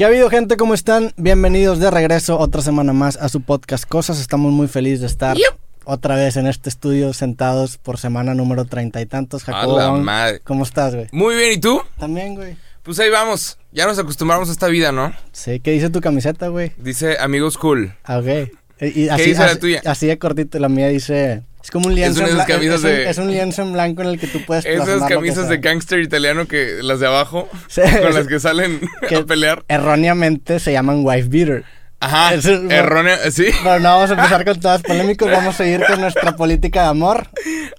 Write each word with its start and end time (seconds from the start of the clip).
¿Qué 0.00 0.04
ha 0.06 0.08
habido, 0.08 0.30
gente? 0.30 0.56
¿Cómo 0.56 0.72
están? 0.72 1.12
Bienvenidos 1.18 1.78
de 1.78 1.90
regreso 1.90 2.38
otra 2.38 2.62
semana 2.62 2.94
más 2.94 3.18
a 3.18 3.28
su 3.28 3.42
podcast 3.42 3.84
Cosas. 3.86 4.18
Estamos 4.18 4.50
muy 4.50 4.66
felices 4.66 5.00
de 5.00 5.06
estar 5.08 5.36
otra 5.84 6.16
vez 6.16 6.38
en 6.38 6.46
este 6.46 6.70
estudio 6.70 7.12
sentados 7.12 7.76
por 7.76 7.98
semana 7.98 8.32
número 8.32 8.64
treinta 8.64 9.02
y 9.02 9.04
tantos. 9.04 9.46
A 9.46 9.66
la 9.66 9.90
madre. 9.92 10.40
¿Cómo 10.42 10.64
estás, 10.64 10.94
güey? 10.94 11.08
Muy 11.12 11.34
bien, 11.34 11.52
¿y 11.52 11.58
tú? 11.58 11.82
También, 11.98 12.34
güey. 12.34 12.56
Pues 12.82 12.98
ahí 12.98 13.10
vamos. 13.10 13.58
Ya 13.72 13.84
nos 13.84 13.98
acostumbramos 13.98 14.48
a 14.48 14.52
esta 14.52 14.68
vida, 14.68 14.90
¿no? 14.90 15.12
Sí, 15.32 15.60
¿qué 15.60 15.72
dice 15.72 15.90
tu 15.90 16.00
camiseta, 16.00 16.48
güey? 16.48 16.72
Dice 16.78 17.18
amigos 17.18 17.58
cool. 17.58 17.92
Ah, 18.04 18.20
ok. 18.20 18.48
Y 18.80 19.06
¿Qué 19.06 19.22
dice 19.22 19.44
la 19.44 19.58
tuya? 19.58 19.82
Así 19.84 20.06
de 20.06 20.18
cortito, 20.18 20.58
la 20.58 20.70
mía 20.70 20.88
dice... 20.88 21.42
Es 21.62 21.70
como 21.70 21.88
un 21.88 21.94
lienzo, 21.94 22.22
Es 22.24 22.30
en 22.30 22.34
blanco. 22.36 22.52
es, 22.52 22.76
un, 22.76 22.82
de- 22.82 23.10
es 23.10 23.18
un 23.18 23.30
lienzo 23.30 23.62
en 23.62 23.72
blanco 23.72 24.02
en 24.02 24.08
el 24.08 24.18
que 24.20 24.26
tú 24.26 24.38
puedes 24.46 24.64
Esas 24.64 25.02
camisas 25.08 25.48
de 25.48 25.58
gangster 25.58 26.00
italiano 26.00 26.46
que 26.46 26.78
las 26.82 27.00
de 27.00 27.06
abajo, 27.06 27.48
Sí. 27.68 27.82
con 28.02 28.14
las 28.14 28.26
que 28.26 28.40
salen 28.40 28.80
Que 29.08 29.16
a 29.16 29.24
pelear. 29.24 29.64
Erróneamente 29.68 30.58
se 30.60 30.72
llaman 30.72 31.00
wife 31.04 31.28
beater. 31.28 31.64
Ajá, 32.02 32.32
Es 32.32 32.46
errónea, 32.46 33.18
sí. 33.30 33.48
Pero 33.62 33.78
no 33.78 33.90
vamos 33.90 34.10
a 34.10 34.14
empezar 34.14 34.42
con 34.46 34.58
todas 34.58 34.80
polémicas, 34.82 35.30
vamos 35.30 35.54
a 35.54 35.58
seguir 35.58 35.84
con 35.86 36.00
nuestra 36.00 36.34
política 36.34 36.84
de 36.84 36.88
amor. 36.88 37.28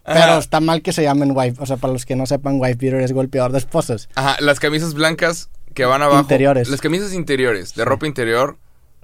Pero 0.05 0.19
Ajá. 0.19 0.37
está 0.37 0.59
mal 0.59 0.83
que 0.83 0.93
se 0.93 1.01
llamen 1.01 1.31
wife, 1.35 1.55
o 1.59 1.65
sea, 1.65 1.77
para 1.77 1.91
los 1.91 2.05
que 2.05 2.15
no 2.15 2.27
sepan, 2.27 2.59
wife 2.61 2.75
beater 2.79 3.01
es 3.01 3.13
golpeador 3.13 3.51
de 3.51 3.57
esposas. 3.57 4.09
Ajá, 4.13 4.35
las 4.39 4.59
camisas 4.59 4.93
blancas 4.93 5.49
que 5.73 5.85
van 5.85 6.03
abajo. 6.03 6.21
Interiores. 6.21 6.69
Las 6.69 6.81
camisas 6.81 7.13
interiores, 7.13 7.73
de 7.73 7.83
ropa 7.83 8.05
interior, 8.05 8.57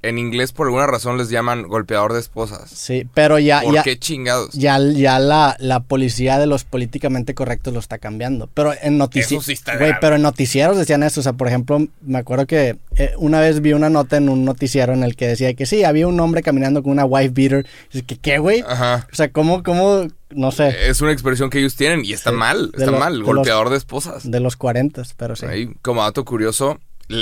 en 0.04 0.18
inglés 0.20 0.52
por 0.52 0.68
alguna 0.68 0.86
razón 0.88 1.18
les 1.18 1.30
llaman 1.30 1.64
golpeador 1.68 2.14
de 2.14 2.20
esposas. 2.20 2.70
Sí, 2.70 3.08
pero 3.14 3.40
ya, 3.40 3.62
¿Por 3.62 3.74
ya, 3.74 3.84
qué 3.84 3.98
chingados? 3.98 4.54
ya, 4.54 4.78
ya 4.80 5.18
la, 5.20 5.56
la 5.60 5.80
policía 5.82 6.38
de 6.38 6.46
los 6.46 6.64
políticamente 6.66 7.34
correctos 7.34 7.74
lo 7.74 7.80
está 7.80 7.98
cambiando. 7.98 8.48
Pero 8.54 8.74
en 8.82 8.98
noticieros. 8.98 9.44
Eso 9.44 9.48
sí 9.48 9.54
está 9.54 9.74
Güey, 9.76 9.88
grave. 9.90 9.98
pero 10.02 10.16
en 10.18 10.22
noticieros 10.22 10.78
decían 10.78 11.04
eso. 11.04 11.20
O 11.20 11.24
sea, 11.24 11.34
por 11.34 11.48
ejemplo, 11.48 11.86
me 12.02 12.20
acuerdo 12.20 12.46
que 12.46 12.78
eh, 12.96 13.14
una 13.18 13.40
vez 13.40 13.62
vi 13.62 13.74
una 13.74 13.90
nota 13.90 14.18
en 14.18 14.30
un 14.30 14.46
noticiero 14.46 14.94
en 14.94 15.04
el 15.04 15.16
que 15.16 15.28
decía 15.28 15.54
que 15.56 15.66
sí, 15.66 15.84
había 15.84 16.08
un 16.08 16.20
hombre 16.20 16.44
caminando 16.44 16.84
con 16.84 16.92
una 16.92 17.06
wife 17.06 17.30
beater. 17.34 17.66
Y 17.92 18.04
que, 18.04 18.18
¿qué, 18.18 18.38
güey? 18.38 18.64
Ajá. 18.68 19.08
O 19.12 19.16
sea, 19.16 19.32
¿cómo, 19.32 19.64
cómo? 19.64 20.08
No 20.30 20.52
sé. 20.52 20.90
Es 20.90 21.02
una 21.02 21.12
expresión 21.12 21.50
que 21.50 21.60
ellos 21.60 21.76
tienen 21.76 22.06
y 22.06 22.14
está 22.14 22.30
Sí, 22.32 22.36
mal, 22.36 22.72
de 22.72 22.78
está 22.80 22.92
lo- 22.92 23.00
mal, 23.00 23.14
de 23.14 23.20
los- 23.20 23.28
golpeador 23.28 23.70
de 23.72 23.78
esposas. 23.78 24.30
De 24.30 24.40
los 24.40 24.56
40, 24.58 25.02
pero 25.18 25.36
sí. 25.36 25.46
Ahí, 25.46 25.70
como 25.82 26.04
dato 26.04 26.24
curioso, 26.26 26.80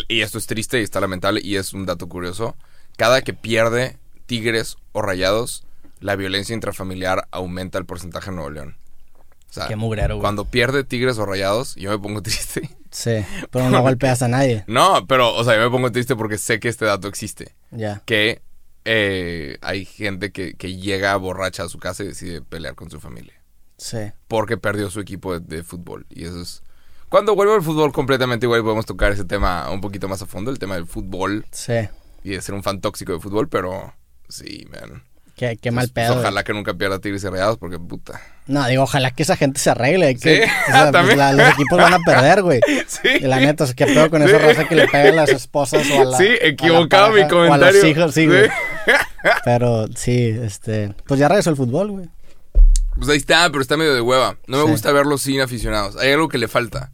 y 0.07 0.21
esto 0.21 0.39
es 0.39 0.47
triste 0.47 0.79
y 0.79 0.83
está 0.83 0.99
lamentable, 0.99 1.39
y 1.43 1.57
es 1.57 1.71
un 1.73 1.85
dato 1.85 2.09
curioso, 2.09 2.55
cada 2.97 3.21
que 3.21 3.33
pierde 3.33 3.97
Tigres 4.25 4.77
o 4.91 5.01
Rayados, 5.01 5.63
la 5.99 6.15
violencia 6.15 6.53
intrafamiliar 6.53 7.27
aumenta 7.31 7.77
el 7.77 7.85
porcentaje 7.85 8.29
en 8.29 8.35
Nuevo 8.35 8.49
León. 8.51 8.77
O 9.49 9.53
sea, 9.55 9.67
Qué 9.67 9.75
mugrero, 9.75 10.15
güey. 10.15 10.21
cuando 10.21 10.45
pierde 10.45 10.83
Tigres 10.83 11.17
o 11.17 11.25
Rayados, 11.25 11.75
yo 11.75 11.89
me 11.91 11.99
pongo 11.99 12.21
triste. 12.23 12.69
Sí, 12.91 13.25
pero 13.51 13.69
no 13.69 13.81
golpeas 13.81 14.21
a 14.21 14.27
nadie. 14.27 14.63
No, 14.67 15.05
pero, 15.07 15.33
o 15.35 15.43
sea, 15.43 15.55
yo 15.55 15.61
me 15.61 15.69
pongo 15.69 15.91
triste 15.91 16.15
porque 16.15 16.37
sé 16.37 16.59
que 16.59 16.67
este 16.69 16.85
dato 16.85 17.07
existe. 17.07 17.55
Ya. 17.71 18.01
Que 18.05 18.41
eh, 18.83 19.57
hay 19.61 19.85
gente 19.85 20.31
que, 20.31 20.53
que 20.55 20.75
llega 20.75 21.15
borracha 21.15 21.63
a 21.63 21.69
su 21.69 21.79
casa 21.79 22.03
y 22.03 22.07
decide 22.07 22.41
pelear 22.41 22.75
con 22.75 22.89
su 22.89 22.99
familia. 22.99 23.33
Sí. 23.77 23.97
porque 24.29 24.55
perdió 24.57 24.89
su 24.89 25.01
equipo 25.01 25.37
de, 25.37 25.57
de 25.57 25.61
fútbol. 25.63 26.05
Y 26.09 26.23
eso 26.23 26.41
es... 26.41 26.63
Cuando 27.09 27.35
vuelva 27.35 27.55
el 27.55 27.61
fútbol 27.61 27.91
completamente, 27.91 28.45
igual 28.45 28.61
podemos 28.63 28.85
tocar 28.85 29.11
ese 29.11 29.25
tema 29.25 29.69
un 29.69 29.81
poquito 29.81 30.07
más 30.07 30.21
a 30.21 30.25
fondo, 30.25 30.49
el 30.49 30.59
tema 30.59 30.75
del 30.75 30.85
fútbol 30.87 31.45
Sí. 31.51 31.73
Y 32.25 32.31
de 32.31 32.41
ser 32.41 32.55
un 32.55 32.63
fan 32.63 32.81
tóxico 32.81 33.13
de 33.13 33.19
fútbol, 33.19 33.47
pero 33.47 33.93
sí, 34.29 34.67
man. 34.71 35.03
Qué, 35.35 35.57
qué 35.61 35.69
mal 35.69 35.89
Pues, 35.93 36.07
pedo. 36.07 36.19
ojalá 36.21 36.45
que 36.45 36.53
nunca 36.53 36.73
pierda 36.75 36.99
Tigres 36.99 37.21
y 37.25 37.27
Rayados 37.27 37.57
porque 37.57 37.77
puta. 37.77 38.21
No, 38.47 38.65
digo, 38.67 38.83
ojalá 38.83 39.11
que 39.11 39.23
esa 39.23 39.35
gente 39.35 39.59
se 39.59 39.69
arregle. 39.69 40.15
que- 40.15 40.45
Sí, 40.45 40.51
o 40.69 40.71
sea, 40.71 40.91
pues, 40.91 41.17
la- 41.17 41.33
los 41.33 41.49
equipos 41.49 41.77
van 41.77 41.93
a 41.93 41.99
perder, 41.99 42.41
güey. 42.41 42.61
Sí. 42.87 43.09
Y 43.19 43.19
la 43.19 43.37
neta, 43.39 43.65
o 43.65 43.67
sea, 43.67 43.75
qué 43.75 43.85
pedo 43.85 44.09
con 44.09 44.23
esa 44.23 44.37
raza 44.37 44.65
que 44.67 44.75
le 44.75 44.87
pega 44.87 45.09
a 45.09 45.13
las 45.13 45.29
esposas 45.29 45.85
o 45.91 46.01
a 46.01 46.05
la. 46.05 46.17
Sí, 46.17 46.27
equivocado 46.41 47.09
mi 47.09 47.21
pareja, 47.21 47.35
O 47.35 47.43
a 47.43 47.47
comentario. 47.47 47.81
los 47.81 47.89
hijos, 47.91 48.13
sí, 48.13 48.21
Sí. 48.21 48.27
güey. 48.27 48.49
Pero 49.43 49.87
sí, 49.95 50.27
este. 50.41 50.93
Pues 51.05 51.19
ya 51.19 51.27
regresó 51.27 51.49
el 51.49 51.55
fútbol, 51.57 51.91
güey. 51.91 52.09
Pues 52.95 53.09
ahí 53.09 53.17
está, 53.17 53.49
pero 53.49 53.61
está 53.61 53.75
medio 53.75 53.93
de 53.93 53.99
hueva. 53.99 54.37
No 54.47 54.57
me 54.59 54.63
Sí. 54.65 54.71
gusta 54.71 54.91
verlos 54.93 55.21
sin 55.21 55.41
aficionados. 55.41 55.97
Hay 55.97 56.13
algo 56.13 56.29
que 56.29 56.37
le 56.37 56.47
falta. 56.47 56.91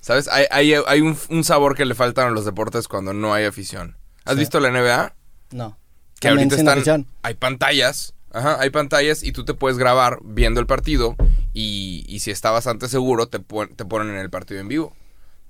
¿Sabes? 0.00 0.28
Hay, 0.28 0.44
hay, 0.52 0.74
hay 0.86 1.00
un, 1.00 1.18
un 1.28 1.42
sabor 1.44 1.74
que 1.76 1.84
le 1.84 1.94
faltan 1.96 2.28
a 2.28 2.30
los 2.30 2.44
deportes 2.44 2.86
cuando 2.86 3.12
no 3.14 3.34
hay 3.34 3.46
afición. 3.46 3.96
¿Has 4.24 4.34
Sí. 4.34 4.40
visto 4.40 4.60
la 4.60 4.68
NBA? 4.70 5.14
No. 5.52 5.76
que 6.20 6.28
También 6.28 6.50
ahorita 6.52 6.78
están 6.80 7.06
hay 7.22 7.34
pantallas 7.34 8.12
ajá, 8.30 8.60
hay 8.60 8.70
pantallas 8.70 9.22
y 9.22 9.32
tú 9.32 9.44
te 9.44 9.54
puedes 9.54 9.78
grabar 9.78 10.18
viendo 10.22 10.60
el 10.60 10.66
partido 10.66 11.16
y, 11.54 12.04
y 12.08 12.20
si 12.20 12.30
está 12.30 12.50
bastante 12.50 12.88
seguro 12.88 13.26
te, 13.28 13.40
pon- 13.40 13.74
te 13.74 13.84
ponen 13.84 14.10
en 14.10 14.18
el 14.20 14.28
partido 14.30 14.60
en 14.60 14.68
vivo 14.68 14.94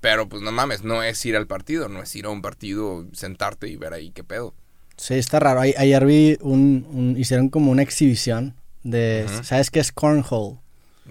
pero 0.00 0.28
pues 0.28 0.42
no 0.42 0.52
mames 0.52 0.82
no 0.84 1.02
es 1.02 1.22
ir 1.26 1.36
al 1.36 1.46
partido 1.46 1.88
no 1.88 2.00
es 2.02 2.14
ir 2.16 2.24
a 2.26 2.30
un 2.30 2.40
partido 2.40 3.04
sentarte 3.12 3.68
y 3.68 3.76
ver 3.76 3.92
ahí 3.94 4.10
qué 4.12 4.22
pedo 4.24 4.54
Sí, 4.96 5.14
está 5.14 5.40
raro. 5.40 5.60
Ayer 5.62 6.04
vi 6.04 6.36
un, 6.42 6.86
un- 6.92 7.16
Hicieron 7.18 7.48
como 7.48 7.70
una 7.72 7.80
exhibición 7.82 8.54
de. 8.82 9.26
¿Sabes 9.42 9.70
qué 9.70 9.80
es 9.80 9.92
cornhole? 9.92 10.58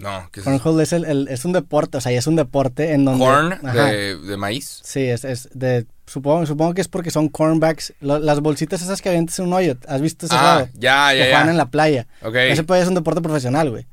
No 0.00 0.28
¿qué 0.32 0.40
es? 0.40 0.44
Cornhole 0.44 0.82
es, 0.82 0.92
el, 0.92 1.04
el- 1.04 1.28
es 1.28 1.44
un 1.44 1.52
deporte, 1.52 1.98
o 1.98 2.00
sea, 2.00 2.10
es 2.12 2.26
un 2.26 2.36
deporte 2.36 2.92
en 2.92 3.04
donde. 3.04 3.24
corn 3.24 3.58
de, 3.62 4.16
de 4.16 4.36
maíz 4.36 4.80
Sí, 4.84 5.00
es, 5.04 5.24
es 5.24 5.48
de. 5.54 5.86
Supongo, 6.06 6.44
supongo 6.44 6.74
que 6.74 6.80
es 6.80 6.88
porque 6.88 7.10
son 7.12 7.28
cornbacks. 7.28 7.92
lo- 8.00 8.18
las 8.18 8.40
bolsitas 8.40 8.82
esas 8.82 9.00
que 9.00 9.08
avientas 9.10 9.38
en 9.38 9.46
un 9.46 9.52
hoyo. 9.52 9.76
¿Has 9.86 10.00
visto 10.00 10.26
ese 10.26 10.34
ah 10.36 10.54
juego? 10.54 10.68
ya 10.74 11.10
que 11.12 11.18
ya 11.18 11.24
juegan 11.26 11.44
ya 11.46 11.50
en 11.52 11.56
la 11.56 11.66
playa. 11.70 12.06
Ok. 12.22 12.34
Ese 12.34 12.64
puede 12.64 12.80
ser 12.80 12.88
un 12.88 12.94
deporte 12.96 13.20
profesional, 13.20 13.70
güey. 13.70 13.86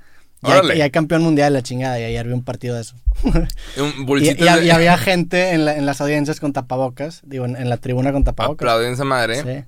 Y 0.44 0.52
hay, 0.52 0.78
y 0.78 0.82
hay 0.82 0.92
campeón 0.92 1.24
mundial 1.24 1.54
la 1.54 1.62
chingada. 1.64 2.00
Y 2.00 2.04
ayer 2.04 2.26
vi 2.28 2.34
un 2.34 2.44
partido 2.44 2.76
de 2.76 2.82
eso. 2.82 2.96
Un 3.78 4.08
y, 4.20 4.30
y- 4.30 4.34
de- 4.34 4.66
y 4.66 4.70
había 4.70 4.98
gente 4.98 5.52
en, 5.52 5.66
la- 5.66 5.76
en 5.78 5.86
las 5.86 6.00
audiencias 6.02 6.40
con 6.40 6.54
tapabocas. 6.54 7.22
Digo, 7.24 7.46
en, 7.46 7.56
en 7.56 7.70
la 7.70 7.78
tribuna 7.78 8.12
con 8.12 8.24
tapabocas. 8.24 8.56
aplauden 8.66 8.94
esa 8.94 9.04
madre 9.04 9.42
Sí. 9.44 9.66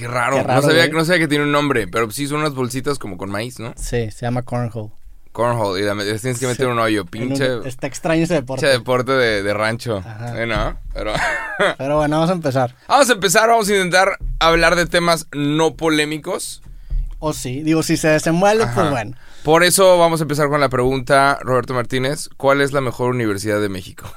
Qué 0.00 0.08
raro, 0.08 0.36
Qué 0.36 0.42
raro, 0.42 0.60
no 0.62 0.66
sabía 0.68 0.88
no 0.88 1.04
sabía 1.04 1.20
que 1.20 1.28
tiene 1.28 1.44
un 1.44 1.52
nombre 1.52 1.86
pero 1.86 2.10
sí 2.10 2.26
son 2.26 2.40
unas 2.40 2.54
bolsitas 2.54 2.98
como 2.98 3.16
con 3.18 3.30
maíz 3.30 3.58
no 3.60 3.72
sí, 3.76 4.10
se 4.10 4.22
llama 4.26 4.42
cornhole. 4.42 4.90
cornhole 5.32 5.80
y 5.80 5.84
la- 5.84 5.94
tienes 6.18 6.40
que 6.40 6.46
meter 6.46 6.66
Sí. 6.66 6.72
un 6.72 6.78
hoyo 6.78 7.04
pinche 7.06 7.56
un- 7.58 7.66
está 7.66 7.86
extraño 7.86 8.24
ese 8.24 8.34
deporte. 8.34 8.62
Pinche 8.66 8.78
deporte 8.78 9.12
de, 9.12 9.42
de 9.44 9.54
rancho. 9.54 9.98
Ajá. 9.98 10.42
Eh, 10.42 10.46
no, 10.46 10.76
pero. 10.92 11.12
Pero 11.78 11.96
bueno, 11.98 12.16
vamos 12.16 12.30
a 12.30 12.32
empezar. 12.32 12.74
vamos 12.88 13.10
a 13.10 13.12
empezar, 13.12 13.48
vamos 13.48 13.68
a 13.68 13.72
intentar 13.74 14.16
hablar 14.38 14.74
de 14.76 14.86
temas 14.86 15.26
no 15.32 15.76
polémicos. 15.76 16.62
O 17.18 17.32
sí, 17.34 17.62
digo, 17.62 17.82
si 17.82 17.96
se 17.98 18.08
desenvuelve, 18.08 18.64
Ajá. 18.64 18.74
pues 18.74 18.90
bueno. 18.90 19.16
Por 19.44 19.62
eso 19.62 19.98
vamos 19.98 20.20
a 20.20 20.24
empezar 20.24 20.48
con 20.48 20.58
la 20.60 20.70
pregunta, 20.70 21.38
Roberto 21.42 21.74
Martínez: 21.74 22.28
¿Cuál 22.38 22.60
es 22.62 22.72
la 22.72 22.80
mejor 22.80 23.10
universidad 23.10 23.60
de 23.60 23.68
México? 23.68 24.10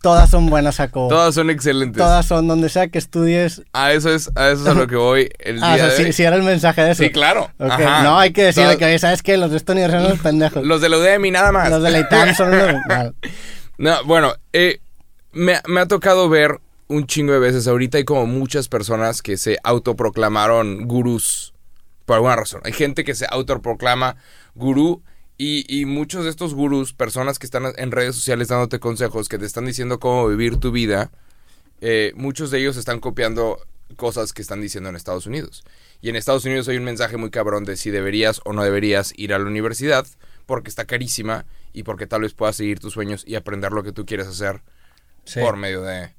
Todas 0.00 0.30
son 0.30 0.48
buenas, 0.48 0.76
Jacobo. 0.76 1.08
Todas 1.08 1.34
son 1.34 1.50
excelentes. 1.50 2.00
Todas 2.00 2.24
son 2.24 2.46
donde 2.46 2.68
sea 2.68 2.86
que 2.88 2.98
estudies. 2.98 3.62
A 3.72 3.92
eso 3.92 4.14
es 4.14 4.30
a 4.36 4.50
eso 4.50 4.62
es 4.62 4.68
a 4.68 4.74
lo 4.74 4.86
que 4.86 4.94
voy 4.94 5.28
el 5.40 5.56
día 5.56 5.72
Ah, 5.72 5.74
o 5.74 5.76
sea, 5.76 5.86
de 5.88 5.96
sí, 5.96 6.02
hoy. 6.04 6.12
sí 6.12 6.22
era 6.22 6.36
el 6.36 6.44
mensaje 6.44 6.82
de 6.82 6.92
eso. 6.92 7.02
Sí, 7.02 7.10
claro. 7.10 7.50
No, 7.58 8.18
hay 8.18 8.32
que 8.32 8.44
decirle 8.44 8.76
Todas- 8.76 8.90
que, 8.92 8.98
¿sabes 9.00 9.22
qué? 9.22 9.36
Los 9.36 9.50
de 9.50 9.56
esta 9.56 9.72
universidad 9.72 10.02
son 10.02 10.10
los 10.10 10.20
pendejos. 10.20 10.64
Los 10.64 10.80
de 10.80 10.88
la 10.88 10.98
UDEMI 10.98 11.30
nada 11.32 11.50
más. 11.50 11.68
Los 11.70 11.82
de 11.82 11.90
la 11.90 11.98
ITAM 12.00 12.34
son 12.34 12.50
los... 12.56 12.72
no. 12.88 13.14
No, 13.78 14.04
bueno, 14.04 14.34
eh, 14.52 14.80
me, 15.32 15.60
me 15.66 15.80
ha 15.80 15.86
tocado 15.86 16.28
ver 16.28 16.60
un 16.86 17.06
chingo 17.06 17.32
de 17.32 17.38
veces. 17.40 17.66
Ahorita 17.66 17.98
hay 17.98 18.04
como 18.04 18.26
muchas 18.26 18.68
personas 18.68 19.20
que 19.20 19.36
se 19.36 19.58
autoproclamaron 19.64 20.86
gurús. 20.86 21.54
Por 22.06 22.14
alguna 22.16 22.36
razón. 22.36 22.60
Hay 22.64 22.72
gente 22.72 23.04
que 23.04 23.14
se 23.14 23.26
autoproclama 23.28 24.16
gurú. 24.54 25.02
Y, 25.38 25.64
y 25.68 25.84
muchos 25.86 26.24
de 26.24 26.30
estos 26.30 26.52
gurús, 26.54 26.92
personas 26.92 27.38
que 27.38 27.46
están 27.46 27.72
en 27.76 27.90
redes 27.92 28.16
sociales 28.16 28.48
dándote 28.48 28.80
consejos, 28.80 29.28
que 29.28 29.38
te 29.38 29.46
están 29.46 29.66
diciendo 29.66 30.00
cómo 30.00 30.26
vivir 30.26 30.56
tu 30.58 30.72
vida, 30.72 31.12
eh, 31.80 32.12
muchos 32.16 32.50
de 32.50 32.58
ellos 32.58 32.76
están 32.76 32.98
copiando 32.98 33.64
cosas 33.96 34.32
que 34.32 34.42
están 34.42 34.60
diciendo 34.60 34.90
en 34.90 34.96
Estados 34.96 35.26
Unidos. 35.26 35.64
Y 36.02 36.08
en 36.08 36.16
Estados 36.16 36.44
Unidos 36.44 36.66
hay 36.68 36.76
un 36.76 36.84
mensaje 36.84 37.16
muy 37.16 37.30
cabrón 37.30 37.64
de 37.64 37.76
si 37.76 37.90
deberías 37.90 38.40
o 38.44 38.52
no 38.52 38.64
deberías 38.64 39.12
ir 39.16 39.32
a 39.32 39.38
la 39.38 39.44
universidad, 39.46 40.06
porque 40.44 40.70
está 40.70 40.84
carísima 40.86 41.46
y 41.72 41.84
porque 41.84 42.06
tal 42.06 42.22
vez 42.22 42.34
puedas 42.34 42.56
seguir 42.56 42.80
tus 42.80 42.92
sueños 42.94 43.22
y 43.26 43.36
aprender 43.36 43.72
lo 43.72 43.82
que 43.84 43.92
tú 43.92 44.04
quieres 44.06 44.26
hacer 44.26 44.62
Sí. 45.24 45.40
por 45.40 45.56
medio 45.56 45.82
de 45.82 46.14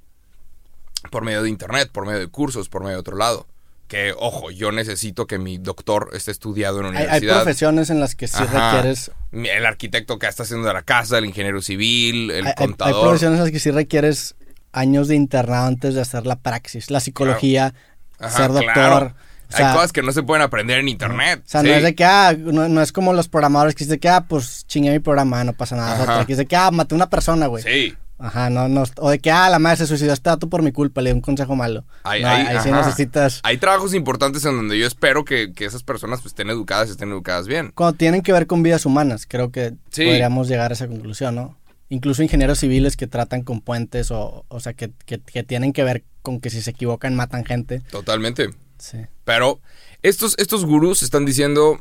por 1.12 1.24
medio 1.24 1.42
de 1.42 1.50
internet, 1.50 1.90
por 1.92 2.06
medio 2.06 2.20
de 2.20 2.28
cursos, 2.28 2.70
por 2.70 2.84
medio 2.84 2.98
de 2.98 3.00
otro 3.02 3.18
lado. 3.18 3.48
Que 3.90 4.14
ojo, 4.18 4.52
yo 4.52 4.72
necesito 4.72 5.26
que 5.28 5.38
mi 5.40 5.58
doctor 5.58 6.12
esté 6.14 6.30
estudiado 6.32 6.80
en 6.80 6.86
Hay, 6.86 6.92
hay 6.92 7.04
universidad. 7.06 7.36
profesiones 7.38 7.90
en 7.90 8.00
las 8.00 8.16
que 8.16 8.28
sí 8.28 8.38
Ajá. 8.42 8.76
requieres... 8.76 9.12
El 9.34 9.66
arquitecto 9.66 10.18
que 10.20 10.28
está 10.28 10.44
haciendo 10.44 10.68
de 10.68 10.74
la 10.76 10.84
casa, 10.84 11.18
el 11.18 11.26
ingeniero 11.26 11.62
civil, 11.62 12.30
el 12.32 12.38
hay- 12.38 12.44
hay, 12.46 12.48
hay 12.56 12.68
contador. 12.68 13.02
profesiones 13.02 13.40
en 13.40 13.44
las 13.46 13.52
que 13.52 13.60
sí 13.60 13.72
requieres 13.72 14.36
años 14.72 15.08
de 15.08 15.16
internado 15.16 15.66
antes 15.68 15.96
de 15.96 16.02
hacer 16.02 16.26
la 16.28 16.36
praxis. 16.38 16.92
La 16.92 17.00
psicología, 17.00 17.74
Ajá, 18.20 18.38
ser 18.38 18.48
doctor. 18.54 18.74
claro. 18.74 19.16
O 19.52 19.58
sea, 19.58 19.70
Hay 19.72 19.76
cosas 19.76 19.92
que 19.92 20.04
no 20.04 20.12
se 20.12 20.22
pueden 20.22 20.44
aprender 20.44 20.78
en 20.78 20.88
internet. 20.88 21.42
O 21.44 21.50
sea, 21.50 21.62
sí. 21.62 21.68
no 21.70 21.74
es 21.74 21.82
de 21.82 21.96
que, 21.96 22.06
ah, 22.06 22.36
no, 22.38 22.70
no 22.70 22.84
es 22.84 22.92
como 22.92 23.14
los 23.14 23.28
programadores 23.28 23.74
que 23.74 23.84
dicen 23.86 24.00
que, 24.00 24.08
ah, 24.08 24.26
pues 24.30 24.68
chingué 24.68 24.92
mi 24.92 25.00
programa, 25.00 25.44
no 25.44 25.54
pasa 25.54 25.76
nada. 25.76 26.04
O 26.04 26.06
sea, 26.06 26.26
que 26.28 26.34
dice 26.34 26.46
que, 26.46 26.56
ah, 26.56 26.70
maté 26.70 26.94
una 26.94 27.10
persona, 27.10 27.48
güey. 27.48 27.64
Sí. 27.64 27.96
Ajá, 28.20 28.50
no, 28.50 28.68
no. 28.68 28.84
O 28.98 29.10
de 29.10 29.20
que, 29.20 29.32
ah, 29.32 29.50
la 29.50 29.60
madre 29.60 29.78
se 29.78 29.88
suicidó, 29.88 30.12
está 30.14 30.36
tú 30.38 30.50
por 30.50 30.62
mi 30.62 30.72
culpa, 30.74 31.02
le 31.02 31.10
di 31.12 31.16
un 31.16 31.22
consejo 31.22 31.56
malo. 31.56 31.86
Ahí, 32.04 32.22
No, 32.22 32.28
ahí- 32.28 32.46
ahí 32.48 32.58
sí 32.62 32.70
necesitas. 32.72 33.40
Hay 33.44 33.58
trabajos 33.58 33.94
importantes 33.94 34.44
en 34.46 34.58
donde 34.58 34.78
yo 34.78 34.86
espero 34.86 35.24
que, 35.24 35.54
que 35.54 35.64
esas 35.66 35.84
personas 35.84 36.20
pues, 36.22 36.32
estén 36.34 36.50
educadas 36.50 36.90
y 36.90 36.92
estén 36.92 37.10
educadas 37.10 37.48
bien. 37.48 37.72
Cuando 37.76 37.96
tienen 37.98 38.22
que 38.22 38.34
ver 38.34 38.46
con 38.46 38.62
vidas 38.62 38.86
humanas, 38.86 39.26
creo 39.28 39.52
que 39.52 39.74
Sí. 39.90 40.04
podríamos 40.06 40.50
llegar 40.50 40.72
a 40.72 40.74
esa 40.74 40.88
conclusión, 40.88 41.36
¿no? 41.36 41.58
Incluso 41.88 42.22
ingenieros 42.22 42.60
civiles 42.60 42.98
que 42.98 43.08
tratan 43.08 43.42
con 43.44 43.62
puentes 43.62 44.12
o, 44.12 44.46
o 44.48 44.60
sea, 44.60 44.74
que, 44.74 44.92
que, 45.06 45.20
que 45.20 45.44
tienen 45.44 45.72
que 45.74 45.84
ver 45.84 46.04
con 46.22 46.40
que 46.42 46.50
si 46.50 46.62
se 46.62 46.72
equivocan 46.72 47.16
matan 47.16 47.46
gente. 47.46 47.80
Totalmente. 47.90 48.50
Sí. 48.78 48.98
Pero 49.24 49.60
estos, 50.04 50.36
estos 50.38 50.66
gurús 50.66 51.02
están 51.04 51.26
diciendo 51.26 51.80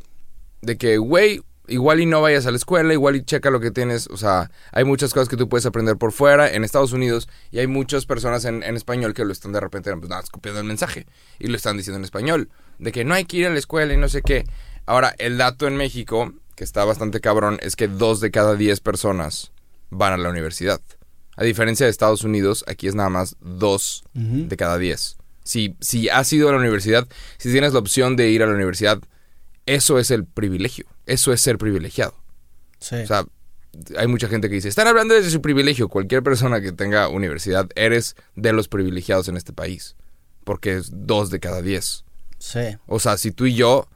de 0.62 0.76
que, 0.78 0.98
güey, 0.98 1.42
igual 1.68 2.00
y 2.00 2.06
no 2.06 2.20
vayas 2.20 2.46
a 2.46 2.50
la 2.50 2.56
escuela, 2.56 2.92
igual 2.92 3.16
y 3.16 3.22
checa 3.22 3.50
lo 3.50 3.60
que 3.60 3.70
tienes. 3.70 4.08
O 4.08 4.16
sea, 4.16 4.50
hay 4.72 4.84
muchas 4.84 5.12
cosas 5.12 5.28
que 5.28 5.36
tú 5.36 5.48
puedes 5.48 5.66
aprender 5.66 5.96
por 5.96 6.12
fuera 6.12 6.52
en 6.52 6.64
Estados 6.64 6.92
Unidos 6.92 7.28
y 7.50 7.58
hay 7.58 7.66
muchas 7.66 8.06
personas 8.06 8.44
en, 8.44 8.62
en 8.62 8.76
español 8.76 9.14
que 9.14 9.24
lo 9.24 9.32
están 9.32 9.52
de 9.52 9.60
repente, 9.60 9.94
pues 9.96 10.08
nada, 10.08 10.22
copiando 10.30 10.60
el 10.60 10.66
mensaje 10.66 11.06
y 11.38 11.48
lo 11.48 11.56
están 11.56 11.76
diciendo 11.76 11.98
en 11.98 12.04
español. 12.04 12.48
De 12.78 12.92
que 12.92 13.04
no 13.04 13.14
hay 13.14 13.24
que 13.24 13.38
ir 13.38 13.46
a 13.46 13.50
la 13.50 13.58
escuela 13.58 13.92
y 13.92 13.96
no 13.96 14.08
sé 14.08 14.22
qué. 14.22 14.44
Ahora, 14.86 15.14
el 15.18 15.36
dato 15.36 15.66
en 15.66 15.76
México, 15.76 16.32
que 16.54 16.64
está 16.64 16.84
bastante 16.84 17.20
cabrón, 17.20 17.58
es 17.60 17.76
que 17.76 17.88
dos 17.88 18.20
de 18.20 18.30
cada 18.30 18.54
diez 18.54 18.80
personas 18.80 19.52
van 19.90 20.12
a 20.12 20.16
la 20.16 20.30
universidad. 20.30 20.80
A 21.36 21.44
diferencia 21.44 21.86
de 21.86 21.90
Estados 21.90 22.24
Unidos, 22.24 22.64
aquí 22.66 22.88
es 22.88 22.94
nada 22.94 23.10
más 23.10 23.36
dos 23.40 24.02
de 24.14 24.56
cada 24.56 24.78
diez. 24.78 25.18
Si, 25.44 25.76
si 25.80 26.08
has 26.08 26.32
ido 26.32 26.48
a 26.48 26.52
la 26.52 26.58
universidad, 26.58 27.06
si 27.38 27.50
tienes 27.52 27.72
la 27.72 27.78
opción 27.78 28.16
de 28.16 28.30
ir 28.30 28.42
a 28.42 28.46
la 28.46 28.54
universidad, 28.54 28.98
eso 29.68 29.98
es 29.98 30.10
el 30.10 30.24
privilegio. 30.24 30.86
Eso 31.04 31.30
es 31.32 31.42
ser 31.42 31.58
privilegiado. 31.58 32.14
Sí. 32.80 32.96
O 32.96 33.06
sea, 33.06 33.26
hay 33.98 34.06
mucha 34.06 34.28
gente 34.28 34.48
que 34.48 34.54
dice, 34.54 34.68
están 34.68 34.86
hablando 34.86 35.14
desde 35.14 35.30
su 35.30 35.42
privilegio. 35.42 35.88
Cualquier 35.88 36.22
persona 36.22 36.62
que 36.62 36.72
tenga 36.72 37.08
universidad, 37.08 37.68
eres 37.74 38.16
de 38.34 38.54
los 38.54 38.66
privilegiados 38.66 39.28
en 39.28 39.36
este 39.36 39.52
país. 39.52 39.94
Porque 40.44 40.76
es 40.76 40.90
dos 40.90 41.28
de 41.28 41.38
cada 41.38 41.60
diez. 41.60 42.04
sí. 42.38 42.78
O 42.86 42.98
sea, 42.98 43.18
si 43.18 43.30
tú 43.30 43.44
y 43.44 43.54
yo 43.54 43.86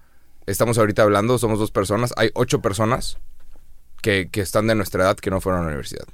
estamos 0.45 0.77
ahorita 0.77 1.03
hablando, 1.03 1.39
somos 1.39 1.59
dos 1.59 1.71
personas, 1.71 2.13
hay 2.17 2.31
ocho 2.35 2.61
personas 2.61 3.17
que, 4.03 4.29
que 4.31 4.43
están 4.43 4.67
de 4.67 4.75
nuestra 4.75 5.05
edad 5.05 5.17
que 5.17 5.31
no 5.31 5.41
fueron 5.41 5.63
a 5.63 5.65
la 5.65 5.69
universidad. 5.69 6.07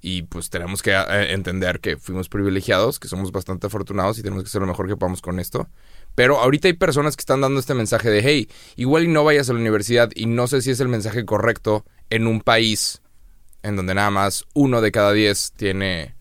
Y 0.00 0.22
pues 0.22 0.48
tenemos 0.48 0.82
que 0.82 0.92
eh, 0.92 1.32
entender 1.32 1.80
que 1.80 1.98
fuimos 1.98 2.30
privilegiados, 2.30 2.98
que 2.98 3.08
somos 3.08 3.30
bastante 3.30 3.66
afortunados 3.66 4.18
y 4.18 4.22
tenemos 4.22 4.42
que 4.42 4.48
hacer 4.48 4.62
lo 4.62 4.66
mejor 4.66 4.88
que 4.88 4.96
podamos 4.96 5.20
con 5.20 5.38
esto. 5.38 5.68
Pero 6.14 6.38
ahorita 6.40 6.68
hay 6.68 6.74
personas 6.74 7.16
que 7.16 7.22
están 7.22 7.40
dando 7.40 7.58
este 7.60 7.74
mensaje 7.74 8.08
de, 8.10 8.22
hey, 8.22 8.48
igual 8.76 9.04
y 9.04 9.08
no 9.08 9.24
vayas 9.24 9.50
a 9.50 9.52
la 9.52 9.58
universidad 9.58 10.10
y 10.14 10.26
no 10.26 10.46
sé 10.46 10.62
si 10.62 10.70
es 10.70 10.80
el 10.80 10.88
mensaje 10.88 11.24
correcto 11.24 11.84
en 12.10 12.26
un 12.26 12.40
país 12.40 13.00
en 13.62 13.76
donde 13.76 13.94
nada 13.94 14.10
más 14.10 14.44
uno 14.54 14.80
de 14.80 14.92
cada 14.92 15.12
diez 15.12 15.52
tiene 15.56 16.14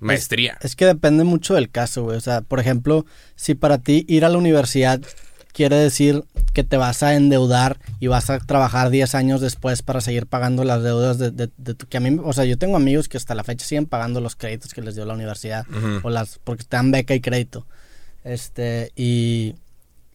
maestría. 0.00 0.58
Es 0.62 0.76
que 0.76 0.86
depende 0.86 1.24
mucho 1.24 1.54
del 1.54 1.70
caso, 1.70 2.04
güey. 2.04 2.16
O 2.16 2.20
sea, 2.20 2.40
por 2.42 2.60
ejemplo, 2.60 3.04
si 3.36 3.54
para 3.54 3.78
ti 3.78 4.04
ir 4.08 4.24
a 4.24 4.28
la 4.28 4.38
universidad 4.38 5.00
quiere 5.52 5.76
decir 5.76 6.22
que 6.54 6.62
te 6.62 6.76
vas 6.76 7.02
a 7.02 7.14
endeudar 7.16 7.78
y 7.98 8.06
vas 8.06 8.30
a 8.30 8.38
trabajar 8.38 8.90
10 8.90 9.14
años 9.16 9.40
después 9.40 9.82
para 9.82 10.00
seguir 10.00 10.26
pagando 10.26 10.62
las 10.62 10.82
deudas 10.84 11.18
de, 11.18 11.32
de- 11.32 11.50
de 11.56 11.74
tu... 11.74 11.86
Que 11.88 11.96
a 11.96 12.00
mí, 12.00 12.16
o 12.22 12.32
sea, 12.32 12.44
yo 12.44 12.56
tengo 12.58 12.76
amigos 12.76 13.08
que 13.08 13.16
hasta 13.16 13.34
la 13.34 13.42
fecha 13.42 13.66
siguen 13.66 13.86
pagando 13.86 14.20
los 14.20 14.36
créditos 14.36 14.72
que 14.72 14.82
les 14.82 14.94
dio 14.94 15.04
la 15.04 15.14
universidad. 15.14 15.66
O 16.04 16.10
las 16.10 16.38
porque 16.44 16.62
te 16.64 16.76
dan 16.76 16.92
beca 16.92 17.14
y 17.14 17.20
crédito. 17.20 17.66
Este, 18.24 18.92
y, 18.96 19.54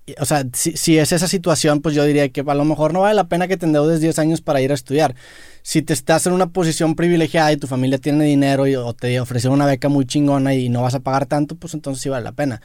y, 0.05 0.15
o 0.19 0.25
sea, 0.25 0.45
si, 0.53 0.75
si 0.75 0.97
es 0.97 1.11
esa 1.11 1.27
situación, 1.27 1.81
pues 1.81 1.95
yo 1.95 2.03
diría 2.03 2.27
que 2.29 2.43
a 2.45 2.53
lo 2.55 2.65
mejor 2.65 2.93
no 2.93 3.01
vale 3.01 3.15
la 3.15 3.29
pena 3.29 3.47
que 3.47 3.57
te 3.57 3.65
endeudes 3.65 4.01
10 4.01 4.19
años 4.19 4.41
para 4.41 4.61
ir 4.61 4.71
a 4.71 4.73
estudiar. 4.73 5.15
Si 5.61 5.81
te 5.81 5.93
estás 5.93 6.27
en 6.27 6.33
una 6.33 6.47
posición 6.47 6.95
privilegiada 6.95 7.53
y 7.53 7.57
tu 7.57 7.67
familia 7.67 7.97
tiene 7.97 8.25
dinero 8.25 8.67
y, 8.67 8.75
o 8.75 8.93
te 8.93 9.19
ofrecieron 9.19 9.55
una 9.55 9.65
beca 9.65 9.87
muy 9.87 10.05
chingona 10.05 10.53
y 10.55 10.67
no 10.67 10.81
vas 10.81 10.95
a 10.95 10.99
pagar 10.99 11.25
tanto, 11.25 11.55
pues 11.55 11.73
entonces 11.73 12.01
sí 12.01 12.09
vale 12.09 12.25
la 12.25 12.33
pena. 12.33 12.61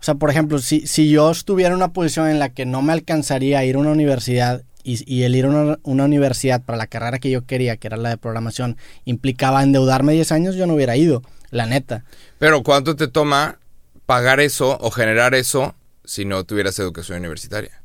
O 0.00 0.04
sea, 0.04 0.14
por 0.14 0.30
ejemplo, 0.30 0.58
si, 0.60 0.86
si 0.86 1.10
yo 1.10 1.30
estuviera 1.30 1.70
en 1.70 1.76
una 1.76 1.92
posición 1.92 2.28
en 2.28 2.38
la 2.38 2.50
que 2.50 2.64
no 2.64 2.80
me 2.82 2.92
alcanzaría 2.92 3.58
a 3.58 3.64
ir 3.64 3.76
a 3.76 3.80
una 3.80 3.90
universidad 3.90 4.62
y, 4.82 5.02
y 5.12 5.24
el 5.24 5.36
ir 5.36 5.44
a 5.44 5.48
una, 5.48 5.78
una 5.82 6.04
universidad 6.04 6.62
para 6.62 6.78
la 6.78 6.86
carrera 6.86 7.18
que 7.18 7.30
yo 7.30 7.44
quería, 7.44 7.76
que 7.76 7.88
era 7.88 7.98
la 7.98 8.10
de 8.10 8.16
programación, 8.16 8.78
implicaba 9.04 9.62
endeudarme 9.62 10.14
10 10.14 10.32
años, 10.32 10.54
yo 10.54 10.66
no 10.66 10.74
hubiera 10.74 10.96
ido, 10.96 11.22
la 11.50 11.66
neta. 11.66 12.04
Pero 12.38 12.62
¿cuánto 12.62 12.96
te 12.96 13.08
toma 13.08 13.58
pagar 14.08 14.40
eso 14.40 14.78
o 14.80 14.90
generar 14.90 15.34
eso 15.34 15.74
si 16.02 16.24
no 16.24 16.42
tuvieras 16.44 16.78
educación 16.78 17.18
universitaria? 17.18 17.82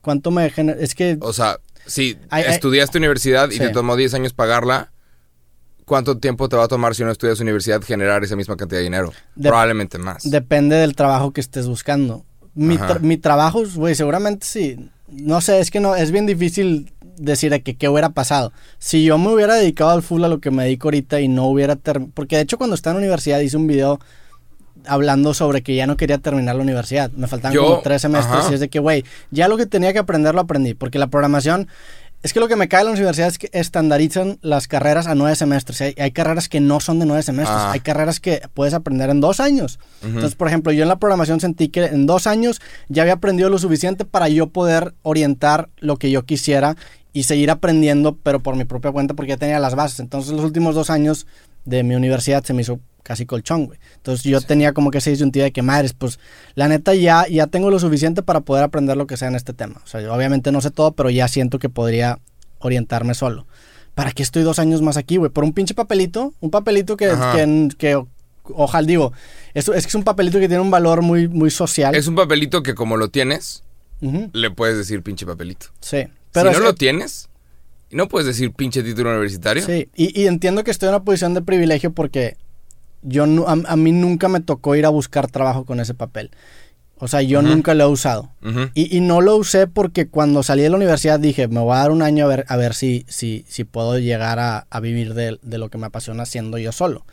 ¿Cuánto 0.00 0.32
me 0.32 0.50
genera? 0.50 0.80
Es 0.80 0.96
que 0.96 1.16
O 1.20 1.32
sea, 1.32 1.60
si 1.86 2.18
estudiaste 2.48 2.98
universidad 2.98 3.48
y 3.48 3.52
Sí. 3.52 3.58
te 3.60 3.68
tomó 3.68 3.94
10 3.94 4.14
años 4.14 4.32
pagarla, 4.32 4.90
¿cuánto 5.84 6.18
tiempo 6.18 6.48
te 6.48 6.56
va 6.56 6.64
a 6.64 6.68
tomar 6.68 6.96
si 6.96 7.04
no 7.04 7.12
estudias 7.12 7.38
universidad 7.38 7.80
generar 7.82 8.24
esa 8.24 8.34
misma 8.34 8.56
cantidad 8.56 8.80
de 8.80 8.84
dinero? 8.84 9.12
Probablemente 9.40 9.98
más. 9.98 10.28
depende 10.28 10.74
del 10.74 10.96
trabajo 10.96 11.32
que 11.32 11.40
estés 11.40 11.68
buscando. 11.68 12.24
Mi, 12.54 12.76
tra- 12.76 12.98
mi 12.98 13.16
trabajo, 13.16 13.62
güey, 13.76 13.94
seguramente 13.94 14.44
sí. 14.44 14.90
No 15.06 15.40
sé, 15.40 15.60
es 15.60 15.70
que 15.70 15.78
no, 15.78 15.94
es 15.94 16.10
bien 16.10 16.26
difícil 16.26 16.92
decir 17.16 17.52
de 17.52 17.62
que 17.62 17.76
qué 17.76 17.88
hubiera 17.88 18.08
pasado. 18.10 18.52
Si 18.80 19.04
yo 19.04 19.16
me 19.18 19.28
hubiera 19.32 19.54
dedicado 19.54 19.90
al 19.92 20.02
full 20.02 20.24
a 20.24 20.28
lo 20.28 20.40
que 20.40 20.50
me 20.50 20.64
dedico 20.64 20.88
ahorita 20.88 21.20
y 21.20 21.28
no 21.28 21.46
hubiera 21.46 21.76
terminado. 21.76 22.12
Porque 22.14 22.34
de 22.34 22.42
hecho, 22.42 22.58
cuando 22.58 22.74
estaba 22.74 22.94
en 22.94 22.96
la 23.02 23.06
universidad 23.06 23.38
hice 23.38 23.56
un 23.56 23.68
video 23.68 24.00
hablando 24.86 25.34
sobre 25.34 25.62
que 25.62 25.74
ya 25.74 25.86
no 25.86 25.96
quería 25.96 26.18
terminar 26.18 26.56
la 26.56 26.62
universidad. 26.62 27.10
Me 27.12 27.26
faltaban 27.26 27.54
Yo- 27.54 27.64
como 27.64 27.80
tres 27.80 28.02
semestres 28.02 28.40
ajá. 28.40 28.50
y 28.50 28.54
es 28.54 28.60
de 28.60 28.68
que, 28.68 28.78
güey, 28.78 29.04
ya 29.30 29.48
lo 29.48 29.56
que 29.56 29.66
tenía 29.66 29.92
que 29.92 29.98
aprender 29.98 30.34
lo 30.34 30.40
aprendí. 30.42 30.74
Porque 30.74 30.98
la 30.98 31.06
programación. 31.08 31.68
Es 32.24 32.32
que 32.32 32.38
lo 32.38 32.46
que 32.46 32.54
me 32.54 32.68
cae 32.68 32.82
de 32.82 32.84
la 32.84 32.90
universidad 32.92 33.26
es 33.26 33.36
que 33.36 33.50
estandarizan 33.52 34.38
las 34.42 34.68
carreras 34.68 35.08
a 35.08 35.16
nueve 35.16 35.34
semestres. 35.34 35.80
Hay, 35.80 35.94
hay 35.98 36.12
carreras 36.12 36.48
que 36.48 36.60
no 36.60 36.78
son 36.78 37.00
de 37.00 37.04
nueve 37.06 37.24
semestres. 37.24 37.58
Ah. 37.58 37.72
Hay 37.72 37.80
carreras 37.80 38.20
que 38.20 38.42
puedes 38.54 38.74
aprender 38.74 39.10
en 39.10 39.20
dos 39.20 39.40
años. 39.40 39.80
Entonces, 40.04 40.36
por 40.36 40.46
ejemplo, 40.46 40.70
yo 40.70 40.84
en 40.84 40.88
la 40.88 41.00
programación 41.00 41.40
sentí 41.40 41.68
que 41.68 41.84
en 41.86 42.06
dos 42.06 42.28
años 42.28 42.60
ya 42.88 43.02
había 43.02 43.14
aprendido 43.14 43.50
lo 43.50 43.58
suficiente 43.58 44.04
para 44.04 44.28
yo 44.28 44.46
poder 44.46 44.94
orientar 45.02 45.68
lo 45.80 45.96
que 45.96 46.12
yo 46.12 46.24
quisiera 46.24 46.76
y 47.12 47.24
seguir 47.24 47.50
aprendiendo, 47.50 48.16
pero 48.22 48.38
por 48.38 48.54
mi 48.54 48.64
propia 48.64 48.92
cuenta, 48.92 49.14
porque 49.14 49.30
ya 49.30 49.36
tenía 49.36 49.58
las 49.58 49.74
bases. 49.74 49.98
Entonces, 49.98 50.30
los 50.32 50.44
últimos 50.44 50.76
dos 50.76 50.90
años 50.90 51.26
de 51.64 51.82
mi 51.82 51.94
universidad 51.94 52.44
se 52.44 52.52
me 52.54 52.62
hizo 52.62 52.80
casi 53.02 53.26
colchón, 53.26 53.66
güey. 53.66 53.78
Entonces, 53.96 54.24
yo 54.24 54.40
tenía 54.40 54.72
como 54.72 54.90
que 54.90 54.98
esa 54.98 55.10
disyuntiva 55.10 55.44
de 55.44 55.52
que, 55.52 55.62
madres, 55.62 55.92
pues, 55.92 56.18
la 56.54 56.68
neta 56.68 56.94
ya, 56.94 57.26
ya 57.28 57.46
tengo 57.48 57.70
lo 57.70 57.78
suficiente 57.80 58.22
para 58.22 58.40
poder 58.40 58.62
aprender 58.64 58.96
lo 58.96 59.06
que 59.06 59.16
sea 59.16 59.28
en 59.28 59.34
este 59.34 59.52
tema. 59.52 59.80
O 59.84 59.86
sea, 59.88 60.00
yo 60.00 60.14
obviamente 60.14 60.52
no 60.52 60.60
sé 60.60 60.70
todo, 60.70 60.92
pero 60.92 61.10
ya 61.10 61.26
siento 61.28 61.58
que 61.58 61.68
podría 61.68 62.18
orientarme 62.60 63.14
solo. 63.14 63.46
¿Para 63.94 64.12
qué 64.12 64.22
estoy 64.22 64.42
dos 64.42 64.58
años 64.58 64.82
más 64.82 64.96
aquí, 64.96 65.16
güey? 65.16 65.30
¿Por 65.30 65.44
un 65.44 65.52
pinche 65.52 65.74
papelito? 65.74 66.32
Un 66.40 66.50
papelito 66.50 66.96
que, 66.96 67.10
que, 67.34 67.68
que 67.76 68.02
ojalá 68.44 68.86
digo, 68.86 69.12
es, 69.52 69.68
es 69.68 69.82
que 69.84 69.88
es 69.88 69.94
un 69.94 70.04
papelito 70.04 70.38
que 70.38 70.48
tiene 70.48 70.62
un 70.62 70.70
valor 70.70 71.02
muy, 71.02 71.28
muy 71.28 71.50
social. 71.50 71.94
Es 71.94 72.06
un 72.06 72.14
papelito 72.14 72.62
que 72.62 72.74
como 72.74 72.96
lo 72.96 73.08
tienes, 73.08 73.64
le 74.00 74.50
puedes 74.50 74.76
decir 74.78 75.02
pinche 75.02 75.26
papelito. 75.26 75.66
sí. 75.80 75.98
si 76.32 76.38
es 76.38 76.44
no 76.44 76.52
que- 76.52 76.58
lo 76.60 76.74
tienes, 76.74 77.28
no 77.92 78.08
puedes 78.08 78.26
decir 78.26 78.52
pinche 78.52 78.82
título 78.82 79.10
universitario. 79.10 79.64
Sí, 79.64 79.88
y, 79.94 80.20
y 80.20 80.26
entiendo 80.26 80.64
que 80.64 80.70
estoy 80.70 80.88
en 80.88 80.94
una 80.94 81.04
posición 81.04 81.34
de 81.34 81.42
privilegio 81.42 81.92
porque 81.92 82.36
yo 83.02 83.24
a, 83.48 83.52
a 83.52 83.76
mí 83.76 83.92
nunca 83.92 84.28
me 84.28 84.40
tocó 84.40 84.74
ir 84.76 84.86
a 84.86 84.90
buscar 84.90 85.30
trabajo 85.30 85.64
con 85.64 85.80
ese 85.80 85.94
papel. 85.94 86.30
O 86.98 87.08
sea, 87.08 87.20
yo 87.20 87.42
nunca 87.42 87.74
lo 87.74 87.82
he 87.82 87.86
usado. 87.88 88.30
Y, 88.74 88.96
y 88.96 89.00
no 89.00 89.20
lo 89.20 89.34
usé 89.36 89.66
porque 89.66 90.06
cuando 90.06 90.44
salí 90.44 90.62
de 90.62 90.70
la 90.70 90.76
universidad 90.76 91.18
dije, 91.18 91.48
me 91.48 91.58
voy 91.58 91.74
a 91.74 91.78
dar 91.78 91.90
un 91.90 92.00
año 92.00 92.24
a 92.24 92.28
ver, 92.28 92.44
a 92.46 92.56
ver 92.56 92.74
si, 92.74 93.04
si, 93.08 93.44
si 93.48 93.64
puedo 93.64 93.98
llegar 93.98 94.38
a, 94.38 94.68
a 94.70 94.78
vivir 94.78 95.14
de, 95.14 95.36
de 95.42 95.58
lo 95.58 95.68
que 95.68 95.78
me 95.78 95.86
apasiona 95.86 96.26
siendo 96.26 96.58
yo 96.58 96.70
solo. 96.70 97.04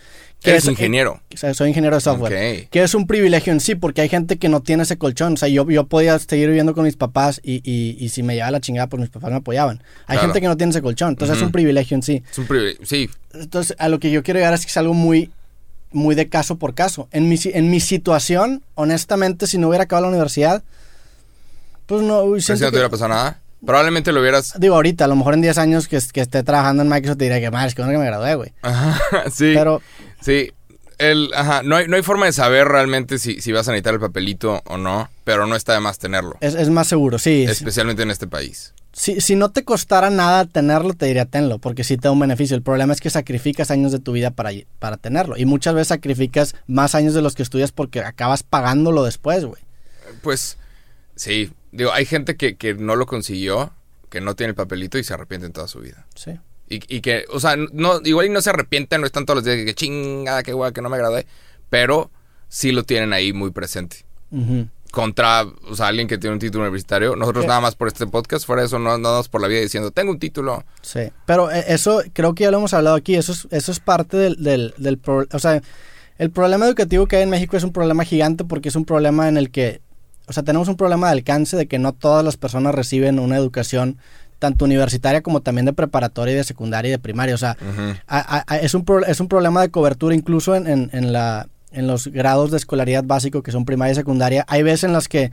Que 0.42 0.52
Eres 0.52 0.64
es- 0.64 0.70
ingeniero. 0.70 1.22
O 1.34 1.38
sea, 1.38 1.54
soy 1.54 1.68
ingeniero 1.70 1.98
de 1.98 2.02
software. 2.02 2.34
Ok. 2.64 2.70
Que 2.70 2.82
es 2.84 2.94
un 2.96 3.08
privilegio 3.08 3.52
en 3.52 3.60
sí, 3.60 3.76
porque 3.76 4.00
hay 4.02 4.08
gente 4.10 4.38
que 4.38 4.48
no 4.48 4.62
tiene 4.62 4.84
ese 4.84 4.98
colchón. 4.98 5.34
O 5.34 5.38
sea, 5.38 5.50
yo, 5.50 5.70
yo 5.70 5.86
podía 5.88 6.18
seguir 6.18 6.48
viviendo 6.48 6.74
con 6.74 6.86
mis 6.86 6.96
papás 6.96 7.42
y, 7.44 7.56
y, 7.70 7.98
y 8.00 8.08
si 8.10 8.24
me 8.24 8.36
llevaba 8.36 8.52
la 8.52 8.62
chingada, 8.62 8.88
pues 8.88 9.02
mis 9.02 9.10
papás 9.10 9.32
me 9.32 9.38
apoyaban. 9.38 9.84
Hay 10.08 10.16
Claro. 10.18 10.22
gente 10.22 10.40
que 10.42 10.48
no 10.48 10.56
tiene 10.56 10.72
ese 10.72 10.82
colchón. 10.82 11.10
Entonces 11.10 11.38
es 11.38 11.44
un 11.44 11.52
privilegio 11.52 11.96
en 11.96 12.04
sí. 12.04 12.24
Es 12.32 12.38
un 12.38 12.48
privilegio. 12.48 12.86
Sí, 12.86 13.10
Entonces, 13.34 13.76
a 13.80 13.90
lo 13.90 14.00
que 14.00 14.12
yo 14.12 14.24
quiero 14.24 14.40
llegar 14.40 14.54
es 14.54 14.62
que 14.62 14.70
es 14.70 14.78
algo 14.78 14.94
muy, 14.94 15.30
muy 15.92 16.16
de 16.16 16.30
caso 16.30 16.56
por 16.58 16.74
caso. 16.74 17.10
En 17.12 17.28
mi, 17.28 17.38
en 17.44 17.70
mi 17.70 17.82
situación, 17.82 18.64
honestamente, 18.76 19.46
si 19.46 19.58
no 19.58 19.68
hubiera 19.68 19.84
acabado 19.84 20.06
la 20.08 20.12
universidad, 20.12 20.64
pues 21.86 22.02
no. 22.02 22.22
pero 22.22 22.40
si 22.40 22.52
no 22.54 22.58
te 22.58 22.64
que- 22.66 22.70
hubiera 22.70 22.90
pasado 22.90 23.10
nada. 23.10 23.40
Probablemente 23.66 24.14
lo 24.14 24.22
hubieras. 24.22 24.54
digo, 24.58 24.76
ahorita, 24.76 25.04
a 25.04 25.08
lo 25.10 25.18
mejor 25.18 25.34
en 25.34 25.42
10 25.42 25.58
años 25.58 25.90
que, 25.90 26.00
que 26.14 26.22
esté 26.22 26.44
trabajando 26.44 26.82
en 26.82 26.88
Microsoft, 26.88 27.18
te 27.18 27.26
diré 27.26 27.42
que, 27.42 27.52
madre, 27.52 27.68
es 27.68 27.76
que 27.76 27.82
bueno 27.82 27.92
que 28.00 28.00
me 28.00 28.06
gradué, 28.06 28.36
güey. 28.36 28.54
Ajá, 28.62 29.02
sí. 29.34 29.52
Pero, 29.54 29.82
Sí. 30.22 30.52
El, 30.98 31.32
ajá, 31.34 31.64
no 31.64 31.78
hay, 31.78 31.88
no 31.88 31.96
hay 31.96 32.04
forma 32.04 32.26
de 32.26 32.34
saber 32.34 32.68
realmente 32.68 33.20
si, 33.20 33.40
si 33.40 33.54
vas 33.54 33.68
a 33.70 33.72
necesitar 33.72 33.94
el 33.94 34.02
papelito 34.02 34.62
o 34.66 34.78
no, 34.78 35.10
pero 35.24 35.48
no 35.48 35.56
está 35.56 35.74
de 35.74 35.80
más 35.80 35.98
tenerlo. 35.98 36.38
es, 36.42 36.56
es 36.56 36.70
más 36.70 36.88
seguro, 36.88 37.18
sí. 37.20 37.46
sí. 37.46 37.52
Especialmente 37.52 38.04
en 38.04 38.12
este 38.12 38.28
país. 38.28 38.74
Si, 38.92 39.22
si 39.22 39.36
no 39.36 39.50
te 39.50 39.64
costara 39.64 40.10
nada 40.10 40.44
tenerlo, 40.44 40.94
te 40.94 41.06
diría 41.06 41.26
tenlo, 41.26 41.60
porque 41.60 41.86
sí 41.86 41.96
te 41.96 42.10
da 42.10 42.12
un 42.12 42.20
beneficio. 42.20 42.58
El 42.58 42.64
problema 42.64 42.92
es 42.92 43.00
que 43.00 43.10
sacrificas 43.10 43.72
años 43.72 43.94
de 43.94 44.00
tu 44.00 44.12
vida 44.12 44.32
para, 44.32 44.52
para 44.80 44.98
tenerlo. 44.98 45.38
Y 45.38 45.46
muchas 45.46 45.74
veces 45.74 45.88
sacrificas 45.88 46.56
más 46.68 46.96
años 46.96 47.14
de 47.14 47.22
los 47.22 47.34
que 47.34 47.44
estudias 47.44 47.72
porque 47.72 48.02
acabas 48.02 48.44
pagándolo 48.44 49.06
después, 49.06 49.46
güey. 49.46 49.62
Pues, 50.22 50.58
sí. 51.16 51.52
Digo, 51.72 51.94
hay 51.94 52.06
gente 52.06 52.36
que, 52.36 52.58
que 52.58 52.74
no 52.74 52.98
lo 52.98 53.06
consiguió, 53.06 53.72
que 54.10 54.22
no 54.22 54.36
tiene 54.36 54.50
el 54.50 54.56
papelito 54.56 54.98
y 54.98 55.04
se 55.04 55.14
arrepiente 55.14 55.46
en 55.48 55.54
toda 55.54 55.68
su 55.68 55.80
vida. 55.80 56.06
Sí. 56.16 56.32
Y, 56.70 56.98
y 56.98 57.02
que, 57.02 57.26
o 57.32 57.40
sea, 57.40 57.56
no, 57.58 58.00
igual 58.04 58.28
y 58.28 58.30
no 58.30 58.42
se 58.42 58.52
arrepienten, 58.52 59.02
no 59.02 59.08
están 59.08 59.26
todos 59.26 59.38
los 59.38 59.46
días 59.46 59.66
que 59.66 59.74
chingada, 59.74 60.44
qué 60.44 60.54
guay, 60.54 60.72
que 60.72 60.82
no 60.82 60.90
me 60.90 60.98
gradué, 60.98 61.26
pero 61.70 62.12
sí 62.48 62.72
lo 62.72 62.84
tienen 62.84 63.12
ahí 63.12 63.34
muy 63.34 63.52
presente. 63.52 64.06
Contra, 64.92 65.44
o 65.44 65.76
sea, 65.76 65.88
alguien 65.88 66.08
que 66.08 66.18
tiene 66.18 66.34
un 66.34 66.40
título 66.40 66.64
universitario. 66.64 67.16
Nosotros 67.16 67.44
¿Qué? 67.44 67.48
nada 67.48 67.62
más 67.62 67.76
por 67.76 67.88
este 67.88 68.08
podcast, 68.08 68.46
fuera 68.46 68.64
de 68.64 68.68
eso, 68.68 68.80
no 68.80 68.92
andamos 68.92 69.30
por 69.30 69.40
la 69.40 69.48
vida 69.48 69.60
diciendo, 69.60 69.92
tengo 69.92 70.12
un 70.12 70.18
título. 70.18 70.64
Sí, 70.82 71.02
pero 71.28 71.52
eh, 71.52 71.64
eso 71.68 72.02
creo 72.14 72.34
que 72.34 72.46
ya 72.46 72.52
lo 72.52 72.58
hemos 72.58 72.74
hablado 72.74 72.96
aquí, 72.96 73.14
eso 73.16 73.32
es, 73.32 73.48
eso 73.52 73.72
es 73.72 73.80
parte 73.80 74.18
del, 74.18 74.44
del, 74.44 74.74
del 74.78 74.98
pro- 74.98 75.28
o 75.32 75.40
sea, 75.40 75.62
el 76.18 76.32
problema 76.32 76.66
educativo 76.66 77.06
que 77.06 77.18
hay 77.18 77.24
en 77.24 77.30
México 77.30 77.56
es 77.56 77.64
un 77.64 77.72
problema 77.72 78.04
gigante 78.04 78.46
porque 78.46 78.70
es 78.70 78.76
un 78.76 78.86
problema 78.86 79.28
en 79.28 79.38
el 79.38 79.52
que, 79.52 79.80
o 80.28 80.34
sea, 80.34 80.42
tenemos 80.44 80.68
un 80.68 80.76
problema 80.76 81.08
de 81.08 81.14
alcance 81.14 81.56
de 81.56 81.68
que 81.68 81.78
no 81.78 81.94
todas 81.94 82.26
las 82.26 82.38
personas 82.38 82.74
reciben 82.74 83.20
una 83.20 83.38
educación 83.38 83.98
tanto 84.40 84.66
universitaria 84.66 85.22
como 85.22 85.42
también 85.42 85.66
de 85.66 85.74
preparatoria 85.74 86.34
y 86.34 86.38
de 86.38 86.44
secundaria 86.44 86.90
y 86.90 86.92
de 86.92 87.00
primaria, 87.00 87.36
o 87.36 87.38
sea, 87.38 87.58
a- 88.08 88.38
a- 88.38 88.44
a- 88.48 88.58
es, 88.58 88.74
un 88.74 88.86
pro- 88.86 89.06
es 89.06 89.20
un 89.20 89.28
problema 89.28 89.62
de 89.62 89.70
cobertura 89.70 90.16
incluso 90.16 90.56
en, 90.56 90.66
en- 90.68 90.90
en 90.94 91.14
la, 91.14 91.48
en 91.72 91.86
los 91.88 92.08
grados 92.08 92.50
de 92.52 92.58
escolaridad 92.58 93.04
básico 93.04 93.44
que 93.44 93.52
son 93.52 93.66
primaria 93.66 93.92
y 93.92 93.96
secundaria. 93.96 94.46
Hay 94.48 94.64
veces 94.64 94.86
en 94.86 94.94
las 94.94 95.08
que 95.08 95.32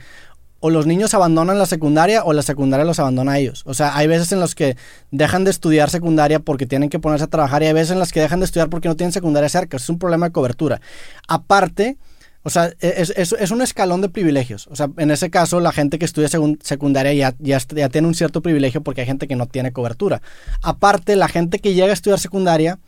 o 0.58 0.70
los 0.70 0.86
niños 0.86 1.12
abandonan 1.14 1.58
la 1.58 1.66
secundaria 1.66 2.24
o 2.24 2.32
la 2.32 2.42
secundaria 2.42 2.84
los 2.84 2.98
abandona 2.98 3.32
a 3.32 3.38
ellos. 3.38 3.62
O 3.66 3.74
sea, 3.74 3.94
hay 3.96 4.06
veces 4.06 4.32
en 4.32 4.40
las 4.40 4.54
que 4.54 4.76
dejan 5.10 5.44
de 5.44 5.50
estudiar 5.50 5.90
secundaria 5.90 6.40
porque 6.40 6.66
tienen 6.66 6.88
que 6.88 6.98
ponerse 6.98 7.24
a 7.24 7.28
trabajar 7.28 7.62
y 7.62 7.66
hay 7.66 7.72
veces 7.74 7.90
en 7.92 7.98
las 7.98 8.10
que 8.10 8.20
dejan 8.20 8.40
de 8.40 8.46
estudiar 8.46 8.68
porque 8.70 8.88
no 8.88 8.96
tienen 8.96 9.12
secundaria 9.12 9.48
cerca. 9.50 9.76
Es 9.76 9.88
un 9.90 9.98
problema 9.98 10.26
de 10.26 10.32
cobertura. 10.32 10.80
Aparte, 11.28 11.98
o 12.46 12.50
sea, 12.50 12.66
e, 12.80 12.94
es, 12.98 13.10
es- 13.16 13.50
un 13.50 13.60
escalón 13.60 14.02
de 14.02 14.08
privilegios. 14.08 14.68
O 14.68 14.76
sea, 14.76 14.88
en 14.98 15.10
ese 15.10 15.30
caso, 15.30 15.58
la 15.58 15.72
gente 15.72 15.98
que 15.98 16.04
estudia 16.04 16.28
secundaria 16.60 17.12
ya, 17.12 17.34
ya, 17.40 17.88
tiene 17.88 18.06
un 18.06 18.14
cierto 18.14 18.40
privilegio 18.40 18.82
porque 18.82 19.00
hay 19.00 19.06
gente 19.08 19.26
que 19.26 19.34
no 19.34 19.46
tiene 19.46 19.72
cobertura. 19.72 20.22
Aparte, 20.62 21.16
la 21.16 21.26
gente 21.26 21.58
que 21.58 21.74
llega 21.74 21.88
a 21.88 21.92
estudiar 21.92 22.20
secundaria 22.20 22.78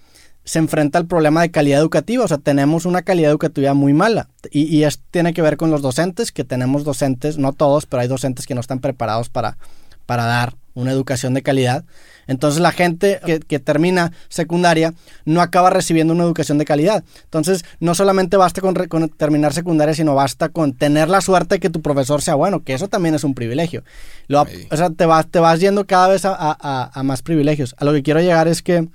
se 0.44 0.60
enfrenta 0.60 0.96
al 0.98 1.06
problema 1.06 1.40
de 1.42 1.50
calidad 1.50 1.80
educativa. 1.80 2.24
O 2.24 2.28
sea, 2.28 2.38
tenemos 2.38 2.86
una 2.86 3.02
calidad 3.02 3.32
educativa 3.32 3.74
muy 3.74 3.92
mala. 3.94 4.28
Y, 4.52 4.84
y 4.84 4.88
tiene 5.10 5.34
que 5.34 5.42
ver 5.42 5.56
con 5.56 5.72
los 5.72 5.82
docentes, 5.82 6.30
que 6.30 6.44
tenemos 6.44 6.84
docentes, 6.84 7.36
no 7.36 7.52
todos, 7.52 7.86
pero 7.86 8.02
hay 8.02 8.06
docentes 8.08 8.46
que 8.46 8.54
no 8.54 8.60
están 8.60 8.78
preparados 8.78 9.28
para, 9.28 9.58
para 10.06 10.22
dar 10.22 10.54
una 10.78 10.92
educación 10.92 11.34
de 11.34 11.42
calidad. 11.42 11.84
Entonces 12.26 12.60
la 12.60 12.72
gente 12.72 13.20
que, 13.24 13.40
que 13.40 13.58
termina 13.58 14.12
secundaria 14.28 14.94
no 15.24 15.40
acaba 15.40 15.70
recibiendo 15.70 16.12
una 16.14 16.24
educación 16.24 16.58
de 16.58 16.64
calidad. 16.64 17.02
Entonces 17.24 17.64
no 17.80 17.94
solamente 17.94 18.36
basta 18.36 18.60
con, 18.60 18.74
re- 18.74 18.88
con 18.88 19.08
terminar 19.08 19.52
secundaria, 19.54 19.94
sino 19.94 20.14
basta 20.14 20.50
con 20.50 20.74
tener 20.74 21.08
la 21.08 21.20
suerte 21.20 21.56
de 21.56 21.60
que 21.60 21.70
tu 21.70 21.80
profesor 21.82 22.20
sea 22.22 22.34
bueno, 22.34 22.62
que 22.62 22.74
eso 22.74 22.88
también 22.88 23.14
es 23.14 23.24
un 23.24 23.34
privilegio. 23.34 23.82
Lo- 24.26 24.42
o 24.70 24.76
sea, 24.76 24.90
te 24.90 25.06
vas, 25.06 25.26
te 25.30 25.38
vas 25.38 25.58
yendo 25.60 25.86
cada 25.86 26.08
vez 26.08 26.24
a- 26.24 26.90
a 26.92 27.02
más 27.02 27.22
privilegios. 27.22 27.74
A 27.78 27.84
lo 27.84 27.92
que 27.92 28.02
quiero 28.02 28.20
llegar 28.20 28.46
es 28.46 28.62
que, 28.62 28.88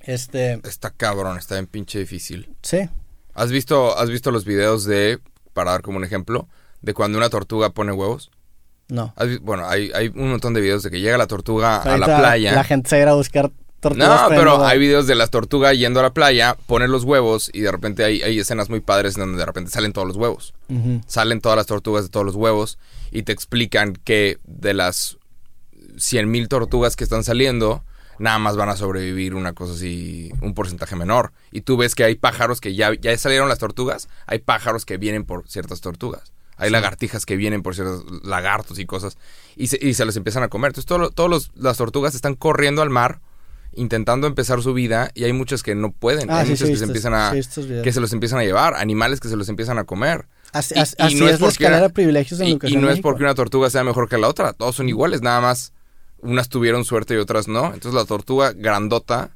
este, 0.00 0.60
Está 0.66 0.90
cabrón, 0.90 1.36
está 1.38 1.54
bien 1.56 1.66
pinche 1.66 1.98
difícil. 1.98 2.48
sí, 2.62 2.88
¿Has 3.34 3.50
visto, 3.50 3.98
¿Has 3.98 4.08
visto 4.08 4.30
los 4.30 4.44
videos 4.46 4.84
de, 4.86 5.18
para 5.52 5.72
dar 5.72 5.82
como 5.82 5.98
un 5.98 6.04
ejemplo, 6.04 6.48
de 6.80 6.94
cuando 6.94 7.18
una 7.18 7.28
tortuga 7.28 7.70
pone 7.70 7.92
huevos? 7.92 8.30
No. 8.88 9.12
¿Has 9.16 9.28
vi- 9.28 9.38
bueno, 9.38 9.68
hay, 9.68 9.90
hay 9.94 10.08
un 10.14 10.30
montón 10.30 10.54
de 10.54 10.60
videos 10.60 10.82
de 10.82 10.90
que 10.90 11.00
llega 11.00 11.18
la 11.18 11.26
tortuga 11.26 11.78
a 11.82 11.98
la 11.98 12.06
playa. 12.20 12.52
La 12.54 12.64
gente 12.64 12.88
se 12.90 13.04
va 13.04 13.10
a 13.10 13.14
buscar 13.14 13.50
tortugas. 13.80 14.08
No, 14.22 14.28
pero 14.28 14.64
hay 14.64 14.78
videos 14.78 15.06
de 15.06 15.14
las 15.14 15.30
tortugas 15.30 15.76
yendo 15.76 16.00
a 16.00 16.04
la 16.04 16.10
playa, 16.14 16.56
ponen 16.66 16.90
los 16.90 17.04
huevos 17.04 17.50
y 17.52 17.60
de 17.60 17.70
repente 17.72 18.04
hay, 18.04 18.22
hay 18.22 18.38
escenas 18.38 18.70
muy 18.70 18.80
padres 18.80 19.16
en 19.16 19.20
donde 19.20 19.38
de 19.38 19.44
repente 19.46 19.70
salen 19.70 19.92
todos 19.92 20.06
los 20.08 20.16
huevos. 20.16 20.54
Salen 21.06 21.40
todas 21.40 21.56
las 21.56 21.66
tortugas 21.66 22.04
de 22.04 22.10
todos 22.10 22.24
los 22.26 22.34
huevos 22.36 22.78
y 23.10 23.22
te 23.22 23.32
explican 23.32 23.94
que 24.04 24.38
de 24.44 24.72
las 24.74 25.18
100.000 25.96 26.48
tortugas 26.48 26.96
que 26.96 27.04
están 27.04 27.24
saliendo, 27.24 27.84
nada 28.18 28.38
más 28.38 28.56
van 28.56 28.68
a 28.68 28.76
sobrevivir 28.76 29.34
una 29.34 29.52
cosa 29.52 29.74
así, 29.74 30.30
un 30.40 30.54
porcentaje 30.54 30.96
menor. 30.96 31.32
Y 31.52 31.62
tú 31.62 31.76
ves 31.76 31.94
que 31.94 32.04
hay 32.04 32.14
pájaros 32.16 32.60
que 32.60 32.74
ya, 32.74 32.92
ya 32.94 33.16
salieron 33.18 33.48
las 33.48 33.58
tortugas, 33.58 34.08
hay 34.26 34.38
pájaros 34.40 34.84
que 34.84 34.96
vienen 34.96 35.24
por 35.24 35.48
ciertas 35.48 35.80
tortugas. 35.80 36.32
Hay 36.56 36.70
lagartijas 36.70 37.26
que 37.26 37.36
vienen 37.36 37.62
por 37.62 37.74
ciertos 37.74 38.04
lagartos 38.24 38.78
y 38.78 38.86
cosas 38.86 39.18
y 39.56 39.66
se, 39.66 39.78
y 39.80 39.94
se 39.94 40.04
los 40.04 40.16
empiezan 40.16 40.42
a 40.42 40.48
comer. 40.48 40.70
Entonces 40.70 40.86
todo 40.86 41.10
todos 41.10 41.28
los- 41.30 41.50
las 41.54 41.76
tortugas 41.76 42.14
están 42.14 42.34
corriendo 42.34 42.82
al 42.82 42.90
mar 42.90 43.20
intentando 43.72 44.26
empezar 44.26 44.62
su 44.62 44.72
vida 44.72 45.10
y 45.14 45.24
hay 45.24 45.32
muchas 45.34 45.62
que 45.62 45.74
no 45.74 45.92
pueden. 45.92 46.30
Ah, 46.30 46.38
hay 46.38 46.46
sí, 46.46 46.52
muchas 46.52 46.66
sí, 46.68 46.72
que 46.72 46.78
se 46.78 46.84
estos- 46.84 46.88
empiezan 46.88 47.14
a 47.14 47.82
que 47.82 47.92
se 47.92 48.00
los 48.00 48.12
empiezan 48.14 48.38
a 48.38 48.44
llevar, 48.44 48.74
animales 48.74 49.20
que 49.20 49.28
se 49.28 49.36
los 49.36 49.48
empiezan 49.50 49.78
a 49.78 49.84
comer. 49.84 50.26
Así, 50.52 50.74
Y- 50.74 50.78
así- 50.78 50.94
y 50.98 51.02
así 51.02 51.14
no 51.16 51.26
es, 51.26 51.34
es 51.34 51.40
la 51.40 51.46
porque 51.46 51.52
escalera 51.64 51.76
una- 51.78 51.88
de 51.88 51.92
privilegios 51.92 52.40
en 52.40 52.46
Y, 52.48 52.50
y 52.52 52.76
no 52.76 52.88
en 52.88 52.94
es 52.96 53.00
porque 53.00 53.22
una 53.24 53.34
tortuga 53.34 53.68
sea 53.68 53.84
mejor 53.84 54.08
que 54.08 54.16
la 54.16 54.28
otra, 54.28 54.54
todos 54.54 54.76
son 54.76 54.88
iguales, 54.88 55.20
nada 55.20 55.42
más 55.42 55.74
unas 56.22 56.48
tuvieron 56.48 56.86
suerte 56.86 57.12
y 57.12 57.18
otras 57.18 57.48
no. 57.48 57.66
Entonces 57.66 57.92
la 57.92 58.06
tortuga 58.06 58.52
grandota, 58.52 59.35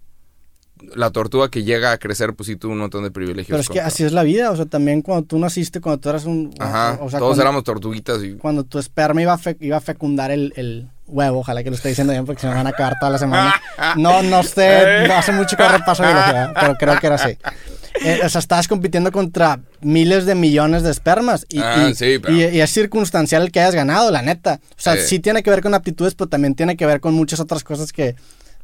la 0.95 1.11
tortuga 1.11 1.51
que 1.51 1.63
llega 1.65 1.93
a 1.93 1.99
crecer, 1.99 2.35
pues 2.35 2.47
sí 2.47 2.57
tuvo 2.57 2.73
un 2.73 2.79
montón 2.79 3.03
de 3.05 3.11
privilegios. 3.11 3.49
Pero 3.49 3.61
es 3.61 3.67
que 3.69 3.75
contra- 3.75 3.87
así 3.87 4.05
es 4.05 4.13
la 4.13 4.23
vida, 4.23 4.51
o 4.51 4.57
sea, 4.57 4.67
también 4.67 5.03
cuando 5.03 5.25
tú 5.27 5.39
naciste, 5.39 5.81
cuando 5.81 6.01
tú 6.01 6.09
eras 6.11 6.25
un... 6.25 6.53
Ajá, 6.59 6.99
o 7.01 7.11
sea, 7.11 7.19
todos 7.19 7.31
cuando, 7.33 7.43
éramos 7.43 7.65
tortuguitas 7.65 8.23
y... 8.23 8.35
cuando 8.35 8.65
tu 8.65 8.79
esperma 8.79 9.23
iba 9.23 9.33
a, 9.33 9.39
fe- 9.39 9.57
iba 9.61 9.77
a 9.77 9.81
fecundar 9.81 10.31
el, 10.31 10.53
el 10.57 10.89
huevo, 11.07 11.41
ojalá 11.41 11.63
que 11.63 11.71
lo 11.71 11.77
esté 11.77 11.89
diciendo 11.91 12.13
bien 12.13 12.25
porque 12.27 12.41
se 12.41 12.47
me 12.49 12.55
van 12.55 12.67
a 12.67 12.71
acabar 12.71 12.97
toda 12.99 13.13
la 13.13 13.19
semana. 13.19 13.55
No, 13.97 14.23
no 14.23 14.43
sé, 14.43 15.07
no 15.09 15.15
hace 15.15 15.33
mucho 15.33 15.57
que 15.57 15.67
repaso 15.69 16.03
biología, 16.03 16.53
pero 16.59 16.75
creo 16.77 16.99
que 17.01 17.07
era 17.07 17.17
así. 17.17 17.37
Eh, 18.05 18.21
o 18.25 18.29
sea, 18.29 18.39
estabas 18.39 18.69
compitiendo 18.69 19.11
contra 19.11 19.61
miles 19.81 20.25
de 20.25 20.35
millones 20.35 20.83
de 20.85 20.91
espermas 20.91 21.45
y, 21.49 21.59
Ah, 21.61 21.89
y- 21.91 21.95
sí, 21.95 22.19
pero- 22.21 22.35
y- 22.35 22.45
y 22.57 22.61
es 22.61 22.71
circunstancial 22.71 23.43
el 23.43 23.51
que 23.53 23.61
hayas 23.61 23.75
ganado, 23.75 24.11
la 24.11 24.23
neta. 24.23 24.61
O 24.71 24.75
sea, 24.81 24.95
Sí. 24.97 25.03
sí 25.07 25.19
tiene 25.19 25.43
que 25.43 25.51
ver 25.51 25.61
con 25.61 25.75
aptitudes, 25.75 26.15
pero 26.15 26.29
también 26.29 26.55
tiene 26.55 26.77
que 26.77 26.87
ver 26.87 27.01
con 27.01 27.15
muchas 27.15 27.41
otras 27.41 27.65
cosas 27.65 27.93
que, 27.93 28.15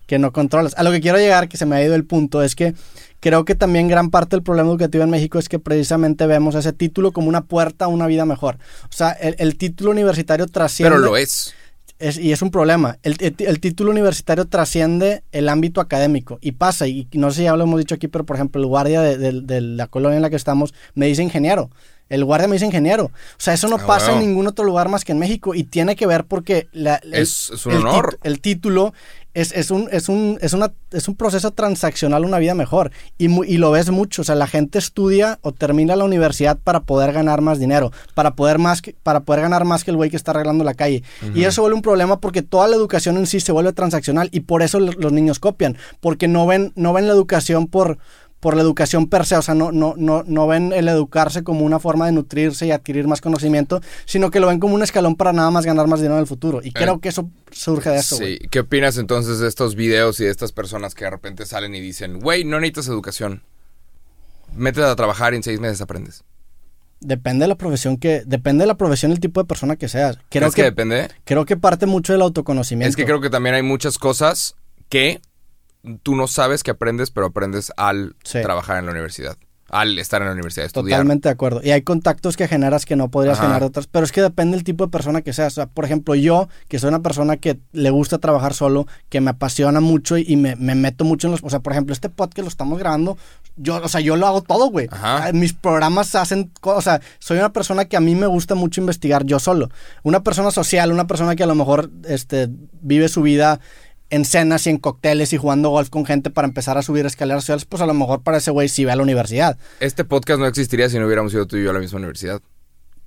que 0.06 0.18
no 0.18 0.32
controlas. 0.32 0.74
A 0.76 0.82
lo 0.82 0.90
que 0.92 1.00
quiero 1.00 1.18
llegar, 1.18 1.48
que 1.48 1.56
se 1.56 1.66
me 1.66 1.76
ha 1.76 1.82
ido 1.84 1.94
el 1.94 2.04
punto, 2.04 2.42
es 2.42 2.54
que 2.54 2.74
creo 3.20 3.44
que 3.44 3.54
también 3.54 3.88
gran 3.88 4.10
parte 4.10 4.36
del 4.36 4.42
problema 4.42 4.68
educativo 4.70 5.02
en 5.02 5.10
México 5.10 5.38
es 5.38 5.48
que 5.48 5.58
precisamente 5.58 6.26
vemos 6.26 6.54
ese 6.54 6.72
título 6.72 7.12
como 7.12 7.28
una 7.28 7.44
puerta 7.44 7.86
a 7.86 7.88
una 7.88 8.06
vida 8.06 8.24
mejor. 8.24 8.56
O 8.84 8.92
sea, 8.92 9.10
el, 9.10 9.34
el 9.38 9.56
título 9.56 9.90
universitario 9.90 10.46
trasciende... 10.46 10.90
Pero 10.96 11.04
lo 11.04 11.16
es. 11.16 11.54
es- 11.98 12.18
y 12.18 12.30
es 12.30 12.42
un 12.42 12.50
problema. 12.50 12.98
El, 13.02 13.16
el- 13.20 13.34
el 13.38 13.58
título 13.58 13.90
universitario 13.90 14.44
trasciende 14.46 15.22
el 15.32 15.48
ámbito 15.48 15.80
académico 15.80 16.38
y 16.40 16.52
pasa, 16.52 16.86
y 16.86 17.08
no 17.12 17.30
sé 17.30 17.38
si 17.38 17.42
ya 17.44 17.56
lo 17.56 17.64
hemos 17.64 17.78
dicho 17.80 17.94
aquí, 17.96 18.06
pero 18.06 18.24
por 18.24 18.36
ejemplo, 18.36 18.60
el 18.60 18.66
guardia 18.68 19.00
de, 19.00 19.16
de- 19.18 19.40
de 19.40 19.60
la 19.60 19.86
colonia 19.88 20.16
en 20.16 20.22
la 20.22 20.30
que 20.30 20.36
estamos 20.36 20.72
me 20.94 21.06
dice 21.06 21.22
ingeniero. 21.22 21.70
El 22.08 22.24
guardia 22.24 22.46
me 22.46 22.54
dice 22.54 22.66
ingeniero. 22.66 23.06
O 23.06 23.10
sea, 23.38 23.54
eso 23.54 23.66
no 23.66 23.76
Ah, 23.80 23.86
pasa 23.86 24.12
wow. 24.12 24.20
en 24.20 24.28
ningún 24.28 24.46
otro 24.46 24.64
lugar 24.64 24.88
más 24.88 25.04
que 25.04 25.10
en 25.10 25.18
México 25.18 25.56
y 25.56 25.64
tiene 25.64 25.96
que 25.96 26.06
ver 26.06 26.24
porque 26.24 26.68
la- 26.70 26.96
el- 27.02 27.14
Es- 27.14 27.50
es 27.52 27.66
un 27.66 27.72
honor. 27.78 28.18
el 28.22 28.40
título 28.40 28.94
es, 29.36 29.52
es 29.52 29.70
un, 29.70 29.88
es, 29.92 30.08
un, 30.08 30.38
es, 30.40 30.52
una, 30.54 30.72
es 30.92 31.08
un 31.08 31.14
proceso 31.14 31.50
transaccional, 31.52 32.24
una 32.24 32.38
vida 32.38 32.54
mejor. 32.54 32.90
Y, 33.18 33.28
mu- 33.28 33.44
y 33.44 33.58
lo 33.58 33.70
ves 33.70 33.90
mucho. 33.90 34.22
O 34.22 34.24
sea, 34.24 34.34
la 34.34 34.46
gente 34.46 34.78
estudia 34.78 35.38
o 35.42 35.52
termina 35.52 35.94
la 35.94 36.04
universidad 36.04 36.58
para 36.62 36.80
poder 36.80 37.12
ganar 37.12 37.40
más 37.42 37.58
dinero, 37.58 37.92
para 38.14 38.34
poder, 38.34 38.58
más 38.58 38.80
que- 38.82 38.94
para 39.02 39.20
poder 39.20 39.42
ganar 39.42 39.64
más 39.64 39.84
que 39.84 39.90
el 39.90 39.96
güey 39.96 40.10
que 40.10 40.16
está 40.16 40.30
arreglando 40.30 40.64
la 40.64 40.74
calle. 40.74 41.02
Y 41.34 41.44
eso 41.44 41.60
vuelve 41.62 41.76
un 41.76 41.82
problema 41.82 42.18
porque 42.20 42.42
toda 42.42 42.66
la 42.66 42.76
educación 42.76 43.16
en 43.18 43.26
sí 43.26 43.40
se 43.40 43.52
vuelve 43.52 43.72
transaccional 43.72 44.28
y 44.32 44.40
por 44.40 44.62
eso 44.62 44.80
lo- 44.80 44.92
los 44.92 45.12
niños 45.12 45.38
copian. 45.38 45.76
Porque 46.00 46.28
no 46.28 46.46
ven, 46.46 46.72
no 46.74 46.92
ven 46.92 47.06
la 47.06 47.12
educación 47.12 47.66
por 47.66 47.98
por 48.46 48.54
la 48.54 48.62
educación 48.62 49.08
per 49.08 49.26
se, 49.26 49.34
o 49.34 49.42
sea, 49.42 49.56
no, 49.56 49.72
no, 49.72 49.94
no, 49.96 50.22
no 50.24 50.46
ven 50.46 50.72
el 50.72 50.86
educarse 50.86 51.42
como 51.42 51.64
una 51.64 51.80
forma 51.80 52.06
de 52.06 52.12
nutrirse 52.12 52.64
y 52.64 52.70
adquirir 52.70 53.08
más 53.08 53.20
conocimiento, 53.20 53.80
sino 54.04 54.30
que 54.30 54.38
lo 54.38 54.46
ven 54.46 54.60
como 54.60 54.76
un 54.76 54.84
escalón 54.84 55.16
para 55.16 55.32
nada 55.32 55.50
más 55.50 55.66
ganar 55.66 55.88
más 55.88 55.98
dinero 55.98 56.14
en 56.14 56.20
el 56.20 56.28
futuro. 56.28 56.60
Y 56.62 56.70
creo 56.70 57.00
que 57.00 57.08
eso 57.08 57.28
surge 57.50 57.90
de 57.90 57.96
eso. 57.96 58.14
Sí. 58.14 58.38
¿Qué 58.48 58.60
opinas 58.60 58.98
entonces 58.98 59.40
de 59.40 59.48
estos 59.48 59.74
videos 59.74 60.20
y 60.20 60.26
de 60.26 60.30
estas 60.30 60.52
personas 60.52 60.94
que 60.94 61.06
de 61.06 61.10
repente 61.10 61.44
salen 61.44 61.74
y 61.74 61.80
dicen, 61.80 62.20
güey, 62.20 62.44
no 62.44 62.60
necesitas 62.60 62.86
educación? 62.86 63.42
Métete 64.54 64.86
a 64.86 64.94
trabajar 64.94 65.32
y 65.32 65.38
en 65.38 65.42
seis 65.42 65.58
meses 65.58 65.80
aprendes. 65.80 66.22
Depende 67.00 67.46
de 67.46 67.48
la 67.48 67.56
profesión 67.56 67.96
que, 67.96 68.22
depende 68.26 68.62
de 68.62 68.68
la 68.68 68.76
profesión 68.76 69.10
el 69.10 69.18
tipo 69.18 69.42
de 69.42 69.48
persona 69.48 69.74
que 69.74 69.88
seas. 69.88 70.18
Creo 70.28 70.42
¿Crees 70.42 70.54
que, 70.54 70.62
que, 70.62 70.66
depende? 70.66 71.08
creo 71.24 71.46
que 71.46 71.56
parte 71.56 71.86
mucho 71.86 72.12
del 72.12 72.22
autoconocimiento. 72.22 72.90
Es 72.90 72.94
que 72.94 73.06
creo 73.06 73.20
que 73.20 73.28
también 73.28 73.56
hay 73.56 73.62
muchas 73.64 73.98
cosas 73.98 74.54
que 74.88 75.20
tú 76.02 76.14
no 76.16 76.26
sabes 76.26 76.62
que 76.62 76.70
aprendes, 76.72 77.10
pero 77.10 77.26
aprendes 77.26 77.72
al 77.76 78.16
Sí. 78.24 78.40
trabajar 78.42 78.78
en 78.78 78.86
la 78.86 78.92
universidad. 78.92 79.36
Al 79.68 79.98
estar 79.98 80.22
en 80.22 80.28
la 80.28 80.32
universidad, 80.34 80.64
estudiar. 80.66 80.98
Totalmente 80.98 81.28
de 81.28 81.32
acuerdo. 81.32 81.60
Y 81.60 81.72
hay 81.72 81.82
contactos 81.82 82.36
que 82.36 82.46
generas 82.46 82.86
que 82.86 82.94
no 82.94 83.10
podrías 83.10 83.34
Ajá. 83.38 83.42
generar 83.48 83.62
de 83.62 83.66
otras. 83.66 83.88
Pero 83.88 84.04
es 84.04 84.12
que 84.12 84.22
depende 84.22 84.56
del 84.56 84.62
tipo 84.62 84.86
de 84.86 84.92
persona 84.92 85.22
que 85.22 85.32
seas. 85.32 85.54
O 85.54 85.56
sea, 85.56 85.66
por 85.66 85.84
ejemplo, 85.84 86.14
yo, 86.14 86.48
que 86.68 86.78
soy 86.78 86.86
una 86.90 87.02
persona 87.02 87.36
que 87.36 87.58
le 87.72 87.90
gusta 87.90 88.18
trabajar 88.18 88.54
solo, 88.54 88.86
que 89.08 89.20
me 89.20 89.30
apasiona 89.30 89.80
mucho 89.80 90.18
y 90.18 90.36
me, 90.36 90.54
me 90.54 90.76
meto 90.76 91.04
mucho 91.04 91.26
en 91.26 91.32
los. 91.32 91.40
O 91.42 91.50
sea, 91.50 91.58
por 91.58 91.72
ejemplo, 91.72 91.92
este 91.92 92.08
podcast 92.08 92.42
lo 92.44 92.48
estamos 92.48 92.78
grabando. 92.78 93.18
Yo, 93.56 93.82
o 93.82 93.88
sea, 93.88 94.00
yo 94.00 94.14
lo 94.14 94.28
hago 94.28 94.40
todo, 94.42 94.70
güey. 94.70 94.88
Mis 95.32 95.52
programas 95.52 96.14
hacen. 96.14 96.52
O 96.62 96.80
sea, 96.80 97.00
soy 97.18 97.38
una 97.38 97.52
persona 97.52 97.86
que 97.86 97.96
a 97.96 98.00
mí 98.00 98.14
me 98.14 98.28
gusta 98.28 98.54
mucho 98.54 98.80
investigar 98.80 99.24
yo 99.24 99.40
solo. 99.40 99.68
Una 100.04 100.22
persona 100.22 100.52
social, 100.52 100.92
una 100.92 101.08
persona 101.08 101.34
que 101.34 101.42
a 101.42 101.46
lo 101.48 101.56
mejor 101.56 101.90
este, 102.06 102.48
vive 102.82 103.08
su 103.08 103.20
vida 103.22 103.58
en 104.10 104.24
cenas 104.24 104.66
y 104.66 104.70
en 104.70 104.78
cócteles 104.78 105.32
y 105.32 105.36
jugando 105.36 105.70
golf 105.70 105.88
con 105.90 106.06
gente 106.06 106.30
para 106.30 106.46
empezar 106.46 106.78
a 106.78 106.82
subir 106.82 107.06
escaleras 107.06 107.42
sociales, 107.42 107.64
pues 107.64 107.82
a 107.82 107.86
lo 107.86 107.94
mejor 107.94 108.22
para 108.22 108.38
ese 108.38 108.50
güey 108.50 108.68
sí 108.68 108.84
ve 108.84 108.92
a 108.92 108.96
la 108.96 109.02
universidad. 109.02 109.58
Este 109.80 110.04
podcast 110.04 110.38
no 110.40 110.46
existiría 110.46 110.88
si 110.88 110.98
no 110.98 111.06
hubiéramos 111.06 111.32
ido 111.34 111.46
tú 111.46 111.56
y 111.56 111.64
yo 111.64 111.70
a 111.70 111.72
la 111.72 111.80
misma 111.80 111.98
universidad. 111.98 112.40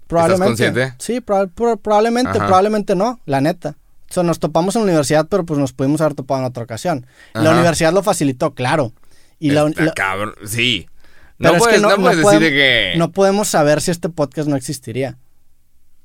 Probablemente. 0.08 0.46
consciente? 0.48 0.94
Sí, 1.00 1.22
proba- 1.22 1.50
pro- 1.54 1.78
probablemente, 1.78 2.32
Ajá. 2.32 2.48
probablemente 2.48 2.96
no, 2.96 3.20
la 3.26 3.42
neta. 3.42 3.76
O 4.10 4.14
sea, 4.14 4.24
nos 4.24 4.40
topamos 4.40 4.76
en 4.76 4.82
la 4.82 4.86
universidad, 4.86 5.28
pero 5.30 5.46
pues 5.46 5.60
nos 5.60 5.72
pudimos 5.72 6.02
haber 6.02 6.16
topado 6.16 6.40
en 6.42 6.48
otra 6.48 6.64
ocasión. 6.64 7.06
La 7.34 7.52
universidad 7.52 7.94
lo 7.94 8.02
facilitó, 8.02 8.56
claro. 8.56 8.92
Y 9.38 9.52
la, 9.52 9.68
Está 9.68 9.84
la- 9.86 9.94
cabrón. 9.94 10.34
Sí. 10.48 10.88
pero 11.38 11.52
No 11.52 11.58
es 11.58 11.64
puedes, 11.64 11.76
que 11.78 11.82
no, 11.82 11.96
puedes 11.96 12.18
decir 12.18 12.24
podemos, 12.24 12.42
de 12.42 12.50
que... 12.50 12.94
no 12.98 13.12
podemos 13.12 13.48
saber 13.48 13.82
si 13.82 13.92
este 13.92 14.10
podcast 14.10 14.50
no 14.50 14.56
existiría. 14.56 15.18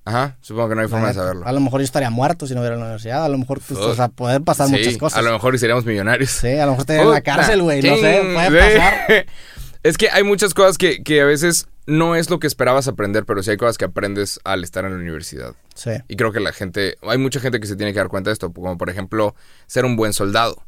Ajá, 0.06 0.36
supongo 0.42 0.68
que 0.70 0.74
no 0.74 0.80
hay 0.82 0.88
forma 0.88 1.08
de 1.08 1.14
saberlo. 1.14 1.46
A 1.46 1.52
lo 1.52 1.60
mejor 1.60 1.80
yo 1.80 1.84
estaría 1.84 2.10
muerto 2.10 2.46
si 2.46 2.54
no 2.54 2.60
hubiera 2.60 2.76
la 2.76 2.82
universidad. 2.82 3.24
A 3.24 3.28
lo 3.28 3.38
mejor, 3.38 3.60
pues, 3.66 3.80
o 3.80 3.94
sea, 3.94 4.08
pueden 4.08 4.44
pasar 4.44 4.68
Sí, 4.68 4.72
muchas 4.72 4.98
cosas. 4.98 5.18
A 5.18 5.22
lo 5.22 5.32
mejor 5.32 5.54
y 5.54 5.58
seríamos 5.58 5.86
millonarios. 5.86 6.30
Sí, 6.30 6.48
a 6.48 6.66
lo 6.66 6.72
mejor 6.72 6.80
estaría 6.80 7.02
en 7.02 7.10
la 7.10 7.20
cárcel, 7.22 7.62
güey. 7.62 7.80
No 7.80 7.96
sé, 7.96 8.20
puede 8.34 8.74
pasar. 8.76 9.26
Es 9.82 9.98
que 9.98 10.08
hay 10.08 10.22
muchas 10.22 10.54
cosas 10.54 10.78
que, 10.78 11.02
que 11.02 11.20
a 11.20 11.26
veces 11.26 11.68
no 11.86 12.16
es 12.16 12.30
lo 12.30 12.38
que 12.38 12.46
esperabas 12.46 12.88
aprender, 12.88 13.26
pero 13.26 13.42
sí 13.42 13.50
hay 13.50 13.58
cosas 13.58 13.76
que 13.76 13.84
aprendes 13.84 14.40
al 14.42 14.64
estar 14.64 14.86
en 14.86 14.92
la 14.92 14.96
universidad. 14.96 15.54
Sí. 15.74 15.90
Y 16.08 16.16
creo 16.16 16.32
que 16.32 16.40
la 16.40 16.52
gente, 16.52 16.96
hay 17.02 17.18
mucha 17.18 17.38
gente 17.38 17.60
que 17.60 17.66
se 17.66 17.76
tiene 17.76 17.92
que 17.92 17.98
dar 17.98 18.08
cuenta 18.08 18.30
de 18.30 18.32
esto, 18.32 18.50
como 18.50 18.78
por 18.78 18.88
ejemplo 18.88 19.34
ser 19.66 19.84
un 19.84 19.96
buen 19.96 20.14
soldado. 20.14 20.62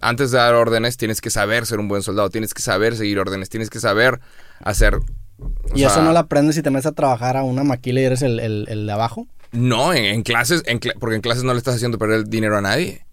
Antes 0.00 0.30
de 0.30 0.38
dar 0.38 0.54
órdenes 0.54 0.96
tienes 0.96 1.20
que 1.20 1.30
saber 1.30 1.66
ser 1.66 1.80
un 1.80 1.88
buen 1.88 2.02
soldado, 2.02 2.30
tienes 2.30 2.54
que 2.54 2.62
saber 2.62 2.96
seguir 2.96 3.18
órdenes, 3.18 3.48
tienes 3.48 3.70
que 3.70 3.80
saber 3.80 4.20
hacer... 4.60 5.00
o 5.40 5.74
Y 5.76 5.80
sea, 5.80 5.88
eso 5.88 6.02
no 6.02 6.12
lo 6.12 6.18
aprendes 6.18 6.56
si 6.56 6.62
te 6.62 6.70
metes 6.70 6.86
a 6.86 6.92
trabajar 6.92 7.36
a 7.36 7.42
una 7.42 7.64
maquila 7.64 8.00
y 8.00 8.04
eres 8.04 8.22
el, 8.22 8.40
el- 8.40 8.66
el 8.68 8.86
de 8.86 8.92
abajo. 8.92 9.26
No, 9.52 9.92
en, 9.92 10.04
en 10.04 10.22
clases, 10.22 10.62
en 10.66 10.80
porque 10.98 11.16
en 11.16 11.22
clases 11.22 11.42
no 11.44 11.52
le 11.52 11.58
estás 11.58 11.74
haciendo 11.76 11.98
perder 11.98 12.26
dinero 12.28 12.56
a 12.56 12.60
nadie. 12.60 13.04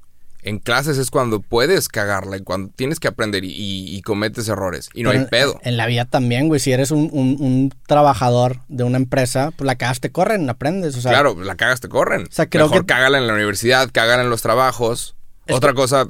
En 0.44 0.60
clases 0.60 0.98
es 0.98 1.10
cuando 1.12 1.42
puedes 1.42 1.90
cagarla 1.90 2.38
y 2.38 2.42
cuando 2.42 2.72
tienes 2.74 3.00
que 3.02 3.08
aprender 3.10 3.44
y, 3.44 3.50
y- 3.50 3.96
y 3.98 4.02
cometes 4.02 4.48
errores. 4.48 4.90
Y 4.94 5.04
no 5.04 5.10
Pero 5.10 5.24
hay 5.24 5.30
pedo. 5.30 5.60
En 5.64 5.76
la 5.76 5.88
vida 5.88 6.06
también, 6.06 6.48
güey. 6.48 6.60
Si 6.62 6.72
eres 6.72 6.92
un, 6.92 7.10
un- 7.12 7.36
un 7.40 7.74
trabajador 7.88 8.60
de 8.70 8.84
una 8.86 8.98
empresa, 8.98 9.52
pues 9.58 9.66
la 9.66 9.76
cagas 9.76 10.00
te 10.00 10.12
corren, 10.12 10.50
aprendes. 10.50 10.96
O 10.96 11.02
sea, 11.02 11.12
claro, 11.12 11.36
la 11.42 11.56
cagas 11.56 11.82
te 11.82 11.90
corren. 11.90 12.28
sea, 12.32 12.48
creo 12.48 12.68
Mejor 12.68 12.82
que- 12.86 12.94
cágala 12.94 13.18
en 13.18 13.28
la 13.28 13.34
universidad, 13.34 13.90
cágala 13.92 14.24
en 14.24 14.30
los 14.30 14.42
trabajos. 14.42 15.16
Es 15.48 15.56
Otra 15.56 15.74
cosa... 15.74 16.08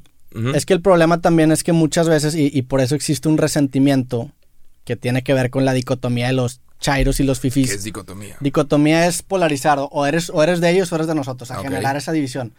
Es 0.53 0.67
que 0.67 0.73
el 0.73 0.81
problema 0.81 1.19
también 1.19 1.51
es 1.51 1.63
que 1.63 1.71
muchas 1.71 2.07
veces, 2.07 2.35
y, 2.35 2.51
y 2.53 2.61
por 2.63 2.79
eso 2.81 2.93
existe 2.93 3.27
un 3.29 3.39
resentimiento 3.39 4.29
que 4.87 4.95
tiene 4.95 5.21
que 5.21 5.33
ver 5.35 5.51
con 5.51 5.65
la 5.65 5.73
dicotomía 5.73 6.25
de 6.27 6.33
los 6.33 6.61
chairos 6.79 7.19
y 7.19 7.23
los 7.23 7.39
¿Qué 7.39 7.51
fifís. 7.51 7.71
es 7.71 7.83
dicotomía? 7.83 8.37
Dicotomía 8.39 9.05
es 9.07 9.21
polarizado, 9.21 9.89
o 9.91 10.05
eres, 10.07 10.29
o 10.33 10.41
eres 10.41 10.61
de 10.61 10.69
ellos 10.71 10.91
o 10.91 10.95
eres 10.95 11.07
de 11.07 11.13
nosotros, 11.15 11.51
a 11.51 11.59
generar 11.61 11.95
esa 11.97 12.11
división. 12.11 12.53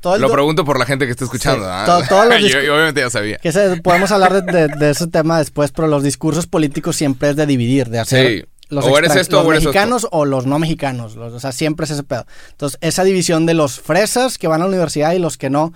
Todo 0.00 0.16
Lo 0.18 0.32
pregunto 0.32 0.64
por 0.64 0.78
la 0.78 0.86
gente 0.86 1.04
que 1.04 1.10
está 1.12 1.24
escuchando. 1.24 1.64
Sí, 1.64 1.70
¿ah? 1.70 2.02
todos 2.08 2.26
los 2.26 2.40
yo, 2.50 2.58
obviamente 2.74 3.00
ya 3.02 3.10
sabía. 3.10 3.36
que 3.38 3.52
se- 3.52 3.76
podemos 3.82 4.10
hablar 4.10 4.42
de, 4.44 4.52
de- 4.66 4.68
de 4.76 4.90
ese 4.90 5.06
tema 5.08 5.38
después, 5.38 5.70
pero 5.72 5.86
los 5.88 6.02
discursos 6.02 6.46
políticos 6.46 6.96
siempre 6.96 7.30
es 7.30 7.36
de 7.36 7.46
dividir, 7.46 7.88
de 7.90 7.98
hacer 8.00 8.26
Sí. 8.26 8.44
los, 8.70 8.84
O 8.86 8.96
eres 8.98 9.14
esto 9.14 9.36
los 9.36 9.46
o 9.46 9.50
eres 9.52 9.64
mexicanos 9.64 10.08
o 10.10 10.24
los 10.24 10.46
no 10.46 10.58
mexicanos. 10.58 11.16
los- 11.16 11.32
o 11.34 11.38
sea, 11.40 11.52
siempre 11.52 11.84
es 11.84 11.90
ese 11.90 12.02
pedo. 12.02 12.26
Entonces, 12.52 12.78
esa 12.80 13.04
división 13.04 13.44
de 13.44 13.54
los 13.54 13.78
fresas 13.78 14.38
que 14.38 14.48
van 14.48 14.62
a 14.62 14.64
la 14.64 14.70
universidad 14.70 15.12
y 15.12 15.18
los 15.18 15.36
que 15.36 15.50
no, 15.50 15.74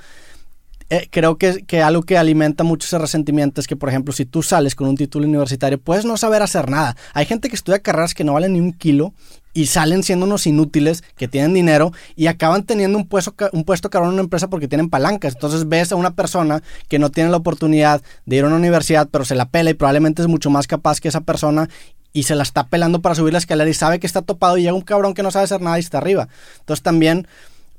eh, 0.91 1.09
creo 1.11 1.37
que, 1.37 1.65
que 1.65 1.83
algo 1.83 2.03
que 2.03 2.17
alimenta 2.17 2.65
mucho 2.65 2.87
ese 2.87 2.99
resentimiento 2.99 3.61
es 3.61 3.67
que, 3.67 3.77
por 3.77 3.89
ejemplo, 3.89 4.13
si 4.13 4.25
tú 4.25 4.43
sales 4.43 4.75
con 4.75 4.89
un 4.89 4.97
título 4.97 5.27
universitario, 5.27 5.79
puedes 5.79 6.05
no 6.05 6.17
saber 6.17 6.43
hacer 6.43 6.71
nada. 6.71 6.97
Hay 7.15 7.27
gente 7.27 7.49
que 7.49 7.57
estudia 7.57 7.81
carreras 7.81 8.15
que 8.15 8.25
no 8.25 8.33
valen 8.33 8.55
ni 8.55 8.61
un 8.61 8.73
kilo 8.73 9.13
y 9.53 9.67
salen 9.67 10.03
siendo 10.03 10.25
unos 10.25 10.47
inútiles 10.47 11.03
que 11.17 11.29
tienen 11.29 11.53
dinero 11.53 11.93
y 12.17 12.29
acaban 12.29 12.63
teniendo 12.63 12.97
un 12.97 13.07
puesto, 13.07 13.35
un 13.53 13.65
puesto 13.65 13.91
cabrón 13.91 14.11
en 14.11 14.15
una 14.15 14.23
empresa 14.23 14.49
porque 14.49 14.69
tienen 14.69 14.89
palancas. 14.89 15.35
Entonces 15.35 15.69
ves 15.69 15.93
a 15.93 15.97
una 15.97 16.15
persona 16.15 16.63
que 16.89 16.99
no 16.99 17.11
tiene 17.11 17.31
la 17.31 17.39
oportunidad 17.39 18.03
de 18.25 18.37
ir 18.37 18.45
a 18.45 18.47
una 18.47 18.57
universidad, 18.57 19.09
pero 19.11 19.25
se 19.25 19.35
la 19.35 19.49
pela 19.49 19.71
y 19.71 19.75
probablemente 19.75 20.23
es 20.23 20.29
mucho 20.29 20.49
más 20.49 20.67
capaz 20.67 21.01
que 21.01 21.09
esa 21.09 21.23
persona 21.23 21.69
y 22.13 22.23
se 22.23 22.35
la 22.35 22.43
está 22.43 22.69
pelando 22.69 23.03
para 23.03 23.15
subir 23.15 23.33
la 23.33 23.39
escalera 23.39 23.69
y 23.69 23.75
sabe 23.75 24.01
que 24.01 24.07
está 24.07 24.23
topado 24.23 24.57
y 24.57 24.63
llega 24.63 24.75
un 24.75 24.81
cabrón 24.81 25.13
que 25.13 25.23
no 25.23 25.31
sabe 25.31 25.45
hacer 25.45 25.61
nada 25.61 25.79
y 25.79 25.81
está 25.81 25.99
arriba. 25.99 26.29
Entonces 26.61 26.83
también, 26.83 27.27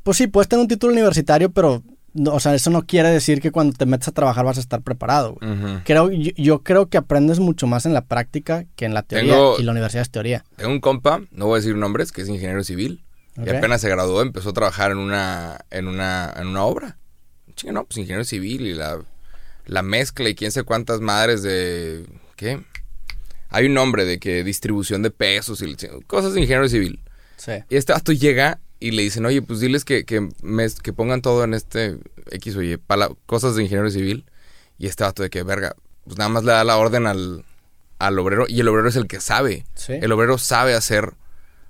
pues 0.04 0.18
sí, 0.18 0.28
puedes 0.28 0.48
tener 0.48 0.62
un 0.62 0.68
título 0.68 0.94
universitario, 0.94 1.50
pero, 1.50 1.82
no, 2.14 2.34
o 2.34 2.40
sea, 2.40 2.54
eso 2.56 2.70
no 2.70 2.86
quiere 2.86 3.10
decir 3.10 3.42
que 3.42 3.52
cuando 3.52 3.78
te 3.78 3.86
metes 3.86 4.08
a 4.08 4.12
trabajar 4.12 4.46
vas 4.46 4.58
a 4.58 4.62
estar 4.62 4.82
preparado. 4.82 5.36
güey. 5.40 5.84
Creo, 5.84 6.12
yo, 6.12 6.32
yo 6.36 6.64
creo 6.64 6.88
que 6.90 6.98
aprendes 6.98 7.40
mucho 7.40 7.68
más 7.68 7.86
en 7.86 7.94
la 7.94 8.06
práctica 8.06 8.66
que 8.76 8.86
en 8.86 8.94
la 8.94 9.04
teoría 9.04 9.34
Tengo- 9.34 9.56
y 9.60 9.64
la 9.64 9.72
universidad 9.72 10.02
es 10.02 10.10
teoría. 10.10 10.44
Tengo 10.56 10.72
un 10.72 10.80
compa, 10.80 11.22
no 11.32 11.46
voy 11.48 11.58
a 11.58 11.62
decir 11.62 11.76
nombres, 11.76 12.12
que 12.12 12.22
es 12.22 12.30
ingeniero 12.30 12.64
civil. 12.64 13.04
Y 13.38 13.50
apenas 13.50 13.80
se 13.82 13.90
graduó, 13.90 14.22
empezó 14.22 14.50
a 14.50 14.54
trabajar 14.54 14.92
en 14.92 14.98
una, 14.98 15.60
en 15.72 15.88
una, 15.88 16.34
en 16.38 16.48
una 16.48 16.64
obra. 16.64 16.98
Chinga, 17.56 17.72
no, 17.74 17.86
pues 17.86 17.98
ingeniero 17.98 18.26
civil 18.26 18.68
y 18.68 18.74
la, 18.74 19.00
la 19.66 19.82
mezcla 19.82 20.28
y 20.28 20.36
quién 20.36 20.52
sé 20.52 20.64
cuántas 20.64 21.00
madres 21.00 21.42
de... 21.42 22.06
¿Qué? 22.36 22.62
Hay 23.50 23.66
un 23.68 23.74
nombre 23.74 24.04
de 24.06 24.20
que 24.20 24.44
distribución 24.44 25.04
de 25.04 25.12
pesos 25.12 25.62
y 25.62 25.76
cosas 26.06 26.34
de 26.34 26.42
ingeniero 26.42 26.68
civil. 26.68 27.00
Sí. 27.38 27.54
Y 27.70 27.78
este 27.78 27.94
vato 27.94 28.12
llega 28.12 28.60
y 28.80 28.92
le 28.92 29.02
dicen, 29.04 29.26
oye, 29.26 29.42
pues 29.42 29.60
diles 29.60 29.84
que, 29.86 30.06
que, 30.06 30.30
que 30.84 30.94
pongan 30.94 31.22
todo 31.22 31.44
en 31.44 31.54
este 31.54 31.98
X 32.32 32.56
o 32.56 32.62
Y, 32.62 32.78
pala- 32.78 33.12
cosas 33.26 33.56
de 33.56 33.64
ingeniero 33.64 33.90
civil. 33.92 34.26
Y 34.78 34.88
este 34.88 35.04
vato 35.04 35.22
de 35.24 35.30
que, 35.30 35.44
verga, 35.44 35.76
pues 36.06 36.18
nada 36.18 36.30
más 36.30 36.44
le 36.46 36.52
da 36.54 36.64
la 36.64 36.78
orden 36.78 37.06
al, 37.06 37.44
al 38.00 38.20
obrero 38.20 38.46
y 38.48 38.60
el 38.62 38.68
obrero 38.70 38.88
es 38.88 38.96
el 38.96 39.08
que 39.08 39.20
sabe. 39.20 39.66
Sí. 39.76 39.94
El 39.94 40.12
obrero 40.14 40.38
sabe 40.38 40.74
hacer 40.74 41.14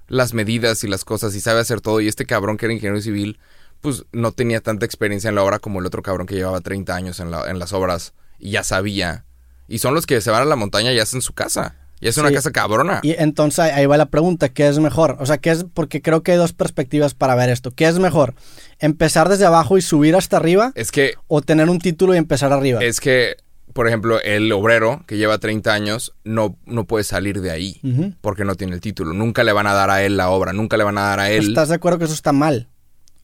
las 0.07 0.33
medidas 0.33 0.83
y 0.83 0.87
las 0.87 1.05
cosas 1.05 1.33
y 1.35 1.41
sabe 1.41 1.59
hacer 1.59 1.81
todo. 1.81 2.01
Y 2.01 2.07
este 2.07 2.25
cabrón 2.25 2.57
que 2.57 2.65
era 2.67 2.73
ingeniero 2.73 3.01
civil, 3.01 3.39
pues 3.81 4.05
no 4.11 4.31
tenía 4.31 4.61
tanta 4.61 4.85
experiencia 4.85 5.29
en 5.29 5.35
la 5.35 5.43
obra 5.43 5.57
como 5.59 5.79
el 5.79 5.85
otro 5.87 6.03
cabrón 6.03 6.27
que 6.27 6.35
llevaba 6.35 6.61
30 6.61 6.95
años 6.95 7.19
en, 7.19 7.31
la- 7.31 7.49
en 7.49 7.57
las 7.57 7.73
obras 7.73 8.13
y 8.37 8.51
ya 8.51 8.63
sabía. 8.63 9.25
Y 9.67 9.79
son 9.79 9.93
los 9.95 10.05
que 10.05 10.21
se 10.21 10.29
van 10.31 10.43
a 10.43 10.45
la 10.45 10.55
montaña 10.55 10.91
y 10.93 10.99
hacen 10.99 11.21
su 11.21 11.33
casa. 11.33 11.75
Y 12.01 12.07
es 12.07 12.17
una 12.17 12.29
Sí. 12.29 12.35
casa 12.35 12.51
cabrona. 12.51 12.99
Y 13.03 13.15
entonces 13.17 13.59
ahí 13.59 13.85
va 13.85 13.97
la 13.97 14.05
pregunta, 14.07 14.49
¿qué 14.49 14.67
es 14.67 14.79
mejor? 14.79 15.17
O 15.19 15.25
sea, 15.25 15.37
¿qué 15.37 15.51
es? 15.51 15.65
Porque 15.73 16.01
creo 16.01 16.23
que 16.23 16.31
hay 16.31 16.37
dos 16.37 16.53
perspectivas 16.53 17.13
para 17.13 17.35
ver 17.35 17.49
esto. 17.49 17.71
¿Qué 17.71 17.87
es 17.87 17.99
mejor? 17.99 18.35
¿Empezar 18.79 19.27
desde 19.29 19.45
abajo 19.45 19.77
y 19.77 19.81
subir 19.81 20.15
hasta 20.15 20.37
arriba? 20.37 20.71
Es 20.75 20.91
que 20.91 21.13
¿O 21.27 21.41
tener 21.41 21.69
un 21.69 21.79
título 21.79 22.13
y 22.15 22.17
empezar 22.17 22.53
arriba? 22.53 22.79
Es 22.81 22.99
que, 23.01 23.35
por 23.73 23.87
ejemplo, 23.87 24.21
el 24.21 24.51
obrero 24.53 25.03
que 25.07 25.17
lleva 25.17 25.37
30 25.37 25.73
años 25.73 26.13
no, 26.23 26.57
no 26.65 26.85
puede 26.85 27.03
salir 27.03 27.41
de 27.41 27.51
ahí 27.51 27.81
porque 28.21 28.45
no 28.45 28.55
tiene 28.55 28.73
el 28.75 28.81
título. 28.81 29.13
Nunca 29.13 29.43
le 29.43 29.51
van 29.51 29.67
a 29.67 29.73
dar 29.73 29.89
a 29.89 30.01
él 30.03 30.15
la 30.17 30.29
obra, 30.29 30.53
nunca 30.53 30.77
le 30.77 30.85
van 30.85 30.97
a 30.97 31.01
dar 31.01 31.19
a 31.19 31.29
él. 31.31 31.49
¿Estás 31.49 31.69
de 31.69 31.75
acuerdo 31.75 31.99
que 31.99 32.05
eso 32.05 32.13
está 32.13 32.31
mal? 32.31 32.69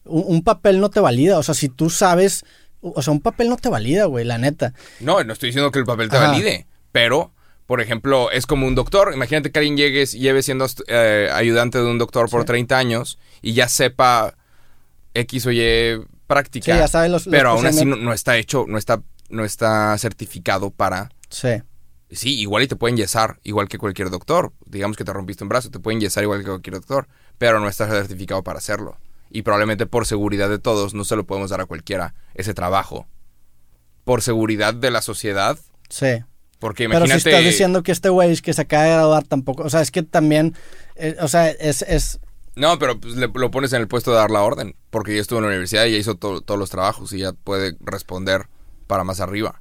Un, 0.04 0.24
un 0.26 0.42
papel 0.42 0.80
no 0.80 0.90
te 0.90 1.00
valida. 1.00 1.38
O 1.38 1.42
sea, 1.42 1.54
si 1.54 1.68
tú 1.68 1.88
sabes... 1.90 2.44
O 2.82 3.02
sea, 3.02 3.12
un 3.12 3.20
papel 3.20 3.48
no 3.48 3.56
te 3.56 3.68
valida, 3.70 4.04
güey, 4.04 4.24
la 4.24 4.38
neta. 4.38 4.72
No, 5.00 5.24
no 5.24 5.32
estoy 5.32 5.48
diciendo 5.48 5.72
que 5.72 5.78
el 5.80 5.86
papel 5.86 6.08
te 6.10 6.18
Ajá. 6.18 6.28
valide, 6.28 6.66
pero, 6.92 7.32
por 7.66 7.80
ejemplo, 7.80 8.30
es 8.30 8.46
como 8.46 8.66
un 8.66 8.74
doctor. 8.74 9.12
Imagínate 9.14 9.50
que 9.50 9.58
alguien 9.58 9.76
llegue, 9.76 10.06
lleve 10.06 10.42
siendo 10.42 10.66
eh, 10.88 11.28
ayudante 11.32 11.78
de 11.78 11.84
un 11.86 11.98
doctor 11.98 12.28
por 12.30 12.42
Sí. 12.42 12.46
30 12.46 12.78
años 12.78 13.18
y 13.42 13.54
ya 13.54 13.68
sepa 13.68 14.34
X 15.14 15.46
o 15.46 15.52
Y 15.52 16.04
práctica. 16.26 16.72
Sí, 16.74 16.78
ya 16.78 16.88
sabe 16.88 17.08
los- 17.08 17.26
los 17.26 17.30
pero 17.32 17.50
aún 17.50 17.66
así 17.66 17.84
no, 17.84 17.96
no 17.96 18.12
está 18.12 18.36
hecho, 18.36 18.64
no 18.68 18.78
está, 18.78 19.02
no 19.28 19.44
está 19.44 19.96
certificado 19.98 20.70
para 20.70 21.10
Sí. 21.28 21.62
Sí, 22.10 22.38
igual 22.38 22.62
y 22.62 22.68
te 22.68 22.76
pueden 22.76 22.96
yesar, 22.96 23.40
igual 23.42 23.66
que 23.68 23.78
cualquier 23.78 24.10
doctor. 24.10 24.52
Digamos 24.64 24.96
que 24.96 25.04
te 25.04 25.12
rompiste 25.12 25.42
un 25.42 25.48
brazo, 25.48 25.70
te 25.72 25.80
pueden 25.80 26.00
yesar 26.00 26.22
igual 26.22 26.40
que 26.40 26.46
cualquier 26.50 26.74
doctor, 26.74 27.08
pero 27.36 27.58
no 27.58 27.66
estás 27.68 27.90
certificado 27.90 28.44
para 28.44 28.58
hacerlo. 28.58 28.96
Y 29.28 29.42
probablemente 29.42 29.86
por 29.86 30.06
seguridad 30.06 30.48
de 30.48 30.60
todos 30.60 30.94
no 30.94 31.02
se 31.04 31.16
lo 31.16 31.26
podemos 31.26 31.50
dar 31.50 31.60
a 31.60 31.66
cualquiera 31.66 32.14
ese 32.34 32.54
trabajo. 32.54 33.08
Por 34.04 34.22
seguridad 34.22 34.72
de 34.72 34.92
la 34.92 35.02
sociedad, 35.02 35.58
Sí. 35.88 36.22
Porque 36.66 36.88
Pero 36.88 36.98
imagínate... 37.04 37.20
si 37.20 37.28
estás 37.28 37.44
diciendo 37.44 37.82
que 37.84 37.92
este 37.92 38.08
güey 38.08 38.36
que 38.38 38.52
se 38.52 38.62
acaba 38.62 38.82
de 38.82 38.90
graduar 38.90 39.22
tampoco... 39.22 39.62
O 39.62 39.70
sea, 39.70 39.82
es 39.82 39.92
que 39.92 40.02
también... 40.02 40.54
eh, 40.96 41.14
o 41.20 41.28
sea, 41.28 41.48
es... 41.48 41.82
es 41.82 42.18
No, 42.56 42.76
pero 42.80 42.98
pues, 42.98 43.14
le- 43.14 43.30
lo 43.32 43.50
pones 43.52 43.72
en 43.72 43.82
el 43.82 43.86
puesto 43.86 44.10
de 44.10 44.16
dar 44.16 44.32
la 44.32 44.42
orden, 44.42 44.74
porque 44.90 45.14
ya 45.14 45.20
estuvo 45.20 45.38
en 45.38 45.44
la 45.44 45.48
universidad 45.50 45.84
y 45.84 45.92
ya 45.92 45.98
hizo 45.98 46.16
to- 46.16 46.40
todos 46.40 46.58
los 46.58 46.68
trabajos 46.70 47.12
y 47.12 47.18
ya 47.18 47.32
puede 47.34 47.76
responder 47.84 48.46
para 48.88 49.04
más 49.04 49.20
arriba. 49.20 49.60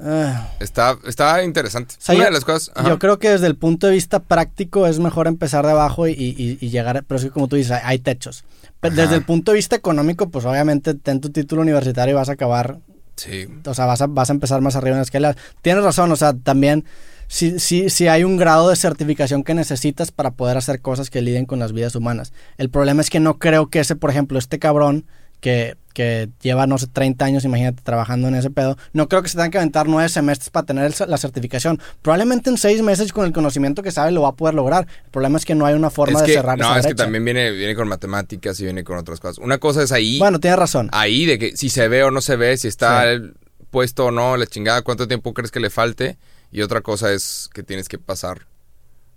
ah, 0.00 0.48
Está, 0.58 0.96
está 1.06 1.42
interesante. 1.44 1.94
O 1.98 2.00
sea, 2.00 2.14
Una 2.14 2.24
yo- 2.24 2.28
de 2.30 2.34
las 2.34 2.44
cosas... 2.46 2.70
ajá. 2.74 2.88
Yo 2.88 2.98
creo 2.98 3.18
que 3.18 3.28
desde 3.30 3.46
el 3.46 3.56
punto 3.56 3.86
de 3.86 3.92
vista 3.92 4.20
práctico 4.20 4.86
es 4.86 4.98
mejor 4.98 5.26
empezar 5.26 5.66
de 5.66 5.72
abajo 5.72 6.06
y, 6.08 6.12
y- 6.12 6.58
y 6.60 6.70
llegar, 6.70 7.04
pero 7.06 7.18
es 7.18 7.24
que 7.24 7.30
como 7.30 7.48
tú 7.48 7.56
dices, 7.56 7.72
hay, 7.72 7.80
hay 7.84 7.98
techos. 7.98 8.44
Pero 8.80 8.94
desde 8.94 9.16
el 9.16 9.24
punto 9.24 9.52
de 9.52 9.56
vista 9.56 9.76
económico, 9.76 10.28
pues 10.30 10.44
obviamente 10.44 10.94
ten 10.94 11.20
tu 11.20 11.30
título 11.30 11.62
universitario 11.62 12.12
y 12.12 12.16
vas 12.16 12.28
a 12.28 12.32
acabar, 12.32 12.78
Sí. 13.16 13.46
o 13.64 13.74
sea, 13.74 13.86
vas 13.86 14.02
a, 14.02 14.06
vas 14.06 14.28
a 14.28 14.34
empezar 14.34 14.60
más 14.60 14.76
arriba 14.76 14.96
en 14.96 14.98
la 14.98 15.04
escala. 15.04 15.36
Tienes 15.62 15.82
razón, 15.82 16.12
o 16.12 16.16
sea, 16.16 16.34
también 16.34 16.84
sí, 17.28 17.58
sí, 17.58 17.90
sí 17.90 18.08
hay 18.08 18.24
un 18.24 18.36
grado 18.36 18.68
de 18.68 18.76
certificación 18.76 19.42
que 19.42 19.54
necesitas 19.54 20.12
para 20.12 20.32
poder 20.32 20.56
hacer 20.56 20.80
cosas 20.80 21.10
que 21.10 21.22
liden 21.22 21.46
con 21.46 21.58
las 21.58 21.72
vidas 21.72 21.94
humanas. 21.94 22.32
El 22.58 22.70
problema 22.70 23.00
es 23.00 23.10
que 23.10 23.20
no 23.20 23.38
creo 23.38 23.68
que 23.68 23.80
ese, 23.80 23.96
por 23.96 24.10
ejemplo, 24.10 24.38
este 24.38 24.58
cabrón 24.58 25.06
que, 25.40 25.76
que 25.94 26.28
lleva, 26.42 26.66
no 26.66 26.76
sé, 26.78 26.86
30 26.88 27.24
años, 27.24 27.44
imagínate, 27.44 27.82
trabajando 27.82 28.28
en 28.28 28.34
ese 28.34 28.50
pedo, 28.50 28.76
no 28.92 29.08
creo 29.08 29.22
que 29.22 29.28
se 29.28 29.36
tengan 29.36 29.50
que 29.50 29.58
aventar 29.58 29.88
nueve 29.88 30.08
semestres 30.08 30.50
para 30.50 30.66
tener 30.66 30.84
el- 30.84 31.10
la 31.10 31.16
certificación. 31.18 31.80
Probablemente 32.02 32.50
en 32.50 32.58
seis 32.58 32.82
meses 32.82 33.12
con 33.12 33.24
el 33.24 33.32
conocimiento 33.32 33.82
que 33.82 33.90
sabe 33.90 34.10
lo 34.12 34.22
va 34.22 34.28
a 34.30 34.34
poder 34.34 34.54
lograr. 34.54 34.86
El 35.04 35.10
problema 35.10 35.38
es 35.38 35.44
que 35.44 35.54
no 35.54 35.64
hay 35.66 35.74
una 35.74 35.88
forma 35.90 36.18
Es 36.18 36.22
de 36.22 36.26
que, 36.26 36.32
cerrar 36.34 36.58
no, 36.58 36.70
esa 36.70 36.80
es 36.80 36.86
que 36.86 36.94
también 36.94 37.24
viene, 37.24 37.50
viene 37.52 37.74
con 37.74 37.88
matemáticas 37.88 38.60
y 38.60 38.64
viene 38.64 38.84
con 38.84 38.98
otras 38.98 39.20
cosas. 39.20 39.38
Una 39.38 39.58
cosa 39.58 39.82
es 39.82 39.92
ahí, 39.92 40.18
Bueno, 40.18 40.38
tienes 40.40 40.58
razón. 40.58 40.88
ahí 40.92 41.24
de 41.26 41.38
que 41.38 41.56
si 41.56 41.70
se 41.70 41.88
ve 41.88 42.02
o 42.04 42.10
no 42.10 42.20
se 42.20 42.36
ve, 42.36 42.56
si 42.58 42.68
está 42.68 43.02
Sí. 43.02 43.08
el 43.08 43.34
puesto 43.70 44.06
o 44.06 44.10
no, 44.10 44.36
la 44.36 44.46
chingada, 44.46 44.82
cuánto 44.82 45.06
tiempo 45.08 45.32
crees 45.34 45.50
que 45.50 45.60
le 45.60 45.70
falte. 45.70 46.18
Y 46.52 46.62
otra 46.62 46.80
cosa 46.80 47.12
es 47.12 47.50
que 47.52 47.62
tienes 47.62 47.88
que 47.88 47.98
pasar, 47.98 48.46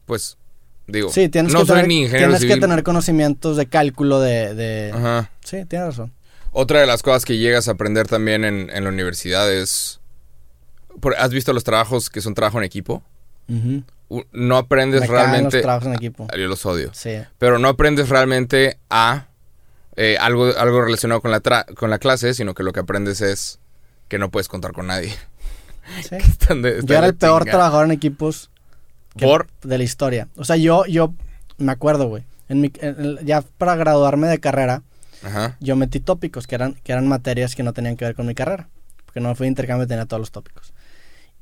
pues, 0.06 0.38
digo, 0.92 1.10
Sí, 1.12 1.30
tienes, 1.30 1.54
no 1.54 1.60
que, 1.62 1.66
soy 1.68 1.76
tener, 1.76 1.88
ni 1.88 2.02
ingeniero 2.04 2.38
tienes 2.38 2.56
que 2.56 2.60
tener 2.62 2.84
conocimientos 2.84 3.58
de 3.58 3.66
cálculo 3.68 4.20
de... 4.20 4.54
de- 4.56 4.92
Ajá. 4.94 5.32
Sí, 5.44 5.66
tienes 5.66 5.88
razón. 5.88 6.14
Otra 6.52 6.80
de 6.82 6.88
las 6.88 7.04
cosas 7.04 7.26
que 7.26 7.38
llegas 7.38 7.68
a 7.68 7.72
aprender 7.72 8.08
también 8.08 8.44
en, 8.46 8.70
en 8.70 8.84
la 8.84 8.90
universidad 8.90 9.52
es... 9.54 10.00
por- 11.00 11.16
¿Has 11.16 11.32
visto 11.32 11.54
los 11.54 11.64
trabajos 11.64 12.10
que 12.10 12.22
son 12.22 12.34
trabajo 12.34 12.58
en 12.58 12.64
equipo? 12.64 13.04
No 14.32 14.58
aprendes 14.58 15.02
Me 15.02 15.08
los 15.08 15.16
realmente... 15.16 15.62
trabajos 15.62 15.88
en 15.88 15.94
equipo. 15.96 16.28
Yo 16.38 16.48
los 16.48 16.66
odio. 16.66 16.90
Sí. 16.94 17.12
Pero 17.38 17.60
no 17.60 17.68
aprendes 17.68 18.10
realmente 18.10 18.80
a 18.90 19.28
eh, 19.96 20.18
algo, 20.20 20.46
algo 20.58 20.82
relacionado 20.82 21.22
con 21.22 21.32
la, 21.32 21.42
tra- 21.44 21.72
con 21.76 21.90
la 21.90 22.00
clase, 22.00 22.34
sino 22.34 22.54
que 22.54 22.64
lo 22.64 22.72
que 22.74 22.80
aprendes 22.80 23.22
es 23.22 23.60
que 24.08 24.18
no 24.18 24.32
puedes 24.32 24.48
contar 24.48 24.72
con 24.74 24.88
nadie. 24.88 25.14
sí. 26.08 26.16
Están 26.16 26.62
de- 26.64 26.80
están 26.80 26.88
Yo 26.88 26.96
era 26.98 27.08
el 27.08 27.16
peor 27.16 27.46
trabajador 27.46 27.86
en 27.86 27.92
equipos 27.92 28.50
que- 29.18 29.26
Por... 29.26 29.48
de 29.64 29.78
la 29.78 29.84
historia. 29.84 30.28
O 30.36 30.44
sea, 30.46 30.56
yo, 30.56 30.86
yo 30.86 31.14
me 31.58 31.72
acuerdo, 31.72 32.08
güey. 32.08 32.24
En 32.48 32.62
mi, 32.62 32.72
en 32.82 33.18
ya 33.26 33.42
para 33.58 33.76
graduarme 33.76 34.28
de 34.28 34.40
carrera, 34.40 34.82
Ajá. 35.24 35.56
yo 35.60 35.76
metí 35.76 36.00
tópicos, 36.00 36.48
que 36.48 36.56
eran, 36.56 36.74
que 36.84 36.92
eran 36.92 37.08
materias 37.08 37.56
que 37.56 37.64
no 37.64 37.74
tenían 37.74 37.96
que 37.96 38.06
ver 38.06 38.16
con 38.16 38.26
mi 38.26 38.34
carrera. 38.36 38.68
Porque 39.06 39.20
no 39.20 39.34
fui 39.36 39.46
de 39.46 39.50
intercambio, 39.50 39.88
tenía 39.88 40.06
todos 40.06 40.20
los 40.22 40.32
tópicos. 40.32 40.74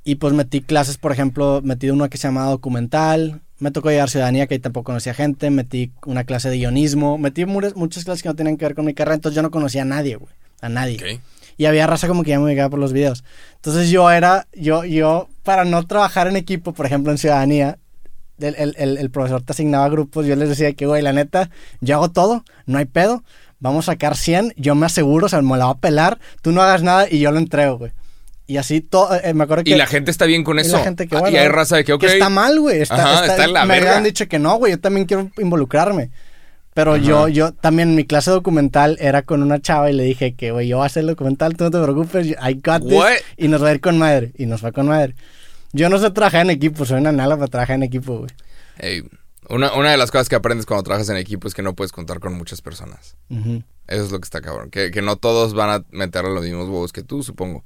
Y 0.04 0.16
pues 0.16 0.34
metí 0.34 0.62
clases, 0.62 0.98
por 0.98 1.12
ejemplo, 1.12 1.62
metí 1.64 1.90
una 1.90 2.08
que 2.10 2.18
se 2.18 2.28
llamaba 2.30 2.50
documental, 2.52 3.42
me 3.60 3.72
tocó 3.72 3.90
llevar 3.90 4.10
ciudadanía, 4.10 4.48
que 4.48 4.54
ahí 4.56 4.60
tampoco 4.60 4.86
conocía 4.86 5.14
gente, 5.14 5.50
metí 5.50 5.92
una 6.06 6.24
clase 6.24 6.50
de 6.50 6.58
guionismo, 6.58 7.18
metí 7.18 7.46
muchas, 7.46 7.76
muchas 7.76 8.06
clases 8.06 8.24
que 8.24 8.30
no 8.30 8.36
tenían 8.36 8.56
que 8.56 8.66
ver 8.66 8.76
con 8.76 8.86
mi 8.86 8.94
carrera, 8.94 9.16
entonces 9.16 9.36
yo 9.36 9.42
no 9.42 9.52
conocía 9.52 9.82
a 9.82 9.86
nadie, 9.86 10.16
güey. 10.16 10.32
A 10.62 10.70
nadie. 10.70 10.96
Ok. 10.96 11.22
Y 11.58 11.66
había 11.66 11.88
raza 11.88 12.08
como 12.08 12.24
que 12.24 12.30
ya 12.30 12.40
me 12.40 12.46
ubicaba 12.46 12.70
por 12.70 12.80
los 12.80 12.94
videos. 12.94 13.24
Entonces 13.56 13.90
yo 13.90 14.10
era, 14.12 14.48
yo, 14.54 14.86
yo, 14.86 15.28
para 15.44 15.66
no 15.66 15.86
trabajar 15.88 16.28
en 16.28 16.36
equipo, 16.36 16.74
por 16.74 16.86
ejemplo, 16.86 17.12
en 17.12 17.18
ciudadanía, 17.18 17.80
el, 18.40 18.56
el- 18.56 18.76
el- 18.78 18.98
el 19.00 19.10
profesor 19.10 19.42
te 19.42 19.54
asignaba 19.54 19.90
grupos, 19.90 20.26
yo 20.28 20.36
les 20.36 20.50
decía 20.50 20.72
que, 20.74 20.86
güey, 20.86 21.02
la 21.02 21.14
neta, 21.14 21.50
yo 21.82 21.96
hago 21.96 22.12
todo, 22.12 22.44
no 22.68 22.78
hay 22.78 22.86
pedo, 22.86 23.24
vamos 23.60 23.90
a 23.90 23.94
sacar 23.94 24.16
100, 24.16 24.54
yo 24.58 24.76
me 24.76 24.86
aseguro, 24.86 25.26
o 25.26 25.30
sea, 25.30 25.42
me 25.42 25.58
la 25.58 25.66
va 25.66 25.72
a 25.72 25.78
pelar, 25.80 26.20
tú 26.44 26.52
no 26.52 26.62
hagas 26.62 26.84
nada 26.84 27.08
y 27.10 27.18
yo 27.20 27.32
lo 27.32 27.40
entrego, 27.40 27.80
güey. 27.80 27.92
Y 28.46 28.58
así 28.58 28.80
todo, 28.80 29.14
eh, 29.16 29.34
me 29.34 29.44
acuerdo 29.44 29.64
que... 29.64 29.72
Y 29.72 29.76
la 29.76 29.88
gente 29.88 30.12
está 30.12 30.26
bien 30.26 30.44
con 30.44 30.58
y 30.58 30.62
eso. 30.62 30.78
la 30.78 30.84
gente 30.84 31.08
que, 31.08 31.18
Ah, 31.18 31.22
bueno, 31.22 31.36
y 31.36 31.40
hay 31.40 31.48
raza 31.50 31.76
de 31.78 31.84
que, 31.84 31.92
ok. 31.94 32.04
está 32.04 32.30
mal, 32.30 32.58
güey. 32.60 32.82
Está, 32.82 32.96
Ajá, 32.96 33.14
está- 33.22 33.26
está 33.34 33.44
en 33.46 33.54
la 33.54 33.66
me 33.66 33.74
verga. 33.74 33.90
habían 33.90 34.04
dicho 34.06 34.28
que 34.30 34.40
no, 34.40 34.56
güey. 34.58 34.72
Yo 34.74 34.80
también 34.80 35.06
quiero 35.06 35.30
involucrarme. 35.40 36.12
Pero 36.78 36.96
yo, 36.96 37.28
yo 37.28 37.54
también 37.54 37.96
mi 37.96 38.06
clase 38.06 38.30
documental 38.30 38.98
era 39.00 39.24
con 39.24 39.42
una 39.42 39.60
chava 39.60 39.90
y 39.90 39.94
le 39.94 40.04
dije 40.04 40.36
que, 40.36 40.52
güey, 40.52 40.68
yo 40.68 40.78
voy 40.78 40.84
a 40.84 40.86
hacer 40.86 41.02
el 41.02 41.08
documental, 41.08 41.58
tú 41.58 41.64
no 41.64 41.72
te 41.72 41.82
preocupes, 41.82 42.28
I 42.28 42.54
got 42.64 42.84
this. 42.84 42.94
What? 42.94 43.14
Y 43.36 43.48
nos 43.48 43.64
va 43.64 43.70
a 43.70 43.74
ir 43.74 43.82
con 43.82 43.98
madre. 43.98 44.32
Y 44.38 44.46
nos 44.46 44.62
fue 44.62 44.72
con 44.72 44.88
madre. 44.88 45.16
Yo 45.74 45.90
no 45.90 45.98
sé 45.98 46.12
trabajar 46.12 46.42
en 46.42 46.52
equipo, 46.52 46.86
soy 46.86 47.00
una 47.00 47.12
nala 47.12 47.36
para 47.36 47.48
trabajar 47.48 47.78
en 47.78 47.82
equipo, 47.82 48.20
güey. 48.20 48.30
Ey, 48.78 49.04
una, 49.50 49.74
una 49.74 49.90
de 49.90 49.98
las 49.98 50.12
cosas 50.12 50.30
que 50.30 50.36
aprendes 50.36 50.68
cuando 50.68 50.84
trabajas 50.84 51.10
en 51.10 51.18
equipo 51.18 51.48
es 51.48 51.56
que 51.56 51.64
no 51.64 51.74
puedes 51.74 51.92
contar 51.92 52.20
con 52.20 52.36
muchas 52.36 52.62
personas. 52.62 53.18
Eso 53.28 54.04
es 54.04 54.12
lo 54.12 54.20
que 54.20 54.26
está 54.26 54.42
cabrón. 54.42 54.70
Que, 54.70 54.92
que 54.92 55.02
no 55.02 55.16
todos 55.16 55.56
van 55.56 55.72
a 55.72 55.84
meterle 55.90 56.32
los 56.32 56.44
mismos 56.44 56.70
huevos 56.70 56.94
que 56.94 57.02
tú, 57.02 57.24
supongo. 57.24 57.66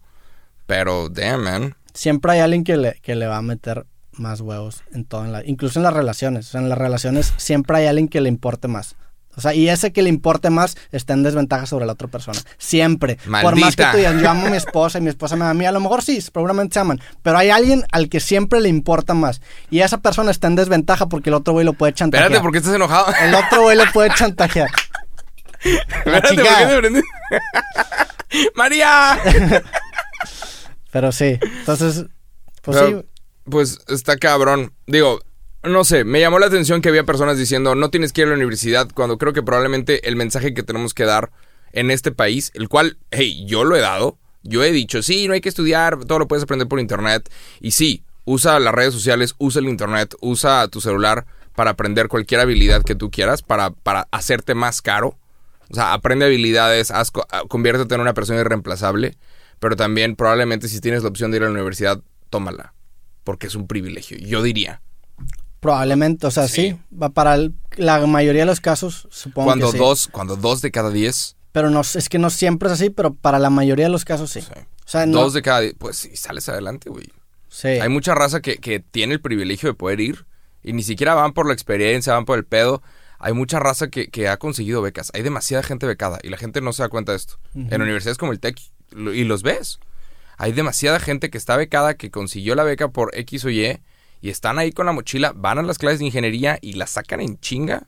Pero, 0.68 1.10
damn, 1.10 1.44
man. 1.44 1.76
Siempre 1.94 2.32
hay 2.32 2.40
alguien 2.40 2.64
que 2.64 2.78
le, 2.78 2.94
que 3.02 3.16
le 3.16 3.28
va 3.28 3.36
a 3.36 3.42
meter 3.42 3.86
más 4.14 4.40
huevos 4.40 4.84
en 4.94 5.04
todo, 5.04 5.26
en 5.26 5.34
la, 5.34 5.46
incluso 5.46 5.80
en 5.80 5.84
las 5.84 5.94
relaciones. 5.94 6.48
O 6.48 6.52
sea, 6.52 6.62
en 6.62 6.70
las 6.70 6.78
relaciones 6.78 7.34
siempre 7.36 7.76
hay 7.76 7.88
alguien 7.88 8.08
que 8.08 8.22
le 8.22 8.30
importe 8.30 8.70
más. 8.70 8.96
O 9.36 9.42
sea, 9.42 9.54
y 9.54 9.70
ese 9.70 9.92
que 9.94 10.02
le 10.02 10.10
importe 10.10 10.50
más 10.50 10.78
está 10.92 11.14
en 11.14 11.24
desventaja 11.24 11.66
sobre 11.66 11.86
la 11.86 11.94
otra 11.94 12.08
persona. 12.08 12.40
Siempre. 12.58 13.18
Por 13.42 13.60
más 13.60 13.76
que 13.76 13.86
tú 13.86 13.98
digas, 13.98 14.22
yo 14.22 14.30
amo 14.30 14.48
a 14.48 14.50
mi 14.50 14.58
esposa 14.58 14.98
y 14.98 15.02
mi 15.02 15.10
esposa 15.10 15.36
me 15.36 15.44
ama 15.44 15.52
a 15.52 15.54
mí, 15.54 15.66
a 15.66 15.72
lo 15.72 15.80
mejor 15.80 16.02
sí, 16.02 16.20
seguramente 16.22 16.74
se 16.74 16.80
aman. 16.80 17.00
Pero 17.22 17.38
hay 17.38 17.50
alguien 17.50 17.86
al 17.92 18.10
que 18.10 18.20
siempre 18.20 18.60
le 18.60 18.70
importa 18.70 19.14
más. 19.14 19.42
Y 19.70 19.80
esa 19.80 20.00
persona 20.00 20.32
está 20.32 20.48
en 20.48 20.56
desventaja 20.56 21.08
porque 21.08 21.30
el 21.30 21.36
otro 21.36 21.54
güey 21.54 21.66
lo 21.66 21.74
puede 21.74 21.94
chantajear. 21.94 22.26
Espérate, 22.26 22.44
¿por 22.44 22.52
qué 22.52 22.58
estás 22.58 22.76
enojado? 22.76 23.14
El 23.22 23.34
otro 23.36 23.62
güey 23.64 23.78
lo 23.78 23.86
puede 23.92 24.10
chantajear. 24.14 24.70
Espérate, 25.64 26.36
¿por 26.36 26.44
qué 26.44 26.66
te 26.68 26.78
prendí? 26.78 27.02
¡María! 28.56 29.20
Pero 30.92 31.12
sí. 31.12 31.40
Entonces, 31.42 32.06
pues 32.62 32.78
Pero, 32.78 33.02
sí. 33.02 33.08
Pues 33.50 33.80
está 33.88 34.18
cabrón. 34.18 34.74
Digo, 34.88 35.20
no 35.64 35.84
sé, 35.84 36.04
me 36.04 36.20
llamó 36.20 36.40
la 36.40 36.48
atención 36.48 36.82
que 36.82 36.90
había 36.90 37.04
personas 37.04 37.38
diciendo 37.38 37.76
no 37.76 37.90
tienes 37.90 38.14
que 38.14 38.22
ir 38.22 38.28
a 38.28 38.30
la 38.32 38.36
universidad 38.36 38.90
cuando 38.94 39.18
creo 39.18 39.34
que 39.34 39.44
probablemente 39.44 40.08
el 40.08 40.16
mensaje 40.16 40.54
que 40.54 40.64
tenemos 40.64 40.94
que 40.94 41.06
dar 41.06 41.32
en 41.74 41.92
este 41.92 42.12
país, 42.12 42.52
el 42.56 42.68
cual, 42.68 42.98
hey, 43.12 43.46
yo 43.46 43.64
lo 43.64 43.76
he 43.76 43.80
dado, 43.80 44.18
yo 44.44 44.64
he 44.64 44.72
dicho, 44.72 45.04
sí, 45.04 45.28
no 45.28 45.34
hay 45.34 45.42
que 45.42 45.50
estudiar, 45.50 46.04
todo 46.06 46.20
lo 46.20 46.28
puedes 46.28 46.44
aprender 46.44 46.68
por 46.68 46.80
internet. 46.80 47.32
Y 47.60 47.72
sí, 47.72 48.04
usa 48.26 48.60
las 48.60 48.74
redes 48.74 48.94
sociales, 48.94 49.36
usa 49.38 49.62
el 49.62 49.70
internet, 49.70 50.16
usa 50.20 50.68
tu 50.68 50.82
celular 50.82 51.26
para 51.56 51.72
aprender 51.72 52.08
cualquier 52.08 52.42
habilidad 52.42 52.84
que 52.84 52.96
tú 52.96 53.12
quieras, 53.12 53.42
para, 53.42 53.72
para 53.72 54.08
hacerte 54.12 54.56
más 54.56 54.82
caro. 54.82 55.18
O 55.70 55.76
sea, 55.76 55.94
aprende 55.94 56.26
habilidades, 56.26 56.92
haz 56.92 57.12
ah, 57.30 57.44
conviértete 57.48 57.96
en 57.96 58.02
una 58.02 58.14
persona 58.14 58.42
irreemplazable, 58.42 59.18
pero 59.60 59.76
también 59.76 60.16
probablemente 60.16 60.68
si 60.68 60.82
tienes 60.82 61.04
la 61.04 61.10
opción 61.10 61.32
de 61.32 61.38
ir 61.38 61.44
a 61.44 61.46
la 61.46 61.54
universidad, 61.54 62.02
tómala, 62.30 62.74
porque 63.24 63.48
es 63.48 63.56
un 63.56 63.68
privilegio, 63.68 64.18
yo 64.18 64.42
diría. 64.42 64.82
Probablemente, 65.62 66.28
o 66.28 66.32
sea, 66.32 66.48
sí. 66.50 66.72
Sí. 66.72 66.80
va 67.02 67.10
para 67.10 67.36
el- 67.36 67.54
la 67.78 68.06
mayoría 68.08 68.42
de 68.42 68.46
los 68.48 68.60
casos, 68.60 69.08
supongo 69.12 69.46
Cuando 69.48 69.68
que 69.68 69.72
sí. 69.74 69.78
dos, 69.78 70.08
cuando 70.12 70.36
dos 70.36 70.62
de 70.62 70.72
cada 70.72 70.90
diez, 70.90 71.38
Pero 71.54 71.70
no, 71.70 71.82
es 71.82 72.10
que 72.10 72.18
no 72.20 72.30
siempre 72.30 72.68
es 72.68 72.74
así, 72.74 72.90
pero 72.90 73.14
para 73.14 73.38
la 73.40 73.50
mayoría 73.50 73.86
de 73.86 73.92
los 73.92 74.04
casos 74.04 74.32
sí. 74.32 74.42
Sí. 74.42 74.48
O 74.54 74.90
sea, 74.92 75.06
no, 75.06 75.22
dos 75.22 75.34
de 75.34 75.42
cada 75.42 75.62
diez, 75.62 75.76
pues 75.78 75.98
sí, 75.98 76.16
sales 76.18 76.50
adelante, 76.50 76.90
güey. 76.90 77.08
sí. 77.48 77.68
Hay 77.68 77.88
mucha 77.90 78.14
raza 78.16 78.42
que, 78.42 78.58
que 78.58 78.80
tiene 78.82 79.14
el 79.14 79.22
privilegio 79.22 79.70
de 79.70 79.74
poder 79.76 80.00
ir 80.02 80.26
y 80.64 80.74
ni 80.74 80.84
siquiera 80.84 81.14
van 81.14 81.34
por 81.34 81.46
la 81.48 81.54
experiencia, 81.54 82.14
van 82.14 82.26
por 82.26 82.38
el 82.38 82.46
pedo. 82.46 82.82
Hay 83.20 83.34
mucha 83.34 83.60
raza 83.60 83.90
que, 83.90 84.08
que 84.08 84.28
ha 84.30 84.38
conseguido 84.38 84.82
becas. 84.82 85.12
Hay 85.14 85.22
demasiada 85.22 85.62
gente 85.62 85.86
becada 85.86 86.18
y 86.24 86.30
la 86.30 86.38
gente 86.38 86.60
no 86.62 86.74
se 86.74 86.82
da 86.82 86.90
cuenta 86.90 87.12
de 87.12 87.18
esto. 87.20 87.36
En 87.54 87.82
universidades 87.82 88.18
como 88.18 88.32
el 88.32 88.40
TEC 88.40 88.58
y 89.14 89.24
los 89.26 89.44
ves. 89.44 89.80
Hay 90.38 90.54
demasiada 90.54 91.00
gente 91.00 91.30
que 91.30 91.38
está 91.38 91.56
becada, 91.56 91.94
que 91.94 92.10
consiguió 92.10 92.56
la 92.56 92.64
beca 92.64 92.88
por 92.88 93.12
X 93.16 93.46
o 93.46 93.50
Y 93.52 93.80
y 94.22 94.30
están 94.30 94.60
ahí 94.60 94.72
con 94.72 94.86
la 94.86 94.92
mochila, 94.92 95.34
van 95.36 95.58
a 95.60 95.64
las 95.64 95.78
clases 95.78 96.00
de 96.00 96.06
ingeniería 96.06 96.58
y 96.62 96.74
la 96.74 96.88
sacan 96.88 97.20
en 97.22 97.40
chinga. 97.40 97.88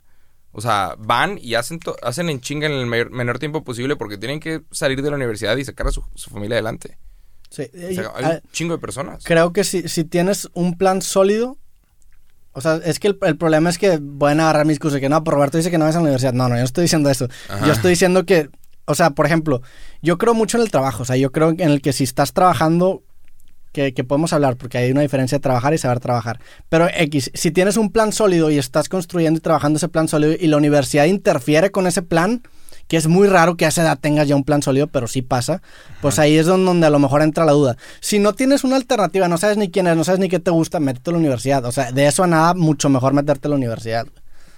O 0.56 0.60
sea, 0.60 0.94
van 0.98 1.38
y 1.40 1.54
hacen, 1.54 1.80
hacen 2.02 2.28
en 2.28 2.40
chinga 2.40 2.66
en 2.66 2.72
el 2.72 2.86
mayor- 2.86 3.10
menor 3.10 3.38
tiempo 3.38 3.64
posible 3.64 3.96
porque 3.96 4.18
tienen 4.18 4.38
que 4.40 4.62
salir 4.70 5.02
de 5.02 5.10
la 5.10 5.16
universidad 5.16 5.56
y 5.56 5.64
sacar 5.64 5.86
a 5.88 5.90
su, 5.90 6.04
su 6.14 6.30
familia 6.30 6.56
adelante. 6.56 6.96
sí. 7.50 7.64
O 7.74 7.92
sea, 7.94 8.12
hay 8.14 8.24
un 8.24 8.40
chingo 8.52 8.74
de 8.74 8.80
personas. 8.80 9.24
Creo 9.24 9.52
que 9.52 9.64
si, 9.64 9.88
si 9.88 10.04
tienes 10.04 10.48
un 10.54 10.76
plan 10.78 11.02
sólido, 11.02 11.58
o 12.52 12.60
sea, 12.60 12.76
es 12.84 13.00
que 13.00 13.08
el, 13.08 13.18
el 13.22 13.36
problema 13.36 13.68
es 13.70 13.78
que 13.78 13.98
pueden 13.98 14.38
agarrar 14.38 14.64
mis 14.64 14.78
cursos 14.78 15.00
que 15.00 15.08
no, 15.08 15.24
pero 15.24 15.36
Roberto 15.38 15.56
dice 15.58 15.72
que 15.72 15.78
no 15.78 15.86
vas 15.86 15.96
a 15.96 15.98
la 15.98 16.02
universidad. 16.04 16.32
No, 16.34 16.48
no, 16.48 16.54
yo 16.54 16.60
no 16.60 16.64
estoy 16.64 16.82
diciendo 16.82 17.10
eso. 17.10 17.28
Ajá. 17.48 17.66
Yo 17.66 17.72
estoy 17.72 17.90
diciendo 17.90 18.24
que, 18.24 18.48
o 18.84 18.94
sea, 18.94 19.10
por 19.10 19.26
ejemplo, 19.26 19.60
yo 20.02 20.18
creo 20.18 20.34
mucho 20.34 20.56
en 20.58 20.62
el 20.62 20.70
trabajo. 20.70 21.02
O 21.02 21.06
sea, 21.06 21.16
yo 21.16 21.32
creo 21.32 21.50
en 21.50 21.60
el 21.62 21.82
que 21.82 21.92
si 21.92 22.04
estás 22.04 22.32
trabajando, 22.32 23.02
que, 23.74 23.92
que 23.92 24.04
podemos 24.04 24.32
hablar, 24.32 24.56
porque 24.56 24.78
hay 24.78 24.90
una 24.90 25.02
diferencia 25.02 25.36
de 25.36 25.42
trabajar 25.42 25.74
y 25.74 25.78
saber 25.78 26.00
trabajar. 26.00 26.40
Pero 26.70 26.88
X, 26.88 27.30
si 27.34 27.50
tienes 27.50 27.76
un 27.76 27.90
plan 27.92 28.12
sólido 28.12 28.50
y 28.50 28.56
estás 28.56 28.88
construyendo 28.88 29.36
y 29.38 29.40
trabajando 29.42 29.76
ese 29.76 29.88
plan 29.88 30.08
sólido 30.08 30.32
y 30.38 30.46
la 30.46 30.56
universidad 30.56 31.04
interfiere 31.04 31.70
con 31.70 31.86
ese 31.86 32.00
plan, 32.00 32.42
que 32.86 32.96
es 32.96 33.08
muy 33.08 33.26
raro 33.28 33.56
que 33.56 33.64
a 33.64 33.68
esa 33.68 33.82
edad 33.82 33.98
tengas 33.98 34.28
ya 34.28 34.36
un 34.36 34.44
plan 34.44 34.62
sólido, 34.62 34.86
pero 34.86 35.06
sí 35.08 35.22
pasa, 35.22 35.60
pues 36.02 36.18
ahí 36.18 36.36
es 36.36 36.46
don- 36.46 36.64
donde 36.64 36.86
a 36.86 36.90
lo 36.90 36.98
mejor 36.98 37.22
entra 37.22 37.44
la 37.44 37.52
duda. 37.52 37.76
Si 38.00 38.18
no 38.18 38.34
tienes 38.34 38.62
una 38.62 38.76
alternativa, 38.76 39.26
no 39.26 39.38
sabes 39.38 39.56
ni 39.56 39.70
quién 39.70 39.86
es, 39.86 39.96
no 39.96 40.04
sabes 40.04 40.20
ni 40.20 40.28
qué 40.28 40.38
te 40.38 40.50
gusta, 40.50 40.80
métete 40.80 41.10
a 41.10 41.12
la 41.12 41.18
universidad. 41.18 41.64
O 41.64 41.72
sea, 41.72 41.92
de 41.92 42.06
eso 42.06 42.22
a 42.22 42.26
nada, 42.26 42.54
mucho 42.54 42.88
mejor 42.90 43.12
meterte 43.12 43.48
a 43.48 43.50
la 43.50 43.56
universidad. 43.56 44.06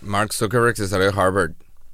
Mark 0.03 0.33
Zuckerberg 0.35 0.77
se 0.77 0.89
salió 0.89 1.11
de 1.11 1.19
Harvard. 1.19 1.53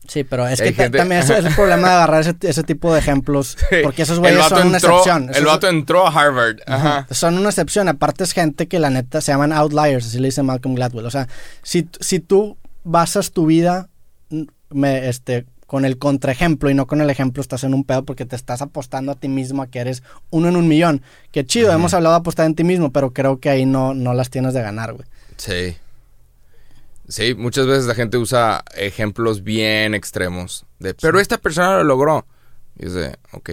Sí, 0.09 0.25
pero 0.25 0.47
es 0.49 0.61
que 0.61 0.73
gente- 0.73 0.99
también 0.99 1.23
eso 1.23 1.35
es 1.35 1.45
el 1.45 1.55
problema 1.57 1.89
de 1.89 1.95
agarrar 1.95 2.21
ese, 2.23 2.35
ese 2.43 2.63
tipo 2.65 2.93
de 2.93 2.99
ejemplos, 2.99 3.57
porque 3.83 4.03
esos 4.03 4.19
güeyes 4.19 4.45
son 4.47 4.69
una 4.69 4.79
excepción. 4.79 5.31
El 5.35 5.45
vato 5.47 5.69
entró 5.69 6.07
a 6.07 6.11
Harvard. 6.11 6.57
Ajá. 6.67 7.07
son 7.11 7.39
una 7.39 7.51
excepción. 7.51 7.89
Aparte 7.89 8.25
es 8.25 8.33
gente 8.33 8.67
que 8.67 8.79
la 8.81 8.91
neta 8.91 9.21
se 9.21 9.33
llaman 9.33 9.53
outliers, 9.53 10.07
así 10.07 10.19
le 10.19 10.29
dice 10.29 10.43
Malcolm 10.43 10.75
Gladwell. 10.75 11.07
O 11.07 11.11
sea, 11.11 11.29
si, 11.63 11.89
si 12.01 12.19
tú 12.19 12.57
basas 12.85 13.31
tu 13.33 13.47
vida 13.47 13.89
mm, 14.31 14.43
me, 14.71 15.09
este, 15.09 15.47
con 15.69 15.85
el 15.85 15.97
contraejemplo 15.99 16.69
y 16.69 16.75
no 16.75 16.87
con 16.87 17.01
el 17.01 17.09
ejemplo, 17.09 17.41
estás 17.41 17.63
en 17.65 17.73
un 17.73 17.85
pedo 17.85 18.05
porque 18.05 18.27
te 18.27 18.37
estás 18.37 18.61
apostando 18.61 19.13
a 19.13 19.15
ti 19.15 19.29
mismo 19.29 19.63
a 19.63 19.69
que 19.69 19.79
eres 19.79 20.03
uno 20.31 20.49
en 20.49 20.57
un 20.57 20.67
millón. 20.69 21.01
Que 21.31 21.47
chido, 21.47 21.69
Ajá. 21.69 21.77
hemos 21.79 21.95
hablado 21.95 22.15
de 22.17 22.21
apostar 22.21 22.45
en 22.47 22.55
ti 22.57 22.65
mismo, 22.65 22.93
pero 22.93 23.13
creo 23.13 23.39
que 23.39 23.49
ahí 23.51 23.65
no, 23.67 23.95
no 23.95 24.13
las 24.15 24.29
tienes 24.31 24.53
de 24.53 24.63
ganar, 24.63 24.93
güey. 24.95 25.07
Sí. 25.37 25.77
Sí, 27.09 27.35
muchas 27.35 27.67
veces 27.67 27.87
la 27.87 27.95
gente 27.95 28.17
usa 28.17 28.65
ejemplos 28.77 29.43
bien 29.43 29.95
extremos. 29.95 30.67
De, 30.79 30.95
pero 30.95 31.21
esta 31.21 31.39
persona 31.39 31.79
lo 31.79 31.85
logró. 31.85 32.27
Y 32.79 32.87
es 32.87 32.95
de, 32.95 33.19
ok. 33.33 33.51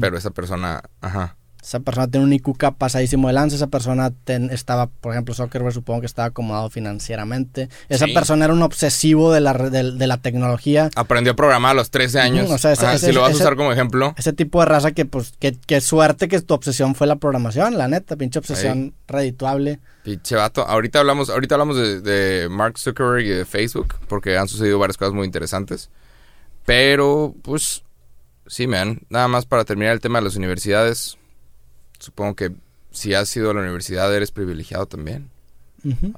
Pero 0.00 0.16
esa 0.16 0.30
persona, 0.30 0.80
ajá. 1.00 1.36
Esa 1.62 1.78
persona 1.78 2.08
tiene 2.08 2.26
un 2.26 2.32
IQ 2.32 2.56
pasadísimo 2.76 3.28
de 3.28 3.34
lanza, 3.34 3.54
esa 3.54 3.68
persona 3.68 4.10
ten- 4.24 4.50
estaba, 4.50 4.88
por 4.88 5.12
ejemplo, 5.12 5.32
Zuckerberg 5.32 5.72
supongo 5.72 6.00
que 6.00 6.06
estaba 6.06 6.26
acomodado 6.26 6.68
financieramente. 6.70 7.68
Esa 7.88 8.06
Sí. 8.06 8.12
persona 8.12 8.46
era 8.46 8.52
un 8.54 8.62
obsesivo 8.62 9.32
de 9.32 9.40
la, 9.40 9.52
de, 9.52 9.92
de 9.92 10.06
la 10.08 10.16
tecnología. 10.16 10.90
Aprendió 10.96 11.34
a 11.34 11.36
programar 11.36 11.70
a 11.70 11.74
los 11.74 11.90
13 11.90 12.18
años. 12.18 12.50
O 12.50 12.58
sea, 12.58 12.72
ese- 12.72 12.84
Ajá, 12.86 12.94
ese- 12.96 13.06
si 13.06 13.12
lo 13.12 13.20
vas 13.20 13.30
ese- 13.30 13.42
a 13.42 13.46
usar 13.46 13.56
como 13.56 13.70
ejemplo. 13.72 14.12
Ese 14.18 14.32
tipo 14.32 14.58
de 14.58 14.66
raza 14.66 14.90
que, 14.90 15.04
pues, 15.04 15.34
que, 15.38 15.52
que 15.52 15.80
suerte 15.80 16.26
que 16.26 16.40
tu 16.40 16.52
obsesión 16.52 16.96
fue 16.96 17.06
la 17.06 17.14
programación, 17.16 17.78
la 17.78 17.86
neta, 17.86 18.16
pinche 18.16 18.40
obsesión 18.40 18.92
redituable. 19.06 19.78
Pinche 20.02 20.34
vato. 20.34 20.66
Ahorita 20.66 20.98
hablamos, 20.98 21.30
ahorita 21.30 21.54
hablamos 21.54 21.76
de, 21.76 22.00
de 22.00 22.48
Mark 22.48 22.76
Zuckerberg 22.76 23.24
y 23.24 23.28
de 23.28 23.44
Facebook, 23.44 23.94
porque 24.08 24.36
han 24.36 24.48
sucedido 24.48 24.80
varias 24.80 24.96
cosas 24.96 25.14
muy 25.14 25.26
interesantes. 25.26 25.90
Pero, 26.64 27.34
pues, 27.42 27.84
sí, 28.46 28.66
man. 28.66 29.00
Nada 29.10 29.28
más 29.28 29.46
para 29.46 29.64
terminar 29.64 29.92
el 29.92 30.00
tema 30.00 30.18
de 30.18 30.24
las 30.24 30.36
universidades. 30.36 31.18
Supongo 32.02 32.34
que 32.34 32.50
si 32.90 33.14
has 33.14 33.34
ido 33.36 33.50
a 33.50 33.54
la 33.54 33.60
universidad 33.60 34.12
eres 34.14 34.32
privilegiado 34.32 34.86
también. 34.86 35.30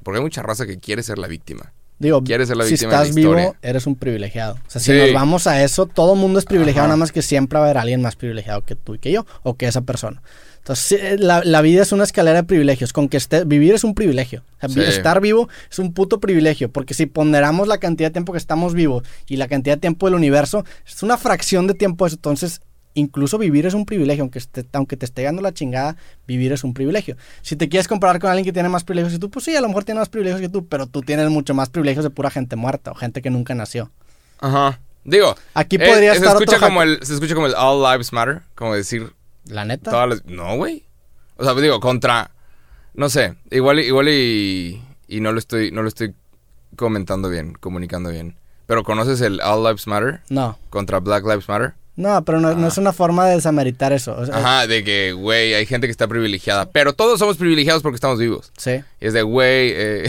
Porque 0.02 0.18
hay 0.18 0.22
mucha 0.22 0.42
raza 0.42 0.66
que 0.66 0.78
quiere 0.78 1.02
ser 1.02 1.18
la 1.18 1.26
víctima. 1.26 1.72
Digo, 1.98 2.24
Quieres 2.24 2.48
ser 2.48 2.56
la 2.56 2.64
si 2.64 2.70
víctima 2.72 2.90
de 2.92 2.96
la 2.96 3.02
estás 3.02 3.14
vivo, 3.14 3.56
eres 3.62 3.86
un 3.86 3.94
privilegiado. 3.94 4.54
O 4.54 4.70
sea, 4.70 4.80
si 4.80 4.92
nos 4.92 5.12
vamos 5.12 5.46
a 5.46 5.62
eso, 5.62 5.86
todo 5.86 6.14
mundo 6.16 6.38
es 6.38 6.46
privilegiado, 6.46 6.86
Ajá. 6.86 6.88
nada 6.88 6.96
más 6.96 7.12
que 7.12 7.20
siempre 7.22 7.58
va 7.58 7.66
a 7.66 7.68
haber 7.68 7.78
alguien 7.78 8.00
más 8.02 8.16
privilegiado 8.16 8.62
que 8.62 8.74
tú 8.76 8.94
y 8.94 8.98
que 8.98 9.12
yo, 9.12 9.26
o 9.42 9.54
que 9.54 9.66
esa 9.66 9.82
persona. 9.82 10.22
Entonces, 10.58 11.00
eh, 11.00 11.16
la, 11.18 11.42
la 11.44 11.60
vida 11.60 11.82
es 11.82 11.92
una 11.92 12.04
escalera 12.04 12.38
de 12.40 12.44
privilegios. 12.44 12.94
Con 12.94 13.10
que 13.10 13.18
esté, 13.18 13.44
vivir 13.44 13.74
es 13.74 13.84
un 13.84 13.94
privilegio. 13.94 14.42
O 14.56 14.60
sea, 14.60 14.68
Sí. 14.70 14.80
Estar 14.80 15.20
vivo 15.20 15.50
es 15.70 15.78
un 15.78 15.92
puto 15.92 16.20
privilegio. 16.20 16.70
Porque 16.72 16.94
si 16.94 17.04
ponderamos 17.04 17.68
la 17.68 17.76
cantidad 17.76 18.08
de 18.08 18.12
tiempo 18.14 18.32
que 18.32 18.38
estamos 18.38 18.72
vivos 18.72 19.02
y 19.28 19.36
la 19.36 19.46
cantidad 19.46 19.76
de 19.76 19.80
tiempo 19.82 20.06
del 20.06 20.14
universo, 20.14 20.64
es 20.86 21.02
una 21.02 21.18
fracción 21.18 21.66
de 21.66 21.74
tiempo 21.74 22.06
eso. 22.06 22.16
Entonces, 22.16 22.62
incluso 22.94 23.38
vivir 23.38 23.66
es 23.66 23.74
un 23.74 23.84
privilegio. 23.86 24.22
Aunque, 24.22 24.38
esté- 24.38 24.66
aunque 24.72 24.96
te 24.96 25.04
esté 25.04 25.22
dando 25.22 25.42
la 25.42 25.52
chingada, 25.52 25.96
vivir 26.26 26.52
es 26.52 26.64
un 26.64 26.74
privilegio. 26.74 27.16
Si 27.42 27.56
te 27.56 27.68
quieres 27.68 27.88
comparar 27.88 28.18
con 28.20 28.30
alguien 28.30 28.44
que 28.44 28.52
tiene 28.52 28.68
más 28.68 28.84
privilegios 28.84 29.12
que 29.14 29.18
tú, 29.18 29.30
pues 29.30 29.44
sí, 29.44 29.54
a 29.56 29.60
lo 29.60 29.68
mejor 29.68 29.84
tiene 29.84 30.00
más 30.00 30.08
privilegios 30.08 30.40
que 30.40 30.48
tú, 30.48 30.66
pero 30.66 30.86
tú 30.86 31.00
tienes 31.02 31.28
mucho 31.30 31.54
más 31.54 31.68
privilegios 31.70 32.04
de 32.04 32.10
pura 32.10 32.30
gente 32.30 32.56
muerta 32.56 32.90
o 32.92 32.94
gente 32.94 33.20
que 33.22 33.30
nunca 33.30 33.54
nació. 33.54 33.90
Ajá. 34.40 34.80
Digo, 35.04 35.34
Aquí 35.54 35.76
eh, 35.76 35.80
podría 35.86 36.12
se 36.12 36.18
estar 36.18 36.32
escucha 36.36 36.56
otro 36.56 36.68
como 36.68 36.82
el 36.82 36.98
Se 37.02 37.14
escucha 37.14 37.34
como 37.34 37.46
el 37.46 37.54
All 37.54 37.82
Lives 37.92 38.12
Matter. 38.12 38.40
Como 38.54 38.74
decir, 38.74 39.12
La 39.46 39.64
neta. 39.64 39.90
todas 39.90 40.08
las... 40.08 40.24
No, 40.24 40.56
güey. 40.56 40.84
O 41.36 41.44
sea, 41.44 41.52
digo, 41.54 41.78
contra... 41.80 42.30
No 42.94 43.08
sé. 43.10 43.34
Igual, 43.50 43.80
igual 43.80 44.08
y... 44.08 44.82
Y 45.08 45.20
no 45.20 45.32
lo 45.32 45.38
estoy... 45.38 45.70
No 45.72 45.82
lo 45.82 45.88
estoy 45.88 46.14
comentando 46.76 47.28
bien, 47.28 47.52
comunicando 47.54 48.10
bien. 48.10 48.36
Pero 48.66 48.82
¿conoces 48.82 49.20
el 49.20 49.40
All 49.42 49.62
Lives 49.64 49.86
Matter? 49.86 50.20
No. 50.30 50.58
Contra 50.70 51.00
Black 51.00 51.24
Lives 51.24 51.48
Matter. 51.48 51.74
No, 51.96 52.24
pero 52.24 52.40
no, 52.40 52.54
no 52.54 52.64
Ah. 52.66 52.68
es 52.68 52.78
una 52.78 52.92
forma 52.92 53.26
de 53.28 53.36
desameritar 53.36 53.92
eso. 53.92 54.16
o 54.18 54.26
sea, 54.26 54.36
Ajá, 54.36 54.66
de 54.66 54.82
que, 54.82 55.12
güey, 55.12 55.54
hay 55.54 55.64
gente 55.66 55.86
que 55.86 55.92
está 55.92 56.08
privilegiada. 56.08 56.66
Pero 56.70 56.92
todos 56.92 57.18
somos 57.20 57.36
privilegiados 57.36 57.82
porque 57.82 57.94
estamos 57.96 58.18
vivos. 58.18 58.52
Sí. 58.56 58.80
Y 59.00 59.06
es 59.06 59.12
de, 59.12 59.22
güey, 59.22 59.72
eh, 59.74 60.04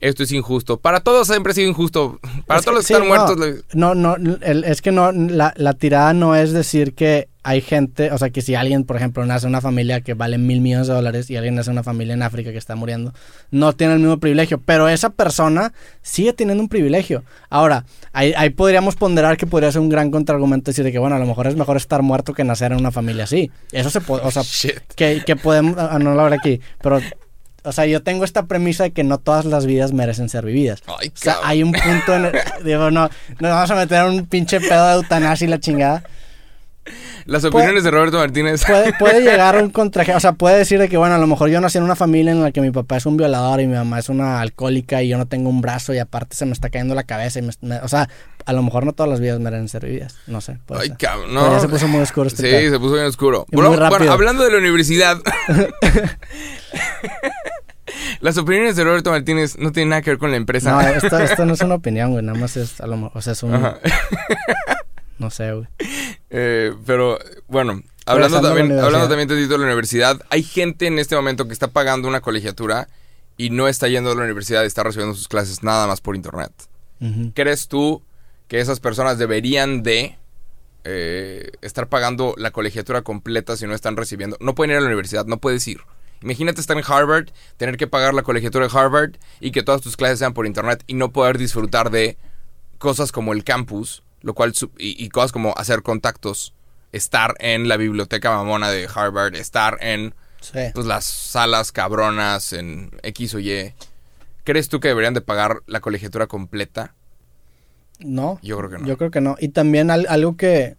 esto 0.00 0.22
es 0.22 0.32
injusto. 0.32 0.78
Para 0.80 1.00
todos 1.00 1.28
siempre 1.28 1.52
ha 1.52 1.54
sido 1.54 1.68
injusto. 1.68 2.18
Para 2.46 2.60
Es 2.60 2.64
todos 2.66 2.76
los 2.78 2.84
que 2.86 2.88
sí, 2.88 2.92
están 2.94 3.08
muertos. 3.08 3.64
No, 3.74 3.94
no, 3.94 4.16
no, 4.18 4.36
el- 4.42 4.64
es 4.64 4.82
que 4.82 4.92
no, 4.92 5.12
la, 5.12 5.52
la 5.56 5.74
tirada 5.74 6.12
no 6.12 6.34
es 6.34 6.52
decir 6.52 6.94
que 6.94 7.28
hay 7.44 7.60
gente, 7.60 8.12
o 8.12 8.18
sea, 8.18 8.30
que 8.30 8.40
si 8.40 8.54
alguien, 8.54 8.84
por 8.84 8.96
ejemplo, 8.96 9.26
nace 9.26 9.46
en 9.46 9.50
una 9.50 9.60
familia 9.60 10.00
que 10.00 10.14
vale 10.14 10.38
mil 10.38 10.60
millones 10.60 10.86
de 10.86 10.94
dólares 10.94 11.28
y 11.28 11.36
alguien 11.36 11.56
nace 11.56 11.70
en 11.70 11.72
una 11.72 11.82
familia 11.82 12.14
en 12.14 12.22
África 12.22 12.52
que 12.52 12.58
está 12.58 12.76
muriendo, 12.76 13.12
no 13.50 13.72
tiene 13.72 13.94
el 13.94 13.98
mismo 13.98 14.18
privilegio, 14.18 14.60
pero 14.64 14.88
esa 14.88 15.10
persona 15.10 15.72
sigue 16.02 16.32
teniendo 16.32 16.62
un 16.62 16.68
privilegio. 16.68 17.24
Ahora, 17.50 17.84
ahí, 18.12 18.32
ahí 18.36 18.50
podríamos 18.50 18.94
ponderar 18.94 19.36
que 19.36 19.48
podría 19.48 19.72
ser 19.72 19.80
un 19.80 19.88
gran 19.88 20.12
contraargumento 20.12 20.70
decir 20.70 20.84
de 20.84 20.92
que, 20.92 21.00
bueno, 21.00 21.16
a 21.16 21.18
lo 21.18 21.26
mejor 21.26 21.48
es 21.48 21.56
mejor 21.56 21.76
estar 21.76 22.00
muerto 22.02 22.32
que 22.32 22.44
nacer 22.44 22.70
en 22.70 22.78
una 22.78 22.92
familia 22.92 23.24
así. 23.24 23.50
Eso 23.72 23.90
se 23.90 24.00
puede, 24.00 24.22
o 24.24 24.30
sea, 24.30 24.42
Shit. 24.46 24.78
que, 24.94 25.24
que 25.26 25.34
podemos, 25.34 25.76
ah, 25.78 25.98
no 25.98 26.14
lo 26.14 26.20
habrá 26.20 26.36
aquí, 26.36 26.60
pero, 26.80 27.00
o 27.64 27.72
sea, 27.72 27.86
yo 27.86 28.02
tengo 28.02 28.24
esta 28.24 28.46
premisa 28.46 28.84
de 28.84 28.92
que 28.92 29.04
no 29.04 29.18
todas 29.18 29.44
las 29.44 29.66
vidas 29.66 29.92
merecen 29.92 30.28
ser 30.28 30.44
vividas. 30.44 30.82
Ay, 31.00 31.08
O 31.08 31.12
sea, 31.14 31.36
hay 31.44 31.62
un 31.62 31.72
punto 31.72 32.14
en 32.16 32.24
el, 32.26 32.32
digo, 32.64 32.90
no, 32.90 33.08
nos 33.40 33.50
vamos 33.50 33.70
a 33.70 33.74
meter 33.76 34.04
en 34.04 34.10
un 34.12 34.26
pinche 34.26 34.60
pedo 34.60 34.86
de 34.88 34.94
eutanasia 34.94 35.46
y 35.46 35.50
la 35.50 35.60
chingada. 35.60 36.02
Las 37.26 37.44
opiniones 37.44 37.84
de 37.84 37.92
Roberto 37.92 38.18
Martínez. 38.18 38.64
Puede, 38.66 38.92
puede 38.94 39.20
llegar 39.30 39.54
a 39.56 39.60
un 39.62 39.70
contraje, 39.70 40.12
o 40.12 40.18
sea, 40.18 40.32
puede 40.32 40.58
decir 40.58 40.80
de 40.80 40.88
que, 40.88 40.96
bueno, 40.96 41.14
a 41.14 41.18
lo 41.18 41.28
mejor 41.28 41.48
yo 41.48 41.60
nací 41.60 41.78
en 41.78 41.84
una 41.84 41.94
familia 41.94 42.32
en 42.32 42.42
la 42.42 42.50
que 42.50 42.60
mi 42.60 42.72
papá 42.72 42.96
es 42.96 43.06
un 43.06 43.16
violador 43.16 43.60
y 43.60 43.68
mi 43.68 43.74
mamá 43.76 44.00
es 44.00 44.08
una 44.08 44.40
alcohólica 44.40 45.00
y 45.00 45.08
yo 45.08 45.16
no 45.18 45.26
tengo 45.26 45.48
un 45.48 45.60
brazo 45.60 45.94
y 45.94 45.98
aparte 46.00 46.34
se 46.34 46.44
me 46.44 46.52
está 46.52 46.70
cayendo 46.70 46.96
la 46.96 47.04
cabeza 47.04 47.38
y 47.38 47.42
me, 47.42 47.52
me- 47.60 47.78
o 47.78 47.86
sea, 47.86 48.08
a 48.44 48.52
lo 48.52 48.64
mejor 48.64 48.84
no 48.84 48.92
todas 48.92 49.08
las 49.08 49.20
vidas 49.20 49.38
merecen 49.38 49.68
ser 49.68 49.84
vividas, 49.86 50.16
no 50.26 50.40
sé. 50.40 50.58
Ay, 50.70 50.88
ser. 50.88 50.96
cabrón. 50.96 51.32
No. 51.32 51.52
ya 51.52 51.60
se 51.60 51.68
puso 51.68 51.86
muy 51.86 52.00
oscuro 52.00 52.26
este 52.26 52.62
Sí, 52.64 52.70
se 52.70 52.78
puso 52.80 52.94
bien 52.94 53.06
oscuro. 53.06 53.46
Bueno, 53.52 53.70
muy 53.70 53.78
bueno, 53.88 54.10
hablando 54.12 54.42
de 54.42 54.50
la 54.50 54.58
universidad. 54.58 55.18
Las 58.20 58.36
opiniones 58.38 58.76
de 58.76 58.84
Roberto 58.84 59.10
Martínez 59.10 59.58
no 59.58 59.72
tienen 59.72 59.90
nada 59.90 60.02
que 60.02 60.10
ver 60.10 60.18
con 60.18 60.30
la 60.30 60.36
empresa. 60.36 60.72
No, 60.72 60.80
esto, 60.88 61.18
esto 61.18 61.44
no 61.44 61.54
es 61.54 61.60
una 61.60 61.74
opinión, 61.76 62.12
güey, 62.12 62.24
nada 62.24 62.38
más 62.38 62.56
es, 62.56 62.80
a 62.80 62.86
lo 62.86 62.96
mejor, 62.96 63.12
o 63.14 63.22
sea, 63.22 63.32
es 63.32 63.42
un, 63.42 63.54
Ajá. 63.54 63.78
no 65.18 65.30
sé, 65.30 65.52
güey. 65.52 65.66
Eh, 66.30 66.74
pero 66.86 67.18
bueno, 67.48 67.82
hablando 68.06 68.40
también, 68.40 68.78
hablando 68.78 69.08
también 69.08 69.28
tantito 69.28 69.52
de 69.52 69.58
la 69.58 69.64
universidad, 69.66 70.20
hay 70.30 70.42
gente 70.42 70.86
en 70.86 70.98
este 70.98 71.16
momento 71.16 71.46
que 71.46 71.52
está 71.52 71.68
pagando 71.68 72.08
una 72.08 72.20
colegiatura 72.20 72.88
y 73.36 73.50
no 73.50 73.68
está 73.68 73.88
yendo 73.88 74.12
a 74.12 74.14
la 74.14 74.22
universidad 74.22 74.62
y 74.62 74.66
está 74.66 74.82
recibiendo 74.82 75.14
sus 75.14 75.28
clases 75.28 75.62
nada 75.62 75.86
más 75.86 76.00
por 76.00 76.16
internet. 76.16 76.52
¿Crees 77.34 77.66
tú 77.66 78.00
que 78.46 78.60
esas 78.60 78.78
personas 78.78 79.18
deberían 79.18 79.82
de 79.82 80.16
eh, 80.84 81.50
estar 81.62 81.88
pagando 81.88 82.34
la 82.38 82.52
colegiatura 82.52 83.02
completa 83.02 83.56
si 83.56 83.66
no 83.66 83.74
están 83.74 83.96
recibiendo? 83.96 84.36
No 84.38 84.54
pueden 84.54 84.70
ir 84.70 84.76
a 84.76 84.80
la 84.80 84.86
universidad, 84.86 85.26
no 85.26 85.38
puedes 85.38 85.66
ir. 85.66 85.80
Imagínate 86.22 86.60
estar 86.60 86.76
en 86.76 86.84
Harvard, 86.86 87.28
tener 87.56 87.76
que 87.76 87.86
pagar 87.86 88.14
la 88.14 88.22
colegiatura 88.22 88.68
de 88.68 88.78
Harvard 88.78 89.12
y 89.40 89.50
que 89.50 89.62
todas 89.62 89.80
tus 89.80 89.96
clases 89.96 90.18
sean 90.18 90.34
por 90.34 90.46
internet 90.46 90.82
y 90.86 90.94
no 90.94 91.12
poder 91.12 91.38
disfrutar 91.38 91.90
de 91.90 92.16
cosas 92.78 93.12
como 93.12 93.32
el 93.32 93.44
campus, 93.44 94.02
lo 94.22 94.34
cual 94.34 94.52
y, 94.78 95.04
y 95.04 95.08
cosas 95.08 95.32
como 95.32 95.54
hacer 95.56 95.82
contactos, 95.82 96.54
estar 96.92 97.34
en 97.38 97.68
la 97.68 97.76
biblioteca 97.76 98.30
mamona 98.30 98.70
de 98.70 98.88
Harvard, 98.92 99.34
estar 99.36 99.78
en 99.80 100.14
Sí. 100.40 100.58
pues, 100.74 100.86
las 100.86 101.04
salas 101.04 101.70
cabronas 101.70 102.52
en 102.52 102.90
X 103.04 103.34
o 103.34 103.38
Y. 103.38 103.74
¿Crees 104.42 104.68
tú 104.68 104.80
que 104.80 104.88
deberían 104.88 105.14
de 105.14 105.20
pagar 105.20 105.58
la 105.66 105.80
colegiatura 105.80 106.26
completa? 106.26 106.94
No. 108.00 108.40
Yo 108.42 108.58
creo 108.58 108.70
que 108.70 108.78
no. 108.78 108.86
Yo 108.86 108.98
creo 108.98 109.10
que 109.12 109.20
no. 109.20 109.36
Y 109.38 109.48
también 109.50 109.90
al- 109.92 110.06
algo 110.08 110.36
que, 110.36 110.76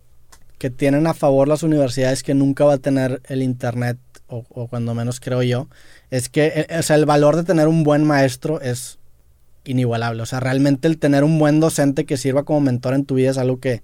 que 0.57 0.69
tienen 0.69 1.07
a 1.07 1.13
favor 1.13 1.47
las 1.47 1.63
universidades 1.63 2.23
que 2.23 2.33
nunca 2.33 2.65
va 2.65 2.73
a 2.73 2.77
tener 2.79 3.21
el 3.25 3.41
internet, 3.41 3.97
o, 4.37 4.45
o 4.49 4.67
cuando 4.67 4.93
menos 4.93 5.19
creo 5.19 5.43
yo, 5.43 5.67
es 6.09 6.29
que 6.29 6.65
eh, 6.69 6.79
o 6.79 6.81
sea, 6.83 6.95
el 6.95 7.05
valor 7.05 7.35
de 7.35 7.43
tener 7.43 7.67
un 7.67 7.83
buen 7.83 8.03
maestro 8.03 8.61
es 8.61 8.97
inigualable. 9.65 10.21
O 10.21 10.25
sea, 10.25 10.39
realmente 10.39 10.87
el 10.87 10.97
tener 10.97 11.23
un 11.23 11.39
buen 11.39 11.59
docente 11.59 12.05
que 12.05 12.17
sirva 12.17 12.43
como 12.43 12.61
mentor 12.61 12.93
en 12.93 13.05
tu 13.05 13.15
vida 13.15 13.31
es 13.31 13.37
algo 13.37 13.59
que 13.59 13.81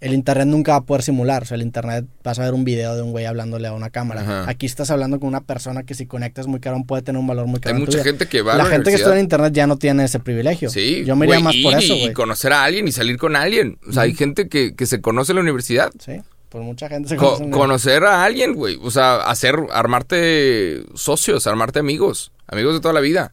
el 0.00 0.14
internet 0.14 0.48
nunca 0.48 0.72
va 0.72 0.78
a 0.78 0.84
poder 0.84 1.02
simular. 1.02 1.44
O 1.44 1.46
sea, 1.46 1.54
el 1.54 1.62
internet 1.62 2.04
vas 2.24 2.36
a 2.40 2.42
ver 2.44 2.54
un 2.54 2.64
video 2.64 2.96
de 2.96 3.02
un 3.02 3.12
güey 3.12 3.24
hablándole 3.24 3.68
a 3.68 3.72
una 3.72 3.90
cámara. 3.90 4.22
Ajá. 4.22 4.50
Aquí 4.50 4.66
estás 4.66 4.90
hablando 4.90 5.20
con 5.20 5.28
una 5.28 5.42
persona 5.42 5.84
que 5.84 5.94
si 5.94 6.06
conectas 6.06 6.48
muy 6.48 6.58
caro 6.58 6.82
puede 6.84 7.02
tener 7.02 7.20
un 7.20 7.26
valor 7.28 7.46
muy 7.46 7.58
Hay 7.58 7.60
caro. 7.60 7.76
tu 7.76 7.84
mucha 7.86 8.02
gente 8.02 8.26
que 8.26 8.42
va 8.42 8.54
a 8.54 8.56
La 8.58 8.64
la 8.64 8.70
gente 8.70 8.90
que 8.90 8.96
estudia 8.96 9.14
en 9.14 9.22
internet 9.22 9.52
ya 9.52 9.68
no 9.68 9.76
tiene 9.76 10.02
ese 10.02 10.18
privilegio. 10.18 10.70
Sí, 10.70 11.04
Yo 11.04 11.14
me 11.14 11.26
iría 11.26 11.38
más 11.38 11.54
por 11.62 11.74
eso, 11.74 11.94
y 11.94 12.00
güey. 12.00 12.12
conocer 12.14 12.52
a 12.52 12.64
alguien 12.64 12.88
y 12.88 12.92
salir 12.92 13.16
con 13.16 13.36
alguien. 13.36 13.78
O 13.88 13.92
sea, 13.92 14.02
hay 14.02 14.14
gente 14.14 14.48
que, 14.48 14.74
que 14.74 14.86
se 14.86 15.00
conoce 15.00 15.30
en 15.30 15.36
la 15.36 15.42
universidad. 15.42 15.92
Sí, 16.00 16.20
por 16.52 16.62
mucha 16.62 16.88
gente 16.88 17.08
se 17.08 17.16
Co- 17.16 17.40
conocer 17.50 18.04
a 18.04 18.22
alguien, 18.24 18.54
güey. 18.54 18.78
O 18.82 18.90
sea, 18.90 19.16
hacer, 19.22 19.56
armarte 19.72 20.84
socios, 20.94 21.46
armarte 21.46 21.78
amigos. 21.80 22.30
Amigos 22.46 22.74
de 22.74 22.80
toda 22.80 22.92
la 22.94 23.00
vida. 23.00 23.32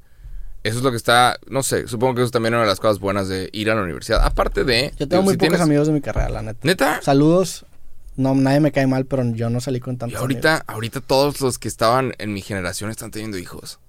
Eso 0.64 0.78
es 0.80 0.84
lo 0.84 0.92
que 0.92 0.98
está, 0.98 1.38
no 1.48 1.64
sé, 1.64 1.88
supongo 1.88 2.16
que 2.16 2.22
eso 2.22 2.26
es 2.28 2.32
también 2.32 2.54
una 2.54 2.64
de 2.64 2.70
las 2.70 2.80
cosas 2.80 3.00
buenas 3.00 3.28
de 3.30 3.50
ir 3.54 3.70
a 3.72 3.76
la 3.76 3.82
universidad. 3.84 4.22
Aparte 4.26 4.64
de... 4.66 4.92
Yo 4.98 5.08
tengo 5.08 5.22
digo, 5.22 5.24
muy 5.24 5.34
si 5.34 5.38
pocos 5.38 5.50
tienes- 5.54 5.62
amigos 5.62 5.88
de 5.88 5.94
mi 5.94 6.02
carrera, 6.02 6.30
la 6.30 6.42
neta. 6.42 6.60
¿Neta? 6.64 7.02
Saludos. 7.02 7.66
No, 8.18 8.36
nadie 8.36 8.60
me 8.60 8.72
cae 8.74 8.86
mal, 8.88 9.06
pero 9.06 9.24
yo 9.34 9.50
no 9.50 9.62
salí 9.62 9.80
con 9.80 9.96
Y 9.96 9.98
tantos 9.98 10.20
ahorita, 10.20 10.64
ahorita 10.68 11.00
todos 11.00 11.40
los 11.40 11.60
que 11.60 11.70
estaban 11.70 12.14
en 12.18 12.34
mi 12.34 12.42
generación 12.42 12.90
están 12.90 13.12
teniendo 13.12 13.38
hijos. 13.38 13.80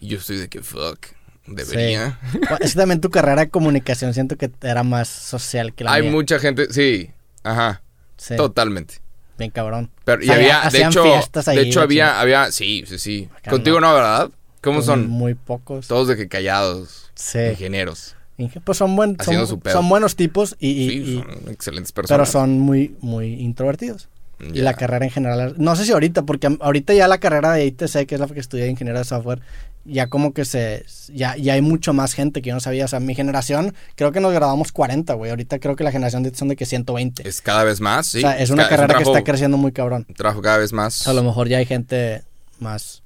Y 0.00 0.08
yo 0.08 0.18
estoy 0.18 0.36
de 0.36 0.48
que, 0.48 0.62
fuck, 0.62 0.98
debería. 1.46 2.18
Es 2.60 2.72
que 2.72 2.78
también 2.78 3.00
tu 3.00 3.08
carrera 3.10 3.42
de 3.42 3.48
comunicación 3.50 4.12
siento 4.12 4.36
que 4.36 4.50
era 4.60 4.82
más 4.82 5.08
social 5.08 5.72
que 5.72 5.84
la 5.84 5.92
Hay 5.94 6.02
mía. 6.02 6.10
mucha 6.12 6.38
gente, 6.38 6.70
sí, 6.72 7.10
ajá, 7.42 7.80
Sí, 8.22 8.36
totalmente. 8.36 8.94
bien 9.38 9.50
cabrón. 9.50 9.90
Pero, 10.04 10.22
y 10.22 10.24
O 10.24 10.32
sea, 10.32 10.36
había, 10.36 10.70
de 10.70 10.84
hecho, 10.84 11.02
fiestas 11.02 11.48
ahí, 11.48 11.56
de 11.56 11.62
hecho 11.64 11.80
había, 11.80 12.20
había, 12.20 12.52
sí, 12.52 12.84
sí, 12.86 12.98
sí. 12.98 13.28
Acá 13.36 13.50
Contigo 13.50 13.80
no, 13.80 13.92
¿verdad? 13.92 14.30
¿Cómo 14.60 14.76
Pues 14.76 14.86
son? 14.86 15.08
Muy 15.08 15.34
pocos. 15.34 15.88
Todos 15.88 16.06
de 16.08 16.16
que 16.16 16.28
callados, 16.28 17.10
Sí. 17.14 17.38
ingenieros. 17.40 18.14
Inge- 18.38 18.60
Pues 18.64 18.78
son, 18.78 18.94
buen, 18.96 19.16
son, 19.20 19.88
buenos 19.88 20.14
tipos 20.16 20.56
y, 20.60 20.68
y- 20.70 20.88
sí, 20.88 20.96
y- 20.98 21.16
son 21.18 21.52
excelentes 21.52 21.92
pero 21.92 22.02
personas. 22.06 22.30
son 22.30 22.60
muy, 22.60 22.94
muy 23.00 23.34
introvertidos. 23.34 24.08
Y 24.42 24.54
Ya. 24.58 24.64
la 24.64 24.74
carrera 24.74 25.04
en 25.04 25.10
general, 25.12 25.54
no 25.58 25.76
sé 25.76 25.84
si 25.84 25.92
ahorita, 25.92 26.22
porque 26.22 26.48
ahorita 26.60 26.92
ya 26.94 27.06
la 27.06 27.18
carrera 27.18 27.52
de 27.52 27.64
ITC, 27.66 28.06
que 28.06 28.14
es 28.16 28.20
la 28.20 28.26
que 28.26 28.40
estudié 28.40 28.64
de 28.64 28.70
ingeniero 28.70 28.98
de 28.98 29.04
software, 29.04 29.40
ya 29.84 30.08
como 30.08 30.32
que 30.34 30.44
se, 30.44 30.84
ya, 31.12 31.36
ya 31.36 31.54
hay 31.54 31.60
mucho 31.62 31.92
más 31.92 32.12
gente 32.14 32.42
que 32.42 32.48
yo 32.48 32.54
no 32.54 32.60
sabía. 32.60 32.84
O 32.84 32.88
sea, 32.88 32.98
mi 33.00 33.14
generación, 33.14 33.74
creo 33.94 34.10
que 34.12 34.20
nos 34.20 34.32
graduamos 34.32 34.72
40, 34.72 35.14
güey. 35.14 35.30
Ahorita 35.30 35.58
creo 35.60 35.76
que 35.76 35.84
la 35.84 35.92
generación 35.92 36.22
de 36.22 36.30
ITC 36.30 36.38
son 36.38 36.48
de 36.48 36.56
que 36.56 36.66
120. 36.66 37.28
Es 37.28 37.40
cada 37.40 37.62
vez 37.64 37.80
más, 37.80 38.06
sí. 38.08 38.18
o 38.18 38.20
sea, 38.22 38.38
es 38.40 38.50
una 38.50 38.64
ca- 38.64 38.70
carrera 38.70 38.98
un 38.98 39.04
que 39.04 39.10
está 39.10 39.24
creciendo 39.24 39.56
muy 39.56 39.72
cabrón. 39.72 40.06
trabajo 40.16 40.42
cada 40.42 40.58
vez 40.58 40.72
más. 40.72 41.06
A 41.06 41.12
lo 41.12 41.22
mejor 41.22 41.48
ya 41.48 41.58
hay 41.58 41.66
gente 41.66 42.22
más 42.58 43.02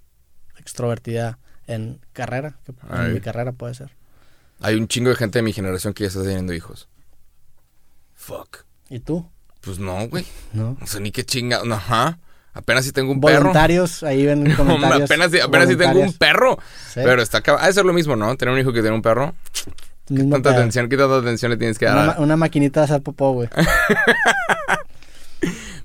extrovertida 0.59 1.39
en 1.67 1.99
carrera, 2.13 2.57
que 2.65 2.73
en 3.07 3.15
mi 3.15 3.21
carrera 3.21 3.53
puede 3.53 3.75
ser. 3.75 3.91
Hay 4.61 4.75
un 4.77 4.89
chingo 4.89 5.11
de 5.11 5.17
gente 5.17 5.39
de 5.39 5.43
mi 5.43 5.53
generación 5.53 5.93
que 5.93 6.05
ya 6.05 6.09
está 6.09 6.23
teniendo 6.23 6.55
hijos. 6.55 6.89
Fuck. 8.15 8.65
¿Y 8.89 9.01
tú? 9.01 9.29
Pues 9.67 9.79
no, 9.79 10.09
güey. 10.09 10.25
¿No? 10.55 10.77
No 10.81 10.87
sé 10.87 11.01
ni 11.01 11.11
qué 11.11 11.25
chinga. 11.25 11.61
no, 11.65 11.75
Ajá. 11.75 12.19
Apenas 12.55 12.87
si 12.87 12.93
tengo 12.93 13.13
un 13.13 13.21
perro. 13.21 13.41
Voluntarios, 13.41 14.03
ahí 14.03 14.25
ven 14.25 14.51
comentarios. 14.57 15.11
apenas, 15.11 15.31
si- 15.31 15.41
apenas 15.41 15.69
si 15.69 15.77
tengo 15.77 15.91
un 15.91 15.97
voluntarios. 16.07 16.17
perro. 16.17 16.59
Sí, 16.89 17.01
Pero 17.05 17.21
está 17.21 17.39
acá. 17.39 17.59
Ha 17.61 17.67
de 17.67 17.73
ser 17.75 17.85
lo 17.85 17.93
mismo, 17.93 18.17
¿no? 18.17 18.35
Tener 18.39 18.55
un 18.55 18.59
hijo 18.61 18.73
que 18.73 18.79
tener 18.79 18.93
un 18.95 19.03
perro. 19.03 19.35
mismo 20.09 20.31
¿Tanta 20.37 20.53
atención? 20.53 20.89
¿Qué 20.89 20.97
tanta 20.97 21.19
atención 21.19 21.51
le 21.51 21.59
tienes 21.59 21.79
que 21.79 21.85
dar? 21.85 22.19
Una 22.19 22.35
maquinita 22.39 22.81
de 22.81 22.85
hacer 22.85 23.03
popó, 23.03 23.33
güey. 23.33 23.51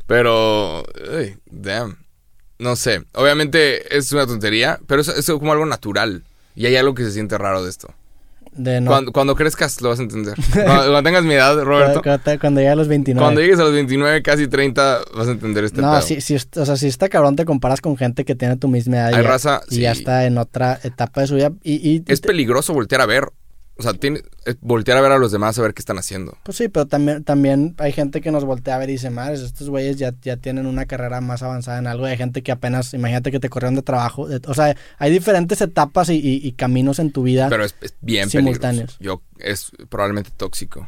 Pero, 0.08 0.84
uy, 1.18 1.38
damn. 1.50 1.98
No 2.60 2.76
sé. 2.76 3.04
Obviamente 3.14 3.98
es 3.98 4.12
una 4.12 4.28
tontería, 4.28 4.80
pero 4.88 5.02
es, 5.02 5.08
es 5.08 5.26
como 5.28 5.52
algo 5.52 5.66
natural. 5.66 6.24
Y 6.56 6.66
hay 6.68 6.76
algo 6.76 6.94
que 6.94 7.04
se 7.04 7.12
siente 7.12 7.38
raro 7.38 7.64
de 7.64 7.70
esto. 7.70 7.94
De 8.54 8.82
no- 8.82 8.92
Cuando, 8.92 9.12
cuando 9.14 9.36
crezcas 9.36 9.80
lo 9.82 9.90
vas 9.90 10.00
a 10.00 10.04
entender. 10.04 10.36
Cuando, 10.52 10.66
cuando 10.84 11.04
tengas 11.04 11.24
mi 11.24 11.34
edad, 11.36 11.56
Roberto. 11.64 12.02
cuando, 12.02 12.22
cuando- 12.24 12.40
cuando 12.42 12.60
llegue 12.60 12.72
a 12.72 12.76
los 12.76 12.88
29. 12.90 13.24
Cuando 13.26 13.42
llegues 13.42 13.60
a 13.60 13.64
los 13.64 13.74
29, 13.74 14.22
casi 14.22 14.48
30, 14.48 15.00
vas 15.16 15.28
a 15.28 15.32
entender 15.32 15.64
este 15.64 15.82
no, 15.82 15.92
pedo. 15.92 16.02
sí, 16.02 16.20
sí, 16.22 16.36
o 16.58 16.66
sea, 16.66 16.76
si 16.76 16.88
está 16.88 17.08
cabrón, 17.10 17.36
te 17.36 17.46
comparas 17.46 17.80
con 17.82 17.96
gente 17.98 18.26
que 18.26 18.36
tiene 18.36 18.58
tu 18.58 18.68
misma 18.68 18.98
edad 18.98 19.12
y, 19.12 19.16
Hay 19.16 19.22
raza, 19.24 19.62
y 19.70 19.80
ya 19.80 19.92
está 19.94 20.26
en 20.26 20.38
otra 20.38 20.80
etapa 20.84 21.22
de 21.22 21.28
su 21.28 21.36
vida. 21.36 21.52
Y, 21.64 21.76
y- 21.90 22.04
Es 22.08 22.20
peligroso 22.22 22.74
voltear 22.74 23.02
a 23.02 23.06
ver. 23.06 23.30
O 23.82 23.84
sea, 23.92 23.94
tiene, 24.00 24.22
es 24.46 24.58
voltear 24.62 24.98
a 24.98 25.02
ver 25.02 25.12
a 25.12 25.18
los 25.18 25.32
demás 25.32 25.58
a 25.60 25.62
ver 25.62 25.74
qué 25.74 25.82
están 25.82 25.98
haciendo. 25.98 26.38
Pues 26.44 26.58
sí, 26.58 26.68
pero 26.70 26.86
también, 26.86 27.24
también 27.24 27.76
hay 27.80 27.92
gente 27.92 28.22
que 28.22 28.32
nos 28.32 28.46
voltea 28.46 28.76
a 28.76 28.78
ver 28.80 28.90
y 28.90 28.94
dice, 28.94 29.10
madres, 29.10 29.42
estos 29.42 29.70
güeyes 29.70 29.98
ya, 29.98 30.14
ya 30.22 30.38
tienen 30.38 30.66
una 30.66 30.86
carrera 30.86 31.20
más 31.22 31.44
avanzada 31.44 31.80
en 31.80 31.88
algo. 31.88 32.06
Hay 32.06 32.18
gente 32.18 32.42
que 32.44 32.52
apenas, 32.52 32.94
imagínate 32.94 33.32
que 33.32 33.40
te 33.40 33.50
corrieron 33.50 33.76
de 33.76 33.82
trabajo. 33.82 34.28
de- 34.28 34.42
o 34.48 34.54
sea, 34.54 34.76
hay 35.00 35.12
diferentes 35.12 35.60
etapas 35.62 36.10
y, 36.10 36.16
y- 36.16 36.48
y 36.48 36.52
caminos 36.54 37.00
en 37.00 37.12
tu 37.12 37.24
vida. 37.24 37.50
Pero 37.50 37.66
es, 37.66 37.76
es 37.82 37.96
bien 38.02 38.30
Simultáneos. 38.30 38.98
peligroso. 38.98 39.22
Yo, 39.38 39.44
es 39.46 39.72
probablemente 39.90 40.30
tóxico. 40.38 40.88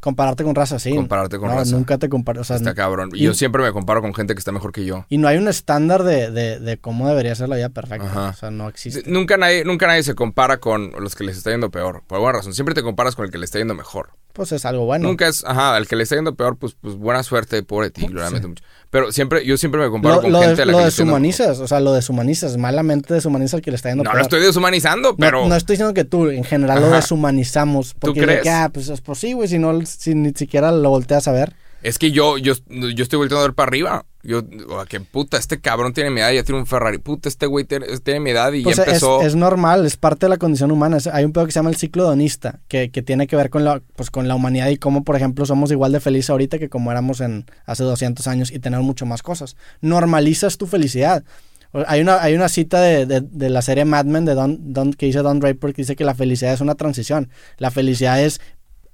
Compararte 0.00 0.42
con 0.44 0.54
raza, 0.54 0.78
sí. 0.78 0.94
Compararte 0.94 1.38
con 1.38 1.48
no, 1.50 1.54
raza. 1.56 1.76
Nunca 1.76 1.98
te 1.98 2.08
comparas. 2.08 2.40
O 2.42 2.44
sea, 2.44 2.56
Está 2.56 2.74
cabrón. 2.74 3.10
y- 3.12 3.20
Yo 3.22 3.34
siempre 3.34 3.62
me 3.62 3.72
comparo 3.72 4.00
con 4.02 4.14
gente 4.14 4.34
que 4.34 4.38
está 4.38 4.52
mejor 4.52 4.72
que 4.72 4.84
yo. 4.84 5.04
y 5.08 5.18
no 5.18 5.28
hay 5.28 5.38
un 5.38 5.48
estándar 5.48 6.02
de, 6.02 6.30
de, 6.30 6.58
de 6.58 6.78
cómo 6.78 7.08
debería 7.08 7.34
ser 7.34 7.48
la 7.48 7.56
vida 7.56 7.68
perfecta. 7.68 8.06
Ajá. 8.06 8.28
O 8.30 8.34
sea, 8.34 8.50
no 8.50 8.68
existe. 8.68 9.02
Nunca 9.10 9.36
nadie, 9.36 9.64
nunca 9.64 9.86
nadie 9.86 10.02
se 10.02 10.14
compara 10.14 10.58
con 10.58 10.92
los 10.98 11.14
que 11.14 11.24
les 11.24 11.36
está 11.36 11.50
yendo 11.50 11.70
peor. 11.70 12.02
Por 12.06 12.16
alguna 12.16 12.32
razón. 12.32 12.54
Siempre 12.54 12.74
te 12.74 12.82
comparas 12.82 13.14
con 13.16 13.24
el 13.26 13.30
que 13.30 13.38
le 13.38 13.44
está 13.44 13.58
yendo 13.58 13.74
mejor. 13.74 14.10
Pues 14.40 14.52
es 14.52 14.64
algo 14.64 14.86
bueno. 14.86 15.06
Nunca 15.06 15.28
es, 15.28 15.44
ajá, 15.44 15.76
al 15.76 15.86
que 15.86 15.96
le 15.96 16.04
está 16.04 16.14
yendo 16.16 16.34
peor, 16.34 16.56
pues, 16.56 16.74
pues 16.80 16.94
buena 16.94 17.22
suerte, 17.22 17.62
pobre 17.62 17.90
ti, 17.90 18.08
lo 18.08 18.22
lamento 18.22 18.48
mucho. 18.48 18.64
Pero 18.88 19.12
siempre, 19.12 19.44
yo 19.44 19.58
siempre 19.58 19.82
me 19.82 19.90
comparo 19.90 20.14
Lo, 20.14 20.22
con 20.22 20.32
lo 20.32 20.38
gente 20.40 20.56
de- 20.56 20.62
a 20.62 20.64
la 20.64 20.72
lo 20.72 20.78
que 20.78 20.84
deshumanizas, 20.86 21.58
o 21.58 21.68
sea, 21.68 21.78
lo 21.80 21.92
deshumanizas, 21.92 22.56
malamente 22.56 23.12
deshumanizas 23.12 23.52
al 23.56 23.60
que 23.60 23.70
le 23.70 23.76
está 23.76 23.90
yendo 23.90 24.02
No 24.02 24.08
peor. 24.08 24.16
lo 24.16 24.22
estoy 24.22 24.40
deshumanizando, 24.40 25.10
No- 25.10 25.16
pero. 25.18 25.46
No, 25.46 25.54
estoy 25.54 25.74
diciendo 25.74 25.92
que 25.92 26.04
tú, 26.04 26.30
en 26.30 26.42
general 26.44 26.80
lo 26.80 26.86
Ajá. 26.86 26.96
deshumanizamos. 26.96 27.92
Porque 27.98 28.20
de 28.20 28.26
crees? 28.26 28.42
que, 28.44 28.48
ah, 28.48 28.70
pues, 28.72 28.88
es- 28.88 29.02
pues 29.02 29.18
sí, 29.18 29.34
güey, 29.34 29.46
si, 29.46 29.58
no, 29.58 29.78
si 29.84 30.14
ni 30.14 30.30
siquiera 30.32 30.72
lo 30.72 30.88
volteas 30.88 31.28
a 31.28 31.32
ver. 31.32 31.54
Es 31.82 31.98
que 31.98 32.10
yo, 32.12 32.38
yo, 32.38 32.54
yo 32.68 33.02
estoy 33.02 33.18
volteando 33.18 33.40
a 33.44 33.48
ver 33.48 33.54
para 33.54 33.68
arriba. 33.68 34.06
Yo, 34.22 34.42
oh, 34.68 34.84
que 34.86 35.00
puta, 35.00 35.38
este 35.38 35.60
cabrón 35.60 35.94
tiene 35.94 36.10
mi 36.10 36.20
edad 36.20 36.30
y 36.30 36.34
ya 36.34 36.42
tiene 36.42 36.60
un 36.60 36.66
Ferrari. 36.66 36.98
Puta, 36.98 37.28
este 37.28 37.46
güey 37.46 37.64
tiene, 37.64 37.86
tiene 38.00 38.20
mi 38.20 38.30
edad 38.30 38.52
y 38.52 38.62
Pues 38.62 38.76
ya 38.76 38.82
es, 38.82 38.88
empezó. 38.88 39.22
es 39.22 39.34
normal, 39.34 39.86
es 39.86 39.96
parte 39.96 40.26
de 40.26 40.30
la 40.30 40.36
condición 40.36 40.70
humana. 40.70 40.98
Es- 40.98 41.06
hay 41.06 41.24
un 41.24 41.32
pedo 41.32 41.46
que 41.46 41.52
se 41.52 41.58
llama 41.58 41.70
el 41.70 41.76
ciclo 41.76 42.02
hedonista, 42.04 42.60
que, 42.68 42.90
que 42.90 43.00
tiene 43.00 43.26
que 43.26 43.36
ver 43.36 43.48
con 43.48 43.64
la, 43.64 43.80
pues, 43.96 44.10
con 44.10 44.28
la 44.28 44.34
humanidad 44.34 44.68
y 44.68 44.76
cómo, 44.76 45.04
por 45.04 45.16
ejemplo, 45.16 45.46
somos 45.46 45.70
igual 45.72 45.92
de 45.92 46.00
felices 46.00 46.28
ahorita 46.30 46.58
que 46.58 46.68
como 46.68 46.90
éramos 46.90 47.20
en 47.22 47.46
hace 47.64 47.82
200 47.84 48.26
años 48.26 48.50
y 48.52 48.58
tener 48.58 48.80
mucho 48.80 49.06
más 49.06 49.22
cosas. 49.22 49.56
Normalizas 49.80 50.58
tu 50.58 50.66
felicidad. 50.66 51.24
Hay 51.86 52.00
una, 52.00 52.20
hay 52.20 52.34
una 52.34 52.48
cita 52.48 52.80
de, 52.82 53.06
de- 53.06 53.20
de 53.22 53.48
la 53.48 53.62
serie 53.62 53.84
Mad 53.84 54.04
Men 54.04 54.24
de 54.24 54.34
Don, 54.34 54.72
Don- 54.72 54.92
que 54.92 55.06
dice 55.06 55.20
Don 55.20 55.38
Draper 55.40 55.72
que 55.72 55.82
dice 55.82 55.94
que 55.96 56.04
la 56.04 56.14
felicidad 56.14 56.52
es 56.52 56.60
una 56.60 56.74
transición. 56.74 57.30
La 57.58 57.70
felicidad 57.70 58.20
es 58.22 58.40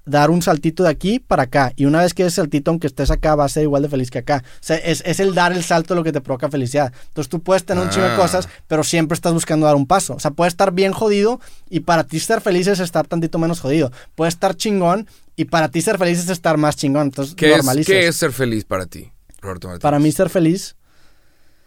dar 0.06 0.30
un 0.30 0.40
saltito 0.40 0.84
de 0.84 0.88
aquí 0.90 1.18
para 1.18 1.42
acá. 1.42 1.72
Y 1.76 1.84
una 1.84 2.00
vez 2.00 2.14
que 2.14 2.22
ese 2.24 2.36
saltito, 2.36 2.70
aunque 2.70 2.86
estés 2.86 3.10
acá, 3.10 3.34
vas 3.34 3.50
a 3.50 3.54
ser 3.54 3.64
igual 3.64 3.82
de 3.82 3.88
feliz 3.88 4.10
que 4.10 4.18
acá. 4.18 4.42
O 4.46 4.58
sea, 4.60 4.76
es, 4.76 5.02
es 5.04 5.18
el 5.20 5.34
dar 5.34 5.52
el 5.52 5.62
salto 5.64 5.94
lo 5.96 6.04
que 6.04 6.12
te 6.12 6.20
provoca 6.20 6.48
felicidad. 6.48 6.92
Entonces 7.08 7.28
tú 7.28 7.42
puedes 7.42 7.64
tener 7.64 7.82
un 7.84 7.90
chingo 7.90 8.06
de 8.06 8.12
Ah. 8.12 8.16
cosas, 8.16 8.48
pero 8.68 8.84
siempre 8.84 9.14
estás 9.14 9.32
buscando 9.32 9.66
dar 9.66 9.74
un 9.76 9.86
paso. 9.86 10.14
O 10.14 10.20
sea, 10.20 10.30
puedes 10.30 10.52
estar 10.54 10.72
bien 10.72 10.92
jodido 10.92 11.40
y 11.68 11.80
para 11.80 12.04
ti 12.04 12.20
ser 12.20 12.40
feliz 12.40 12.66
es 12.68 12.78
estar 12.80 13.06
tantito 13.06 13.38
menos 13.38 13.60
jodido. 13.60 13.90
Puedes 14.14 14.34
estar 14.34 14.54
chingón 14.56 15.08
y 15.34 15.46
para 15.46 15.68
ti 15.70 15.82
ser 15.82 15.98
feliz 15.98 16.20
es 16.20 16.28
estar 16.30 16.56
más 16.56 16.76
chingón. 16.76 17.08
Entonces 17.08 17.34
¿Qué, 17.34 17.52
es, 17.54 17.86
qué 17.86 18.06
es 18.06 18.14
ser 18.16 18.32
feliz 18.32 18.64
para 18.64 18.86
ti, 18.86 19.10
Roberto 19.40 19.66
Martínez? 19.66 19.82
Para 19.82 19.98
mí 19.98 20.12
ser 20.12 20.30
feliz, 20.30 20.76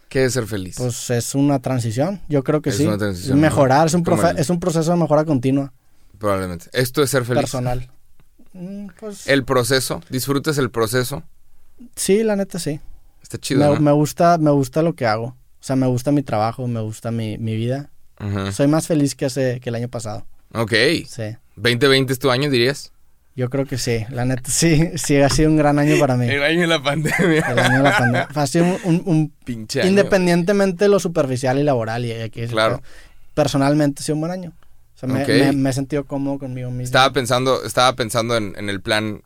¿Qué 0.08 0.24
es 0.24 0.32
ser 0.32 0.46
feliz? 0.46 0.76
pues 0.78 1.10
es 1.10 1.34
una 1.34 1.58
transición. 1.60 2.20
Yo 2.28 2.42
creo 2.42 2.62
que 2.62 2.70
Es 2.70 2.78
sí. 2.78 2.86
una 2.86 2.96
transición, 2.98 3.38
mejorar, 3.38 3.86
es 3.86 3.94
un, 3.94 4.02
profe- 4.04 4.34
es 4.38 4.48
un 4.50 4.58
proceso 4.58 4.90
de 4.90 4.96
mejora 4.96 5.24
continua, 5.24 5.72
Probablemente. 6.18 6.66
Esto 6.72 7.02
es 7.02 7.10
ser 7.10 7.24
feliz. 7.24 7.42
personal. 7.42 7.88
Mm, 8.52 8.88
Pues, 8.98 9.26
El 9.28 9.44
proceso. 9.44 10.02
Disfrutas 10.10 10.58
el 10.58 10.70
proceso. 10.70 11.22
sí, 11.96 12.22
la 12.22 12.36
neta 12.36 12.58
sí. 12.58 12.80
Está 13.22 13.38
chido, 13.38 13.60
me, 13.68 13.74
¿no? 13.76 13.80
me 13.80 13.92
gusta, 13.92 14.38
me 14.38 14.50
gusta 14.50 14.82
lo 14.82 14.94
que 14.94 15.06
hago. 15.06 15.26
O 15.26 15.62
sea, 15.62 15.76
me 15.76 15.86
gusta 15.86 16.10
mi 16.10 16.22
trabajo, 16.22 16.66
me 16.66 16.80
gusta 16.80 17.10
mi, 17.10 17.38
mi 17.38 17.54
vida. 17.56 17.90
Soy 18.52 18.66
más 18.66 18.86
feliz 18.86 19.14
que 19.14 19.24
hace 19.26 19.60
que 19.60 19.68
el 19.70 19.74
año 19.74 19.88
pasado. 19.88 20.26
Ok. 20.52 20.72
Sí. 21.06 21.36
¿2020 21.56 22.10
es 22.10 22.18
tu 22.18 22.30
año, 22.30 22.50
dirías? 22.50 22.92
Yo 23.36 23.48
creo 23.48 23.64
que 23.64 23.78
sí. 23.78 24.04
La 24.10 24.24
neta 24.24 24.50
sí, 24.50 24.90
sí 24.96 25.16
ha 25.20 25.28
sido 25.30 25.48
un 25.50 25.56
gran 25.56 25.78
año 25.78 25.98
para 25.98 26.16
mí. 26.16 26.26
El 26.28 26.42
año 26.42 26.60
de 26.62 26.66
la 26.66 26.82
pandemia. 26.82 27.40
El 27.48 27.58
año 27.58 27.76
de 27.78 27.82
la 27.84 27.96
pandemia. 27.98 28.28
Ha 28.34 28.46
sido 28.46 28.64
un, 28.66 28.78
un- 28.84 29.02
un- 29.06 29.32
Pinche 29.44 29.80
año. 29.80 29.88
independientemente 29.90 30.84
de 30.84 30.88
lo 30.90 30.98
superficial 31.00 31.58
y 31.58 31.62
laboral 31.62 32.04
y 32.04 32.12
aquí 32.12 32.46
Claro. 32.48 32.82
personalmente 33.34 34.00
ha 34.00 34.04
sido 34.04 34.16
un 34.16 34.20
buen 34.20 34.32
año. 34.32 34.52
Sea, 35.00 35.08
me, 35.08 35.22
Ok. 35.22 35.28
me- 35.28 35.52
me 35.52 35.70
he 35.70 35.72
sentido 35.72 36.04
cómodo 36.04 36.38
conmigo 36.38 36.70
mismo. 36.70 36.84
Estaba 36.84 37.12
pensando, 37.12 37.64
estaba 37.64 37.94
pensando 37.96 38.36
en, 38.36 38.54
en 38.58 38.68
el 38.68 38.80
plan 38.82 39.22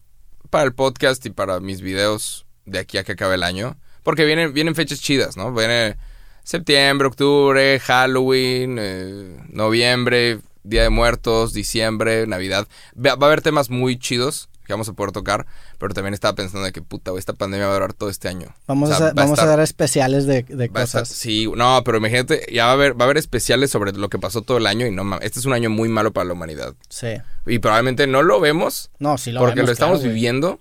para 0.51 0.65
el 0.65 0.73
podcast 0.73 1.25
y 1.27 1.31
para 1.31 1.59
mis 1.61 1.81
videos 1.81 2.47
de 2.65 2.79
aquí 2.79 2.97
a 2.99 3.05
que 3.05 3.13
acabe 3.13 3.35
el 3.35 3.43
año. 3.43 3.77
Porque 4.05 4.25
vienen, 4.25 4.53
vienen 4.55 4.75
fechas 4.75 5.01
chidas, 5.01 5.37
¿no? 5.37 5.53
Viene 5.53 5.97
septiembre, 6.45 7.09
octubre, 7.09 7.81
Halloween, 7.81 8.77
eh, 8.79 9.37
noviembre, 9.49 10.41
Día 10.63 10.83
de 10.83 10.91
Muertos, 10.91 11.53
diciembre, 11.53 12.27
Navidad. 12.27 12.69
Va, 12.97 13.17
va 13.17 13.27
a 13.27 13.31
haber 13.31 13.43
temas 13.43 13.69
muy 13.71 13.99
chidos 13.99 14.49
que 14.65 14.73
vamos 14.73 14.89
a 14.89 14.93
poder 14.95 15.13
tocar, 15.13 15.47
pero 15.79 15.93
también 15.95 16.15
estaba 16.15 16.35
pensando 16.35 16.65
de 16.65 16.73
que 16.73 16.83
puta, 16.83 17.11
güey, 17.11 17.19
esta 17.19 17.33
pandemia 17.35 17.67
va 17.67 17.73
a 17.73 17.75
durar 17.77 17.93
todo 17.93 18.11
este 18.11 18.29
año. 18.29 18.55
Vamos, 18.67 18.91
O 18.91 18.95
sea, 18.97 19.07
a, 19.07 19.11
a 19.11 19.13
vamos 19.13 19.39
a 19.39 19.43
estar- 19.43 19.49
dar 19.49 19.61
especiales 19.61 20.27
de, 20.27 20.43
de 20.43 20.65
a 20.65 20.67
estar- 20.67 20.83
cosas. 20.83 21.09
sí, 21.09 21.51
no, 21.55 21.83
pero 21.85 21.99
imagínate, 21.99 22.47
ya 22.53 22.65
va 22.67 22.71
a 22.71 22.75
haber, 22.75 22.99
va 22.99 23.03
a 23.03 23.07
haber 23.07 23.19
especiales 23.19 23.71
sobre 23.71 23.93
lo 23.93 24.09
que 24.09 24.19
pasó 24.19 24.43
todo 24.43 24.57
el 24.59 24.67
año 24.67 24.87
y 24.87 24.91
no 24.91 25.05
mames, 25.05 25.27
este 25.27 25.39
es 25.39 25.45
un 25.47 25.53
año 25.53 25.71
muy 25.71 25.89
malo 25.89 26.13
para 26.13 26.25
la 26.27 26.33
humanidad. 26.33 26.75
Sí. 26.89 27.09
Y 27.47 27.59
probablemente 27.59 28.07
no 28.07 28.23
lo 28.23 28.41
vemos 28.41 28.91
No, 28.99 29.19
sí 29.19 29.33
lo 29.33 29.41
porque 29.41 29.57
vemos, 29.57 29.69
lo 29.69 29.73
estamos 29.73 29.99
claro, 30.01 30.15
viviendo. 30.15 30.61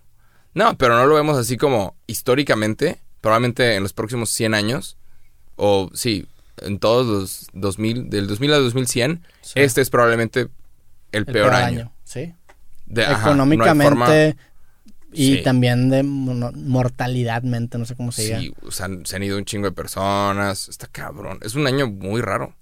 No, 0.53 0.77
pero 0.77 0.95
no 0.97 1.05
lo 1.07 1.15
vemos 1.15 1.37
así 1.37 1.57
como 1.57 1.95
históricamente, 2.05 2.99
probablemente 3.21 3.75
en 3.75 3.83
los 3.83 3.93
próximos 3.93 4.29
100 4.29 4.53
años, 4.53 4.97
o 5.55 5.89
sí, 5.93 6.27
en 6.57 6.79
todos 6.79 7.05
los 7.07 7.47
2000, 7.53 8.09
del 8.09 8.27
2000 8.27 8.53
al 8.53 8.63
2100, 8.63 9.23
Sí. 9.41 9.53
este 9.55 9.81
es 9.81 9.89
probablemente 9.89 10.41
el, 10.41 10.49
El 11.11 11.25
peor, 11.25 11.53
año. 11.53 11.91
Sí. 12.03 12.33
De- 12.85 13.03
ajá, 13.05 13.13
no 13.13 13.43
hay 13.43 13.53
Económicamente 13.53 13.83
forma- 13.89 14.09
y 15.15 15.37
Sí. 15.37 15.43
también 15.43 15.89
de 15.89 16.03
mono- 16.03 16.51
mortalidadmente, 16.55 17.77
no 17.77 17.85
sé 17.85 17.95
cómo 17.95 18.11
se 18.11 18.23
diga. 18.23 18.39
Sí, 18.39 18.53
o 18.65 18.71
sea, 18.71 18.87
se 19.03 19.15
han 19.15 19.23
ido 19.23 19.37
un 19.37 19.45
chingo 19.45 19.65
de 19.67 19.71
personas, 19.71 20.67
está 20.69 20.87
cabrón. 20.87 21.39
Es 21.41 21.55
un 21.55 21.67
año 21.67 21.87
muy 21.87 22.21
raro. 22.21 22.55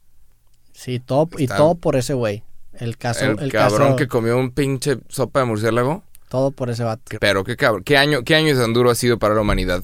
Sí, 0.74 1.00
todo, 1.00 1.30
y 1.38 1.48
todo 1.48 1.76
por 1.76 1.96
ese 1.96 2.14
güey. 2.14 2.44
El 2.74 2.98
caso, 2.98 3.26
el, 3.26 3.40
el, 3.40 3.52
cabrón 3.52 3.80
caso, 3.90 3.96
que 3.98 4.08
comió 4.08 4.38
un 4.38 4.52
pinche 4.52 4.98
sopa 5.10 5.40
de 5.42 5.46
murciélago. 5.46 6.04
todo 6.30 6.52
por 6.52 6.70
ese 6.70 6.84
vato. 6.86 7.04
Pero 7.20 7.44
qué 7.44 7.58
cabrón, 7.58 7.84
qué 7.84 7.98
año, 7.98 8.24
qué 8.24 8.36
año 8.36 8.56
tan 8.58 8.72
duro 8.74 8.90
ha 8.90 8.96
sido 8.96 9.20
para 9.20 9.36
la 9.36 9.42
humanidad. 9.42 9.84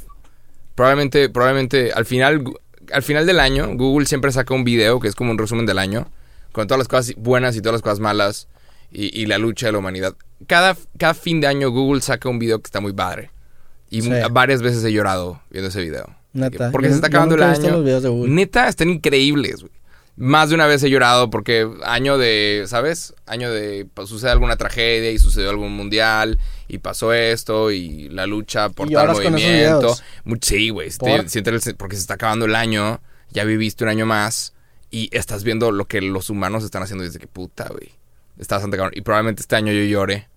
Probablemente, 0.76 1.30
probablemente 1.30 1.92
al 1.92 2.06
final, 2.06 2.44
al 2.94 3.04
final 3.04 3.26
del 3.26 3.40
año, 3.42 3.68
Google 3.76 4.06
siempre 4.06 4.32
saca 4.32 4.54
un 4.54 4.64
video 4.64 5.00
que 5.02 5.08
es 5.10 5.16
como 5.16 5.32
un 5.32 5.38
resumen 5.38 5.66
del 5.66 5.78
año, 5.80 6.10
con 6.54 6.66
todas 6.68 6.80
las 6.80 6.88
cosas 6.88 7.14
buenas 7.18 7.56
y 7.58 7.62
todas 7.62 7.74
las 7.74 7.82
cosas 7.82 8.00
malas 8.00 8.48
y, 8.92 9.22
y 9.22 9.26
la 9.26 9.38
lucha 9.38 9.66
de 9.66 9.74
la 9.74 9.80
humanidad. 9.80 10.16
Cada, 10.46 10.78
cada 10.98 11.14
fin 11.14 11.42
de 11.42 11.48
año 11.48 11.72
Google 11.72 12.02
saca 12.02 12.30
un 12.30 12.38
video 12.40 12.60
que 12.60 12.68
está 12.68 12.80
muy 12.80 12.94
padre. 12.94 13.32
Y 13.90 14.02
Sí. 14.02 14.12
varias 14.32 14.62
veces 14.62 14.84
he 14.84 14.92
llorado 14.92 15.42
viendo 15.50 15.70
ese 15.70 15.82
video. 15.82 16.16
Neta. 16.34 16.72
Porque 16.72 16.88
Yo- 16.88 16.94
se 16.94 16.96
está 16.98 17.08
acabando 17.08 17.36
el 17.36 17.44
año. 17.44 17.82
Neta, 18.28 18.68
están 18.68 18.90
increíbles, 18.90 19.62
güey. 19.62 19.72
Más 20.20 20.50
de 20.50 20.56
una 20.56 20.66
vez 20.66 20.82
he 20.84 20.90
llorado 20.90 21.30
porque 21.30 21.70
año 21.84 22.18
de, 22.18 22.64
¿sabes? 22.66 23.14
Año 23.28 23.52
de, 23.52 23.88
pues, 23.94 24.10
sucede 24.10 24.32
alguna 24.32 24.56
tragedia 24.58 25.12
y 25.12 25.20
sucedió 25.20 25.50
algún 25.52 25.72
mundial 25.74 26.40
y 26.68 26.80
pasó 26.80 27.14
esto 27.14 27.70
y 27.72 28.10
la 28.10 28.26
lucha 28.26 28.70
por 28.70 28.90
Y 28.90 28.94
tal 28.96 29.14
con 29.14 29.32
movimiento. 29.34 29.96
Sí, 30.42 30.70
güey. 30.70 30.88
este, 30.90 31.74
porque 31.76 31.96
se 31.96 32.02
está 32.02 32.16
acabando 32.16 32.46
el 32.46 32.56
año, 32.56 33.00
ya 33.32 33.44
viviste 33.44 33.84
un 33.84 33.92
año 33.92 34.06
más 34.08 34.54
y 34.90 35.10
estás 35.16 35.44
viendo 35.44 35.72
lo 35.72 35.86
que 35.86 36.02
los 36.02 36.32
humanos 36.32 36.64
están 36.64 36.82
haciendo 36.82 37.04
desde 37.04 37.20
que 37.20 37.28
puta, 37.28 37.68
güey. 37.70 37.92
Está 38.40 38.56
bastante 38.56 38.78
cabrón. 38.78 38.94
Y 38.96 39.02
probablemente 39.02 39.42
este 39.42 39.56
año 39.56 39.72
yo 39.74 39.84
llore. 39.84 40.28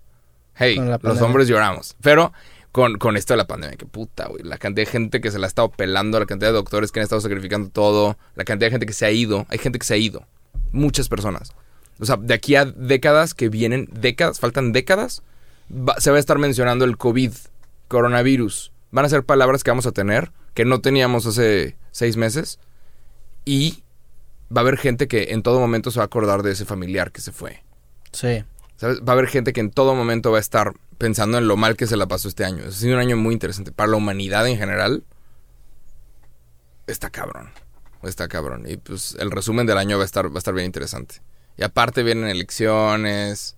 Hey, 0.57 0.77
los 1.03 1.19
hombres 1.23 1.49
lloramos. 1.49 1.97
Pero 2.03 2.33
con, 2.73 2.99
con 2.99 3.17
esto 3.17 3.33
de 3.35 3.39
la 3.39 3.47
pandemia, 3.47 3.77
que 3.77 3.87
puta, 3.87 4.29
güey. 4.29 4.43
La 4.43 4.59
cantidad 4.59 4.87
de 4.87 4.93
gente 4.93 5.21
que 5.21 5.31
se 5.31 5.39
la 5.39 5.47
ha 5.47 5.49
estado 5.49 5.71
pelando, 5.71 6.19
la 6.21 6.27
cantidad 6.27 6.51
de 6.51 6.55
doctores 6.57 6.93
que 6.93 7.01
han 7.01 7.05
estado 7.05 7.21
sacrificando 7.21 7.71
todo, 7.71 8.17
la 8.35 8.45
cantidad 8.45 8.67
de 8.69 8.73
gente 8.73 8.87
que 8.87 8.93
se 8.93 9.07
ha 9.07 9.11
ido. 9.11 9.47
Hay 9.49 9.59
gente 9.59 9.79
que 9.79 9.87
se 9.87 9.95
ha 9.95 9.99
ido. 9.99 10.27
Muchas 10.73 11.09
personas. 11.09 11.53
O 11.99 12.05
sea, 12.07 12.17
de 12.17 12.33
aquí 12.35 12.57
a 12.57 12.65
décadas 12.65 13.35
que 13.35 13.49
vienen, 13.49 13.89
décadas, 13.93 14.41
faltan 14.41 14.73
décadas, 14.73 15.23
va- 15.71 15.99
se 16.01 16.11
va 16.11 16.17
a 16.17 16.21
estar 16.21 16.39
mencionando 16.39 16.85
el 16.85 16.97
COVID, 16.97 17.33
coronavirus. 17.89 18.73
Van 18.91 19.05
a 19.05 19.09
ser 19.09 19.25
palabras 19.25 19.63
que 19.65 19.71
vamos 19.71 19.87
a 19.87 19.93
tener 19.93 20.31
que 20.55 20.65
no 20.65 20.81
teníamos 20.81 21.27
hace 21.27 21.77
seis 21.91 22.17
meses. 22.17 22.59
Y 23.45 23.83
va 24.55 24.61
a 24.61 24.63
haber 24.63 24.77
gente 24.79 25.09
que 25.09 25.29
en 25.33 25.43
todo 25.43 25.61
momento 25.61 25.91
se 25.91 25.99
va 25.99 26.05
a 26.05 26.07
acordar 26.07 26.43
de 26.43 26.53
ese 26.53 26.65
familiar 26.65 27.13
que 27.13 27.21
se 27.21 27.33
fue. 27.33 27.63
Sí. 28.13 28.45
Va 28.83 29.13
a 29.13 29.13
haber 29.13 29.27
gente 29.27 29.53
que 29.53 29.61
en 29.61 29.71
todo 29.71 29.95
momento 29.95 30.31
va 30.31 30.39
a 30.39 30.41
estar 30.41 30.73
pensando 30.99 31.39
en 31.39 31.49
lo 31.49 31.57
mal 31.57 31.77
que 31.77 31.87
se 31.87 31.97
la 31.97 32.07
pasó 32.07 32.29
este 32.29 32.45
año. 32.45 32.65
Ha 32.67 32.73
sido 32.73 32.95
un 32.95 33.01
año 33.01 33.17
muy 33.17 33.33
interesante. 33.33 33.73
Para 33.73 33.91
la 33.91 33.97
humanidad 33.97 34.47
en 34.47 34.57
general, 34.57 35.05
está 36.87 37.11
cabrón. 37.11 37.51
Está 38.03 38.29
cabrón. 38.29 38.65
Y 38.67 38.77
pues 38.79 39.17
el 39.19 39.31
resumen 39.31 39.67
del 39.67 39.79
año 39.79 39.99
va 39.99 40.05
a 40.05 40.07
estar, 40.07 40.27
va 40.31 40.37
a 40.37 40.39
estar 40.39 40.55
bien 40.55 40.67
interesante. 40.67 41.17
Y 41.57 41.63
aparte 41.63 42.03
vienen 42.03 42.29
elecciones. 42.29 43.57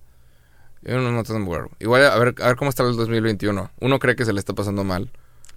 No 0.81 1.21
está 1.21 1.33
muy 1.39 1.57
Igual 1.79 2.05
a 2.05 2.17
ver, 2.17 2.35
a 2.41 2.47
ver 2.47 2.55
cómo 2.57 2.69
está 2.69 2.83
el 2.83 2.97
2021. 2.97 3.71
Uno 3.79 3.99
cree 3.99 4.17
que 4.17 4.25
se 4.25 4.33
le 4.33 4.39
está 4.39 4.53
pasando 4.53 4.83
mal. 4.83 5.09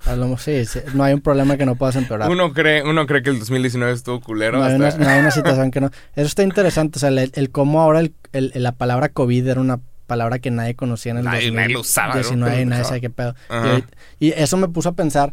A 0.04 0.14
lo- 0.14 0.36
sí, 0.38 0.64
sí, 0.66 0.80
no 0.94 1.02
hay 1.04 1.14
un 1.14 1.20
problema 1.20 1.56
que 1.56 1.64
no 1.66 1.74
puedas 1.74 1.96
empeorar. 1.96 2.30
Uno 2.30 2.52
cree, 2.52 2.82
uno 2.82 3.06
cree 3.06 3.22
que 3.22 3.30
el 3.30 3.38
2019 3.38 3.92
estuvo 3.92 4.20
culero. 4.20 4.58
no, 4.58 4.64
hay 4.64 4.74
una, 4.74 4.90
no 4.96 5.08
hay 5.08 5.20
una 5.20 5.30
situación 5.30 5.70
que 5.70 5.80
no. 5.80 5.90
Eso 6.14 6.26
está 6.26 6.42
interesante. 6.42 6.98
O 6.98 7.00
sea, 7.00 7.08
el, 7.08 7.30
el 7.34 7.50
cómo 7.50 7.80
ahora 7.80 8.00
el, 8.00 8.14
el- 8.32 8.52
la 8.54 8.72
palabra 8.72 9.08
COVID 9.08 9.46
era 9.48 9.60
una 9.60 9.80
palabra 10.06 10.38
que 10.38 10.50
nadie 10.52 10.76
conocía 10.76 11.10
en 11.12 11.18
el 11.18 11.24
Nadie- 11.24 11.50
nadie 11.50 11.70
lo 11.70 11.80
usaba, 11.80 12.12
era 12.18 12.28
un 12.28 12.38
2019 12.40 12.54
y 12.54 12.58
pedo 12.60 12.70
nadie 12.70 12.82
usaba. 12.82 12.88
sabe 12.88 13.00
qué 13.00 13.10
pedo. 13.10 13.34
Y, 13.48 13.52
Ajá. 13.52 13.70
ahorita- 13.70 13.88
y 14.20 14.28
eso 14.32 14.56
me 14.58 14.68
puso 14.68 14.88
a 14.90 14.92
pensar. 14.92 15.32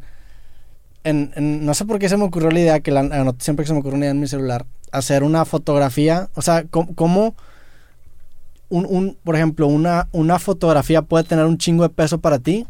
En, 1.03 1.31
en- 1.35 1.65
no 1.65 1.73
sé 1.73 1.85
por 1.85 1.99
qué 1.99 2.09
se 2.09 2.17
me 2.17 2.23
ocurrió 2.23 2.49
la 2.49 2.59
idea, 2.59 2.79
que 2.79 2.89
la 2.91 3.01
anoté 3.01 3.43
siempre 3.43 3.63
que 3.63 3.67
se 3.67 3.73
me 3.73 3.79
ocurre 3.81 3.95
una 3.97 4.05
idea 4.05 4.11
en 4.11 4.19
mi 4.21 4.27
celular, 4.27 4.65
hacer 4.91 5.21
una 5.23 5.45
fotografía. 5.45 6.29
O 6.33 6.41
sea, 6.41 6.63
cómo. 6.69 6.95
cómo 6.95 7.35
un, 8.69 8.87
un, 8.89 9.17
por 9.23 9.35
ejemplo, 9.35 9.67
una, 9.67 10.07
una 10.13 10.39
fotografía 10.39 11.03
puede 11.03 11.25
tener 11.25 11.45
un 11.45 11.57
chingo 11.59 11.83
de 11.83 11.89
peso 11.89 12.19
para 12.19 12.39
ti 12.39 12.65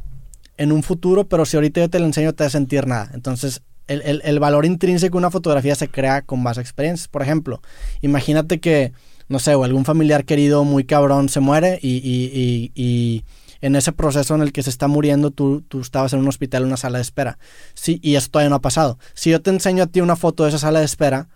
en 0.58 0.72
un 0.72 0.84
futuro, 0.84 1.28
pero 1.28 1.46
si 1.46 1.58
ahorita 1.58 1.82
yo 1.82 1.90
te 1.90 2.00
la 2.00 2.06
enseño 2.06 2.34
te 2.34 2.44
va 2.44 2.48
a 2.48 2.52
sentir 2.52 2.88
nada. 2.88 3.10
Entonces, 3.14 3.62
el, 3.88 4.02
el- 4.04 4.22
el 4.24 4.40
valor 4.40 4.66
intrínseco 4.66 5.14
de 5.18 5.20
una 5.20 5.32
fotografía 5.32 5.76
se 5.76 5.90
crea 5.90 6.22
con 6.22 6.46
a 6.46 6.52
experiencias. 6.52 7.08
Por 7.08 7.22
ejemplo, 7.22 7.62
imagínate 8.02 8.60
que, 8.60 8.94
no 9.28 9.40
sé, 9.40 9.56
o 9.56 9.64
algún 9.64 9.86
familiar 9.86 10.26
querido 10.26 10.64
muy 10.64 10.84
cabrón 10.86 11.30
se 11.30 11.40
muere 11.40 11.80
y, 11.82 11.98
y- 11.98 12.32
y- 12.34 12.72
y 12.82 13.24
en 13.62 13.76
ese 13.76 13.92
proceso 13.94 14.36
en 14.36 14.42
el 14.42 14.52
que 14.52 14.62
se 14.64 14.70
está 14.70 14.88
muriendo 14.88 15.32
tú, 15.32 15.62
tú 15.62 15.80
estabas 15.80 16.14
en 16.14 16.20
un 16.20 16.28
hospital, 16.28 16.64
en 16.64 16.68
una 16.68 16.78
sala 16.78 16.98
de 16.98 17.02
espera. 17.04 17.40
Sí, 17.74 18.00
y 18.04 18.16
eso 18.16 18.30
todavía 18.30 18.50
no 18.50 18.56
ha 18.58 18.62
pasado. 18.62 19.00
Si 19.14 19.30
yo 19.32 19.42
te 19.42 19.50
enseño 19.52 19.84
a 19.84 19.88
ti 19.88 20.02
una 20.02 20.16
foto 20.18 20.44
de 20.44 20.50
esa 20.50 20.60
sala 20.60 20.80
de 20.80 20.86
espera, 20.86 21.28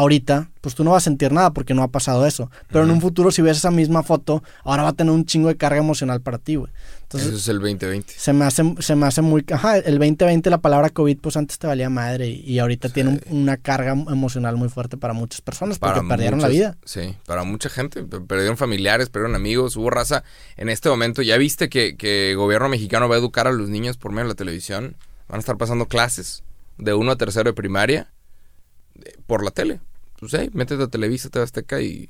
ahorita, 0.00 0.50
pues 0.60 0.74
tú 0.74 0.82
no 0.84 0.90
vas 0.92 1.02
a 1.02 1.04
sentir 1.04 1.32
nada 1.32 1.50
porque 1.52 1.74
no 1.74 1.82
ha 1.82 1.88
pasado 1.88 2.26
eso. 2.26 2.50
Pero 2.68 2.84
en 2.84 2.90
un 2.90 3.00
futuro, 3.00 3.30
si 3.30 3.42
ves 3.42 3.58
esa 3.58 3.70
misma 3.70 4.02
foto, 4.02 4.42
ahora 4.64 4.82
va 4.82 4.88
a 4.90 4.92
tener 4.92 5.12
un 5.12 5.24
chingo 5.24 5.48
de 5.48 5.56
carga 5.56 5.78
emocional 5.78 6.20
para 6.20 6.38
ti, 6.38 6.56
güey. 6.56 6.70
Entonces, 7.02 7.28
Eso 7.30 7.38
es 7.38 7.48
el 7.48 7.58
2020. 7.58 8.12
se 8.16 8.32
me 8.32 8.44
hace, 8.44 8.62
se 8.78 8.94
me 8.94 9.06
hace 9.06 9.20
muy... 9.20 9.44
Ajá, 9.52 9.78
el 9.78 9.98
2020 9.98 10.48
la 10.48 10.58
palabra 10.58 10.90
COVID 10.90 11.18
pues 11.18 11.36
antes 11.36 11.58
te 11.58 11.66
valía 11.66 11.90
madre 11.90 12.28
y, 12.28 12.40
y 12.42 12.58
ahorita 12.60 12.88
tiene 12.88 13.10
un- 13.10 13.20
una 13.30 13.56
carga 13.56 13.92
emocional 13.92 14.56
muy 14.56 14.68
fuerte 14.68 14.96
para 14.96 15.12
muchas 15.12 15.40
personas 15.40 15.78
porque 15.80 16.00
perdieron 16.08 16.40
la 16.40 16.48
vida. 16.48 16.76
Sí, 16.84 17.16
para 17.26 17.42
mucha 17.44 17.68
gente. 17.68 18.04
Perdieron 18.04 18.56
familiares, 18.56 19.08
perdieron 19.10 19.34
amigos, 19.34 19.76
hubo 19.76 19.90
raza. 19.90 20.22
En 20.56 20.68
este 20.68 20.88
momento, 20.88 21.20
¿ya 21.22 21.36
viste 21.36 21.68
que, 21.68 21.96
que 21.96 22.30
el 22.30 22.36
gobierno 22.36 22.68
mexicano 22.68 23.08
va 23.08 23.16
a 23.16 23.18
educar 23.18 23.46
a 23.48 23.52
los 23.52 23.68
niños 23.68 23.96
por 23.96 24.12
medio 24.12 24.24
de 24.24 24.28
la 24.30 24.34
televisión? 24.36 24.96
Van 25.28 25.38
a 25.38 25.40
estar 25.40 25.56
pasando 25.56 25.86
clases 25.86 26.44
de 26.78 26.94
uno 26.94 27.10
a 27.12 27.16
tercero 27.16 27.50
de 27.50 27.54
primaria 27.54 28.10
eh, 29.04 29.14
por 29.26 29.44
la 29.44 29.50
tele. 29.50 29.80
Pues, 30.20 30.32
hey, 30.34 30.50
métete 30.52 30.82
a 30.82 30.86
Televisa, 30.88 31.28
TV 31.30 31.42
Azteca 31.44 31.80
y 31.80 32.08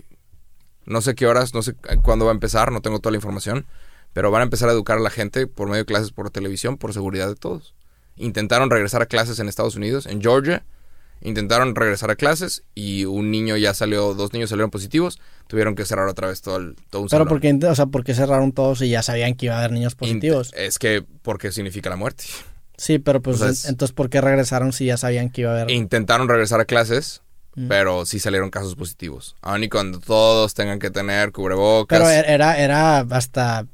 no 0.86 1.00
sé 1.00 1.14
qué 1.14 1.26
horas, 1.26 1.54
no 1.54 1.62
sé 1.62 1.74
cuándo 2.02 2.24
va 2.24 2.32
a 2.32 2.34
empezar, 2.34 2.72
no 2.72 2.80
tengo 2.82 2.98
toda 2.98 3.12
la 3.12 3.18
información, 3.18 3.66
pero 4.12 4.30
van 4.30 4.40
a 4.40 4.44
empezar 4.44 4.68
a 4.68 4.72
educar 4.72 4.98
a 4.98 5.00
la 5.00 5.10
gente 5.10 5.46
por 5.46 5.68
medio 5.68 5.82
de 5.82 5.86
clases 5.86 6.10
por 6.10 6.30
televisión, 6.30 6.76
por 6.76 6.92
seguridad 6.92 7.28
de 7.28 7.36
todos. 7.36 7.74
Intentaron 8.16 8.70
regresar 8.70 9.02
a 9.02 9.06
clases 9.06 9.38
en 9.38 9.48
Estados 9.48 9.76
Unidos, 9.76 10.06
en 10.06 10.20
Georgia, 10.20 10.64
intentaron 11.22 11.74
regresar 11.76 12.10
a 12.10 12.16
clases 12.16 12.64
y 12.74 13.04
un 13.04 13.30
niño 13.30 13.56
ya 13.56 13.74
salió, 13.74 14.14
dos 14.14 14.32
niños 14.32 14.50
salieron 14.50 14.70
positivos, 14.70 15.20
tuvieron 15.46 15.74
que 15.74 15.84
cerrar 15.84 16.08
otra 16.08 16.28
vez 16.28 16.40
todo, 16.40 16.56
el, 16.56 16.74
todo 16.90 17.02
un 17.02 17.08
Pero 17.08 17.24
salón. 17.24 17.28
porque, 17.28 17.58
o 17.66 17.74
sea, 17.74 17.86
porque 17.86 18.14
cerraron 18.14 18.52
todos 18.52 18.80
y 18.82 18.88
ya 18.88 19.02
sabían 19.02 19.34
que 19.34 19.46
iba 19.46 19.54
a 19.56 19.58
haber 19.58 19.72
niños 19.72 19.94
positivos. 19.94 20.50
Int- 20.52 20.56
Es 20.56 20.78
que 20.78 21.04
porque 21.22 21.52
significa 21.52 21.90
la 21.90 21.96
muerte. 21.96 22.24
Sí, 22.76 22.98
pero 22.98 23.20
pues 23.20 23.36
o 23.36 23.38
sea, 23.40 23.50
es- 23.50 23.66
entonces 23.66 23.94
¿por 23.94 24.08
qué 24.08 24.20
regresaron 24.22 24.72
si 24.72 24.86
ya 24.86 24.96
sabían 24.96 25.30
que 25.30 25.42
iba 25.42 25.50
a 25.50 25.60
haber? 25.60 25.70
Intentaron 25.70 26.26
regresar 26.28 26.58
a 26.60 26.64
clases, 26.64 27.20
Mm. 27.56 27.66
pero 27.68 28.06
sí 28.06 28.18
salieron 28.20 28.50
casos 28.50 28.76
positivos. 28.76 29.34
Aun 29.42 29.64
y 29.64 29.68
cuando 29.68 29.98
todos 29.98 30.54
tengan 30.54 30.78
que 30.78 30.90
tener 30.90 31.32
cubrebocas. 31.32 31.98
Pero 31.98 32.10
er- 32.10 32.24
era, 32.28 32.58
era 32.58 33.00
hasta... 33.00 33.66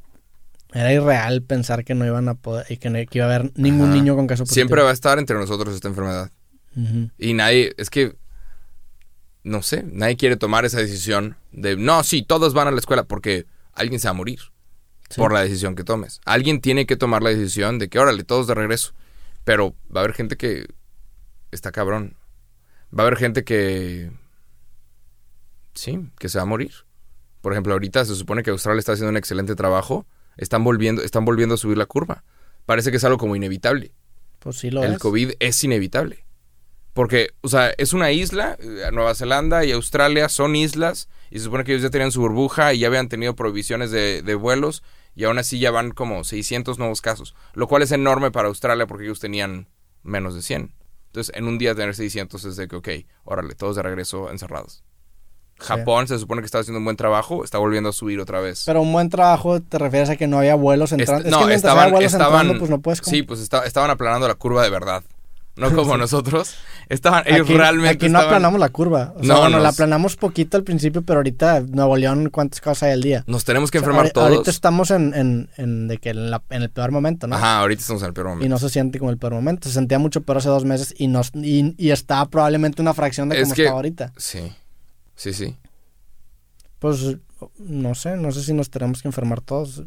Era 0.73 0.93
irreal 0.93 1.43
pensar 1.43 1.85
que 1.85 1.95
no 1.95 2.05
iban 2.07 2.29
a 2.29 2.35
poder... 2.35 2.67
Y 2.71 2.79
que, 2.79 2.91
no- 2.91 2.99
que 3.07 3.19
iba 3.19 3.27
a 3.27 3.35
haber 3.35 3.53
ningún 3.57 3.87
Ajá. 3.89 3.95
niño 3.95 4.17
con 4.17 4.27
caso 4.27 4.45
positivo. 4.45 4.55
Siempre 4.55 4.83
va 4.83 4.91
a 4.91 4.93
estar 4.93 5.19
entre 5.19 5.37
nosotros 5.37 5.75
esta 5.75 5.89
enfermedad. 5.89 6.31
Y 7.19 7.33
nadie, 7.33 7.73
es 7.79 7.89
que, 7.89 8.17
no 9.45 9.63
sé, 9.63 9.83
nadie 9.91 10.17
quiere 10.17 10.37
tomar 10.37 10.65
esa 10.67 10.79
decisión 10.79 11.37
de, 11.53 11.77
no, 11.77 12.03
sí, 12.05 12.23
todos 12.23 12.53
van 12.53 12.69
a 12.69 12.71
la 12.71 12.79
escuela 12.79 13.05
porque 13.05 13.47
alguien 13.73 13.99
se 14.01 14.09
va 14.09 14.11
a 14.11 14.15
morir 14.15 14.41
Sí. 15.09 15.21
por 15.21 15.33
la 15.33 15.41
decisión 15.41 15.75
que 15.77 15.85
tomes. 15.85 16.21
Alguien 16.25 16.61
tiene 16.61 16.85
que 16.85 16.97
tomar 16.97 17.23
la 17.23 17.31
decisión 17.31 17.79
de 17.79 17.89
que, 17.89 17.99
órale, 17.99 18.25
todos 18.25 18.47
de 18.49 18.55
regreso. 18.55 18.93
Pero 19.45 19.75
va 19.95 20.01
a 20.01 20.05
haber 20.05 20.15
gente 20.15 20.37
que 20.37 20.67
está 21.53 21.71
cabrón. 21.73 22.17
Va 22.97 23.03
a 23.03 23.07
haber 23.07 23.19
gente 23.19 23.45
que, 23.45 24.11
sí, 25.75 26.09
que 26.19 26.29
se 26.29 26.39
va 26.39 26.43
a 26.43 26.47
morir. 26.47 26.73
Por 27.43 27.53
ejemplo, 27.53 27.75
ahorita 27.75 28.05
se 28.05 28.15
supone 28.15 28.43
que 28.43 28.51
Australia 28.51 28.79
está 28.79 28.93
haciendo 28.93 29.11
un 29.11 29.17
excelente 29.17 29.55
trabajo. 29.55 30.07
Están 30.37 30.65
volviendo, 30.65 31.03
están 31.03 31.25
volviendo 31.25 31.55
a 31.55 31.59
subir 31.59 31.77
la 31.77 31.87
curva. 31.87 32.25
Parece 32.65 32.91
que 32.91 32.97
es 32.97 33.05
algo 33.05 33.19
como 33.19 33.37
inevitable 33.37 33.93
Pues 34.41 34.57
sí 34.57 34.71
lo 34.71 34.83
el 34.83 34.95
es. 34.95 34.99
COVID 34.99 35.33
es 35.39 35.63
inevitable. 35.63 36.25
Porque, 36.95 37.29
o 37.43 37.49
sea, 37.49 37.75
es 37.77 37.93
una 37.93 38.11
isla, 38.11 38.57
eh, 38.59 38.89
Nueva 38.91 39.15
Zelanda 39.15 39.65
y 39.67 39.73
Australia 39.73 40.31
son 40.31 40.57
islas, 40.57 41.11
y 41.31 41.39
se 41.39 41.45
supone 41.45 41.63
que 41.63 41.73
ellos 41.73 41.83
ya 41.83 41.91
tenían 41.91 42.11
su 42.11 42.23
burbuja 42.23 42.73
y 42.73 42.79
ya 42.79 42.87
habían 42.87 43.11
tenido 43.11 43.37
prohibiciones 43.37 43.91
de, 43.91 44.23
de 44.23 44.35
vuelos, 44.35 44.83
y 45.15 45.25
aún 45.25 45.39
así 45.39 45.59
ya 45.59 45.71
van 45.71 45.91
como 45.91 46.25
600 46.25 46.79
nuevos 46.79 47.03
casos, 47.03 47.35
lo 47.53 47.69
cual 47.69 47.83
es 47.83 47.93
enorme 47.93 48.31
para 48.31 48.49
Australia 48.49 48.87
porque 48.87 49.05
ellos 49.05 49.21
tenían 49.21 49.69
menos 50.03 50.35
de 50.35 50.41
100. 50.41 50.73
Entonces, 51.17 51.35
en 51.35 51.49
un 51.49 51.57
día 51.57 51.75
tener 51.75 51.95
600 51.95 52.45
es 52.45 52.57
de 52.57 52.69
que, 52.69 52.77
ok, 52.77 52.89
órale, 53.25 53.55
todos 53.55 53.75
de 53.75 53.83
regreso 53.83 54.31
encerrados. 54.31 54.85
Sí. 55.59 55.65
Japón 55.65 56.07
se 56.07 56.19
supone 56.19 56.43
que 56.43 56.45
está 56.45 56.59
haciendo 56.59 56.79
un 56.79 56.85
buen 56.85 56.99
trabajo, 56.99 57.43
está 57.43 57.57
volviendo 57.57 57.89
a 57.89 57.93
subir 57.95 58.21
otra 58.21 58.41
vez. 58.41 58.65
Pero 58.67 58.83
un 58.83 58.93
buen 58.93 59.09
trabajo 59.09 59.63
te 59.63 59.79
refieres 59.79 60.11
a 60.11 60.17
que 60.17 60.27
no 60.27 60.37
había 60.37 60.57
vuelos 60.57 60.93
entrando. 60.93 61.21
Est- 61.27 61.35
es 61.35 61.41
no, 61.41 61.47
que 61.47 61.55
estaban, 61.55 61.95
estaban, 62.03 62.33
entrando, 62.41 62.59
pues 62.59 62.71
no 62.71 62.83
puedes... 62.83 63.01
sí, 63.03 63.23
pues 63.23 63.41
esta- 63.41 63.65
estaban 63.65 63.89
aplanando 63.89 64.29
la 64.29 64.35
curva 64.35 64.63
de 64.63 64.69
verdad. 64.69 65.03
No 65.57 65.75
como 65.75 65.95
Sí. 65.95 65.99
nosotros. 66.01 66.55
Estaban, 66.91 67.25
ellos 67.27 67.47
aquí, 67.47 67.57
realmente 67.57 67.89
aquí 67.95 68.05
no 68.09 68.19
estaban- 68.19 68.27
aplanamos 68.27 68.61
la 68.61 68.69
curva. 68.69 69.15
O 69.17 69.25
sea, 69.25 69.35
No, 69.35 69.41
bueno, 69.41 69.59
la 69.59 69.65
nos- 69.65 69.75
aplanamos 69.75 70.17
poquito 70.17 70.57
al 70.59 70.65
principio, 70.65 71.01
pero 71.03 71.21
ahorita 71.21 71.61
Nuevo 71.63 71.97
León, 71.97 72.29
¿cuántas 72.31 72.61
cosas 72.61 72.85
hay 72.85 72.93
al 72.93 73.03
día? 73.03 73.25
Nos 73.27 73.45
tenemos 73.45 73.71
que 73.71 73.79
O 73.79 73.81
sea, 73.81 73.89
enfermar 73.89 74.13
todos. 74.13 74.29
Ahorita 74.31 74.51
estamos 74.51 74.91
en, 74.91 75.15
en, 75.15 75.49
en 75.57 75.89
de 75.89 75.97
que 75.99 76.11
en, 76.11 76.31
la- 76.31 76.43
en 76.51 76.63
el 76.63 76.69
peor 76.71 76.93
momento, 76.93 77.27
¿no? 77.27 77.37
Ajá, 77.37 77.61
ahorita 77.61 77.81
estamos 77.81 78.03
en 78.03 78.09
el 78.09 78.15
peor 78.15 78.27
momento. 78.29 78.45
Y 78.47 78.49
no 78.51 78.59
se 78.59 78.69
siente 78.69 78.99
como 78.99 79.11
el 79.11 79.17
peor 79.19 79.33
momento. 79.33 79.69
Se 79.69 79.75
sentía 79.75 79.99
mucho 79.99 80.21
peor 80.21 80.39
hace 80.39 80.49
dos 80.51 80.65
meses 80.67 80.95
y, 80.99 81.09
nos, 81.09 81.31
y, 81.35 81.75
y 81.79 81.91
está 81.91 82.25
probablemente 82.27 82.83
una 82.83 82.93
fracción 82.95 83.29
de 83.31 83.37
Es 83.37 83.45
como 83.45 83.55
que- 83.55 83.63
está 83.63 83.73
ahorita. 83.75 84.13
Sí, 84.19 84.53
sí, 85.15 85.33
sí. 85.33 85.57
Pues 86.79 87.17
no 87.59 87.95
sé, 87.95 88.17
no 88.17 88.31
sé 88.33 88.43
si 88.43 88.53
nos 88.53 88.69
tenemos 88.71 89.01
que 89.01 89.09
enfermar 89.09 89.41
todos. 89.41 89.83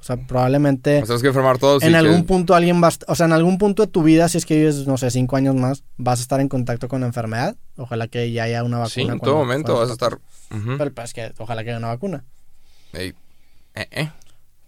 O 0.00 0.04
sea, 0.04 0.16
probablemente 0.16 1.00
Nos 1.00 1.08
tenemos 1.08 1.22
que 1.22 1.28
enfermar 1.28 1.58
todos. 1.58 1.82
en 1.82 1.90
que- 1.90 1.96
algún 1.96 2.24
punto 2.24 2.54
alguien 2.54 2.82
va 2.82 2.90
o 3.08 3.14
sea, 3.14 3.26
en 3.26 3.32
algún 3.32 3.58
punto 3.58 3.82
de 3.84 3.88
tu 3.88 4.02
vida, 4.02 4.28
si 4.28 4.38
es 4.38 4.46
que 4.46 4.56
vives, 4.56 4.86
no 4.86 4.96
sé, 4.96 5.10
cinco 5.10 5.36
años 5.36 5.54
más, 5.56 5.82
vas 5.96 6.20
a 6.20 6.22
estar 6.22 6.40
en 6.40 6.48
contacto 6.48 6.88
con 6.88 7.00
la 7.00 7.06
enfermedad. 7.08 7.56
Ojalá 7.76 8.06
que 8.08 8.30
ya 8.30 8.44
haya 8.44 8.62
una 8.62 8.78
vacuna. 8.78 8.90
Sí, 8.90 9.02
en 9.02 9.20
todo 9.20 9.34
momento 9.36 9.76
vas 9.76 9.90
a 9.90 9.92
estar... 9.92 10.14
Ujú. 10.50 10.78
Pero 10.78 10.92
pues, 10.94 11.12
que 11.12 11.32
ojalá 11.38 11.64
que 11.64 11.70
haya 11.70 11.78
una 11.78 11.88
vacuna. 11.88 12.24
Ey, 12.92 13.12
eh, 13.74 13.88
eh. 13.90 14.10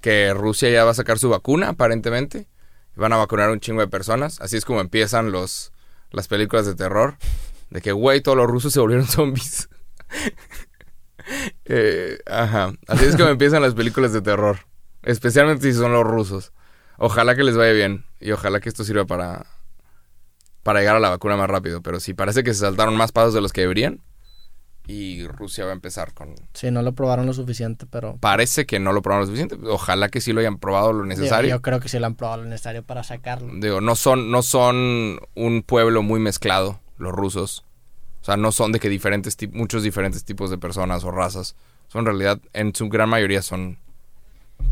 Que 0.01 0.35
Rusia 0.35 0.69
ya 0.71 0.85
va 0.85 0.91
a 0.91 0.95
sacar 0.95 1.19
su 1.19 1.29
vacuna, 1.31 1.69
aparentemente. 1.71 2.47
Van 2.97 3.13
a 3.13 3.17
vacunar 3.17 3.49
a 3.49 3.53
un 3.53 3.61
chingo 3.61 3.81
de 3.81 3.89
personas. 3.89 4.41
Así 4.41 4.57
es 4.57 4.65
como 4.65 4.81
empiezan 4.81 5.31
los 5.33 5.73
las 6.11 6.27
películas 6.29 6.67
de 6.67 6.75
terror. 6.75 7.17
De 7.71 7.81
que, 7.81 7.93
güey, 7.93 8.21
todos 8.21 8.37
los 8.37 8.47
rusos 8.49 8.73
se 8.73 8.81
volvieron 8.81 9.07
zombies. 9.09 9.69
Eh, 11.65 12.19
ajá. 12.27 12.73
Así 12.89 13.05
es 13.05 13.17
como 13.17 13.29
empiezan 13.29 13.63
las 13.63 13.75
películas 13.75 14.13
de 14.13 14.21
terror. 14.23 14.59
Especialmente 15.03 15.73
si 15.73 15.79
son 15.79 15.93
los 15.93 16.05
rusos. 16.05 16.53
Ojalá 16.99 17.35
que 17.35 17.45
les 17.45 17.57
vaya 17.57 17.73
bien. 17.73 18.05
Y 18.21 18.33
ojalá 18.33 18.61
que 18.61 18.69
esto 18.69 18.85
sirva 18.85 19.07
para, 19.07 19.47
para 20.63 20.81
llegar 20.81 20.97
a 20.97 21.01
la 21.01 21.11
vacuna 21.11 21.37
más 21.37 21.49
rápido. 21.49 21.83
Pero 21.83 22.01
sí, 22.01 22.15
parece 22.15 22.43
que 22.43 22.53
se 22.53 22.61
saltaron 22.61 22.97
más 22.97 23.13
pasos 23.13 23.35
de 23.35 23.41
los 23.41 23.53
que 23.53 23.63
deberían. 23.63 24.01
Y 24.87 25.27
Rusia 25.29 25.65
va 25.65 25.71
a 25.71 25.75
empezar 25.75 26.15
con... 26.15 26.35
Sí, 26.53 26.71
no 26.71 26.83
lo 26.83 26.93
probaron 26.93 27.25
lo 27.25 27.33
suficiente, 27.33 27.87
pero... 27.87 28.17
Parece 28.19 28.67
que 28.67 28.81
no 28.81 28.93
lo 28.93 29.03
probaron 29.03 29.23
lo 29.23 29.27
suficiente. 29.27 29.57
Ojalá 29.69 30.09
que 30.09 30.21
sí 30.21 30.33
lo 30.33 30.41
hayan 30.41 30.59
probado 30.59 30.93
lo 30.93 31.07
necesario. 31.07 31.51
yo 31.51 31.63
creo 31.63 31.79
que 31.79 31.89
sí 31.89 31.99
lo 31.99 32.07
han 32.07 32.17
probado 32.17 32.43
lo 32.43 32.49
necesario 32.49 32.83
para 32.83 33.05
sacarlo. 33.05 33.53
Digo, 33.57 33.81
no 33.81 33.95
son, 33.95 34.33
no 34.33 34.43
son 34.43 35.21
un 35.37 35.63
pueblo 35.63 36.03
muy 36.03 36.19
mezclado, 36.19 36.81
los 36.99 37.13
rusos. 37.13 37.65
O 38.21 38.25
sea, 38.25 38.37
no 38.37 38.53
son 38.53 38.73
de 38.73 38.81
que 38.81 38.89
diferentes 38.89 39.37
muchos 39.53 39.83
diferentes 39.83 40.25
tipos 40.25 40.51
de 40.51 40.59
personas 40.59 41.05
o 41.05 41.11
razas. 41.11 41.55
Son 41.89 42.01
en 42.01 42.07
realidad, 42.07 42.41
en 42.53 42.75
su 42.75 42.89
gran 42.89 43.09
mayoría 43.09 43.43
son 43.43 43.79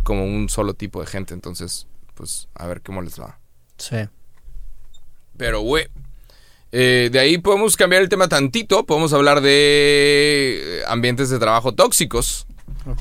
como 0.05 0.25
un 0.25 0.49
solo 0.49 0.75
tipo 0.75 1.01
de 1.01 1.07
gente. 1.07 1.35
Entonces, 1.35 1.87
pues, 2.15 2.49
a 2.55 2.67
ver 2.67 2.83
cómo 2.83 3.03
les 3.03 3.21
va. 3.21 3.39
Sí. 3.79 3.97
Pero, 5.37 5.61
güey. 5.61 5.87
eh, 6.73 7.09
de 7.13 7.19
ahí 7.19 7.39
podemos 7.39 7.77
cambiar 7.77 8.03
el 8.03 8.09
tema 8.09 8.29
tantito. 8.29 8.85
Podemos 8.85 9.13
hablar 9.13 9.41
de 9.41 10.81
eh, 10.81 10.83
ambientes 10.89 11.31
de 11.31 11.39
trabajo 11.39 11.73
tóxicos. 11.75 12.47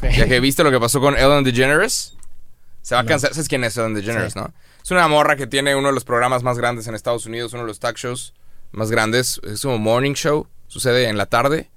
Ya 0.01 0.27
que 0.27 0.39
viste 0.39 0.63
lo 0.63 0.71
que 0.71 0.79
pasó 0.79 0.99
con 0.99 1.15
Ellen 1.17 1.43
DeGeneres. 1.43 2.15
Se 2.81 2.95
va 2.95 3.01
a 3.01 3.03
No. 3.03 3.09
cansar. 3.09 3.31
¿Sabes 3.33 3.47
quién 3.49 3.63
es 3.63 3.75
Ellen 3.77 3.93
DeGeneres, 3.93 4.33
Sí. 4.33 4.39
no? 4.39 4.53
Es 4.83 4.91
una 4.91 5.07
morra 5.07 5.35
que 5.35 5.47
tiene 5.47 5.75
uno 5.75 5.89
de 5.89 5.93
los 5.93 6.05
programas 6.05 6.43
más 6.43 6.57
grandes 6.57 6.87
en 6.87 6.95
Estados 6.95 7.25
Unidos, 7.25 7.51
uno 7.53 7.63
de 7.63 7.67
los 7.67 7.79
talk 7.79 7.97
shows 7.97 8.33
más 8.71 8.89
grandes. 8.91 9.41
Es 9.43 9.61
como 9.61 9.77
morning 9.77 10.13
show. 10.13 10.47
Sucede 10.67 11.09
en 11.09 11.17
la 11.17 11.25
tarde. 11.25 11.69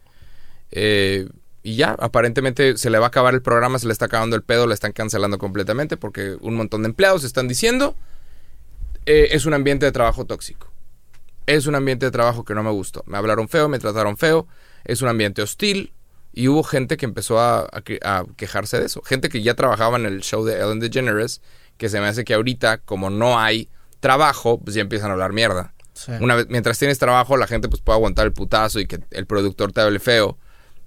Eh, 0.71 1.29
y 1.63 1.77
ya, 1.77 1.97
aparentemente 1.99 2.77
se 2.77 2.91
le 2.91 2.99
va 2.99 3.07
a 3.07 3.09
acabar 3.09 3.35
el 3.35 3.43
programa, 3.43 3.79
se 3.79 3.87
le 3.87 3.93
está 3.93 4.07
acabando 4.07 4.37
el 4.37 4.43
pedo, 4.43 4.67
le 4.67 4.75
están 4.75 4.93
cancelando 4.93 5.39
completamente 5.39 5.97
porque 5.97 6.37
un 6.41 6.55
montón 6.55 6.83
de 6.83 6.89
empleados 6.89 7.25
están 7.25 7.49
diciendo 7.49 7.95
eh, 9.07 9.29
es 9.33 9.47
un 9.47 9.55
ambiente 9.55 9.87
de 9.87 9.93
trabajo 9.93 10.25
tóxico. 10.25 10.71
Es 11.47 11.67
un 11.67 11.75
ambiente 11.75 12.07
de 12.07 12.13
trabajo 12.13 12.45
que 12.45 12.55
no 12.55 12.63
me 12.63 12.71
gustó. 12.71 13.03
Me 13.07 13.19
hablaron 13.19 13.49
feo, 13.49 13.69
me 13.69 13.79
trataron 13.79 14.17
feo, 14.17 14.47
es 14.85 15.03
un 15.03 15.09
ambiente 15.09 15.43
hostil 15.43 15.93
y 16.33 16.49
hubo 16.49 16.63
gente 16.63 16.97
que 16.97 17.07
empezó 17.07 17.41
a, 17.41 17.69
a 18.03 18.25
quejarse 18.37 18.79
de 18.79 18.87
eso. 18.87 19.03
Gente 19.03 19.29
que 19.29 19.43
ya 19.43 19.55
trabajaba 19.55 19.97
en 19.97 20.07
el 20.07 20.21
show 20.21 20.45
de 20.45 20.61
Ellen 20.61 20.81
DeGeneres, 20.81 21.41
que 21.77 21.89
se 21.89 22.01
me 22.01 22.07
hace 22.07 22.25
que 22.25 22.35
ahorita, 22.35 22.79
como 22.79 23.11
no 23.11 23.39
hay 23.39 23.69
trabajo, 24.01 24.61
pues 24.61 24.75
ya 24.75 24.83
empiezan 24.83 25.11
a 25.11 25.15
hablar 25.15 25.33
mierda. 25.33 25.75
Una 26.21 26.35
vez, 26.35 26.47
mientras 26.49 26.79
tienes 26.79 26.99
trabajo, 26.99 27.37
la 27.37 27.47
gente 27.47 27.69
pues 27.69 27.83
puede 27.83 27.97
aguantar 27.97 28.27
el 28.27 28.33
putazo 28.33 28.81
y 28.81 28.87
que 28.87 29.01
el 29.11 29.27
productor 29.27 29.73
te 29.73 29.81
hable 29.81 29.99
feo. 29.99 30.39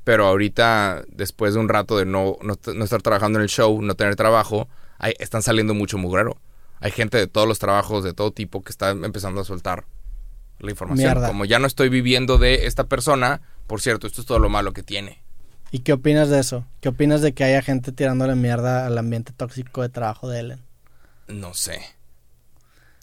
Pero 0.03 0.25
ahorita, 0.27 1.03
después 1.07 1.53
de 1.53 1.59
un 1.59 1.69
rato 1.69 1.97
de 1.97 2.05
no, 2.05 2.37
no, 2.41 2.83
estar 2.83 3.01
trabajando 3.01 3.39
en 3.39 3.43
el 3.43 3.49
show, 3.49 3.81
no 3.81 3.95
tener 3.95 4.15
trabajo, 4.15 4.67
hay, 4.97 5.13
están 5.19 5.41
saliendo 5.41 5.73
mucho 5.73 5.97
mugrero. 5.97 6.37
Hay 6.79 6.91
gente 6.91 7.17
de 7.17 7.27
todos 7.27 7.47
los 7.47 7.59
trabajos, 7.59 8.03
de 8.03 8.13
todo 8.13 8.31
tipo, 8.31 8.61
que 8.61 8.71
está 8.71 8.89
empezando 8.89 9.39
a 9.39 9.45
soltar 9.45 9.85
la 10.59 10.71
información. 10.71 11.23
Como 11.25 11.45
ya 11.45 11.59
no 11.59 11.67
estoy 11.67 11.89
viviendo 11.89 12.37
de 12.37 12.65
esta 12.65 12.85
persona, 12.85 13.41
por 13.67 13.81
cierto, 13.81 14.07
esto 14.07 14.21
es 14.21 14.27
todo 14.27 14.39
lo 14.39 14.49
malo 14.49 14.73
que 14.73 14.83
tiene. 14.83 15.23
¿Y 15.71 15.79
qué 15.79 15.93
opinas 15.93 16.29
de 16.29 16.39
eso? 16.39 16.65
¿Qué 16.81 16.89
opinas 16.89 17.21
de 17.21 17.33
que 17.33 17.43
haya 17.43 17.61
gente 17.61 17.91
tirándole 17.91 18.35
mierda 18.35 18.85
al 18.85 18.97
ambiente 18.97 19.31
tóxico 19.31 19.81
de 19.81 19.89
trabajo 19.89 20.29
de 20.29 20.39
Ellen? 20.39 20.61
No 21.27 21.53
sé. 21.53 21.81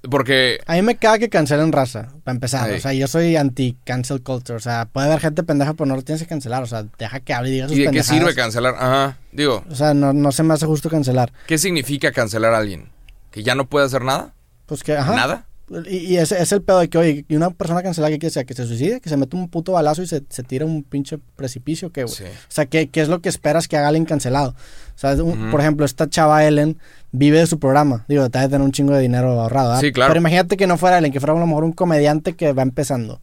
Porque. 0.08 0.60
A 0.66 0.74
mí 0.74 0.82
me 0.82 0.96
caga 0.96 1.18
que 1.18 1.28
cancelen 1.28 1.72
raza, 1.72 2.08
para 2.24 2.34
empezar. 2.34 2.70
O 2.70 2.80
sea, 2.80 2.92
yo 2.92 3.06
soy 3.06 3.36
anti-cancel 3.36 4.22
culture. 4.22 4.56
O 4.56 4.60
sea, 4.60 4.86
puede 4.86 5.08
haber 5.08 5.20
gente 5.20 5.42
pendeja, 5.42 5.74
pero 5.74 5.86
no 5.86 5.96
lo 5.96 6.02
tienes 6.02 6.22
que 6.22 6.28
cancelar. 6.28 6.62
O 6.62 6.66
sea, 6.66 6.86
deja 6.98 7.20
que 7.20 7.34
hable 7.34 7.50
y 7.50 7.52
diga 7.52 7.68
sus 7.68 7.76
¿Y 7.76 7.82
de 7.82 7.90
qué 7.90 8.02
sirve 8.02 8.34
cancelar? 8.34 8.74
Ajá. 8.76 9.18
Digo. 9.32 9.64
O 9.70 9.74
sea, 9.74 9.92
no, 9.92 10.12
no 10.12 10.32
se 10.32 10.42
me 10.42 10.54
hace 10.54 10.66
justo 10.66 10.88
cancelar. 10.88 11.32
¿Qué 11.46 11.58
significa 11.58 12.12
cancelar 12.12 12.54
a 12.54 12.58
alguien? 12.58 12.88
¿Que 13.30 13.42
ya 13.42 13.54
no 13.54 13.68
puede 13.68 13.86
hacer 13.86 14.02
nada? 14.02 14.32
Pues 14.66 14.82
que, 14.82 14.96
ajá. 14.96 15.14
¿Nada? 15.14 15.46
Y, 15.88 16.16
ese 16.16 16.42
es 16.42 16.50
el 16.50 16.62
pedo 16.62 16.80
de 16.80 16.88
que, 16.88 16.98
oye, 16.98 17.24
y 17.28 17.36
una 17.36 17.50
persona 17.50 17.80
cancelada, 17.82 18.16
¿qué 18.18 18.28
sea? 18.28 18.42
¿Que 18.42 18.54
se 18.54 18.66
suicide? 18.66 19.00
¿Que 19.00 19.08
se 19.08 19.16
mete 19.16 19.36
un 19.36 19.48
puto 19.48 19.72
balazo 19.72 20.02
y 20.02 20.06
se, 20.06 20.24
se 20.28 20.42
tira 20.42 20.64
un 20.64 20.82
pinche 20.82 21.18
precipicio? 21.36 21.92
¿Qué, 21.92 22.02
güey? 22.02 22.14
O 22.14 22.26
sea, 22.48 22.66
¿qué, 22.66 22.88
¿qué, 22.88 23.00
es 23.00 23.08
lo 23.08 23.20
que 23.20 23.28
esperas 23.28 23.68
que 23.68 23.76
haga 23.76 23.86
alguien 23.86 24.04
cancelado? 24.04 24.56
O 24.96 24.98
sea, 24.98 25.16
por 25.16 25.60
ejemplo, 25.60 25.86
esta 25.86 26.10
chava 26.10 26.44
Ellen 26.44 26.76
vive 27.12 27.38
de 27.38 27.46
su 27.46 27.58
programa. 27.58 28.04
Digo, 28.08 28.28
te 28.30 28.38
de 28.38 28.48
tener 28.48 28.62
un 28.62 28.72
chingo 28.72 28.94
de 28.94 29.00
dinero 29.00 29.40
ahorrado. 29.40 29.78
Sí, 29.80 29.92
claro. 29.92 30.10
Pero 30.10 30.20
imagínate 30.20 30.56
que 30.56 30.66
no 30.66 30.76
fuera 30.76 30.98
Ellen, 30.98 31.12
que 31.12 31.20
fuera 31.20 31.34
a 31.34 31.38
lo 31.38 31.46
mejor 31.46 31.64
un 31.64 31.72
comediante 31.72 32.34
que 32.34 32.52
va 32.52 32.62
empezando. 32.62 33.20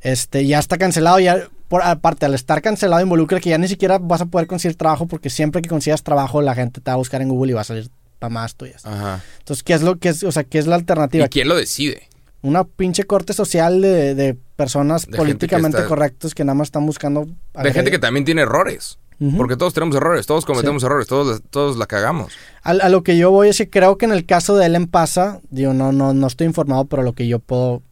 Este, 0.00 0.46
ya 0.46 0.58
está 0.58 0.76
cancelado, 0.76 1.18
ya, 1.18 1.48
por, 1.68 1.82
aparte, 1.82 2.26
al 2.26 2.34
estar 2.34 2.60
cancelado 2.60 3.02
involucra 3.02 3.40
que 3.40 3.50
ya 3.50 3.58
ni 3.58 3.68
siquiera 3.68 3.98
vas 3.98 4.20
a 4.20 4.26
poder 4.26 4.46
conseguir 4.46 4.76
trabajo 4.76 5.06
porque 5.06 5.30
siempre 5.30 5.62
que 5.62 5.68
consigas 5.68 6.02
trabajo 6.02 6.42
la 6.42 6.54
gente 6.54 6.80
te 6.80 6.90
va 6.90 6.94
a 6.94 6.98
buscar 6.98 7.22
en 7.22 7.28
Google 7.30 7.52
y 7.52 7.54
va 7.54 7.62
a 7.62 7.64
salir 7.64 7.90
para 8.18 8.30
más 8.30 8.54
tuyas. 8.54 8.84
Ajá. 8.84 9.22
Entonces, 9.38 9.62
¿qué 9.62 9.72
es 9.72 9.82
lo 9.82 9.96
que 9.96 10.10
es, 10.10 10.22
o 10.22 10.32
sea, 10.32 10.44
qué 10.44 10.58
es 10.58 10.66
la 10.66 10.74
alternativa? 10.74 11.24
¿Y 11.24 11.28
quién 11.28 11.48
lo 11.48 11.56
decide? 11.56 12.08
Una 12.44 12.64
pinche 12.64 13.04
corte 13.04 13.32
social 13.32 13.80
de, 13.80 14.36
personas 14.54 15.06
políticamente 15.06 15.84
correctas 15.86 16.32
que 16.32 16.44
nada 16.44 16.54
más 16.54 16.68
están 16.68 16.86
buscando... 16.86 17.26
De 17.60 17.72
gente 17.72 17.90
que 17.90 17.98
también 17.98 18.24
tiene 18.24 18.42
errores. 18.42 18.98
Porque 19.36 19.56
todos 19.56 19.72
tenemos 19.72 19.96
errores, 19.96 20.26
todos 20.26 20.44
cometemos 20.44 20.82
errores, 20.82 21.06
todos, 21.08 21.42
todos 21.50 21.76
la 21.76 21.86
cagamos. 21.86 22.34
A, 22.62 22.74
lo 22.74 23.02
que 23.02 23.16
yo 23.16 23.30
voy 23.30 23.48
es 23.48 23.56
que 23.58 23.70
creo 23.70 23.96
que 23.96 24.04
en 24.04 24.12
el 24.12 24.26
caso 24.26 24.56
de 24.56 24.66
Ellen 24.66 24.86
pasa, 24.86 25.40
digo, 25.50 25.72
no, 25.72 25.92
no, 25.92 26.12
no 26.12 26.26
estoy 26.26 26.46
informado, 26.46 26.84
pero 26.84 27.02
lo 27.02 27.14
que 27.14 27.26
yo 27.26 27.38
puedo 27.38 27.82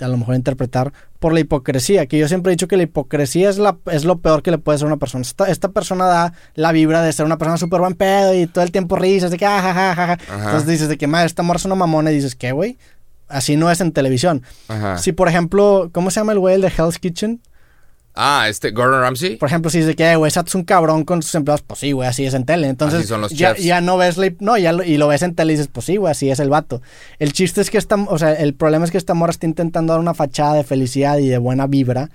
a 0.00 0.08
lo 0.08 0.16
mejor 0.16 0.34
interpretar 0.34 0.92
por 1.18 1.32
la 1.32 1.40
hipocresía, 1.40 2.06
que 2.06 2.18
yo 2.18 2.28
siempre 2.28 2.50
he 2.50 2.54
dicho 2.54 2.68
que 2.68 2.76
la 2.76 2.82
hipocresía 2.82 3.48
es, 3.48 3.58
la, 3.58 3.76
es 3.90 4.04
lo 4.04 4.18
peor 4.18 4.42
que 4.42 4.50
le 4.50 4.58
puede 4.58 4.78
ser 4.78 4.86
a 4.86 4.88
una 4.88 4.96
persona. 4.96 5.22
Esta, 5.22 5.48
esta 5.48 5.68
persona 5.70 6.06
da 6.06 6.32
la 6.54 6.72
vibra 6.72 7.02
de 7.02 7.12
ser 7.12 7.24
una 7.24 7.38
persona 7.38 7.56
súper 7.56 7.80
buen 7.80 7.94
pedo 7.94 8.34
y 8.34 8.46
todo 8.46 8.64
el 8.64 8.72
tiempo 8.72 8.96
risas 8.96 9.30
de 9.30 9.38
que, 9.38 9.46
ah, 9.46 10.18
Entonces 10.28 10.66
dices 10.66 10.88
de 10.88 10.98
que, 10.98 11.06
madre, 11.06 11.26
esta 11.26 11.42
morra 11.42 11.58
es 11.58 11.64
una 11.64 11.74
mamona 11.74 12.10
y 12.10 12.16
dices, 12.16 12.34
¿qué, 12.34 12.52
güey? 12.52 12.78
Así 13.28 13.56
no 13.56 13.70
es 13.70 13.80
en 13.80 13.92
televisión. 13.92 14.42
Si, 14.98 15.12
por 15.12 15.28
ejemplo, 15.28 15.90
¿cómo 15.92 16.10
se 16.10 16.20
llama 16.20 16.32
el 16.32 16.38
güey 16.38 16.54
el 16.54 16.60
de 16.60 16.68
Hell's 16.68 16.98
Kitchen? 16.98 17.40
Ah, 18.18 18.46
este, 18.48 18.70
Gordon 18.70 19.02
Ramsay. 19.02 19.36
Por 19.36 19.48
ejemplo, 19.48 19.70
si 19.70 19.80
dice 19.80 19.94
que, 19.94 20.16
güey, 20.16 20.32
es 20.34 20.54
un 20.54 20.64
cabrón 20.64 21.04
con 21.04 21.22
sus 21.22 21.34
empleados, 21.34 21.60
pues 21.60 21.80
sí, 21.80 21.92
güey, 21.92 22.08
así 22.08 22.24
es 22.24 22.32
en 22.32 22.46
tele. 22.46 22.68
Entonces, 22.68 23.12
ya, 23.30 23.54
ya, 23.56 23.82
no 23.82 23.98
ves, 23.98 24.16
la, 24.16 24.32
no, 24.40 24.56
ya 24.56 24.72
lo, 24.72 24.82
y 24.82 24.96
lo 24.96 25.06
ves 25.08 25.20
en 25.20 25.34
tele 25.34 25.52
y 25.52 25.56
dices, 25.56 25.68
pues 25.70 25.84
sí, 25.84 25.96
güey, 25.96 26.10
así 26.10 26.30
es 26.30 26.40
el 26.40 26.48
vato. 26.48 26.80
El 27.18 27.34
chiste 27.34 27.60
es 27.60 27.68
que 27.68 27.76
esta, 27.76 27.96
o 27.96 28.18
sea, 28.18 28.32
el 28.32 28.54
problema 28.54 28.86
es 28.86 28.90
que 28.90 28.96
esta 28.96 29.12
morra 29.12 29.32
está 29.32 29.44
intentando 29.44 29.92
dar 29.92 30.00
una 30.00 30.14
fachada 30.14 30.54
de 30.54 30.64
felicidad 30.64 31.18
y 31.18 31.28
de 31.28 31.36
buena 31.36 31.66
vibra. 31.66 32.08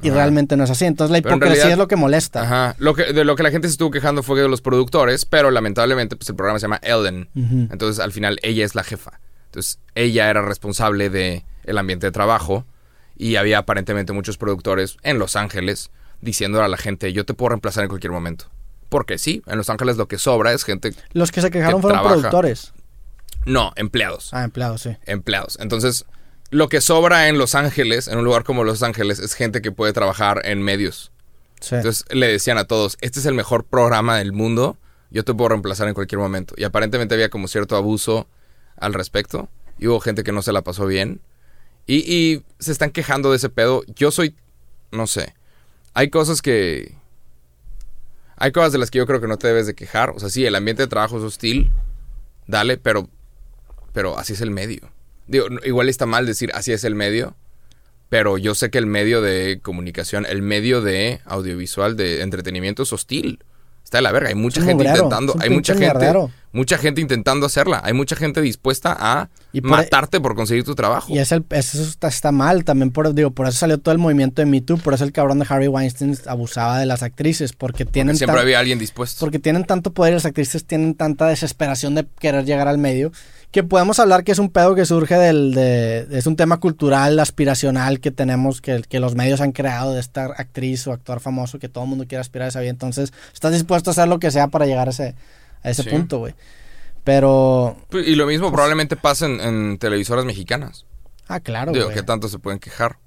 Y 0.00 0.10
realmente 0.10 0.56
no 0.56 0.62
es 0.62 0.70
así. 0.70 0.84
Entonces 0.84 1.10
la 1.10 1.18
hipocresía 1.18 1.72
es 1.72 1.78
lo 1.78 1.88
que 1.88 1.96
molesta. 1.96 2.42
Ajá. 2.42 2.76
Lo 2.78 2.94
que, 2.94 3.12
de 3.12 3.24
lo 3.24 3.34
que 3.34 3.42
la 3.42 3.50
gente 3.50 3.66
se 3.66 3.72
estuvo 3.72 3.90
quejando 3.90 4.22
fue 4.22 4.40
de 4.40 4.48
los 4.48 4.60
productores, 4.60 5.24
pero 5.24 5.50
lamentablemente 5.50 6.14
pues 6.14 6.28
el 6.28 6.36
programa 6.36 6.60
se 6.60 6.66
llama 6.66 6.78
Ellen. 6.82 7.28
Entonces 7.34 7.98
al 7.98 8.12
final 8.12 8.38
ella 8.44 8.64
es 8.64 8.76
la 8.76 8.84
jefa. 8.84 9.18
Entonces, 9.48 9.78
ella 9.94 10.28
era 10.28 10.42
responsable 10.42 11.08
de 11.08 11.44
el 11.64 11.78
ambiente 11.78 12.06
de 12.06 12.12
trabajo 12.12 12.66
y 13.16 13.36
había 13.36 13.58
aparentemente 13.58 14.12
muchos 14.12 14.36
productores 14.36 14.96
en 15.02 15.18
Los 15.18 15.36
Ángeles 15.36 15.90
diciendo 16.20 16.62
a 16.62 16.68
la 16.68 16.76
gente, 16.76 17.12
yo 17.12 17.24
te 17.24 17.34
puedo 17.34 17.50
reemplazar 17.50 17.84
en 17.84 17.88
cualquier 17.88 18.12
momento. 18.12 18.46
Porque 18.88 19.18
sí, 19.18 19.42
en 19.46 19.58
Los 19.58 19.70
Ángeles 19.70 19.96
lo 19.96 20.06
que 20.06 20.18
sobra 20.18 20.52
es 20.52 20.64
gente... 20.64 20.94
Los 21.12 21.32
que 21.32 21.40
se 21.40 21.50
quejaron 21.50 21.80
fueron 21.80 22.02
productores. 22.02 22.72
No, 23.46 23.72
empleados. 23.76 24.30
Ah, 24.32 24.44
empleados, 24.44 24.82
sí. 24.82 24.96
Empleados. 25.06 25.58
Entonces, 25.60 26.04
lo 26.50 26.68
que 26.68 26.80
sobra 26.80 27.28
en 27.28 27.38
Los 27.38 27.54
Ángeles, 27.54 28.08
en 28.08 28.18
un 28.18 28.24
lugar 28.24 28.44
como 28.44 28.64
Los 28.64 28.82
Ángeles, 28.82 29.18
es 29.18 29.34
gente 29.34 29.62
que 29.62 29.72
puede 29.72 29.92
trabajar 29.92 30.42
en 30.44 30.62
medios. 30.62 31.12
Sí. 31.60 31.74
Entonces 31.74 32.04
le 32.10 32.28
decían 32.28 32.58
a 32.58 32.64
todos, 32.64 32.98
este 33.00 33.20
es 33.20 33.26
el 33.26 33.34
mejor 33.34 33.64
programa 33.64 34.18
del 34.18 34.32
mundo, 34.32 34.76
yo 35.10 35.24
te 35.24 35.34
puedo 35.34 35.48
reemplazar 35.50 35.88
en 35.88 35.94
cualquier 35.94 36.18
momento. 36.20 36.54
Y 36.56 36.64
aparentemente 36.64 37.14
había 37.14 37.30
como 37.30 37.48
cierto 37.48 37.76
abuso 37.76 38.28
al 38.80 38.94
respecto. 38.94 39.48
Y 39.78 39.86
hubo 39.86 40.00
gente 40.00 40.24
que 40.24 40.32
no 40.32 40.42
se 40.42 40.52
la 40.52 40.62
pasó 40.62 40.86
bien. 40.86 41.20
Y, 41.86 42.42
se 42.58 42.72
están 42.72 42.90
quejando 42.90 43.30
de 43.30 43.36
ese 43.36 43.48
pedo. 43.48 43.82
Yo 43.94 44.10
soy, 44.10 44.34
no 44.90 45.06
sé. 45.06 45.34
Hay 45.94 46.10
cosas 46.10 46.42
que... 46.42 46.94
Hay 48.36 48.52
cosas 48.52 48.72
de 48.72 48.78
las 48.78 48.90
que 48.90 48.98
yo 48.98 49.06
creo 49.06 49.20
que 49.20 49.26
no 49.26 49.38
te 49.38 49.48
debes 49.48 49.66
de 49.66 49.74
quejar. 49.74 50.10
O 50.10 50.20
sea, 50.20 50.28
sí, 50.28 50.44
el 50.44 50.54
ambiente 50.54 50.82
de 50.82 50.88
trabajo 50.88 51.18
es 51.18 51.24
hostil. 51.24 51.70
Dale, 52.46 52.76
pero... 52.76 53.08
Pero 53.92 54.18
así 54.18 54.34
es 54.34 54.40
el 54.42 54.50
medio. 54.50 54.90
Digo, 55.26 55.46
igual 55.64 55.88
está 55.88 56.06
mal 56.06 56.26
decir 56.26 56.50
así 56.54 56.72
es 56.72 56.84
el 56.84 56.94
medio. 56.94 57.36
Pero 58.10 58.38
yo 58.38 58.54
sé 58.54 58.70
que 58.70 58.78
el 58.78 58.86
medio 58.86 59.22
de 59.22 59.60
comunicación, 59.62 60.26
el 60.26 60.42
medio 60.42 60.82
de 60.82 61.20
audiovisual, 61.24 61.96
de 61.96 62.22
entretenimiento 62.22 62.82
es 62.82 62.92
hostil 62.92 63.40
está 63.88 63.98
de 63.98 64.02
la 64.02 64.12
verga. 64.12 64.28
Hay 64.28 64.34
mucha 64.34 64.62
gente 64.62 64.84
intentando, 64.84 65.34
hay 65.40 65.48
mucha 65.48 65.74
gente, 65.74 66.12
mucha 66.52 66.78
gente 66.78 67.00
intentando 67.00 67.46
hacerla. 67.46 67.80
Hay 67.82 67.94
mucha 67.94 68.16
gente 68.16 68.42
dispuesta 68.42 68.94
a 68.98 69.28
matarte 69.62 70.20
por 70.20 70.34
conseguir 70.34 70.64
tu 70.64 70.74
trabajo. 70.74 71.12
Y 71.12 71.18
es 71.18 71.32
el, 71.32 71.44
eso 71.50 71.82
está, 72.06 72.32
mal 72.32 72.64
también. 72.64 72.90
Por, 72.90 73.14
digo, 73.14 73.30
por 73.30 73.48
eso 73.48 73.58
salió 73.58 73.78
todo 73.78 73.92
el 73.92 73.98
movimiento 73.98 74.42
de 74.42 74.46
Me 74.46 74.60
Too. 74.60 74.76
Por 74.76 74.92
eso 74.92 75.04
el 75.04 75.12
cabrón 75.12 75.38
de 75.38 75.46
Harry 75.48 75.68
Weinstein 75.68 76.18
abusaba 76.26 76.78
de 76.78 76.86
las 76.86 77.02
actrices. 77.02 77.54
Porque 77.54 77.86
tienen. 77.86 78.16
siempre 78.16 78.40
había 78.40 78.58
alguien 78.58 78.78
dispuesto. 78.78 79.20
Porque 79.20 79.38
tienen 79.38 79.64
tanto 79.64 79.92
poder 79.92 80.12
y 80.12 80.16
las 80.16 80.26
actrices 80.26 80.66
tienen 80.66 80.94
tanta 80.94 81.26
desesperación 81.26 81.94
de 81.94 82.06
querer 82.20 82.44
llegar 82.44 82.68
al 82.68 82.78
medio 82.78 83.10
que 83.50 83.62
podemos 83.62 83.98
hablar 83.98 84.24
que 84.24 84.32
es 84.32 84.38
un 84.38 84.50
pedo 84.50 84.74
que 84.74 84.84
surge 84.84 85.14
del, 85.16 85.54
de, 85.54 86.06
es 86.10 86.26
un 86.26 86.36
tema 86.36 86.58
cultural, 86.58 87.18
aspiracional 87.18 88.00
que 88.00 88.10
tenemos, 88.10 88.60
que, 88.60 88.82
que 88.82 89.00
los 89.00 89.14
medios 89.14 89.40
han 89.40 89.52
creado 89.52 89.94
de 89.94 90.00
esta 90.00 90.26
actriz 90.26 90.86
o 90.86 90.92
actor 90.92 91.20
famoso 91.20 91.58
que 91.58 91.68
todo 91.68 91.84
el 91.84 91.90
mundo 91.90 92.04
quiere 92.06 92.20
aspirar 92.20 92.46
a 92.46 92.48
esa 92.48 92.60
vida. 92.60 92.70
Entonces, 92.70 93.12
estás 93.32 93.52
dispuesto 93.52 93.90
a 93.90 93.92
hacer 93.92 94.08
lo 94.08 94.18
que 94.18 94.30
sea 94.30 94.48
para 94.48 94.66
llegar 94.66 94.88
a 94.88 94.90
ese, 94.90 95.14
a 95.62 95.70
ese 95.70 95.84
punto, 95.84 96.18
güey. 96.18 96.34
Pero... 97.04 97.78
Pues, 97.88 98.06
y 98.06 98.16
lo 98.16 98.26
mismo 98.26 98.48
pues 98.48 98.52
probablemente 98.52 98.96
pasa 98.96 99.26
en, 99.26 99.78
televisoras 99.78 100.26
mexicanas. 100.26 100.84
Ah, 101.26 101.40
claro. 101.40 101.72
Digo, 101.72 101.88
que 101.88 102.02
tanto 102.02 102.28
se 102.28 102.38
pueden 102.38 102.58
quejar. 102.58 102.98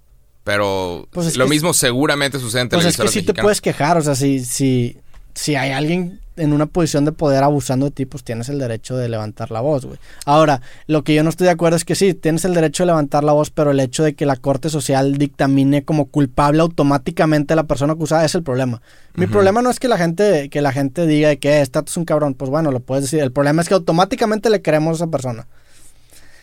Pero 0.44 1.08
pues 1.12 1.38
lo 1.38 1.48
mismo 1.48 1.72
seguramente 1.72 2.40
sucede 2.40 2.64
en 2.64 2.70
televisoras 2.70 2.98
Pues 2.98 3.10
es 3.10 3.14
que 3.14 3.20
sí 3.20 3.26
te 3.26 3.40
puedes 3.40 3.62
quejar, 3.62 3.98
o 3.98 4.02
sea, 4.02 4.16
si, 4.16 4.44
si, 4.44 4.98
si 5.36 5.56
hay 5.56 5.70
alguien 5.70 6.20
en 6.42 6.54
una 6.54 6.66
posición 6.66 7.06
de 7.06 7.12
poder 7.12 7.44
abusando 7.44 7.86
de 7.86 7.92
ti, 7.92 8.06
pues 8.06 8.24
tienes 8.24 8.50
el 8.50 8.58
derecho 8.58 8.98
de 8.98 9.08
levantar 9.08 9.52
la 9.52 9.62
voz, 9.62 9.86
güey. 9.86 10.00
Ahora, 10.26 10.62
lo 10.88 11.04
que 11.04 11.14
yo 11.14 11.24
no 11.24 11.30
estoy 11.30 11.46
de 11.46 11.52
acuerdo 11.52 11.78
es 11.78 11.86
que 11.86 11.94
sí, 11.94 12.16
tienes 12.16 12.46
el 12.46 12.56
derecho 12.56 12.84
de 12.84 12.88
levantar 12.88 13.24
la 13.24 13.32
voz, 13.32 13.52
pero 13.52 13.72
el 13.72 13.80
hecho 13.80 14.04
de 14.04 14.16
que 14.16 14.26
la 14.26 14.36
Corte 14.36 14.70
Social 14.70 15.18
dictamine 15.18 15.84
como 15.84 16.08
culpable 16.08 16.62
automáticamente 16.62 17.54
a 17.54 17.56
la 17.56 17.66
persona 17.66 17.94
acusada 17.94 18.26
es 18.26 18.34
el 18.34 18.42
problema. 18.42 18.82
Mi 19.14 19.28
problema 19.28 19.62
no 19.62 19.70
es 19.70 19.80
que 19.80 19.88
la 19.88 19.98
gente, 19.98 20.50
que 20.50 20.62
la 20.62 20.72
gente 20.72 21.06
diga 21.06 21.36
que 21.36 21.50
eh, 21.50 21.62
este 21.62 21.80
es 21.86 21.98
un 21.98 22.06
cabrón, 22.06 22.34
pues 22.34 22.50
bueno, 22.50 22.72
lo 22.72 22.80
puedes 22.80 23.04
decir. 23.04 23.20
El 23.20 23.32
problema 23.32 23.62
es 23.62 23.68
que 23.68 23.76
automáticamente 23.76 24.50
le 24.50 24.62
queremos 24.62 24.94
a 24.94 24.96
esa 25.04 25.12
persona. 25.12 25.48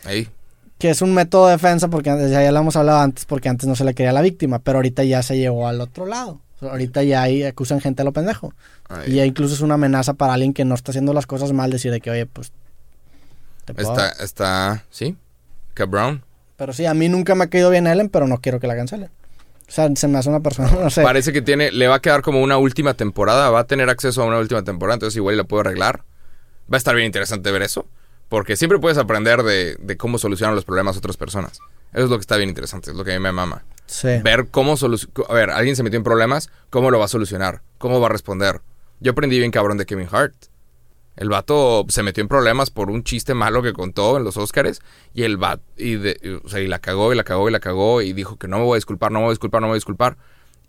Ahí. 0.05 0.29
Que 0.77 0.91
es 0.91 1.01
un 1.01 1.13
método 1.13 1.47
de 1.47 1.53
defensa, 1.53 1.89
porque 1.89 2.09
ya 2.29 2.51
lo 2.51 2.59
hemos 2.59 2.75
hablado 2.75 2.99
antes, 2.99 3.25
porque 3.25 3.49
antes 3.49 3.67
no 3.67 3.75
se 3.75 3.83
le 3.83 3.93
quería 3.93 4.11
a 4.11 4.13
la 4.13 4.21
víctima, 4.21 4.59
pero 4.59 4.77
ahorita 4.77 5.03
ya 5.03 5.21
se 5.23 5.37
llegó 5.37 5.67
al 5.67 5.81
otro 5.81 6.05
lado. 6.05 6.39
Ahorita 6.61 7.03
ya 7.03 7.21
ahí 7.21 7.43
acusan 7.43 7.79
gente 7.79 8.01
a 8.01 8.05
lo 8.05 8.11
pendejo. 8.11 8.53
Y 9.07 9.15
ya 9.15 9.25
incluso 9.25 9.53
es 9.53 9.61
una 9.61 9.75
amenaza 9.75 10.13
para 10.13 10.33
alguien 10.33 10.53
que 10.53 10.65
no 10.65 10.75
está 10.75 10.91
haciendo 10.91 11.13
las 11.13 11.25
cosas 11.25 11.53
mal 11.53 11.71
decir 11.71 11.91
de 11.91 12.01
que, 12.01 12.11
oye, 12.11 12.25
pues... 12.25 12.51
está, 13.77 14.09
está, 14.23 14.83
sí, 14.89 15.15
cabrón. 15.73 16.23
Pero 16.57 16.73
sí, 16.73 16.85
a 16.85 16.93
mí 16.93 17.07
nunca 17.07 17.35
me 17.35 17.45
ha 17.45 17.47
caído 17.47 17.69
bien 17.69 17.87
Ellen, 17.87 18.09
pero 18.09 18.27
no 18.27 18.39
quiero 18.39 18.59
que 18.59 18.67
la 18.67 18.75
cancelen. 18.75 19.09
O 19.67 19.71
sea, 19.71 19.89
se 19.95 20.07
me 20.07 20.17
hace 20.17 20.29
una 20.29 20.41
persona, 20.41 20.71
no 20.83 20.89
sé. 20.89 21.03
Parece 21.03 21.31
que 21.31 21.41
tiene, 21.41 21.71
le 21.71 21.87
va 21.87 21.95
a 21.95 22.01
quedar 22.01 22.21
como 22.21 22.41
una 22.41 22.57
última 22.57 22.95
temporada, 22.95 23.49
va 23.49 23.59
a 23.59 23.67
tener 23.67 23.89
acceso 23.89 24.23
a 24.23 24.25
una 24.25 24.39
última 24.39 24.63
temporada, 24.63 24.95
entonces 24.95 25.15
igual 25.15 25.37
la 25.37 25.45
puedo 25.45 25.61
arreglar. 25.61 26.03
Va 26.71 26.75
a 26.75 26.77
estar 26.77 26.95
bien 26.95 27.05
interesante 27.05 27.51
ver 27.51 27.61
eso, 27.61 27.87
porque 28.27 28.57
siempre 28.57 28.79
puedes 28.79 28.97
aprender 28.97 29.43
de, 29.43 29.75
de 29.79 29.97
cómo 29.97 30.17
solucionan 30.17 30.55
los 30.55 30.65
problemas 30.65 30.97
otras 30.97 31.17
personas. 31.17 31.59
Eso 31.93 32.03
es 32.05 32.09
lo 32.09 32.17
que 32.17 32.21
está 32.21 32.37
bien 32.37 32.49
interesante, 32.49 32.91
es 32.91 32.97
lo 32.97 33.03
que 33.03 33.13
a 33.13 33.19
mí 33.19 33.23
me 33.23 33.31
mama. 33.31 33.63
Sí. 33.85 34.07
Ver 34.23 34.47
cómo 34.51 34.77
solucionar. 34.77 35.25
A 35.29 35.33
ver, 35.33 35.49
alguien 35.49 35.75
se 35.75 35.83
metió 35.83 35.97
en 35.97 36.03
problemas, 36.03 36.49
¿cómo 36.69 36.91
lo 36.91 36.99
va 36.99 37.05
a 37.05 37.09
solucionar? 37.09 37.61
¿Cómo 37.79 37.99
va 37.99 38.07
a 38.07 38.11
responder? 38.11 38.61
Yo 38.99 39.11
aprendí 39.13 39.39
bien 39.39 39.51
cabrón 39.51 39.77
de 39.77 39.85
Kevin 39.85 40.07
Hart. 40.11 40.35
El 41.15 41.29
vato 41.29 41.85
se 41.89 42.03
metió 42.03 42.21
en 42.21 42.27
problemas 42.27 42.69
por 42.69 42.89
un 42.89 43.03
chiste 43.03 43.33
malo 43.33 43.61
que 43.61 43.73
contó 43.73 44.17
en 44.17 44.23
los 44.23 44.37
Oscars 44.37 44.79
y 45.13 45.23
el 45.23 45.37
vato, 45.37 45.63
y, 45.75 45.95
de- 45.95 46.39
o 46.45 46.47
sea, 46.47 46.59
y 46.61 46.67
la 46.67 46.79
cagó 46.79 47.11
y 47.11 47.15
la 47.15 47.23
cagó 47.23 47.49
y 47.49 47.51
la 47.51 47.59
cagó 47.59 48.01
y 48.01 48.13
dijo 48.13 48.37
que 48.37 48.47
no 48.47 48.59
me 48.59 48.63
voy 48.65 48.75
a 48.75 48.77
disculpar, 48.77 49.11
no 49.11 49.19
me 49.19 49.25
voy 49.25 49.31
a 49.31 49.33
disculpar, 49.33 49.59
no 49.61 49.67
me 49.67 49.71
voy 49.71 49.75
a 49.75 49.81
disculpar. 49.83 50.17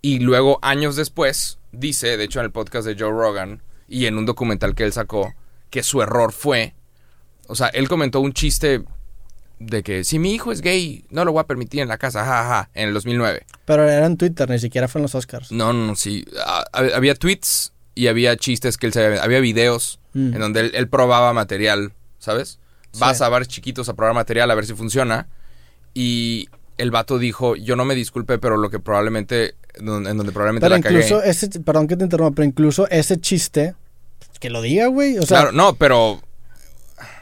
Y 0.02 0.18
luego, 0.20 0.58
años 0.62 0.96
después, 0.96 1.58
dice, 1.72 2.16
de 2.16 2.24
hecho 2.24 2.40
en 2.40 2.46
el 2.46 2.52
podcast 2.52 2.86
de 2.86 2.96
Joe 2.98 3.10
Rogan 3.12 3.62
y 3.86 4.06
en 4.06 4.16
un 4.18 4.26
documental 4.26 4.74
que 4.74 4.82
él 4.84 4.92
sacó, 4.92 5.34
que 5.68 5.82
su 5.84 6.02
error 6.02 6.32
fue, 6.32 6.74
o 7.46 7.54
sea, 7.54 7.68
él 7.68 7.88
comentó 7.88 8.20
un 8.20 8.32
chiste 8.32 8.82
de 9.60 9.82
que 9.84 10.02
si 10.04 10.18
mi 10.18 10.32
hijo 10.34 10.50
es 10.50 10.60
gay, 10.62 11.04
no 11.10 11.24
lo 11.24 11.32
voy 11.32 11.40
a 11.42 11.46
permitir 11.46 11.80
en 11.80 11.88
la 11.88 11.98
casa, 11.98 12.24
jaja, 12.24 12.70
en 12.74 12.88
el 12.88 12.94
2009. 12.94 13.46
Pero 13.66 13.88
era 13.88 14.06
en 14.06 14.16
Twitter, 14.16 14.48
ni 14.50 14.58
siquiera 14.58 14.88
fue 14.88 14.98
en 14.98 15.02
los 15.04 15.14
Oscars. 15.14 15.52
No, 15.52 15.72
no, 15.72 15.86
no, 15.86 15.94
sí. 15.96 16.24
Ah, 16.44 16.64
hab- 16.72 16.92
había 16.94 17.14
tweets 17.14 17.72
y 17.94 18.06
había 18.08 18.36
chistes 18.36 18.76
que 18.78 18.86
él 18.86 18.92
se 18.92 19.04
había, 19.04 19.22
había 19.22 19.40
videos 19.40 19.98
Mm. 20.14 20.34
en 20.34 20.40
donde 20.40 20.60
él, 20.60 20.70
él 20.74 20.88
probaba 20.88 21.32
material, 21.32 21.92
¿sabes? 22.18 22.58
Sí. 22.92 22.98
Vas 23.00 23.20
a 23.20 23.28
bares 23.28 23.46
chiquitos 23.46 23.88
a 23.88 23.94
probar 23.94 24.14
material 24.14 24.50
a 24.50 24.54
ver 24.56 24.66
si 24.66 24.74
funciona. 24.74 25.28
Y 25.94 26.48
el 26.78 26.90
vato 26.90 27.18
dijo, 27.18 27.54
yo 27.56 27.76
no 27.76 27.84
me 27.84 27.94
disculpe, 27.94 28.38
pero 28.38 28.56
lo 28.56 28.70
que 28.70 28.78
probablemente, 28.80 29.54
en 29.74 29.84
donde 29.86 30.32
probablemente 30.32 30.64
Pero 30.64 30.76
la 30.76 30.82
cagué. 30.82 30.94
incluso 30.96 31.22
ese, 31.22 31.48
perdón 31.60 31.86
que 31.86 31.96
te 31.96 32.04
interrumpa, 32.04 32.34
pero 32.34 32.46
incluso 32.46 32.88
ese 32.88 33.20
chiste, 33.20 33.74
que 34.40 34.50
lo 34.50 34.62
diga, 34.62 34.86
güey. 34.86 35.18
O 35.18 35.22
sea, 35.22 35.42
claro, 35.42 35.52
no, 35.52 35.74
pero 35.74 36.20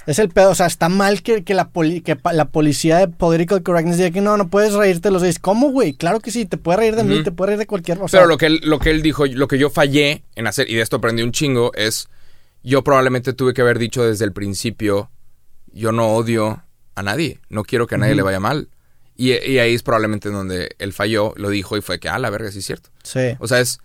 es 0.06 0.18
el 0.18 0.28
pedo. 0.28 0.50
O 0.50 0.54
sea, 0.54 0.66
está 0.66 0.88
mal 0.88 1.22
que, 1.22 1.44
que 1.44 1.54
la, 1.54 1.68
poli- 1.70 2.00
que 2.02 2.16
pa- 2.16 2.32
la 2.32 2.46
policía 2.46 2.98
de 2.98 3.08
Political 3.08 3.62
Correctness 3.62 3.96
diga 3.98 4.10
que 4.10 4.20
no, 4.20 4.36
no 4.36 4.48
puedes 4.48 4.72
reírte 4.74 5.08
de 5.08 5.12
los 5.12 5.22
gays. 5.22 5.38
¿Cómo, 5.38 5.70
güey? 5.70 5.92
Claro 5.94 6.20
que 6.20 6.30
sí, 6.30 6.44
te 6.46 6.56
puedes 6.56 6.78
reír 6.78 6.96
de 6.96 7.04
mí, 7.04 7.22
te 7.22 7.32
puedes 7.32 7.48
reír 7.50 7.58
de 7.58 7.66
cualquier 7.66 7.98
o 8.00 8.08
sea, 8.08 8.20
Pero 8.20 8.28
lo 8.28 8.38
que, 8.38 8.46
él, 8.46 8.60
lo 8.64 8.78
que 8.78 8.90
él 8.90 9.02
dijo, 9.02 9.26
lo 9.26 9.48
que 9.48 9.58
yo 9.58 9.70
fallé 9.70 10.22
en 10.34 10.46
hacer, 10.46 10.68
y 10.70 10.74
de 10.74 10.82
esto 10.82 10.96
aprendí 10.96 11.22
un 11.22 11.32
chingo, 11.32 11.72
es 11.74 12.08
yo 12.62 12.82
probablemente 12.84 13.32
tuve 13.32 13.54
que 13.54 13.60
haber 13.62 13.78
dicho 13.78 14.04
desde 14.04 14.24
el 14.24 14.32
principio, 14.32 15.10
yo 15.72 15.92
no 15.92 16.08
odio 16.08 16.62
a 16.94 17.02
nadie, 17.02 17.40
no 17.48 17.62
quiero 17.64 17.86
que 17.86 17.94
a 17.94 17.98
nadie 17.98 18.14
le 18.14 18.22
vaya 18.22 18.40
mal. 18.40 18.68
Y, 19.16 19.32
y 19.32 19.58
ahí 19.58 19.74
es 19.74 19.82
probablemente 19.82 20.28
donde 20.30 20.76
él 20.78 20.92
falló, 20.92 21.32
lo 21.36 21.50
dijo 21.50 21.76
y 21.76 21.80
fue 21.80 21.98
que, 21.98 22.08
ah, 22.08 22.18
la 22.18 22.30
verga, 22.30 22.50
sí 22.52 22.60
es 22.60 22.66
cierto. 22.66 22.90
Sí, 23.02 23.36
O 23.40 23.48
sea, 23.48 23.58
es, 23.60 23.80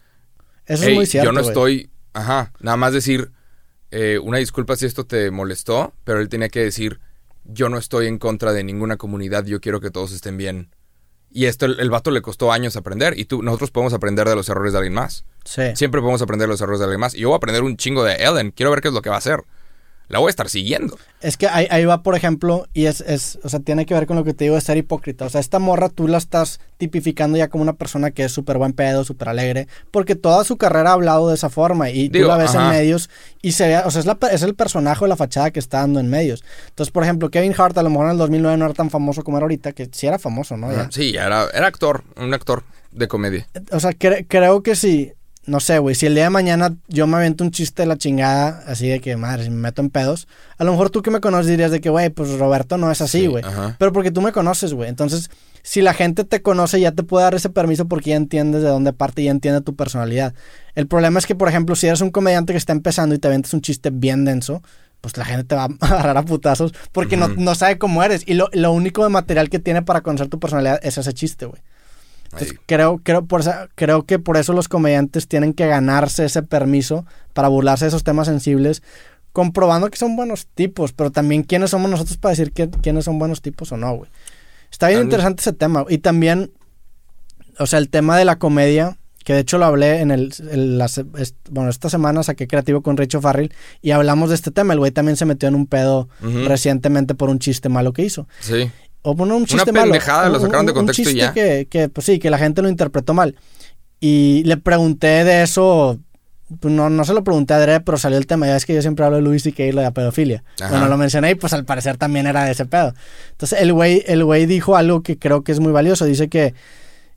eso 0.66 0.84
"Hey, 0.84 0.91
es 0.91 0.96
muy 0.96 1.06
cierto. 1.08 1.26
yo 1.26 1.32
no 1.32 1.39
estoy, 1.41 1.89
ajá, 2.14 2.52
nada 2.60 2.78
más 2.78 2.94
decir, 2.94 3.32
eh, 3.96 4.18
una 4.18 4.39
disculpa 4.39 4.76
si 4.76 4.88
esto 4.88 5.06
te 5.06 5.30
molestó, 5.30 5.94
pero 6.04 6.20
él 6.20 6.28
tenía 6.28 6.50
que 6.50 6.62
decir, 6.62 7.00
yo 7.44 7.70
no 7.70 7.78
estoy 7.78 8.08
en 8.08 8.18
contra 8.18 8.52
de 8.52 8.64
ninguna 8.64 8.98
comunidad, 8.98 9.46
yo 9.46 9.62
quiero 9.62 9.82
que 9.82 9.91
todos 9.91 10.12
estén 10.14 10.36
bien. 10.36 10.76
Y 11.30 11.46
esto 11.46 11.68
el, 11.68 11.80
el 11.80 11.91
vato 11.91 12.10
le 12.10 12.22
costó 12.24 12.52
años 12.52 12.76
aprender 12.76 13.18
y 13.18 13.26
tú, 13.26 13.44
nosotros 13.44 13.70
podemos 13.70 13.94
aprender 13.94 14.28
de 14.28 14.36
los 14.36 14.50
errores 14.50 14.74
de 14.74 14.80
alguien 14.80 14.94
más. 14.94 15.26
Sí. 15.46 15.62
Siempre 15.76 16.02
podemos 16.02 16.24
aprender 16.24 16.50
los 16.50 16.60
errores 16.62 16.80
de 16.80 16.86
alguien 16.86 17.02
más. 17.02 17.14
Y 17.14 17.20
yo 17.20 17.30
voy 17.30 17.36
a 17.36 17.38
aprender 17.38 17.62
un 17.62 17.78
chingo 17.78 18.04
de 18.04 18.16
Ellen. 18.16 18.52
Quiero 18.52 18.72
ver 18.72 18.82
qué 18.82 18.88
es 18.88 18.94
lo 18.94 19.02
que 19.04 19.10
va 19.10 19.16
a 19.16 19.20
hacer. 19.20 19.44
La 20.10 20.20
voy 20.20 20.28
a 20.28 20.30
estar 20.30 20.49
siguiendo. 20.49 20.97
Es 21.22 21.38
que 21.38 21.47
ahí, 21.47 21.66
ahí 21.72 21.86
va, 21.86 22.04
por 22.04 22.16
ejemplo, 22.16 22.68
y 22.74 22.86
es, 22.86 23.01
es, 23.01 23.39
o 23.43 23.49
sea, 23.49 23.60
tiene 23.62 23.86
que 23.86 23.93
ver 23.93 24.06
con 24.06 24.16
lo 24.18 24.24
que 24.24 24.34
te 24.34 24.43
digo 24.43 24.56
de 24.56 24.62
ser 24.62 24.78
hipócrita. 24.78 25.26
O 25.26 25.30
sea, 25.30 25.39
esta 25.41 25.58
morra 25.60 25.89
tú 25.89 26.08
la 26.08 26.18
estás 26.18 26.60
tipificando 26.78 27.38
ya 27.38 27.47
como 27.47 27.64
una 27.64 27.74
persona 27.74 28.12
que 28.12 28.26
es 28.26 28.32
súper 28.32 28.58
buen 28.58 28.74
pedo, 28.74 29.04
súper 29.06 29.30
alegre, 29.30 29.68
porque 29.91 30.16
toda 30.16 30.43
su 30.43 30.58
carrera 30.58 30.89
ha 30.91 30.93
hablado 30.93 31.30
de 31.30 31.36
esa 31.36 31.49
forma 31.49 31.89
y 31.89 32.10
Digo, 32.10 32.26
tú 32.26 32.28
la 32.28 32.38
ves 32.38 32.54
ajá. 32.54 32.66
en 32.66 32.70
medios 32.82 33.10
y 33.41 33.54
se 33.54 33.68
ve, 33.70 33.78
o 33.80 33.89
sea, 33.91 34.01
es, 34.01 34.06
la- 34.06 34.18
es 34.32 34.41
el 34.43 34.54
personaje 34.56 35.04
o 35.04 35.08
la 35.08 35.16
fachada 35.16 35.51
que 35.51 35.60
está 35.60 35.80
dando 35.80 35.99
en 35.99 36.10
medios. 36.10 36.43
Entonces, 36.68 36.91
por 36.91 37.04
ejemplo, 37.04 37.30
Kevin 37.32 37.56
Hart 37.58 37.78
a 37.78 37.84
lo 37.84 37.89
mejor 37.89 38.06
en 38.08 38.12
el 38.12 38.18
2009 38.18 38.58
no 38.58 38.66
era 38.66 38.74
tan 38.74 38.89
famoso 38.89 39.24
como 39.24 39.38
era 39.38 39.45
ahorita, 39.45 39.72
que 39.72 39.89
sí 39.91 40.06
era 40.08 40.20
famoso, 40.20 40.58
¿no? 40.58 40.72
Ya. 40.72 40.89
Sí, 40.91 41.16
era, 41.16 41.47
era 41.54 41.68
actor. 41.68 42.04
Un 42.18 42.34
actor 42.34 42.64
de 42.91 43.08
comedia. 43.08 43.47
O 43.72 43.80
sea, 43.80 43.91
cre- 43.91 44.26
creo 44.28 44.62
que 44.62 44.76
si, 44.76 45.14
no 45.46 45.60
sé, 45.60 45.80
güey, 45.80 45.94
si 45.94 46.06
el 46.06 46.16
día 46.16 46.26
de 46.26 46.30
mañana 46.30 46.76
yo 46.88 47.06
me 47.06 47.18
avento 47.18 47.44
un 47.44 47.52
chiste 47.52 47.82
de 47.82 47.88
la 47.88 47.98
chingada, 47.98 48.64
así 48.66 48.88
de 48.88 49.02
que, 49.02 49.18
madre, 49.18 49.44
si 49.44 49.50
me 49.50 49.58
meto 49.58 49.82
en 49.82 49.89
pedos, 49.89 50.28
a 50.58 50.64
lo 50.64 50.72
mejor 50.72 50.89
tú 50.89 51.02
que 51.02 51.12
me 51.12 51.20
conoces 51.20 51.48
dirías 51.48 51.72
de 51.72 51.82
que, 51.82 51.89
güey, 51.89 52.10
pues 52.10 52.38
Roberto 52.38 52.78
no 52.78 52.91
es 52.91 53.02
así, 53.02 53.22
Sí, 53.22 53.28
güey. 53.28 53.44
Pero 53.78 53.91
porque 53.91 54.12
tú 54.12 54.22
me 54.22 54.32
conoces, 54.32 54.74
güey. 54.74 54.89
Entonces, 54.89 55.30
si 55.62 55.82
la 55.82 55.94
gente 55.94 56.24
te 56.24 56.41
conoce, 56.41 56.80
ya 56.80 56.91
te 56.91 57.04
puede 57.04 57.26
dar 57.26 57.36
ese 57.36 57.50
permiso 57.50 57.88
porque 57.88 58.12
ya 58.12 58.16
entiendes 58.16 58.64
de 58.64 58.70
dónde 58.70 58.94
parte 58.94 59.22
y 59.22 59.26
ya 59.26 59.32
entiende 59.32 59.62
tu 59.62 59.76
personalidad. 59.76 60.34
El 60.76 60.88
problema 60.88 61.20
es 61.20 61.26
que, 61.26 61.36
por 61.36 61.50
ejemplo, 61.50 61.76
si 61.76 61.88
eres 61.88 62.02
un 62.02 62.12
comediante 62.12 62.54
que 62.54 62.58
está 62.58 62.72
empezando 62.72 63.14
y 63.14 63.20
te 63.20 63.28
aventas 63.28 63.54
un 63.54 63.62
chiste 63.62 63.89
bien 63.91 64.26
denso, 64.26 64.62
pues 65.02 65.18
la 65.18 65.26
gente 65.26 65.44
te 65.44 65.56
va 65.56 65.64
a 65.82 65.86
agarrar 65.86 66.18
a 66.18 66.24
putazos 66.24 66.74
porque 66.94 67.18
no, 67.18 67.28
no 67.28 67.54
sabe 67.56 67.78
cómo 67.78 68.02
eres. 68.02 68.24
Y 68.26 68.36
lo, 68.36 68.50
lo 68.54 68.72
único 68.72 69.04
de 69.04 69.10
material 69.10 69.50
que 69.50 69.60
tiene 69.60 69.82
para 69.82 70.02
conocer 70.02 70.30
tu 70.30 70.39
personalidad 70.39 70.80
es 70.84 70.98
ese 70.98 71.14
chiste, 71.14 71.46
güey. 71.46 71.62
Entonces, 72.34 72.60
creo, 72.66 73.00
creo, 73.04 73.26
por 73.26 73.44
creo 73.76 74.06
que 74.06 74.18
por 74.18 74.38
eso 74.38 74.54
los 74.54 74.68
comediantes 74.68 75.28
tienen 75.28 75.54
que 75.54 75.68
ganarse 75.68 76.26
ese 76.26 76.42
permiso 76.42 77.06
para 77.34 77.48
burlarse 77.48 77.86
de 77.86 77.90
esos 77.90 78.04
temas 78.04 78.28
sensibles, 78.28 78.82
comprobando 79.34 79.90
que 79.90 79.98
son 79.98 80.16
buenos 80.16 80.48
tipos, 80.48 80.94
pero 80.94 81.12
también 81.12 81.44
quiénes 81.44 81.70
somos 81.70 81.92
nosotros 81.92 82.18
para 82.18 82.32
decir 82.32 82.52
que, 82.52 82.70
quiénes 82.70 83.06
son 83.06 83.20
buenos 83.20 83.42
tipos 83.42 83.72
o 83.72 83.78
no, 83.78 83.96
güey. 83.96 84.10
Está 84.72 84.88
bien 84.88 85.02
interesante 85.02 85.42
ese 85.42 85.54
tema. 85.54 85.86
Y 85.88 86.00
también, 86.00 86.52
o 87.60 87.68
sea, 87.68 87.78
el 87.78 87.90
tema 87.90 88.18
de 88.18 88.26
la 88.26 88.40
comedia, 88.40 88.98
que 89.24 89.34
de 89.34 89.40
hecho 89.40 89.60
lo 89.60 89.66
hablé 89.66 90.02
en 90.02 90.10
el, 90.10 90.34
la 90.78 90.90
bueno, 91.52 91.70
esta 91.70 91.90
semana 91.90 92.24
saqué 92.24 92.48
creativo 92.48 92.82
con 92.82 92.98
Richo 92.98 93.22
Farrell 93.22 93.54
y 93.82 93.92
hablamos 93.92 94.30
de 94.30 94.36
este 94.36 94.50
tema. 94.50 94.74
El 94.74 94.80
güey 94.80 94.92
también 94.92 95.16
se 95.16 95.26
metió 95.26 95.48
en 95.48 95.56
un 95.56 95.68
pedo 95.68 96.10
recientemente 96.22 97.14
por 97.16 97.30
un 97.30 97.38
chiste 97.38 97.70
malo 97.70 97.94
que 97.94 98.04
hizo. 98.04 98.28
Sí. 98.40 98.72
O 99.04 99.14
bueno, 99.16 99.36
un 99.38 99.45
chiste 99.45 99.72
malo. 99.72 99.86
pendejada, 99.91 100.30
lo 100.30 100.36
Un- 100.38 100.41
sacaron 100.41 100.66
de 100.66 100.72
un- 100.72 100.78
un 100.80 100.86
contexto 100.86 101.01
y 101.04 101.06
chiste 101.06 101.20
ya. 101.20 101.34
Que, 101.34 101.68
que, 101.70 101.89
pues 101.89 102.06
sí, 102.06 102.20
que 102.20 102.30
la 102.30 102.38
gente 102.38 102.62
lo 102.62 102.70
interpretó 102.70 103.14
mal. 103.14 103.36
Y 103.99 104.43
le 104.45 104.58
pregunté 104.58 105.24
de 105.24 105.43
eso, 105.43 105.97
pues 106.60 106.74
no, 106.74 106.89
no 106.89 107.04
se 107.06 107.14
lo 107.14 107.24
pregunté 107.24 107.54
a 107.54 107.60
Dre, 107.60 107.80
pero 107.82 107.97
salió 107.97 108.18
el 108.18 108.28
tema. 108.28 108.47
Ya 108.47 108.56
es 108.56 108.66
que 108.66 108.74
yo 108.74 108.82
siempre 108.82 109.06
hablo 109.06 109.18
de 109.18 109.24
Luis 109.24 109.45
y 109.45 109.54
que 109.54 109.68
y 109.68 109.72
lo 109.72 109.80
de 109.80 109.86
la 109.88 109.91
pedofilia. 109.91 110.43
Ajá. 110.60 110.70
Bueno, 110.72 110.88
lo 110.88 110.97
mencioné 110.97 111.32
y 111.32 111.36
pues 111.36 111.54
al 111.54 111.66
parecer 111.66 111.97
también 111.97 112.28
era 112.28 112.43
de 112.45 112.51
ese 112.51 112.66
pedo. 112.66 112.93
Entonces 113.32 113.60
el 113.62 113.72
güey, 113.74 114.04
el 114.08 114.24
güey 114.26 114.45
dijo 114.45 114.76
algo 114.76 115.04
que 115.04 115.18
creo 115.18 115.43
que 115.43 115.51
es 115.54 115.60
muy 115.60 115.72
valioso. 115.72 116.06
Dice 116.06 116.28
que, 116.30 116.54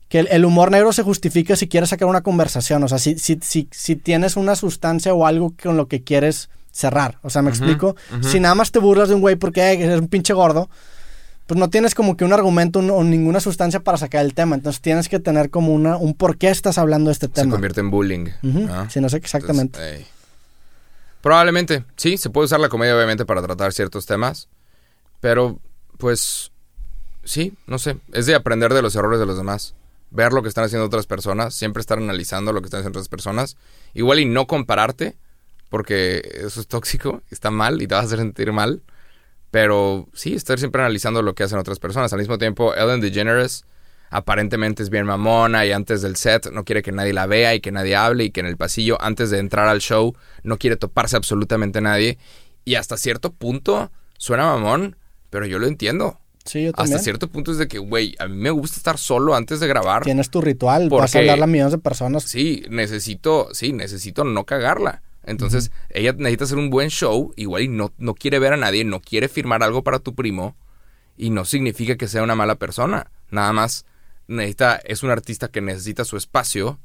que 0.07 0.19
el, 0.19 0.27
el 0.31 0.45
humor 0.45 0.71
negro 0.71 0.93
se 0.93 1.03
justifica 1.03 1.55
si 1.57 1.67
quieres 1.67 1.89
sacar 1.89 2.07
una 2.07 2.21
conversación. 2.21 2.83
O 2.83 2.87
sea, 2.87 2.99
si, 2.99 3.17
si, 3.19 3.37
si, 3.41 3.67
si 3.71 3.95
tienes 3.97 4.37
una 4.37 4.55
sustancia 4.55 5.13
o 5.13 5.25
algo 5.25 5.53
con 5.61 5.75
lo 5.77 5.87
que 5.87 6.03
quieres 6.03 6.49
cerrar. 6.71 7.17
O 7.21 7.29
sea, 7.29 7.41
¿me 7.41 7.49
Ujú, 7.51 7.57
explico? 7.57 7.95
ujú. 8.17 8.23
Si 8.27 8.39
nada 8.39 8.55
más 8.55 8.71
te 8.71 8.79
burlas 8.79 9.09
de 9.09 9.15
un 9.15 9.21
güey 9.21 9.35
porque 9.35 9.61
"Ay, 9.61 9.81
eres 9.81 9.99
un 9.99 10.07
pinche 10.07 10.33
gordo, 10.33 10.69
pues 11.47 11.57
no 11.59 11.69
tienes 11.69 11.95
como 11.95 12.15
que 12.17 12.25
un 12.25 12.33
argumento 12.33 12.79
un- 12.79 12.91
o 12.91 13.03
ninguna 13.03 13.39
sustancia 13.39 13.79
para 13.79 13.97
sacar 13.97 14.23
el 14.23 14.33
tema. 14.35 14.55
Entonces 14.55 14.81
tienes 14.81 15.09
que 15.09 15.19
tener 15.19 15.49
como 15.49 15.73
una, 15.73 15.97
un 15.97 16.13
por 16.13 16.37
qué 16.37 16.49
estás 16.49 16.77
hablando 16.77 17.07
de 17.09 17.13
este 17.13 17.27
Se 17.27 17.33
tema. 17.33 17.51
convierte 17.51 17.79
en 17.79 17.89
bullying. 17.89 18.27
Ujú, 18.43 18.59
¿no? 18.67 18.89
Sí, 18.89 18.99
no 19.01 19.09
sé 19.09 19.17
exactamente. 19.17 19.79
Entonces. 19.79 20.07
Probablemente, 21.21 21.83
sí, 21.95 22.17
se 22.17 22.29
puede 22.29 22.45
usar 22.45 22.59
la 22.59 22.69
comedia 22.69 22.95
obviamente 22.95 23.25
para 23.25 23.41
tratar 23.41 23.73
ciertos 23.73 24.05
temas, 24.05 24.47
pero 25.19 25.59
pues 25.97 26.51
sí, 27.23 27.53
no 27.65 27.79
sé, 27.79 27.97
es 28.13 28.25
de 28.27 28.35
aprender 28.35 28.73
de 28.73 28.81
los 28.81 28.95
errores 28.95 29.19
de 29.19 29.25
los 29.25 29.35
demás, 29.37 29.73
ver 30.11 30.31
lo 30.31 30.41
que 30.43 30.47
están 30.49 30.63
haciendo 30.65 30.85
otras 30.85 31.05
personas, 31.07 31.55
siempre 31.55 31.81
estar 31.81 31.97
analizando 31.97 32.53
lo 32.53 32.61
que 32.61 32.65
están 32.65 32.79
haciendo 32.81 32.99
otras 32.99 33.09
personas, 33.09 33.57
igual 33.93 34.19
y 34.19 34.25
no 34.25 34.47
compararte, 34.47 35.15
porque 35.69 36.21
eso 36.45 36.61
es 36.61 36.67
tóxico, 36.67 37.21
está 37.31 37.51
mal 37.51 37.81
y 37.81 37.87
te 37.87 37.95
vas 37.95 38.03
a 38.03 38.07
hacer 38.07 38.19
sentir 38.19 38.53
mal, 38.53 38.81
pero 39.51 40.07
sí, 40.13 40.33
estar 40.33 40.59
siempre 40.59 40.81
analizando 40.81 41.21
lo 41.21 41.35
que 41.35 41.43
hacen 41.43 41.57
otras 41.57 41.79
personas. 41.79 42.11
Al 42.13 42.19
mismo 42.19 42.37
tiempo, 42.37 42.75
Ellen 42.75 43.01
DeGeneres 43.01 43.65
aparentemente 44.09 44.83
es 44.83 44.89
bien 44.89 45.05
mamona 45.05 45.65
y 45.65 45.71
antes 45.71 46.01
del 46.01 46.15
set 46.15 46.51
no 46.51 46.63
quiere 46.63 46.81
que 46.81 46.91
nadie 46.91 47.13
la 47.13 47.25
vea 47.25 47.55
y 47.55 47.59
que 47.59 47.71
nadie 47.71 47.95
hable 47.95 48.25
y 48.25 48.31
que 48.31 48.39
en 48.39 48.45
el 48.45 48.55
pasillo 48.57 48.97
antes 49.01 49.29
de 49.29 49.39
entrar 49.39 49.67
al 49.67 49.79
show 49.79 50.15
no 50.43 50.57
quiere 50.57 50.77
toparse 50.77 51.17
absolutamente 51.17 51.81
nadie 51.81 52.17
y 52.63 52.75
hasta 52.75 52.97
cierto 52.97 53.33
punto 53.33 53.91
suena 54.17 54.45
mamón, 54.45 54.97
pero 55.29 55.45
yo 55.45 55.59
lo 55.59 55.67
entiendo. 55.67 56.19
Sí, 56.45 56.63
yo 56.63 56.71
también. 56.71 56.95
Hasta 56.95 57.03
cierto 57.03 57.29
punto 57.29 57.51
es 57.51 57.57
de 57.57 57.67
que, 57.67 57.77
güey, 57.77 58.15
a 58.19 58.27
mí 58.27 58.37
me 58.37 58.51
gusta 58.51 58.77
estar 58.77 58.97
solo 58.97 59.35
antes 59.35 59.59
de 59.59 59.67
grabar. 59.67 60.03
Tienes 60.03 60.29
tu 60.29 60.41
ritual, 60.41 60.89
vas 60.89 61.15
a 61.15 61.19
hablarle 61.19 61.43
a 61.43 61.47
millones 61.47 61.73
de 61.73 61.77
personas. 61.77 62.23
Sí, 62.23 62.63
necesito, 62.69 63.49
sí, 63.53 63.73
necesito 63.73 64.23
no 64.23 64.45
cagarla. 64.45 65.01
Entonces, 65.27 65.71
ella 65.89 66.13
necesita 66.13 66.45
hacer 66.45 66.57
un 66.57 66.69
buen 66.69 66.89
show, 66.89 67.33
igual 67.35 67.63
y 67.63 67.67
no, 67.67 67.93
no 67.97 68.15
quiere 68.15 68.39
ver 68.39 68.53
a 68.53 68.57
nadie, 68.57 68.85
no 68.85 69.01
quiere 69.01 69.27
firmar 69.27 69.61
algo 69.61 69.83
para 69.83 69.99
tu 69.99 70.15
primo, 70.15 70.55
y 71.17 71.29
no 71.29 71.45
significa 71.45 71.97
que 71.97 72.07
sea 72.07 72.23
una 72.23 72.33
mala 72.33 72.55
persona. 72.55 73.11
Nada 73.29 73.51
más 73.51 73.85
necesita, 74.27 74.77
es 74.77 75.03
un 75.03 75.11
artista 75.11 75.49
que 75.49 75.61
necesita 75.61 76.05
su 76.05 76.15
espacio, 76.15 76.79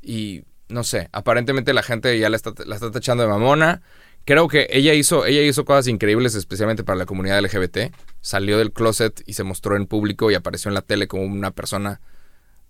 y 0.00 0.44
no 0.68 0.84
sé, 0.84 1.10
aparentemente 1.12 1.74
la 1.74 1.82
gente 1.82 2.18
ya 2.18 2.30
la 2.30 2.36
está, 2.36 2.54
la 2.64 2.76
está 2.76 2.90
tachando 2.90 3.24
de 3.24 3.28
mamona. 3.28 3.82
Creo 4.24 4.48
que 4.48 4.68
ella 4.70 4.94
hizo, 4.94 5.26
ella 5.26 5.42
hizo 5.42 5.64
cosas 5.66 5.86
increíbles, 5.88 6.34
especialmente 6.34 6.84
para 6.84 6.96
la 6.96 7.06
comunidad 7.06 7.40
LGBT. 7.42 7.92
Salió 8.22 8.56
del 8.56 8.72
closet 8.72 9.22
y 9.26 9.34
se 9.34 9.42
mostró 9.42 9.76
en 9.76 9.86
público 9.86 10.30
y 10.30 10.34
apareció 10.34 10.68
en 10.70 10.74
la 10.74 10.82
tele 10.82 11.08
como 11.08 11.24
una 11.24 11.50
persona 11.50 12.00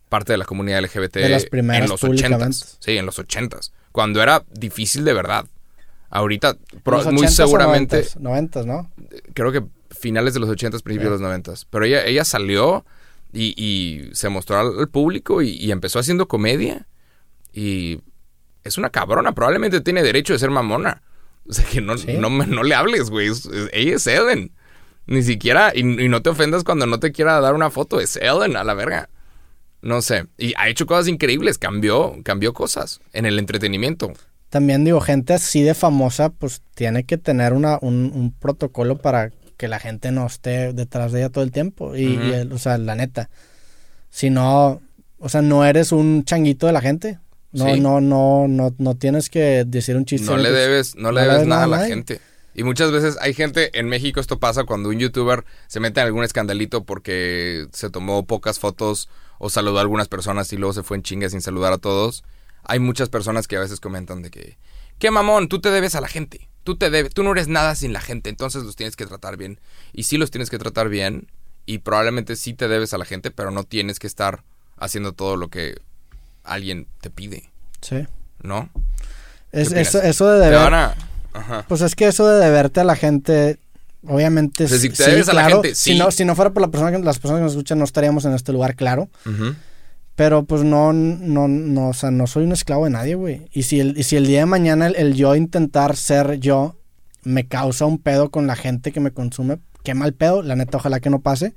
parte 0.08 0.32
de 0.32 0.38
la 0.38 0.44
comunidad 0.46 0.82
LGBT 0.82 1.14
De 1.14 1.28
las 1.28 1.46
primeras 1.46 1.84
en 1.84 1.90
los 1.90 2.02
ochentas. 2.02 2.78
Sí, 2.80 2.96
en 2.96 3.06
los 3.06 3.18
ochentas. 3.18 3.72
Cuando 3.92 4.22
era 4.22 4.44
difícil 4.52 5.04
de 5.04 5.12
verdad. 5.12 5.46
Ahorita, 6.10 6.56
pro- 6.82 6.98
Los 7.02 7.12
muy 7.12 7.26
80s 7.26 7.28
o 7.28 7.32
seguramente, 7.46 8.02
90s, 8.04 8.16
90s, 8.18 8.64
¿no? 8.66 8.90
creo 9.34 9.50
que 9.52 9.62
finales 9.90 10.34
de 10.34 10.40
los 10.40 10.48
ochentas, 10.50 10.82
principios 10.82 11.10
de 11.10 11.14
los 11.14 11.20
noventas. 11.22 11.66
Pero 11.70 11.84
ella, 11.86 12.04
ella 12.04 12.24
salió 12.24 12.84
y, 13.32 13.54
y 13.56 14.14
se 14.14 14.28
mostró 14.28 14.58
al, 14.58 14.78
al 14.78 14.88
público 14.88 15.40
y, 15.42 15.50
y 15.50 15.70
empezó 15.70 15.98
haciendo 15.98 16.28
comedia. 16.28 16.86
Y 17.52 18.00
es 18.64 18.76
una 18.78 18.90
cabrona. 18.90 19.32
Probablemente 19.32 19.80
tiene 19.80 20.02
derecho 20.02 20.32
de 20.32 20.38
ser 20.38 20.50
mamona. 20.50 21.02
O 21.44 21.52
sea, 21.52 21.64
que 21.64 21.80
no, 21.80 21.98
Sí. 21.98 22.12
no, 22.18 22.30
no 22.30 22.62
le 22.62 22.72
hables, 22.76 23.10
güey. 23.10 23.28
Ella 23.72 23.96
es 23.96 24.06
Ellen. 24.06 24.52
Ni 25.06 25.24
siquiera, 25.24 25.72
y, 25.74 25.80
y 25.80 26.08
no 26.08 26.22
te 26.22 26.30
ofendas 26.30 26.62
cuando 26.62 26.86
no 26.86 27.00
te 27.00 27.10
quiera 27.10 27.40
dar 27.40 27.54
una 27.54 27.68
foto. 27.68 27.98
Es 27.98 28.14
Ellen, 28.16 28.56
a 28.56 28.62
la 28.62 28.74
verga. 28.74 29.08
No 29.82 30.00
sé. 30.00 30.26
Y 30.38 30.54
ha 30.56 30.68
hecho 30.68 30.86
cosas 30.86 31.08
increíbles. 31.08 31.58
Cambió, 31.58 32.16
cambió 32.24 32.52
cosas 32.54 33.00
en 33.12 33.26
el 33.26 33.38
entretenimiento. 33.38 34.12
También 34.48 34.84
digo, 34.84 35.00
gente 35.00 35.32
así 35.34 35.62
de 35.62 35.74
famosa, 35.74 36.28
pues 36.30 36.62
tiene 36.74 37.04
que 37.04 37.18
tener 37.18 37.52
una, 37.52 37.78
un, 37.82 38.12
un 38.14 38.32
protocolo 38.32 38.98
para 38.98 39.30
que 39.56 39.66
la 39.68 39.78
gente 39.80 40.12
no 40.12 40.26
esté 40.26 40.72
detrás 40.72 41.12
de 41.12 41.20
ella 41.20 41.30
todo 41.30 41.42
el 41.44 41.52
tiempo. 41.52 41.96
Y, 41.96 42.14
el- 42.32 42.52
o 42.52 42.58
sea, 42.58 42.78
la 42.78 42.94
neta. 42.94 43.28
Si 44.10 44.30
no, 44.30 44.80
o 45.18 45.28
sea, 45.28 45.42
no 45.42 45.64
eres 45.64 45.90
un 45.92 46.24
changuito 46.24 46.66
de 46.66 46.72
la 46.72 46.80
gente. 46.80 47.18
No, 47.52 47.72
Sí. 47.74 47.80
no, 47.80 48.00
no, 48.00 48.46
no, 48.48 48.74
no 48.78 48.94
tienes 48.94 49.28
que 49.30 49.64
decir 49.66 49.96
un 49.96 50.04
chiste. 50.04 50.26
No 50.26 50.36
le 50.36 50.50
debes, 50.50 50.96
no 50.96 51.12
le 51.12 51.20
debes 51.22 51.34
debes 51.34 51.48
nada 51.48 51.64
a 51.64 51.66
nada 51.66 51.74
a 51.76 51.76
la 51.76 51.76
nadie. 51.82 51.94
gente. 51.94 52.20
Y 52.54 52.64
muchas 52.64 52.90
veces 52.92 53.16
hay 53.20 53.32
gente, 53.34 53.78
en 53.78 53.88
México 53.88 54.20
esto 54.20 54.38
pasa 54.38 54.64
cuando 54.64 54.90
un 54.90 54.98
youtuber 54.98 55.44
se 55.68 55.80
mete 55.80 56.00
en 56.00 56.06
algún 56.06 56.24
escandalito 56.24 56.84
porque 56.84 57.66
se 57.72 57.88
tomó 57.90 58.26
pocas 58.26 58.58
fotos 58.58 59.08
o 59.38 59.48
saludó 59.50 59.78
a 59.78 59.80
algunas 59.80 60.08
personas 60.08 60.52
y 60.52 60.56
luego 60.56 60.72
se 60.72 60.82
fue 60.82 60.96
en 60.96 61.02
chinga 61.02 61.30
sin 61.30 61.40
saludar 61.40 61.72
a 61.72 61.78
todos. 61.78 62.24
Hay 62.64 62.78
muchas 62.78 63.08
personas 63.08 63.48
que 63.48 63.56
a 63.56 63.60
veces 63.60 63.80
comentan 63.80 64.22
de 64.22 64.30
que, 64.30 64.58
qué 64.98 65.10
mamón, 65.10 65.48
tú 65.48 65.60
te 65.60 65.70
debes 65.70 65.94
a 65.94 66.00
la 66.00 66.08
gente. 66.08 66.48
Tú 66.62 66.76
te 66.76 66.90
debes, 66.90 67.12
tú 67.12 67.24
no 67.24 67.32
eres 67.32 67.48
nada 67.48 67.74
sin 67.74 67.92
la 67.92 68.00
gente, 68.00 68.30
entonces 68.30 68.62
los 68.62 68.76
tienes 68.76 68.94
que 68.94 69.06
tratar 69.06 69.36
bien. 69.36 69.58
Y 69.92 70.04
sí 70.04 70.16
los 70.16 70.30
tienes 70.30 70.48
que 70.48 70.58
tratar 70.58 70.88
bien 70.88 71.26
y 71.66 71.78
probablemente 71.78 72.36
sí 72.36 72.54
te 72.54 72.68
debes 72.68 72.94
a 72.94 72.98
la 72.98 73.04
gente, 73.04 73.30
pero 73.30 73.50
no 73.50 73.64
tienes 73.64 73.98
que 73.98 74.06
estar 74.06 74.44
haciendo 74.76 75.12
todo 75.12 75.36
lo 75.36 75.48
que 75.48 75.80
alguien 76.44 76.86
te 77.00 77.10
pide, 77.10 77.50
Sí. 77.80 78.06
¿no? 78.42 78.70
Es, 79.52 79.72
eso, 79.72 80.00
eso 80.02 80.28
de 80.28 80.38
deber. 80.38 80.60
Ajá. 81.32 81.64
Pues 81.68 81.80
es 81.80 81.94
que 81.94 82.06
eso 82.06 82.26
de 82.26 82.44
deberte 82.44 82.80
a 82.80 82.84
la 82.84 82.96
gente, 82.96 83.58
obviamente. 84.06 84.64
O 84.64 84.68
sea, 84.68 84.78
si 84.78 84.90
sí, 84.90 84.96
te 84.96 85.10
debes 85.10 85.28
a 85.28 85.32
la 85.32 85.46
claro. 85.46 85.62
Si 85.74 85.98
no, 85.98 86.10
si 86.10 86.24
no 86.24 86.34
fuera 86.34 86.52
por 86.52 86.62
la 86.62 86.68
persona 86.68 86.92
que, 86.92 86.98
las 86.98 87.18
personas 87.18 87.40
que 87.40 87.44
nos 87.44 87.52
escuchan, 87.52 87.78
no 87.78 87.84
estaríamos 87.84 88.24
en 88.24 88.34
este 88.34 88.52
lugar, 88.52 88.74
claro. 88.74 89.08
Pero 90.14 90.44
pues 90.44 90.62
no, 90.62 90.92
no, 90.92 91.48
no, 91.48 91.88
o 91.88 91.94
sea, 91.94 92.10
no 92.10 92.26
soy 92.26 92.44
un 92.44 92.52
esclavo 92.52 92.84
de 92.84 92.90
nadie, 92.90 93.14
güey. 93.14 93.48
Y 93.52 93.62
si 93.62 93.80
el, 93.80 93.96
y 93.98 94.02
si 94.02 94.16
el 94.16 94.26
día 94.26 94.40
de 94.40 94.46
mañana 94.46 94.86
el, 94.86 94.96
el 94.96 95.14
yo 95.14 95.34
intentar 95.34 95.96
ser 95.96 96.38
yo 96.38 96.76
me 97.24 97.46
causa 97.46 97.86
un 97.86 97.98
pedo 97.98 98.30
con 98.30 98.46
la 98.46 98.56
gente 98.56 98.92
que 98.92 99.00
me 99.00 99.12
consume, 99.12 99.58
qué 99.84 99.94
mal 99.94 100.12
pedo, 100.12 100.42
la 100.42 100.56
neta, 100.56 100.76
ojalá 100.76 101.00
que 101.00 101.10
no 101.10 101.20
pase. 101.20 101.54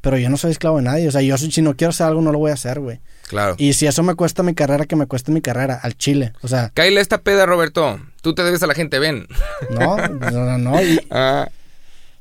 Pero 0.00 0.16
yo 0.16 0.30
no 0.30 0.36
soy 0.36 0.52
esclavo 0.52 0.76
de 0.76 0.84
nadie. 0.84 1.08
O 1.08 1.10
sea, 1.10 1.22
yo 1.22 1.36
si 1.36 1.60
no 1.60 1.76
quiero 1.76 1.90
hacer 1.90 2.06
algo, 2.06 2.22
no 2.22 2.30
lo 2.30 2.38
voy 2.38 2.52
a 2.52 2.54
hacer, 2.54 2.78
güey. 2.78 3.00
Claro. 3.26 3.56
Y 3.58 3.72
si 3.72 3.86
eso 3.86 4.02
me 4.02 4.14
cuesta 4.14 4.42
mi 4.42 4.54
carrera, 4.54 4.86
que 4.86 4.94
me 4.94 5.06
cueste 5.06 5.32
mi 5.32 5.40
carrera, 5.40 5.78
al 5.82 5.96
chile. 5.96 6.32
O 6.40 6.48
sea, 6.48 6.70
Cáile 6.72 7.00
esta 7.00 7.22
peda, 7.22 7.46
Roberto. 7.46 8.00
Tú 8.22 8.34
te 8.34 8.42
debes 8.42 8.62
a 8.62 8.66
la 8.66 8.74
gente, 8.74 8.98
ven. 8.98 9.26
no, 9.70 9.96
no, 9.96 10.58
no, 10.58 10.82
y- 10.82 11.00
Ah, 11.10 11.48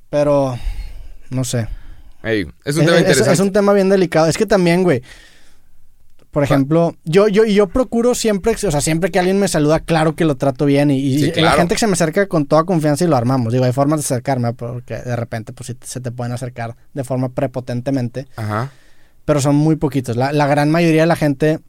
pero, 0.09 0.57
no 1.29 1.43
sé. 1.43 1.67
ey, 2.23 2.47
es 2.65 2.75
un 2.75 2.81
Es, 2.83 2.85
tema 2.87 2.95
es- 2.95 3.01
interesante. 3.01 3.33
es 3.33 3.39
un 3.39 3.51
tema 3.51 3.73
bien 3.73 3.89
delicado. 3.89 4.27
Es 4.27 4.37
que 4.37 4.45
también, 4.45 4.83
güey. 4.83 5.01
Por 6.31 6.43
ejemplo, 6.43 6.95
yo, 7.03 7.27
yo, 7.29 7.45
yo 7.45 7.67
procuro 7.67 8.13
siempre, 8.13 8.53
o 8.53 8.57
sea, 8.71 8.79
siempre 8.81 9.09
que 9.09 9.17
alguien 9.17 9.39
me 9.39 9.47
saluda, 9.47 9.79
claro 9.79 10.15
que 10.15 10.23
lo 10.23 10.35
trato 10.35 10.65
bien. 10.65 10.91
Y, 10.91 10.97
y 10.99 11.31
Sí, 11.31 11.41
la 11.41 11.53
gente 11.53 11.73
que 11.73 11.79
se 11.79 11.87
me 11.87 11.93
acerca 11.93 12.27
con 12.27 12.45
toda 12.45 12.63
confianza 12.63 13.03
y 13.03 13.07
lo 13.07 13.15
armamos. 13.15 13.51
Digo, 13.53 13.65
hay 13.65 13.71
formas 13.71 14.01
de 14.01 14.05
acercarme, 14.05 14.53
porque 14.53 14.97
de 14.97 15.15
repente, 15.15 15.51
pues 15.53 15.67
sí, 15.67 15.77
se 15.83 15.99
te 15.99 16.11
pueden 16.11 16.33
acercar 16.33 16.75
de 16.93 17.03
forma 17.03 17.29
prepotentemente. 17.29 18.27
Ajá. 18.35 18.71
Pero 19.25 19.41
son 19.41 19.55
muy 19.55 19.77
poquitos. 19.77 20.15
La, 20.15 20.31
la 20.31 20.45
gran 20.45 20.69
mayoría 20.69 21.01
de 21.01 21.07
la 21.07 21.15
gente 21.15 21.59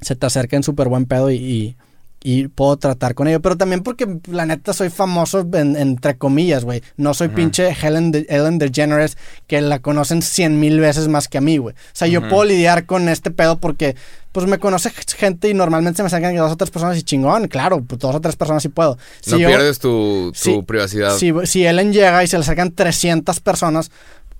se 0.00 0.14
te 0.14 0.24
acerca 0.26 0.56
en 0.56 0.62
súper 0.62 0.88
buen 0.88 1.06
pedo 1.06 1.30
y, 1.30 1.36
y, 1.36 1.76
y 2.22 2.48
puedo 2.48 2.76
tratar 2.76 3.14
con 3.14 3.28
ello. 3.28 3.40
Pero 3.40 3.56
también 3.56 3.82
porque, 3.82 4.06
la 4.28 4.44
neta, 4.46 4.72
soy 4.72 4.90
famoso 4.90 5.46
en- 5.54 5.76
entre 5.76 6.16
comillas, 6.18 6.64
güey. 6.64 6.82
No 6.96 7.14
soy 7.14 7.28
pinche 7.28 7.70
Helen, 7.80 8.12
de, 8.12 8.26
Ellen 8.28 8.58
DeGeneres 8.58 9.16
que 9.46 9.60
la 9.62 9.78
conocen 9.78 10.20
cien 10.22 10.60
mil 10.60 10.80
veces 10.80 11.08
más 11.08 11.28
que 11.28 11.38
a 11.38 11.40
mí, 11.40 11.56
güey. 11.58 11.74
O 11.74 11.78
sea, 11.94 12.08
yo 12.08 12.28
puedo 12.28 12.44
lidiar 12.44 12.84
con 12.86 13.08
este 13.08 13.30
pedo 13.30 13.58
porque, 13.58 13.96
pues, 14.32 14.46
me 14.46 14.58
conoce 14.58 14.90
gente 15.16 15.48
y 15.48 15.54
normalmente 15.54 15.96
se 15.96 16.02
me 16.02 16.08
acercan 16.08 16.36
dos 16.36 16.52
o 16.52 16.56
tres 16.56 16.70
personas 16.70 16.98
y 16.98 17.02
chingón. 17.02 17.48
Claro, 17.48 17.82
pues, 17.82 17.98
dos 17.98 18.14
o 18.14 18.20
tres 18.20 18.36
personas 18.36 18.62
sí 18.62 18.68
puedo. 18.68 18.98
Si 19.22 19.30
no 19.32 19.38
yo- 19.38 19.48
pierdes 19.48 19.78
tu, 19.78 20.32
privacidad. 20.66 21.16
si, 21.16 21.32
si 21.44 21.64
Ellen 21.66 21.92
llega 21.92 22.22
y 22.22 22.26
se 22.26 22.36
le 22.36 22.42
acercan 22.42 22.72
300 22.72 23.40
personas, 23.40 23.90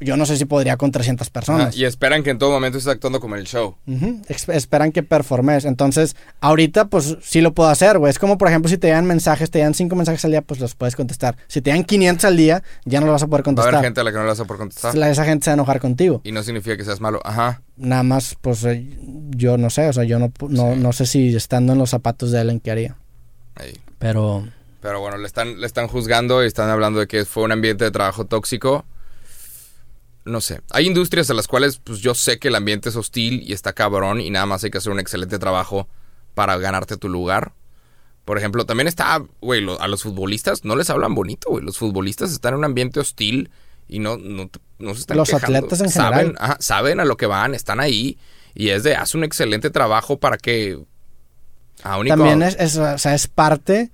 yo 0.00 0.16
no 0.16 0.26
sé 0.26 0.36
si 0.36 0.44
podría 0.46 0.76
con 0.76 0.90
300 0.92 1.26
Ajá, 1.26 1.32
personas. 1.32 1.76
Y 1.76 1.84
esperan 1.84 2.22
que 2.22 2.30
en 2.30 2.38
todo 2.38 2.50
momento 2.50 2.78
estés 2.78 2.92
actuando 2.92 3.20
como 3.20 3.34
en 3.36 3.40
el 3.42 3.46
show. 3.46 3.76
Esperan 4.28 4.92
que 4.92 5.02
performes. 5.02 5.64
Entonces, 5.64 6.16
ahorita, 6.40 6.86
pues 6.86 7.16
sí 7.22 7.40
lo 7.40 7.52
puedo 7.54 7.68
hacer, 7.68 7.98
güey. 7.98 8.10
Es 8.10 8.18
como, 8.18 8.38
por 8.38 8.48
ejemplo, 8.48 8.68
si 8.68 8.78
te 8.78 8.86
llegan 8.88 9.06
mensajes, 9.06 9.50
te 9.50 9.58
llegan 9.58 9.74
5 9.74 9.94
mensajes 9.96 10.24
al 10.24 10.30
día, 10.30 10.42
pues 10.42 10.60
los 10.60 10.74
puedes 10.74 10.96
contestar. 10.96 11.36
Si 11.48 11.60
te 11.60 11.70
llegan 11.70 11.84
500 11.84 12.24
al 12.24 12.36
día, 12.36 12.62
ya 12.84 13.00
no 13.00 13.06
lo 13.06 13.12
vas 13.12 13.22
a 13.22 13.26
poder 13.26 13.40
Va 13.40 13.42
a 13.42 13.44
contestar. 13.44 13.74
haber 13.74 13.86
gente 13.86 14.00
a 14.00 14.04
la 14.04 14.10
que 14.10 14.16
no 14.16 14.22
le 14.24 14.28
vas 14.28 14.40
a 14.40 14.44
por 14.44 14.58
contestar. 14.58 14.94
La- 14.94 15.10
esa 15.10 15.24
gente 15.24 15.44
se 15.44 15.50
va 15.50 15.52
a 15.52 15.54
enojar 15.54 15.80
contigo. 15.80 16.20
Y 16.24 16.32
no 16.32 16.42
significa 16.42 16.76
que 16.76 16.84
seas 16.84 17.00
malo. 17.00 17.20
Ajá. 17.24 17.62
Nada 17.76 18.02
más, 18.02 18.36
pues 18.40 18.64
eh, 18.64 18.86
yo 19.36 19.56
no 19.58 19.70
sé, 19.70 19.88
o 19.88 19.92
sea, 19.92 20.04
yo 20.04 20.18
no, 20.18 20.28
pu- 20.28 20.48
no, 20.50 20.74
Sí. 20.74 20.80
no 20.80 20.92
sé 20.92 21.06
si 21.06 21.34
estando 21.34 21.72
en 21.72 21.78
los 21.78 21.90
zapatos 21.90 22.30
de 22.30 22.40
Ellen, 22.40 22.60
¿qué 22.60 22.70
haría? 22.70 22.96
Ahí. 23.56 23.78
Pero, 23.98 24.46
Pero 24.80 25.00
bueno, 25.00 25.18
le 25.18 25.26
están, 25.26 25.60
le 25.60 25.66
están 25.66 25.88
juzgando 25.88 26.42
y 26.42 26.46
están 26.46 26.70
hablando 26.70 27.00
de 27.00 27.06
que 27.06 27.24
fue 27.24 27.42
un 27.42 27.52
ambiente 27.52 27.84
de 27.84 27.90
trabajo 27.90 28.24
tóxico. 28.26 28.84
No 30.30 30.40
sé. 30.40 30.60
Hay 30.70 30.86
industrias 30.86 31.28
a 31.30 31.34
las 31.34 31.48
cuales 31.48 31.78
pues 31.78 31.98
yo 32.00 32.14
sé 32.14 32.38
que 32.38 32.48
el 32.48 32.54
ambiente 32.54 32.88
es 32.88 32.96
hostil 32.96 33.42
y 33.42 33.52
está 33.52 33.72
cabrón 33.72 34.20
y 34.20 34.30
nada 34.30 34.46
más 34.46 34.62
hay 34.62 34.70
que 34.70 34.78
hacer 34.78 34.92
un 34.92 35.00
excelente 35.00 35.38
trabajo 35.38 35.88
para 36.34 36.56
ganarte 36.56 36.96
tu 36.96 37.08
lugar. 37.08 37.52
Por 38.24 38.38
ejemplo, 38.38 38.64
también 38.64 38.86
está, 38.86 39.22
güey, 39.40 39.60
lo- 39.60 39.80
a 39.80 39.88
los 39.88 40.02
futbolistas 40.04 40.64
no 40.64 40.76
les 40.76 40.88
hablan 40.88 41.14
bonito, 41.14 41.48
güey. 41.50 41.64
Los 41.64 41.78
futbolistas 41.78 42.30
están 42.30 42.52
en 42.54 42.58
un 42.58 42.64
ambiente 42.66 43.00
hostil 43.00 43.50
y 43.88 43.98
no, 43.98 44.16
no, 44.18 44.48
no 44.78 44.94
se 44.94 45.00
están 45.00 45.16
Los 45.16 45.30
quejando. 45.30 45.58
atletas 45.58 45.80
en 45.80 45.90
saben, 45.90 46.18
general. 46.28 46.36
ajá, 46.38 46.56
saben 46.60 47.00
a 47.00 47.04
lo 47.04 47.16
que 47.16 47.26
van, 47.26 47.54
están 47.54 47.80
ahí 47.80 48.16
y 48.54 48.68
es 48.68 48.84
de, 48.84 48.94
haz 48.94 49.14
un 49.16 49.24
excelente 49.24 49.70
trabajo 49.70 50.20
para 50.20 50.36
que... 50.38 50.78
A 51.82 51.98
único, 51.98 52.14
también 52.16 52.42
es, 52.42 52.56
es, 52.60 52.76
o 52.76 52.98
sea, 52.98 53.14
es 53.14 53.26
parte 53.26 53.90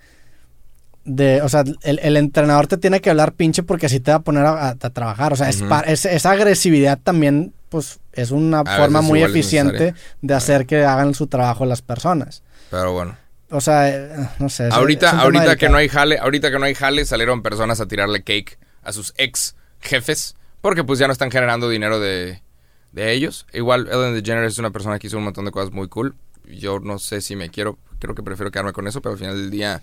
de, 1.06 1.40
o 1.40 1.48
sea, 1.48 1.64
el, 1.82 1.98
el 2.02 2.16
entrenador 2.16 2.66
te 2.66 2.76
tiene 2.76 3.00
que 3.00 3.08
hablar 3.10 3.32
pinche 3.32 3.62
porque 3.62 3.86
así 3.86 4.00
te 4.00 4.10
va 4.10 4.18
a 4.18 4.20
poner 4.22 4.44
a, 4.44 4.68
a- 4.68 4.76
a 4.80 4.90
trabajar. 4.90 5.32
O 5.32 5.36
sea, 5.36 5.48
es 5.48 5.62
es- 5.86 6.04
esa 6.04 6.32
agresividad 6.32 6.98
también, 7.02 7.54
pues, 7.68 8.00
es 8.12 8.30
una 8.32 8.60
A 8.60 8.76
forma 8.76 9.00
muy 9.00 9.22
eficiente 9.22 9.94
de 10.20 10.34
hacer 10.34 10.66
que 10.66 10.84
hagan 10.84 11.14
su 11.14 11.26
trabajo 11.28 11.64
las 11.64 11.80
personas. 11.82 12.42
Pero 12.70 12.92
bueno. 12.92 13.16
O 13.50 13.60
sea, 13.60 13.88
eh, 13.88 14.28
no 14.40 14.48
sé. 14.48 14.68
ahorita, 14.72 15.20
ahorita 15.20 15.56
que 15.56 15.68
no 15.68 15.76
hay 15.76 15.88
jale, 15.88 16.18
ahorita 16.18 16.50
que 16.50 16.58
no 16.58 16.64
hay 16.64 16.74
jale, 16.74 17.04
salieron 17.04 17.42
personas 17.42 17.80
a 17.80 17.86
tirarle 17.86 18.22
cake 18.24 18.58
a 18.82 18.92
sus 18.92 19.14
ex 19.16 19.54
jefes. 19.80 20.34
Porque 20.60 20.82
pues 20.82 20.98
ya 20.98 21.06
no 21.06 21.12
están 21.12 21.30
generando 21.30 21.68
dinero 21.68 22.00
de, 22.00 22.42
de 22.90 23.12
ellos. 23.12 23.46
Igual 23.52 23.86
Ellen 23.88 24.14
DeGeneres 24.14 24.54
es 24.54 24.58
una 24.58 24.70
persona 24.70 24.98
que 24.98 25.06
hizo 25.06 25.16
un 25.18 25.22
montón 25.24 25.44
de 25.44 25.52
cosas 25.52 25.70
muy 25.70 25.86
cool. 25.88 26.16
Yo 26.48 26.80
no 26.80 26.98
sé 26.98 27.20
si 27.20 27.36
me 27.36 27.50
quiero, 27.50 27.78
creo 28.00 28.16
que 28.16 28.22
prefiero 28.24 28.50
quedarme 28.50 28.72
con 28.72 28.88
eso, 28.88 29.00
pero 29.00 29.12
al 29.12 29.18
final 29.18 29.36
del 29.36 29.50
día, 29.50 29.82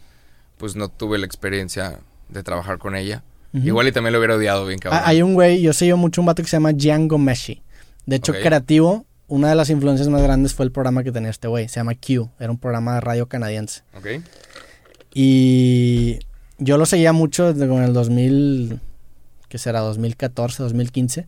pues 0.57 0.75
no 0.75 0.89
tuve 0.89 1.17
la 1.17 1.25
experiencia 1.25 1.99
de 2.29 2.43
trabajar 2.43 2.77
con 2.77 2.95
ella. 2.95 3.23
Igual 3.53 3.87
y 3.87 3.91
también 3.91 4.13
lo 4.13 4.19
hubiera 4.19 4.35
odiado 4.35 4.65
bien 4.65 4.79
cabrón. 4.79 5.01
Ah, 5.03 5.09
Hay 5.09 5.21
un 5.21 5.35
güey, 5.35 5.61
yo 5.61 5.73
sé 5.73 5.85
yo 5.85 5.95
mucho 5.95 6.21
un 6.21 6.25
vato 6.25 6.41
que 6.41 6.49
se 6.49 6.55
llama 6.55 6.73
Django 6.73 7.19
Meshi. 7.19 7.61
De 8.07 8.15
hecho, 8.15 8.33
creativo, 8.33 9.05
una 9.27 9.49
de 9.49 9.55
las 9.55 9.69
influencias 9.69 10.09
más 10.09 10.23
grandes 10.23 10.53
fue 10.55 10.65
el 10.65 10.71
programa 10.71 11.03
que 11.03 11.11
tenía 11.11 11.29
este 11.29 11.47
güey. 11.47 11.69
Se 11.69 11.75
llama 11.79 11.93
Q. 11.93 12.29
Era 12.39 12.51
un 12.51 12.57
programa 12.57 12.95
de 12.95 13.01
radio 13.01 13.27
canadiense. 13.27 13.81
¿Ok? 13.95 14.23
Y 15.13 16.19
yo 16.57 16.77
lo 16.77 16.85
seguía 16.85 17.13
mucho 17.13 17.53
desde 17.53 17.67
como 17.67 17.79
en 17.79 17.85
el 17.85 17.93
2000, 17.93 18.79
¿qué 19.49 19.57
será? 19.57 19.81
2014, 19.81 20.63
2015. 20.63 21.27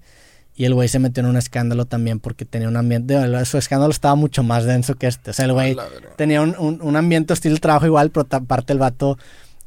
Y 0.57 0.63
el 0.65 0.73
güey 0.73 0.87
se 0.87 0.99
metió 0.99 1.21
en 1.21 1.27
un 1.29 1.35
escándalo 1.37 1.85
también 1.85 2.19
porque 2.21 2.45
tenía 2.45 2.67
un 2.69 2.77
ambiente, 2.77 3.17
su 3.45 3.57
escándalo 3.57 3.91
estaba 3.91 4.15
mucho 4.15 4.41
más 4.41 4.63
denso 4.63 4.95
que 4.95 5.07
este. 5.07 5.31
O 5.31 5.33
sea, 5.33 5.45
el 5.45 5.51
güey 5.53 5.75
tenía 6.15 6.41
un, 6.41 6.55
un- 6.57 6.81
un 6.81 6.95
ambiente 6.95 7.33
hostil 7.33 7.55
de 7.55 7.59
trabajo 7.59 7.85
igual, 7.85 8.09
pero 8.11 8.25
aparte 8.29 8.71
el 8.71 8.79
vato, 8.79 9.17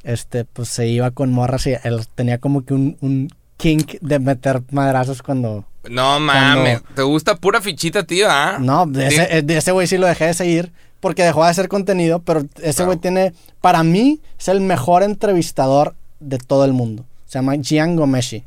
este, 0.03 0.45
pues 0.45 0.69
se 0.69 0.87
iba 0.87 1.11
con 1.11 1.31
morras 1.31 1.67
y 1.67 1.75
él 1.83 2.01
tenía 2.15 2.39
como 2.39 2.65
que 2.65 2.73
un, 2.73 2.97
un 3.01 3.29
kink 3.57 3.99
de 4.01 4.17
meter 4.19 4.63
madrazos 4.71 5.21
cuando... 5.21 5.65
No 5.89 6.19
mames, 6.19 6.81
te 6.95 7.03
gusta 7.03 7.35
pura 7.35 7.61
fichita, 7.61 8.03
tío, 8.03 8.27
¿ah? 8.29 8.57
No, 8.59 8.85
de 8.87 9.07
ese, 9.07 9.41
de 9.43 9.57
ese 9.57 9.71
güey 9.71 9.85
sí 9.87 9.97
lo 9.97 10.07
dejé 10.07 10.25
de 10.25 10.33
seguir 10.33 10.71
porque 10.99 11.23
dejó 11.23 11.43
de 11.43 11.49
hacer 11.51 11.67
contenido, 11.69 12.19
pero 12.19 12.43
ese 12.61 12.83
güey 12.83 12.97
tiene, 12.97 13.33
para 13.61 13.83
mí, 13.83 14.19
es 14.39 14.47
el 14.49 14.59
mejor 14.59 15.03
entrevistador 15.03 15.95
de 16.19 16.37
todo 16.39 16.65
el 16.65 16.73
mundo. 16.73 17.05
Se 17.27 17.37
llama 17.37 17.53
Gian 17.61 17.95
Gomeshi. 17.95 18.43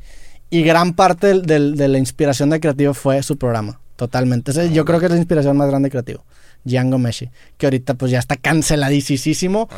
Y 0.53 0.63
gran 0.63 0.93
parte 0.93 1.27
del- 1.27 1.45
del- 1.45 1.75
de 1.75 1.87
la 1.87 1.97
inspiración 1.97 2.49
de 2.51 2.59
creativo 2.59 2.93
fue 2.93 3.21
su 3.23 3.37
programa. 3.37 3.79
totalmente. 3.95 4.51
Ese 4.51 4.71
yo 4.73 4.85
creo 4.85 4.99
que 4.99 5.05
es 5.05 5.11
la 5.11 5.17
inspiración 5.17 5.55
más 5.55 5.67
grande 5.69 5.89
creativo. 5.89 6.25
Django 6.65 6.97
Meshi, 6.97 7.29
que 7.57 7.67
ahorita 7.67 7.93
pues 7.93 8.11
ya 8.11 8.19
está 8.19 8.35
canceladísimo 8.35 9.69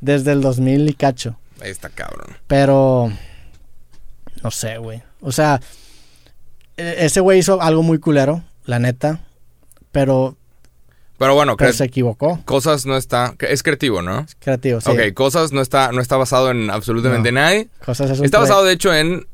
desde 0.00 0.32
el 0.32 0.40
2000 0.40 0.88
y 0.88 0.94
cacho. 0.94 1.36
ahí 1.60 1.70
está 1.70 1.88
cabrón. 1.88 2.36
Pero 2.46 3.10
no 4.42 4.50
sé, 4.50 4.76
güey. 4.78 5.02
O 5.20 5.32
sea, 5.32 5.60
e- 6.76 6.96
ese 7.00 7.20
güey 7.20 7.38
hizo 7.40 7.60
algo 7.62 7.82
muy 7.82 7.98
culero, 7.98 8.42
la 8.66 8.78
neta, 8.78 9.20
pero, 9.90 10.36
Pero 11.18 11.34
bueno, 11.34 11.56
pero 11.56 11.72
se 11.72 11.84
equivocó. 11.84 12.40
cosas 12.44 12.84
no 12.86 12.96
está... 12.96 13.34
Es 13.40 13.62
creativo, 13.62 14.02
¿no? 14.02 14.26
Creativo, 14.38 14.80
sí. 14.80 14.90
Ok, 14.90 15.12
cosas 15.14 15.52
no 15.52 15.60
está, 15.60 15.92
no 15.92 16.00
está 16.00 16.16
basado 16.16 16.50
en 16.50 16.70
absolutamente 16.70 17.32
No. 17.32 17.40
nadie. 17.40 17.68
Cosas 17.84 18.10
es 18.10 18.18
un, 18.18 18.24
Está 18.24 18.38
basado, 18.38 18.64
de 18.64 18.72
hecho, 18.72 18.92
en 18.94 19.26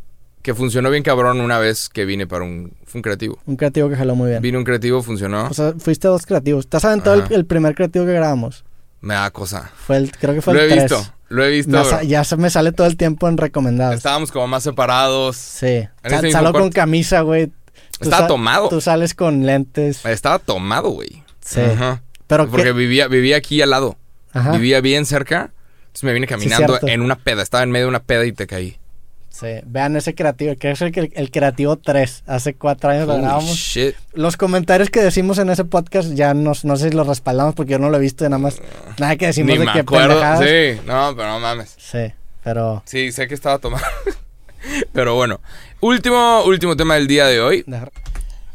que 0.49 0.55
funcionó 0.55 0.89
bien 0.89 1.03
cabrón 1.03 1.43
una 1.43 1.59
vez 1.59 1.91
que 1.91 2.07
vine 2.07 2.27
para 2.27 2.43
un... 2.43 2.73
Fue 2.87 3.01
un 3.01 3.03
creativo. 3.03 3.39
un 3.45 3.57
creativo 3.57 3.91
que 3.91 3.97
jaló 3.97 4.15
muy 4.15 4.31
bien. 4.31 4.41
Vino 4.41 4.57
un 4.57 4.65
creativo, 4.65 5.03
funcionó. 5.03 5.47
O 5.47 5.53
sea, 5.53 5.75
fuiste 5.79 6.09
dos 6.09 6.25
creativos. 6.25 6.67
¿Te 6.67 6.79
has 6.79 6.87
aventado 6.87 7.23
el, 7.29 7.45
primer 7.45 7.75
creativo 7.75 8.07
que 8.07 8.15
grabamos? 8.15 8.65
Me 9.03 9.13
da 9.13 9.31
cosa. 9.31 9.71
Fue 9.77 9.99
el, 9.99 10.11
creo 10.11 10.33
que 10.35 10.41
fue 10.41 10.55
Lo 10.55 10.61
el 10.61 10.73
he 10.73 10.77
3. 10.77 10.83
visto, 10.85 11.15
lo 11.29 11.45
he 11.45 11.51
visto. 11.51 11.85
Sa- 11.85 12.03
ya 12.03 12.25
se 12.25 12.39
me 12.39 12.49
sale 12.49 12.73
todo 12.73 12.87
el 12.87 12.97
tiempo 12.97 13.29
en 13.29 13.37
recomendados. 13.37 13.97
Estábamos 13.97 14.33
como 14.33 14.47
más 14.47 14.63
separados. 14.63 15.37
Sí. 15.37 15.87
Sa- 16.03 16.09
ese 16.17 16.23
mismo 16.23 16.41
salgo 16.41 16.59
con 16.59 16.71
camisa, 16.71 17.21
güey. 17.21 17.53
Estaba 18.01 18.27
tomado. 18.27 18.71
Tú 18.71 18.81
sales 18.81 19.13
con 19.13 19.45
lentes. 19.45 20.03
Estaba 20.07 20.39
tomado, 20.39 20.89
güey. 20.89 21.25
Sí. 21.45 21.61
Ajá. 21.61 22.01
Pero 22.27 22.49
Porque 22.49 22.69
que... 22.69 22.73
vivía, 22.73 23.07
vivía 23.07 23.37
aquí 23.37 23.61
al 23.61 23.69
lado. 23.69 23.99
Ajá. 24.33 24.53
Vivía 24.53 24.81
bien 24.81 25.05
cerca. 25.05 25.53
Entonces 25.89 26.05
me 26.05 26.15
vine 26.15 26.27
caminando 26.27 26.69
cierto. 26.79 26.89
en 26.89 27.03
una 27.03 27.17
peda. 27.17 27.43
Estaba 27.43 27.63
en 27.65 27.71
medio 27.71 27.85
de 27.85 27.91
una 27.91 28.03
peda 28.03 28.25
y 28.25 28.33
te 28.33 28.47
caí. 28.47 28.79
Sí. 29.39 29.47
Vean 29.67 29.95
ese 29.97 30.15
creativo. 30.15 30.55
Que 30.57 30.71
es 30.73 30.83
el, 30.83 31.13
el- 31.15 31.31
creativo 31.31 31.77
3. 31.77 32.25
Hace 32.27 32.55
cuatro 32.55 32.91
años 32.91 33.07
lo 33.07 33.15
Holy 33.15 33.23
grabamos. 33.23 33.51
shit. 33.57 33.95
Los 34.15 34.37
comentarios 34.37 34.91
que 34.91 35.01
decimos 35.01 35.39
en 35.39 35.51
ese 35.51 35.65
podcast 35.65 36.13
ya 36.15 36.35
no, 36.35 36.53
no 36.63 36.77
sé 36.77 36.89
si 36.91 36.97
los 36.97 37.07
respaldamos 37.07 37.55
porque 37.55 37.73
yo 37.73 37.79
no 37.79 37.89
lo 37.91 37.97
he 37.99 38.01
visto 38.01 38.25
y 38.25 38.29
nada 38.29 38.39
más. 38.39 38.61
Nada 38.99 39.17
que 39.17 39.27
decimos 39.27 39.53
Ni 39.53 39.59
de 39.59 39.65
me 39.67 39.73
que 39.73 39.79
acuerdo. 39.81 40.09
pendejadas. 40.09 40.41
Sí, 40.41 40.81
no, 40.87 41.15
pero 41.17 41.29
no 41.29 41.41
mames. 41.41 41.75
Sí, 41.79 42.13
pero. 42.43 42.83
Sí, 42.87 43.13
sé 43.13 43.29
que 43.29 43.35
estaba 43.35 43.59
tomado. 43.59 43.85
pero 44.93 45.15
bueno. 45.15 45.41
Último, 45.81 46.43
último 46.45 46.77
tema 46.77 46.95
del 46.97 47.07
día 47.07 47.27
de 47.27 47.41
hoy. 47.41 47.65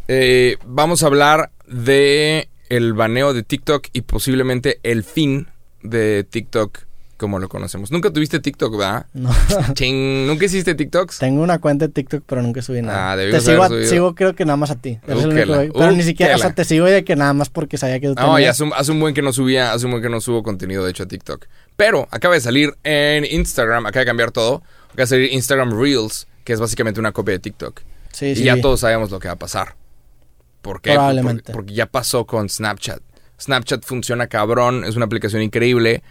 Eh, 0.10 0.58
vamos 0.66 1.04
a 1.04 1.06
hablar 1.08 1.52
de 1.68 2.50
el 2.70 2.94
baneo 2.94 3.34
de 3.34 3.44
TikTok 3.44 3.88
y 3.94 4.02
posiblemente 4.02 4.80
el 4.84 5.04
fin 5.04 5.48
de 5.82 6.26
TikTok 6.30 6.80
como 7.18 7.40
lo 7.40 7.48
conocemos. 7.48 7.92
Nunca 7.92 8.12
tuviste 8.12 8.40
TikTok, 8.40 8.78
¿verdad? 8.78 9.06
No. 9.14 9.30
Ching, 9.74 10.28
¿nunca 10.28 10.46
hiciste 10.46 10.76
TikToks? 10.76 11.20
Tengo 11.20 11.42
una 11.42 11.60
cuenta 11.60 11.88
de 11.88 11.94
TikTok, 11.94 12.24
pero 12.26 12.42
nunca 12.42 12.62
subí 12.62 12.82
nada. 12.82 13.14
Ah, 13.14 13.16
te 13.16 13.40
sigo, 13.40 13.64
haber 13.64 13.88
sigo 13.88 14.16
creo 14.16 14.36
que 14.36 14.46
nada 14.46 14.58
más 14.58 14.72
a 14.72 14.76
ti. 14.76 15.00
Eres 15.08 15.24
el 15.24 15.30
único 15.30 15.44
Úquela, 15.44 15.58
güey. 15.58 15.72
Pero 15.74 15.92
ni 15.92 16.04
siquiera, 16.04 16.36
o 16.36 16.40
sea, 16.40 16.54
te 16.54 16.66
sigo 16.66 16.86
de 16.86 17.04
que 17.04 17.16
nada 17.16 17.34
más 17.34 17.50
porque 17.50 17.78
sabía 17.78 18.00
que 18.00 18.08
tú 18.08 18.16
No, 18.16 18.36
tenías. 18.36 18.42
ya 18.42 18.50
hace 18.52 18.64
un, 18.64 18.74
hace 18.76 18.92
un 18.92 19.00
buen 19.00 19.14
que 19.14 19.22
no 19.22 19.32
subía, 19.32 19.74
hace 19.74 19.86
un 19.86 19.92
buen 19.92 20.04
que 20.04 20.10
no 20.10 20.20
subo 20.22 20.44
contenido 20.44 20.84
de 20.84 20.92
hecho 20.92 21.04
a 21.04 21.08
TikTok. 21.08 21.46
Pero 21.76 22.08
acaba 22.12 22.34
de 22.34 22.42
salir 22.42 22.74
en 22.84 23.26
Instagram, 23.26 23.86
acaba 23.86 24.02
de 24.02 24.06
cambiar 24.06 24.32
todo. 24.32 24.64
Acaba 24.88 25.04
de 25.04 25.08
salir 25.08 25.34
Instagram 25.34 25.80
Reels, 25.80 26.28
que 26.44 26.54
es 26.54 26.60
básicamente 26.60 27.00
una 27.00 27.12
copia 27.12 27.34
de 27.34 27.40
TikTok. 27.40 27.82
Sí, 28.12 28.28
y 28.28 28.36
sí. 28.36 28.44
ya 28.44 28.56
vi. 28.56 28.62
todos 28.62 28.80
sabemos 28.82 29.12
lo 29.12 29.20
que 29.20 29.28
va 29.28 29.36
a 29.36 29.40
pasar. 29.40 29.76
¿Por 30.62 30.82
qué? 30.82 30.94
Probablemente. 30.94 31.44
Porque, 31.44 31.54
porque 31.54 31.74
ya 31.74 31.86
pasó 31.88 32.26
con 32.26 32.50
Snapchat. 32.50 33.02
Snapchat 33.40 33.84
funciona 33.84 34.28
cabrón, 34.28 34.86
es 34.86 34.96
una 34.96 35.06
aplicación 35.06 35.42
increíble. 35.42 36.04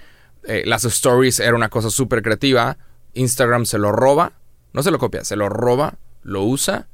Eh, 0.45 0.63
las 0.67 0.85
stories 0.85 1.41
era 1.41 1.55
una 1.55 1.69
cosa 1.69 1.91
súper 1.91 2.23
creativa. 2.23 2.77
Instagram 3.15 3.67
se 3.67 3.79
lo 3.79 3.93
roba, 3.93 4.33
no 4.73 4.83
se 4.83 4.91
lo 4.91 4.99
copia, 4.99 5.25
se 5.25 5.37
lo 5.37 5.49
roba, 5.49 5.95
lo 6.23 6.43
usa, 6.45 6.89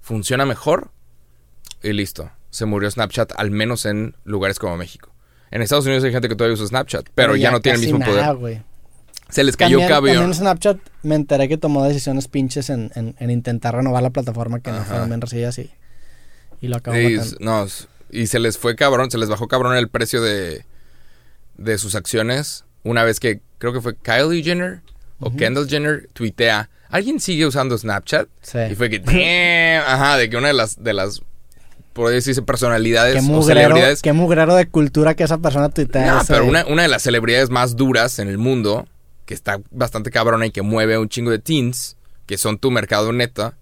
funciona 0.00 0.44
mejor 0.46 0.90
y 1.82 1.92
listo. 1.92 2.30
Se 2.50 2.66
murió 2.66 2.90
Snapchat, 2.90 3.32
al 3.36 3.50
menos 3.50 3.86
en 3.86 4.16
lugares 4.24 4.58
como 4.58 4.76
México. 4.76 5.10
En 5.52 5.62
Estados 5.62 5.86
Unidos 5.86 6.04
hay 6.04 6.12
gente 6.12 6.28
que 6.28 6.34
todavía 6.36 6.54
usa 6.54 6.66
Snapchat, 6.66 7.08
pero, 7.14 7.36
ya, 7.36 7.50
no 7.50 7.60
tiene 7.60 7.76
el 7.76 7.82
mismo 7.82 7.98
nada, 7.98 8.34
poder. 8.36 8.62
Se 9.28 9.44
les 9.44 9.56
cayó 9.56 9.78
También, 9.78 9.88
cabello. 9.88 10.18
también 10.20 10.34
Snapchat 10.34 10.78
me 11.04 11.14
enteré 11.14 11.48
que 11.48 11.56
tomó 11.56 11.84
decisiones 11.84 12.26
pinches 12.26 12.68
en, 12.70 12.90
en- 12.96 13.14
en 13.20 13.30
intentar 13.30 13.76
renovar 13.76 14.02
la 14.02 14.10
plataforma 14.10 14.58
que 14.60 14.72
no 14.72 14.82
fueron 14.84 15.08
bien 15.08 15.20
recibidas 15.20 15.56
y, 15.58 15.70
y 16.60 16.66
lo 16.68 16.76
acabó 16.76 16.98
Y, 16.98 17.16
matando. 17.16 17.36
no, 17.40 17.66
y 18.10 18.26
se 18.26 18.40
les 18.40 18.58
fue 18.58 18.74
cabrón, 18.74 19.10
se 19.12 19.18
les 19.18 19.28
bajó 19.28 19.46
cabrón 19.46 19.76
el 19.76 19.88
precio 19.88 20.20
de, 20.20 20.64
de 21.56 21.78
sus 21.78 21.94
acciones. 21.94 22.64
Una 22.82 23.04
vez 23.04 23.20
que 23.20 23.40
creo 23.58 23.72
que 23.72 23.80
fue 23.80 23.94
Kylie 23.96 24.42
Jenner 24.42 24.80
o 25.20 25.34
Kendall 25.36 25.68
Jenner 25.68 26.08
tuitea, 26.14 26.70
¿alguien 26.88 27.20
sigue 27.20 27.46
usando 27.46 27.76
Snapchat? 27.76 28.28
Sí. 28.40 28.58
Y 28.70 28.74
fue 28.74 28.88
que, 28.88 29.80
ajá, 29.86 30.16
de 30.16 30.30
que 30.30 30.36
una 30.36 30.48
de 30.48 30.54
las, 30.54 30.82
de 30.82 30.94
las, 30.94 31.20
por 31.92 32.10
decirse, 32.10 32.40
personalidades 32.42 33.14
Qué 33.14 33.20
o 33.20 33.22
mugrero, 33.24 33.60
celebridades. 33.60 34.00
qué 34.02 34.12
mugrero 34.14 34.54
de 34.54 34.66
cultura 34.68 35.14
que 35.14 35.24
esa 35.24 35.38
persona 35.38 35.68
tuitea. 35.68 36.14
No, 36.14 36.22
pero 36.26 36.46
una, 36.46 36.64
una 36.66 36.82
de 36.82 36.88
las 36.88 37.02
celebridades 37.02 37.50
más 37.50 37.76
duras 37.76 38.18
en 38.18 38.28
el 38.28 38.38
mundo, 38.38 38.86
que 39.26 39.34
está 39.34 39.60
bastante 39.70 40.10
cabrona 40.10 40.46
y 40.46 40.50
que 40.50 40.62
mueve 40.62 40.94
a 40.94 41.00
un 41.00 41.08
chingo 41.10 41.30
de 41.30 41.38
teens, 41.38 41.96
que 42.26 42.38
son 42.38 42.58
tu 42.58 42.70
mercado 42.70 43.12
neta, 43.12 43.56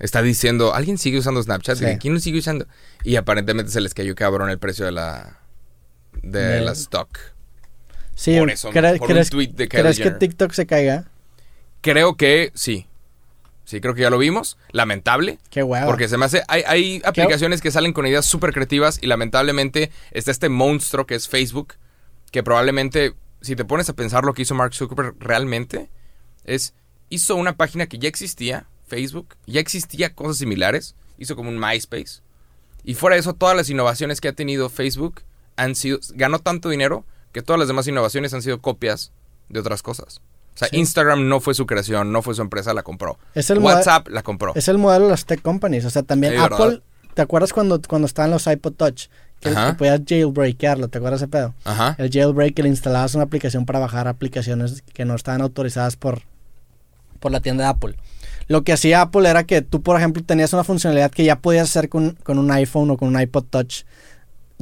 está 0.00 0.20
diciendo, 0.22 0.74
¿alguien 0.74 0.98
sigue 0.98 1.18
usando 1.18 1.40
Snapchat? 1.42 1.78
Sí. 1.78 1.84
¿Quién 2.00 2.14
lo 2.14 2.20
sigue 2.20 2.38
usando? 2.40 2.66
Y 3.04 3.14
aparentemente 3.16 3.70
se 3.70 3.80
les 3.80 3.94
cayó 3.94 4.14
cabrón 4.16 4.50
el 4.50 4.58
precio 4.58 4.84
de 4.84 4.92
la 4.92 5.38
de 6.22 6.40
De- 6.42 6.60
la 6.62 6.72
stock. 6.72 7.08
Sí, 8.18 8.36
por 8.36 8.50
eso, 8.50 8.72
¿cre- 8.72 8.98
por 8.98 9.08
un 9.08 9.14
¿crees, 9.14 9.30
tweet 9.30 9.46
de 9.52 9.68
Kylie 9.68 9.82
¿crees 9.84 10.00
que. 10.00 10.10
TikTok 10.10 10.52
se 10.52 10.66
caiga? 10.66 11.04
Creo 11.82 12.16
que 12.16 12.50
sí. 12.54 12.86
Sí, 13.64 13.80
creo 13.80 13.94
que 13.94 14.00
ya 14.02 14.10
lo 14.10 14.18
vimos. 14.18 14.58
Lamentable. 14.72 15.38
Qué 15.50 15.62
hueva. 15.62 15.86
Porque 15.86 16.08
se 16.08 16.16
me 16.18 16.24
hace. 16.24 16.42
Hay, 16.48 16.62
hay 16.66 17.02
aplicaciones 17.04 17.60
que 17.60 17.70
salen 17.70 17.92
con 17.92 18.06
ideas 18.08 18.26
súper 18.26 18.52
creativas 18.52 18.98
y 19.00 19.06
lamentablemente 19.06 19.92
está 20.10 20.32
este 20.32 20.48
monstruo 20.48 21.06
que 21.06 21.14
es 21.14 21.28
Facebook. 21.28 21.74
Que 22.32 22.42
probablemente, 22.42 23.14
si 23.40 23.54
te 23.54 23.64
pones 23.64 23.88
a 23.88 23.92
pensar 23.92 24.24
lo 24.24 24.34
que 24.34 24.42
hizo 24.42 24.54
Mark 24.56 24.74
Zuckerberg 24.74 25.14
realmente, 25.20 25.88
es. 26.44 26.74
Hizo 27.10 27.36
una 27.36 27.56
página 27.56 27.86
que 27.86 27.98
ya 27.98 28.08
existía, 28.08 28.66
Facebook, 28.86 29.36
ya 29.46 29.60
existía 29.60 30.12
cosas 30.12 30.38
similares. 30.38 30.96
Hizo 31.18 31.36
como 31.36 31.50
un 31.50 31.58
MySpace. 31.60 32.20
Y 32.84 32.94
fuera 32.94 33.14
de 33.14 33.20
eso, 33.20 33.32
todas 33.34 33.56
las 33.56 33.70
innovaciones 33.70 34.20
que 34.20 34.28
ha 34.28 34.32
tenido 34.32 34.68
Facebook 34.70 35.22
han 35.56 35.74
sido. 35.76 36.00
Ganó 36.14 36.40
tanto 36.40 36.68
dinero 36.68 37.04
que 37.32 37.42
todas 37.42 37.58
las 37.58 37.68
demás 37.68 37.86
innovaciones 37.86 38.32
han 38.34 38.42
sido 38.42 38.60
copias 38.60 39.12
de 39.48 39.60
otras 39.60 39.82
cosas. 39.82 40.20
O 40.54 40.58
sea, 40.58 40.68
Sí. 40.68 40.76
Instagram 40.78 41.28
no 41.28 41.40
fue 41.40 41.54
su 41.54 41.66
creación, 41.66 42.10
no 42.12 42.20
fue 42.22 42.34
su 42.34 42.42
empresa, 42.42 42.74
la 42.74 42.82
compró. 42.82 43.18
Es 43.34 43.48
el 43.50 43.58
WhatsApp 43.60 44.08
la 44.08 44.22
compró. 44.22 44.52
Es 44.56 44.66
el 44.68 44.78
modelo 44.78 45.04
de 45.04 45.12
las 45.12 45.24
tech 45.24 45.40
companies. 45.40 45.84
O 45.84 45.90
sea, 45.90 46.02
también 46.02 46.32
Sí, 46.34 46.38
Apple. 46.40 46.56
¿verdad? 46.58 46.82
¿Te 47.14 47.22
acuerdas 47.22 47.52
cuando, 47.52 47.80
cuando 47.88 48.06
estaban 48.06 48.30
los 48.30 48.46
iPod 48.46 48.72
Touch? 48.74 49.06
Que 49.40 49.50
podías 49.78 50.00
jailbreakearlo. 50.08 50.88
¿Te 50.88 50.98
acuerdas 50.98 51.20
ese 51.22 51.28
pedo? 51.28 51.54
Ajá. 51.64 51.94
El 51.98 52.10
jailbreak 52.10 52.54
que 52.54 52.64
le 52.64 52.68
instalabas 52.70 53.14
una 53.14 53.24
aplicación 53.24 53.66
para 53.66 53.78
bajar 53.78 54.08
aplicaciones 54.08 54.82
que 54.92 55.04
no 55.04 55.14
estaban 55.14 55.42
autorizadas 55.42 55.96
por, 55.96 56.22
por 57.20 57.30
la 57.30 57.40
tienda 57.40 57.64
de 57.64 57.70
Apple. 57.70 57.96
Lo 58.48 58.62
que 58.64 58.72
hacía 58.72 59.00
Apple 59.02 59.28
era 59.28 59.44
que 59.44 59.62
tú, 59.62 59.80
por 59.82 59.96
ejemplo, 59.96 60.24
tenías 60.24 60.52
una 60.54 60.64
funcionalidad 60.64 61.10
que 61.12 61.22
ya 61.24 61.38
podías 61.38 61.68
hacer 61.68 61.88
con, 61.88 62.12
con 62.24 62.38
un 62.38 62.50
iPhone 62.50 62.90
o 62.90 62.96
con 62.96 63.08
un 63.14 63.20
iPod 63.20 63.44
Touch 63.44 63.84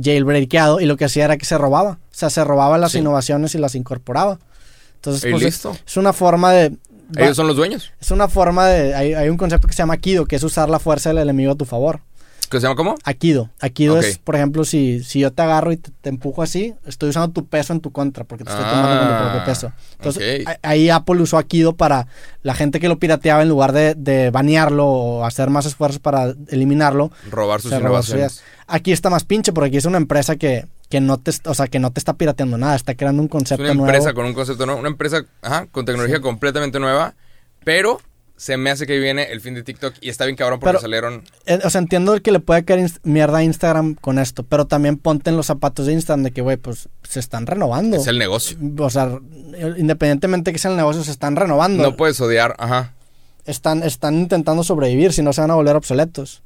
jailbreakeado 0.03 0.81
y 0.81 0.87
lo 0.87 0.97
que 0.97 1.05
hacía 1.07 1.25
era 1.25 1.37
que 1.37 1.45
se 1.47 1.59
robaba. 1.59 1.93
O 1.93 2.15
sea, 2.15 2.31
se 2.31 2.43
robaba 2.45 2.79
las 2.79 2.93
Sí. 2.93 2.99
innovaciones 2.99 3.55
y 3.55 3.59
las 3.59 3.75
incorporaba. 3.75 4.39
Entonces, 4.97 5.23
pues, 5.31 5.43
es, 5.43 5.43
listo. 5.43 5.77
es 5.87 5.97
una 5.97 6.13
forma 6.13 6.53
de... 6.53 6.71
va- 6.71 7.25
Ellos 7.25 7.37
son 7.37 7.47
los 7.47 7.57
dueños. 7.57 7.93
Es 8.01 8.11
una 8.11 8.29
forma 8.29 8.67
de... 8.67 8.95
Hay, 8.95 9.15
hay 9.15 9.29
un 9.29 9.37
concepto 9.37 9.69
que 9.69 9.75
se 9.75 9.79
llama 9.79 9.95
Akido, 9.95 10.27
que 10.27 10.37
es 10.37 10.43
usar 10.43 10.69
la 10.69 10.79
fuerza 10.79 11.11
del 11.11 11.19
enemigo 11.19 11.53
a 11.53 11.57
tu 11.57 11.65
favor. 11.65 12.01
¿Qué 12.51 12.59
se 12.61 12.65
llama 12.65 12.77
cómo? 12.77 12.95
Akido. 13.05 13.51
Akido 13.61 13.97
Ok. 13.97 14.03
es, 14.05 14.19
por 14.19 14.37
ejemplo, 14.37 14.65
si, 14.65 15.03
si 15.03 15.21
yo 15.21 15.33
te 15.33 15.43
agarro 15.43 15.73
y 15.73 15.77
te, 15.77 15.91
te 16.01 16.09
empujo 16.09 16.43
así, 16.43 16.75
estoy 16.87 17.09
usando 17.11 17.31
tu 17.33 17.47
peso 17.47 17.73
en 17.73 17.81
tu 17.81 17.91
contra, 17.93 18.25
porque 18.25 18.45
te 18.45 18.51
estoy 18.51 18.65
tomando 18.69 18.99
con 18.99 19.09
tu 19.09 19.15
Ah, 19.15 19.19
propio 19.19 19.45
peso. 19.45 19.73
Entonces, 19.93 20.47
a- 20.47 20.57
ahí 20.63 20.89
Apple 20.91 21.21
usó 21.23 21.39
Akido 21.39 21.75
para 21.77 22.07
la 22.43 22.55
gente 22.55 22.79
que 22.81 22.89
lo 22.89 22.99
pirateaba, 22.99 23.43
en 23.43 23.49
lugar 23.49 23.73
de, 23.73 23.95
de 23.95 24.31
banearlo 24.31 24.87
o 24.87 25.25
hacer 25.25 25.51
más 25.51 25.67
esfuerzos 25.67 25.99
para 26.01 26.35
eliminarlo, 26.49 27.11
Robar 27.31 27.61
sus 27.61 27.73
innovaciones. 27.73 28.43
Aquí 28.67 28.93
está 28.93 29.11
más 29.11 29.25
pinche, 29.25 29.53
porque 29.53 29.69
aquí 29.69 29.77
es 29.77 29.85
una 29.85 29.99
empresa 29.99 30.37
que, 30.37 30.67
que 30.89 31.01
no 31.01 31.19
te, 31.19 31.33
o 31.47 31.55
sea, 31.55 31.67
que 31.69 31.79
no 31.79 31.91
te 31.93 31.99
está 32.01 32.15
pirateando 32.15 32.59
nada, 32.59 32.77
está 32.77 32.95
creando 32.95 33.21
un 33.23 33.27
Es 33.27 33.31
concepto 33.33 33.65
una 33.65 33.75
nuevo. 33.75 33.89
empresa 33.93 34.15
con 34.15 34.25
un 34.27 34.35
concepto 34.35 34.67
nuevo, 34.67 34.81
una 34.81 34.89
empresa 34.91 35.25
ajá, 35.43 35.67
con 35.67 35.85
tecnología 35.85 36.21
completamente 36.21 36.79
nueva, 36.81 37.15
pero 37.65 38.01
se 38.37 38.57
me 38.59 38.71
hace 38.71 38.87
que 38.87 38.99
viene 38.99 39.33
el 39.33 39.41
fin 39.41 39.55
de 39.55 39.63
TikTok 39.63 39.95
y 40.01 40.11
está 40.11 40.25
bien 40.27 40.37
cabrón 40.37 40.61
porque 40.61 40.73
Pero- 40.73 40.81
salieron... 40.81 41.25
Eh, 41.47 41.59
o 41.65 41.71
sea, 41.71 41.81
entiendo 41.81 42.21
que 42.21 42.33
le 42.33 42.41
puede 42.41 42.65
caer 42.65 42.91
mierda 43.03 43.39
a 43.39 43.43
Instagram 43.43 43.95
con 43.95 44.19
esto, 44.19 44.43
pero 44.43 44.67
también 44.67 44.99
ponte 44.99 45.31
en 45.31 45.37
los 45.37 45.47
zapatos 45.47 45.87
de 45.87 45.95
Instagram 45.95 46.23
de 46.25 46.31
que, 46.33 46.43
güey, 46.43 46.57
pues 46.59 46.89
se 47.03 47.19
están 47.21 47.47
renovando. 47.47 47.97
Es 47.97 48.07
el 48.09 48.19
negocio. 48.19 48.59
O 48.79 48.91
sea, 48.91 49.19
independientemente 49.79 50.53
que 50.53 50.59
sea 50.59 50.71
el 50.71 50.77
negocio, 50.77 51.03
se 51.03 51.11
están 51.13 51.35
renovando. 51.37 51.83
No 51.83 51.97
puedes 51.97 52.21
odiar, 52.21 52.55
ajá. 52.59 52.93
están, 53.47 53.83
están 53.83 54.15
intentando 54.15 54.63
sobrevivir, 54.65 55.13
si 55.13 55.23
no 55.23 55.33
se 55.33 55.41
van 55.41 55.51
a 55.51 55.55
volver 55.55 55.77
obsoletos. 55.77 56.43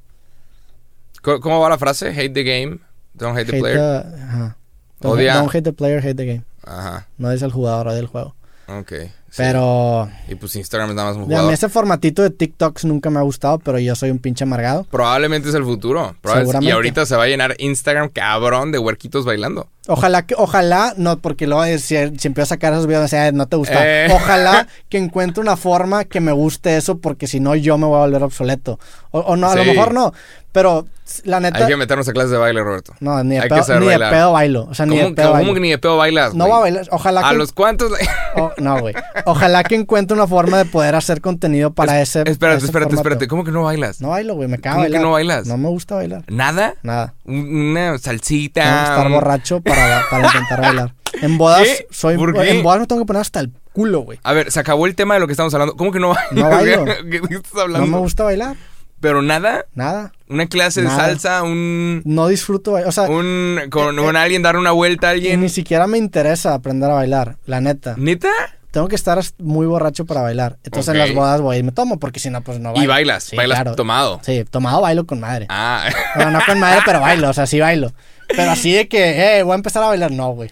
¿Cómo- 1.22 1.40
¿Cómo 1.40 1.60
va 1.60 1.68
la 1.68 1.78
frase? 1.78 2.08
Hate 2.10 2.30
the 2.30 2.44
game, 2.44 2.78
don't 3.14 3.36
hate 3.36 3.46
the 3.50 3.56
Hate 3.56 3.60
player. 3.60 3.76
the- 3.78 4.22
ajá. 4.22 4.56
Don't, 5.00 5.18
Odia- 5.18 5.34
don't 5.34 5.48
hate 5.48 5.62
the 5.62 5.72
player, 5.72 5.98
hate 5.98 6.14
the 6.14 6.26
game. 6.26 6.44
Ajá, 6.62 7.08
No 7.18 7.32
es 7.32 7.42
el 7.42 7.50
jugador, 7.50 7.88
es 7.88 7.94
el 7.98 8.06
juego. 8.06 8.36
Ok. 8.68 8.92
Sí. 9.30 9.36
Pero 9.38 10.08
Y 10.28 10.34
pues 10.34 10.54
Instagram 10.56 10.90
es 10.90 10.96
nada 10.96 11.08
más 11.08 11.16
un 11.16 11.22
a 11.22 11.26
mí 11.26 11.32
jugador. 11.32 11.52
ese 11.54 11.68
formatito 11.68 12.22
de 12.22 12.30
TikToks 12.30 12.84
nunca 12.84 13.10
me 13.10 13.18
ha 13.18 13.22
gustado, 13.22 13.58
pero 13.58 13.78
yo 13.78 13.94
soy 13.94 14.10
un 14.10 14.18
pinche 14.18 14.44
amargado. 14.44 14.84
Probablemente 14.90 15.48
es 15.48 15.54
el 15.54 15.64
futuro. 15.64 16.14
Probable- 16.20 16.42
Seguramente. 16.42 16.68
Y 16.70 16.72
ahorita 16.72 17.06
se 17.06 17.16
va 17.16 17.24
a 17.24 17.26
llenar 17.28 17.54
Instagram 17.58 18.08
cabrón 18.10 18.72
de 18.72 18.78
huerquitos 18.78 19.24
bailando. 19.24 19.68
Ojalá 19.92 20.22
que, 20.22 20.34
ojalá, 20.38 20.94
no, 20.96 21.18
porque 21.18 21.46
luego 21.46 21.64
si, 21.78 21.96
si 22.18 22.28
empiezo 22.28 22.42
a 22.42 22.46
sacar 22.46 22.72
esos 22.72 22.86
videos, 22.86 23.10
no 23.34 23.46
te 23.46 23.56
gusta. 23.56 23.74
Eh. 23.84 24.08
Ojalá 24.14 24.66
que 24.88 24.98
encuentre 24.98 25.40
una 25.42 25.56
forma 25.56 26.04
que 26.04 26.20
me 26.20 26.32
guste 26.32 26.76
eso, 26.76 26.98
porque 26.98 27.26
si 27.26 27.40
no, 27.40 27.54
yo 27.56 27.76
me 27.78 27.86
voy 27.86 27.96
a 27.96 28.00
volver 28.00 28.22
obsoleto. 28.22 28.78
O, 29.10 29.18
o 29.20 29.36
no, 29.36 29.50
a 29.50 29.56
lo 29.56 29.64
mejor 29.64 29.92
no. 29.92 30.12
Pero 30.52 30.86
la 31.24 31.38
neta, 31.38 31.58
Hay 31.58 31.66
que 31.68 31.76
meternos 31.76 32.08
a 32.08 32.12
clases 32.12 32.32
de 32.32 32.36
baile, 32.36 32.60
Roberto. 32.62 32.92
no, 32.98 33.22
ni 33.22 33.36
de, 33.36 33.42
pedo, 33.48 33.78
ni 33.80 33.86
de 33.86 33.98
pedo 33.98 34.32
bailo. 34.32 34.66
O 34.68 34.74
sea, 34.74 34.84
ni 34.86 34.96
de 34.96 35.02
¿Cómo, 35.04 35.14
pedo 35.14 35.32
cómo 35.32 35.54
que 35.54 35.60
ni 35.60 35.70
de 35.70 35.78
pedo 35.78 35.96
bailas? 35.96 36.34
No 36.34 36.48
va 36.48 36.56
a 36.56 36.60
bailar. 36.60 36.88
Ojalá 36.90 37.20
¿A 37.26 37.30
que. 37.30 37.36
los 37.36 37.52
cuantos? 37.52 37.92
o- 38.36 38.52
no, 38.58 38.80
güey. 38.80 38.94
Ojalá 39.26 39.62
que 39.62 39.76
encuentre 39.76 40.16
una 40.16 40.26
forma 40.26 40.58
de 40.58 40.64
poder 40.64 40.96
hacer 40.96 41.20
contenido 41.20 41.72
para 41.72 42.00
ese. 42.00 42.22
espérate, 42.26 42.58
ese 42.58 42.66
espérate, 42.66 42.90
formato. 42.90 42.96
espérate. 42.96 43.28
¿Cómo 43.28 43.44
que 43.44 43.52
no 43.52 43.62
bailas? 43.62 44.00
No 44.00 44.08
bailo, 44.10 44.34
güey. 44.34 44.48
Me 44.48 44.58
cago 44.58 44.78
¿Cómo 44.82 44.90
que 44.90 44.98
no 44.98 45.12
bailas? 45.12 45.46
No 45.46 45.56
me 45.56 45.68
gusta 45.68 45.94
bailar. 45.96 46.24
¿Nada? 46.28 46.74
Nada. 46.82 47.14
Un- 47.24 47.70
Una 47.70 47.96
salsita. 47.98 48.62
Estar 48.62 49.06
un- 49.06 49.12
borracho 49.12 49.60
para, 49.60 49.79
para 50.10 50.26
intentar 50.26 50.60
bailar. 50.60 50.94
En 51.22 51.38
bodas, 51.38 51.62
¿Qué? 51.62 51.86
soy. 51.90 52.16
¿Por 52.16 52.32
qué? 52.34 52.50
En 52.50 52.62
bodas 52.62 52.80
me 52.80 52.86
tengo 52.86 53.02
que 53.02 53.06
poner 53.06 53.20
hasta 53.20 53.40
el 53.40 53.50
culo, 53.72 54.00
güey. 54.00 54.18
A 54.22 54.32
ver, 54.32 54.50
se 54.50 54.60
acabó 54.60 54.86
el 54.86 54.94
tema 54.94 55.14
de 55.14 55.20
lo 55.20 55.26
que 55.26 55.32
estamos 55.32 55.52
hablando. 55.54 55.76
¿Cómo 55.76 55.92
que 55.92 55.98
no 56.00 56.08
bailas? 56.14 56.32
No 56.32 56.48
bailo. 56.48 56.84
¿Qué 57.10 57.20
qué 57.28 57.34
estás 57.34 57.60
hablando? 57.60 57.86
No 57.86 57.92
me 57.96 57.98
gusta 57.98 58.24
bailar. 58.24 58.56
Pero 59.00 59.22
nada. 59.22 59.64
Nada. 59.74 60.12
Una 60.28 60.46
clase 60.46 60.82
de 60.82 60.88
Nada. 60.88 61.06
salsa, 61.06 61.42
un. 61.42 62.02
No 62.04 62.28
disfruto 62.28 62.72
bailar. 62.72 62.88
O 62.88 62.92
sea, 62.92 63.04
un 63.04 63.58
con, 63.70 63.98
Eh, 63.98 64.02
con 64.02 64.16
alguien 64.16 64.42
dar 64.42 64.56
una 64.56 64.72
vuelta 64.72 65.08
a 65.08 65.10
alguien. 65.12 65.40
ni 65.40 65.48
siquiera 65.48 65.86
me 65.86 65.98
interesa 65.98 66.54
aprender 66.54 66.90
a 66.90 66.94
bailar, 66.94 67.36
la 67.46 67.60
neta. 67.60 67.94
¿Neta? 67.96 68.28
Tengo 68.70 68.86
que 68.86 68.94
estar 68.94 69.18
muy 69.38 69.66
borracho 69.66 70.04
para 70.04 70.20
bailar. 70.20 70.58
Entonces 70.62 70.90
Ok. 70.90 70.94
en 70.94 70.98
las 71.00 71.12
bodas 71.14 71.40
voy 71.40 71.56
y 71.56 71.62
me 71.64 71.72
tomo, 71.72 71.98
porque 71.98 72.20
si 72.20 72.30
no, 72.30 72.40
pues 72.42 72.60
no 72.60 72.70
bailo. 72.72 72.84
Y 72.84 72.86
bailas. 72.86 73.24
Sí, 73.24 73.36
bailas 73.36 73.56
claro. 73.62 73.74
tomado. 73.74 74.20
Sí, 74.22 74.44
tomado 74.48 74.80
bailo 74.82 75.06
con 75.06 75.18
madre. 75.18 75.46
Ah. 75.48 75.88
Bueno, 76.14 76.30
no 76.30 76.40
con 76.46 76.60
madre, 76.60 76.80
pero 76.86 77.00
bailo, 77.00 77.30
o 77.30 77.32
sea, 77.32 77.46
sí 77.46 77.58
bailo. 77.58 77.92
Pero 78.36 78.50
así 78.50 78.72
de 78.72 78.88
que, 78.88 79.38
eh, 79.38 79.42
voy 79.42 79.52
a 79.52 79.56
empezar 79.56 79.82
a 79.82 79.88
bailar, 79.88 80.10
no, 80.12 80.30
güey. 80.32 80.50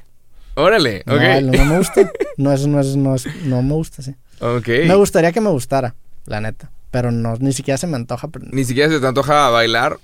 Órale. 0.55 1.03
No, 1.07 1.15
ok. 1.15 1.21
no 1.43 1.65
me 1.65 1.79
gusta. 1.79 2.11
No 2.37 2.53
es, 2.53 2.67
no 2.69 2.79
es, 2.81 2.95
no 2.97 3.15
es, 3.17 3.27
no 3.45 3.63
me 3.63 3.75
gusta, 3.75 4.01
sí. 4.03 4.15
Ok. 4.41 4.69
Me 4.87 4.95
gustaría 4.95 5.33
que 5.33 5.41
me 5.41 5.51
gustara, 5.51 5.97
la 6.27 6.41
neta. 6.41 6.71
Pero 6.93 7.11
no, 7.11 7.35
ni 7.41 7.53
siquiera 7.53 7.77
se 7.79 7.87
me 7.89 7.97
antoja. 7.97 8.29
pero- 8.29 8.47
Ni 8.51 8.65
siquiera 8.65 8.89
se 8.89 9.01
te 9.01 9.07
antoja 9.09 9.49
bailar. 9.51 9.99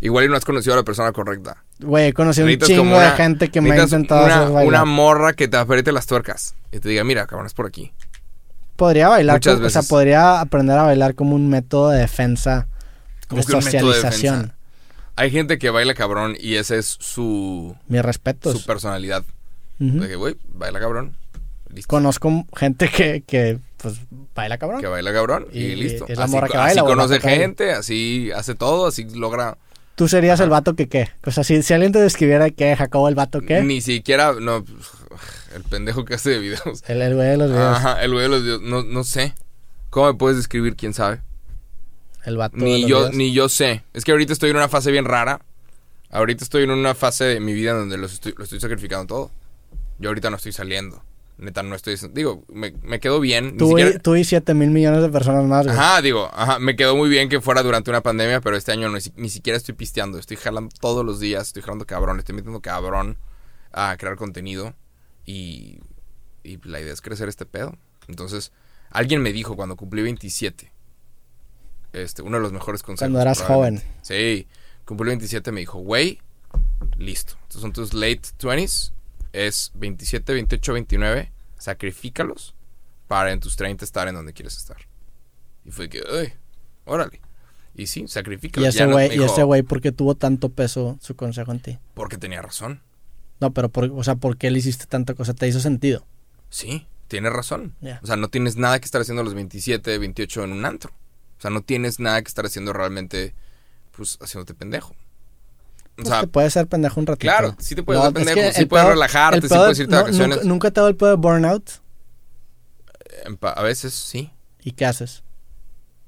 Igual 0.00 0.24
y 0.24 0.28
no 0.28 0.36
has 0.36 0.44
conocido 0.44 0.72
a 0.74 0.76
la 0.78 0.82
persona 0.82 1.12
correcta. 1.12 1.62
Güey, 1.80 2.06
he 2.08 2.12
conocido 2.14 2.46
un 2.46 2.56
chingo 2.58 2.98
de 2.98 3.10
gente 3.10 3.50
que 3.50 3.60
me 3.60 3.72
ha 3.72 3.82
intentado 3.82 4.24
una, 4.24 4.34
hacer 4.42 4.52
bailar. 4.52 4.68
una 4.68 4.84
morra 4.86 5.32
que 5.34 5.46
te 5.48 5.56
apriete 5.58 5.92
las 5.92 6.06
tuercas. 6.06 6.54
Y 6.72 6.78
te 6.80 6.88
diga, 6.88 7.04
mira, 7.04 7.26
cabrón, 7.26 7.46
es 7.46 7.52
por 7.54 7.66
aquí. 7.66 7.92
Podría 8.76 9.08
bailar, 9.08 9.36
Muchas 9.36 9.54
como- 9.56 9.66
o 9.66 9.70
sea, 9.70 9.80
veces. 9.80 9.90
podría 9.90 10.40
aprender 10.40 10.78
a 10.78 10.82
bailar 10.84 11.14
como 11.14 11.34
un 11.36 11.48
método 11.48 11.90
de 11.90 11.98
defensa, 12.00 12.66
Como 13.28 13.42
de 13.42 13.52
socialización. 13.52 14.36
defensa. 14.42 14.53
Hay 15.16 15.30
gente 15.30 15.58
que 15.58 15.70
baila 15.70 15.94
cabrón 15.94 16.36
y 16.40 16.54
ese 16.56 16.78
es 16.78 16.96
su, 17.00 17.76
Mis 17.88 18.02
respetos. 18.02 18.58
su 18.60 18.66
personalidad. 18.66 19.24
Ujú. 19.80 20.00
De 20.00 20.08
que, 20.08 20.16
güey, 20.16 20.36
baila 20.52 20.80
cabrón. 20.80 21.16
Listo. 21.72 21.88
Conozco 21.88 22.46
gente 22.56 22.88
que, 22.88 23.22
que, 23.26 23.58
pues, 23.78 23.96
baila 24.34 24.58
cabrón. 24.58 24.80
Que 24.80 24.86
baila 24.88 25.12
cabrón 25.12 25.46
y, 25.52 25.60
Y 25.60 25.76
listo. 25.76 26.06
es 26.08 26.18
la 26.18 26.24
así 26.24 26.32
morra 26.34 26.48
que 26.48 26.56
así 26.56 26.66
baila 26.66 26.82
o 26.82 26.86
el 26.88 26.92
conoce 26.96 27.18
que 27.20 27.26
baila. 27.26 27.40
gente, 27.42 27.72
así 27.72 28.30
hace 28.32 28.54
todo, 28.54 28.86
así 28.86 29.04
logra. 29.14 29.56
Tú 29.96 30.08
serías 30.08 30.34
Ajá. 30.40 30.44
el 30.44 30.50
vato 30.50 30.74
que 30.74 30.88
qué. 30.88 31.10
O 31.24 31.30
sea, 31.30 31.44
si, 31.44 31.62
si 31.62 31.72
alguien 31.74 31.92
te 31.92 32.00
describiera 32.00 32.50
que 32.50 32.74
Jacobo 32.74 33.08
el 33.08 33.14
vato 33.14 33.40
qué, 33.40 33.62
Ni 33.62 33.80
siquiera, 33.80 34.32
no, 34.40 34.64
el 35.54 35.62
pendejo 35.62 36.04
que 36.04 36.14
hace 36.14 36.38
videos. 36.38 36.82
el, 36.88 37.00
el 37.02 37.14
güey 37.14 37.28
de 37.28 37.36
los 37.36 37.50
videos. 37.50 37.76
Ajá, 37.76 38.02
el 38.02 38.10
güey 38.12 38.22
de 38.24 38.28
los 38.28 38.42
videos. 38.42 38.62
No, 38.62 38.82
no 38.82 39.04
sé. 39.04 39.34
¿Cómo 39.90 40.08
me 40.08 40.14
puedes 40.18 40.36
describir? 40.38 40.74
¿Quién 40.74 40.92
sabe? 40.94 41.20
El 42.24 42.36
vato 42.36 42.56
Ni 42.56 42.86
yo, 42.86 43.10
ni 43.10 43.32
yo 43.32 43.48
sé. 43.48 43.84
Es 43.92 44.04
que 44.04 44.12
ahorita 44.12 44.32
estoy 44.32 44.50
en 44.50 44.56
una 44.56 44.68
fase 44.68 44.90
bien 44.90 45.04
rara. 45.04 45.40
Ahorita 46.10 46.44
estoy 46.44 46.62
en 46.64 46.70
una 46.70 46.94
fase 46.94 47.24
de 47.24 47.40
mi 47.40 47.52
vida 47.52 47.72
en 47.72 47.88
donde 47.90 48.06
estoy, 48.06 48.34
lo 48.36 48.44
estoy 48.44 48.60
sacrificando 48.60 49.06
todo. 49.06 49.30
Yo 49.98 50.10
ahorita 50.10 50.30
no 50.30 50.36
estoy 50.36 50.52
saliendo. 50.52 51.02
Neta, 51.36 51.64
no 51.64 51.74
estoy... 51.74 51.96
Digo, 52.12 52.44
me, 52.48 52.72
me 52.82 53.00
quedó 53.00 53.18
bien. 53.18 53.56
Tú, 53.56 53.70
siquiera- 53.70 53.90
y, 53.90 53.98
tú 53.98 54.14
y 54.14 54.22
7 54.24 54.54
mil 54.54 54.70
millones 54.70 55.02
de 55.02 55.08
personas 55.08 55.44
más, 55.44 55.66
güey. 55.66 55.76
Ajá, 55.76 56.00
digo, 56.00 56.30
ajá, 56.32 56.60
me 56.60 56.76
quedó 56.76 56.94
muy 56.96 57.08
bien 57.08 57.28
que 57.28 57.40
fuera 57.40 57.62
durante 57.64 57.90
una 57.90 58.00
pandemia, 58.02 58.40
pero 58.40 58.56
este 58.56 58.70
año 58.70 58.88
no, 58.88 58.98
ni 59.16 59.28
siquiera 59.28 59.56
estoy 59.56 59.74
pisteando. 59.74 60.18
Estoy 60.18 60.36
jalando 60.36 60.72
todos 60.80 61.04
los 61.04 61.18
días, 61.18 61.48
estoy 61.48 61.62
jalando 61.62 61.86
cabrón, 61.86 62.20
estoy 62.20 62.36
metiendo 62.36 62.60
cabrón 62.60 63.18
a 63.72 63.96
crear 63.98 64.14
contenido. 64.16 64.74
Y, 65.26 65.80
y 66.44 66.58
la 66.68 66.80
idea 66.80 66.92
es 66.92 67.00
crecer 67.00 67.28
este 67.28 67.46
pedo. 67.46 67.76
Entonces, 68.06 68.52
alguien 68.90 69.20
me 69.20 69.32
dijo 69.32 69.56
cuando 69.56 69.74
cumplí 69.74 70.02
27, 70.02 70.70
este, 71.94 72.22
uno 72.22 72.36
de 72.36 72.42
los 72.42 72.52
mejores 72.52 72.82
consejos. 72.82 73.10
Cuando 73.10 73.20
eras 73.20 73.42
probablemente. 73.42 73.86
Sí, 74.02 74.46
cumplí 74.84 75.08
27, 75.08 75.52
me 75.52 75.60
dijo, 75.60 75.78
güey, 75.78 76.20
listo. 76.98 77.34
Estos 77.44 77.62
son 77.62 77.72
tus 77.72 77.94
late 77.94 78.20
20s, 78.38 78.92
es 79.32 79.70
27, 79.74 80.32
28, 80.32 80.72
29, 80.74 81.32
sacrifícalos 81.58 82.54
para 83.08 83.32
en 83.32 83.40
tus 83.40 83.56
30 83.56 83.84
estar 83.84 84.08
en 84.08 84.14
donde 84.14 84.32
quieres 84.32 84.56
estar. 84.56 84.76
Y 85.64 85.70
fue 85.70 85.88
que, 85.88 86.02
ay, 86.10 86.32
órale. 86.84 87.20
Y 87.74 87.86
sí, 87.86 88.06
sacrifícalos. 88.06 88.66
y 88.66 88.68
ese 88.68 88.86
no- 88.86 88.92
güey, 88.92 89.16
güey, 89.18 89.62
¿por 89.62 89.80
qué 89.80 89.90
tuvo 89.92 90.14
tanto 90.14 90.48
peso 90.50 90.96
su 91.00 91.16
consejo 91.16 91.50
en 91.52 91.60
ti? 91.60 91.78
Porque 91.94 92.18
tenía 92.18 92.40
razón. 92.40 92.80
No, 93.40 93.52
pero, 93.52 93.68
por, 93.68 93.90
o 93.90 94.04
sea, 94.04 94.14
¿por 94.14 94.36
qué 94.36 94.50
le 94.50 94.58
hiciste 94.60 94.86
tanta 94.86 95.14
cosa? 95.14 95.34
¿Te 95.34 95.48
hizo 95.48 95.58
sentido? 95.58 96.06
Sí, 96.50 96.86
tienes 97.08 97.32
razón. 97.32 97.74
O 98.02 98.06
sea, 98.06 98.16
no 98.16 98.28
tienes 98.28 98.56
nada 98.56 98.78
que 98.78 98.84
estar 98.84 99.00
haciendo 99.00 99.22
a 99.22 99.24
los 99.24 99.34
27, 99.34 99.98
28 99.98 100.44
en 100.44 100.52
un 100.52 100.64
antro. 100.64 100.92
O 101.44 101.46
sea, 101.46 101.50
no 101.50 101.60
tienes 101.60 102.00
nada 102.00 102.22
que 102.22 102.28
estar 102.28 102.46
haciendo 102.46 102.72
realmente, 102.72 103.34
pues, 103.94 104.16
haciéndote 104.22 104.54
pendejo. 104.54 104.92
O 104.92 104.96
Pues 105.96 106.08
sea, 106.08 106.20
te 106.22 106.26
puedes 106.26 106.52
ser 106.54 106.66
pendejo 106.68 106.98
un 107.00 107.06
ratito. 107.06 107.30
claro, 107.30 107.54
sí 107.58 107.74
te 107.74 107.82
puedes 107.82 108.02
hacer 108.02 108.16
es 108.16 108.26
que 108.28 108.32
pendejo, 108.34 108.58
sí 108.58 108.64
puedes 108.64 108.84
pedo- 108.86 108.92
relajarte, 108.94 109.36
el 109.36 109.42
sí 109.42 109.48
puedes 109.50 109.76
de- 109.76 109.84
irte 109.84 109.94
de 109.94 110.00
no, 110.00 110.04
vacaciones. 110.04 110.36
Nunca, 110.38 110.48
nunca 110.48 110.70
te 110.70 110.80
ha 110.80 110.82
dado 110.82 110.88
el 110.88 110.96
pedo 110.96 111.10
de 111.10 111.16
burnout. 111.16 111.70
a 113.42 113.62
veces 113.62 113.92
sí. 113.92 114.30
¿Y 114.62 114.72
qué 114.72 114.86
haces? 114.86 115.22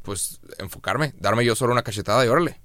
Pues 0.03 0.41
enfocarme, 0.59 1.13
darme 1.19 1.45
yo 1.45 1.55
solo 1.55 1.73
una 1.73 1.83
cachetada 1.83 2.25
y 2.25 2.29
órale. 2.29 2.61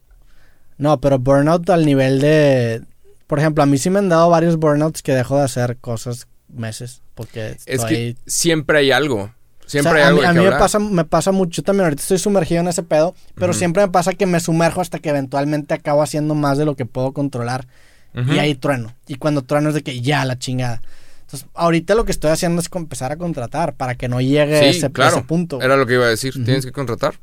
No, 0.78 0.99
pero 1.01 1.19
burnout 1.19 1.69
al 1.69 1.86
nivel 1.86 2.22
de... 2.22 2.84
Por 3.28 3.39
ejemplo, 3.39 3.63
a 3.63 3.65
mí 3.65 3.78
sí 3.78 3.89
me 3.89 3.99
han 3.99 4.07
dado 4.09 4.30
varios 4.30 4.57
burnouts 4.57 5.01
que 5.01 5.11
dejo 5.13 5.38
de 5.38 5.43
hacer 5.43 5.78
cosas 5.78 6.28
meses. 6.47 7.01
Porque 7.15 7.47
Es 7.51 7.63
estoy... 7.67 7.89
que 7.89 8.17
siempre 8.28 8.80
hay 8.80 8.91
algo. 8.91 9.34
Siempre 9.72 9.93
O 9.93 9.95
sea, 9.95 10.03
hay 10.03 10.03
a 10.03 10.07
algo 10.09 10.19
mí, 10.19 10.24
de 10.24 10.28
a 10.28 10.34
mí 10.34 10.49
me 10.49 10.59
pasa, 10.59 10.80
me 10.80 11.05
pasa 11.05 11.32
mucho 11.32 11.63
también. 11.63 11.86
Ahorita 11.86 12.01
estoy 12.01 12.17
sumergido 12.17 12.59
en 12.59 12.67
ese 12.67 12.84
pedo, 12.84 13.15
pero 13.36 13.53
siempre 13.53 13.82
me 13.84 13.89
pasa 13.89 14.11
que 14.11 14.26
me 14.26 14.41
sumerjo 14.41 14.82
hasta 14.82 14.99
que 14.99 15.07
eventualmente 15.07 15.74
acabo 15.74 16.03
haciendo 16.03 16.36
más 16.36 16.57
de 16.57 16.65
lo 16.65 16.76
que 16.76 16.86
puedo 16.86 17.13
controlar. 17.13 17.67
Y 18.13 18.38
ahí 18.39 18.53
trueno. 18.53 18.93
Y 19.07 19.15
cuando 19.15 19.43
trueno 19.43 19.69
es 19.69 19.76
de 19.76 19.82
que 19.82 20.01
ya 20.01 20.26
la 20.26 20.38
chingada. 20.38 20.82
Entonces, 21.22 21.47
ahorita 21.53 21.95
lo 21.95 22.03
que 22.03 22.11
estoy 22.11 22.32
haciendo 22.32 22.59
es 22.61 22.67
empezar 22.74 23.13
a 23.13 23.15
contratar 23.15 23.74
para 23.76 23.95
que 23.95 24.09
no 24.09 24.19
llegue 24.19 24.59
Sí, 24.59 24.78
ese, 24.78 24.91
claro. 24.91 25.15
ese 25.15 25.26
punto. 25.26 25.61
Era 25.61 25.78
lo 25.78 25.86
que 25.86 25.93
iba 25.93 26.03
a 26.03 26.09
decir. 26.09 26.34
Tienes 26.34 26.65
que 26.65 26.74
contratar. 26.74 27.15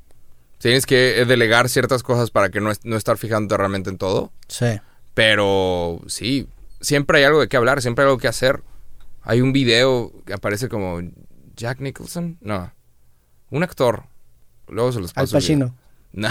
Tienes 0.57 0.87
que 0.87 1.21
eh, 1.21 1.27
delegar 1.27 1.69
ciertas 1.69 2.03
cosas 2.03 2.31
para 2.31 2.49
que 2.49 2.63
no, 2.63 2.73
no 2.85 2.97
estar 2.97 3.19
fijándote 3.19 3.59
realmente 3.59 3.91
en 3.91 3.99
todo. 3.99 4.33
Sí. 4.49 4.81
Pero 5.13 6.01
sí, 6.07 6.49
siempre 6.81 7.19
hay 7.19 7.25
algo 7.25 7.41
de 7.41 7.49
qué 7.49 7.59
hablar, 7.59 7.83
siempre 7.83 8.05
hay 8.05 8.09
algo 8.09 8.19
que 8.19 8.29
hacer. 8.29 8.63
Hay 9.23 9.43
un 9.43 9.53
video 9.53 10.11
que 10.25 10.33
aparece 10.33 10.71
como 10.71 11.03
Jack 11.59 11.81
Nicholson. 11.81 12.39
No, 12.41 12.73
un 13.51 13.63
actor. 13.63 14.05
Luego 14.69 14.93
se 14.93 15.01
los 15.01 15.11
Al 15.17 15.25
paso. 15.29 15.39
video. 15.39 15.69
Pacino. 15.69 15.75
No. 16.11 16.29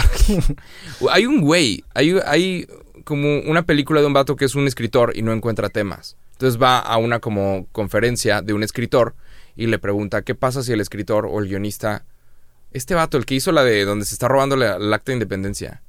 hay 1.11 1.27
un 1.27 1.39
güey, 1.39 1.83
hay, 1.93 2.15
hay 2.25 2.67
como 3.03 3.41
una 3.41 3.61
película 3.61 4.01
de 4.01 4.07
un 4.07 4.13
vato 4.13 4.35
que 4.35 4.45
es 4.45 4.55
un 4.55 4.65
escritor 4.65 5.15
y 5.15 5.21
no 5.21 5.31
encuentra 5.33 5.69
temas. 5.69 6.17
Entonces 6.31 6.59
va 6.59 6.79
a 6.79 6.97
una 6.97 7.19
como 7.19 7.67
conferencia 7.71 8.41
de 8.41 8.53
un 8.53 8.63
escritor 8.63 9.15
y 9.55 9.67
le 9.67 9.77
pregunta 9.77 10.23
qué 10.23 10.33
pasa 10.33 10.63
si 10.63 10.71
el 10.73 10.81
escritor 10.81 11.27
o 11.27 11.39
el 11.39 11.47
guionista, 11.47 12.05
este 12.71 12.95
vato, 12.95 13.17
el 13.17 13.25
que 13.27 13.35
hizo 13.35 13.51
la 13.51 13.63
de 13.63 13.85
donde 13.85 14.05
se 14.05 14.15
está 14.15 14.27
robando 14.27 14.55
la- 14.55 14.77
el 14.77 14.91
acta 14.93 15.11
de 15.11 15.17
independencia, 15.17 15.83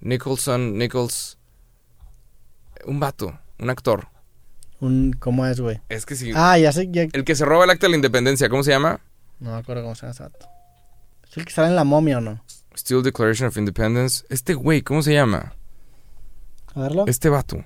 Nicholson, 0.00 0.76
Nichols, 0.76 1.38
un 2.84 3.00
vato, 3.00 3.38
un 3.58 3.70
actor. 3.70 4.08
Un, 4.82 5.12
¿Cómo 5.18 5.46
es, 5.46 5.60
güey? 5.60 5.80
Es 5.88 6.04
que 6.06 6.16
sí. 6.16 6.32
Ah, 6.34 6.58
ya 6.58 6.72
sé. 6.72 6.88
ya- 6.90 7.06
El 7.12 7.24
que 7.24 7.36
se 7.36 7.44
roba 7.44 7.64
el 7.64 7.70
acta 7.70 7.86
de 7.86 7.90
la 7.90 7.96
independencia, 7.96 8.48
¿cómo 8.48 8.64
se 8.64 8.72
llama? 8.72 9.00
No 9.38 9.52
me 9.52 9.56
acuerdo 9.58 9.82
cómo 9.82 9.94
se 9.94 10.02
llama 10.02 10.10
ese 10.12 10.22
vato. 10.24 10.46
¿Es 11.30 11.36
el 11.36 11.44
que 11.44 11.52
sale 11.52 11.68
en 11.68 11.76
la 11.76 11.84
momia 11.84 12.18
o 12.18 12.20
no? 12.20 12.44
Still 12.76 13.02
Declaration 13.02 13.46
of 13.48 13.56
Independence. 13.56 14.24
Este 14.28 14.54
güey, 14.54 14.82
¿cómo 14.82 15.02
se 15.02 15.14
llama? 15.14 15.54
A 16.74 16.80
verlo. 16.80 17.04
Este 17.06 17.28
vato. 17.28 17.64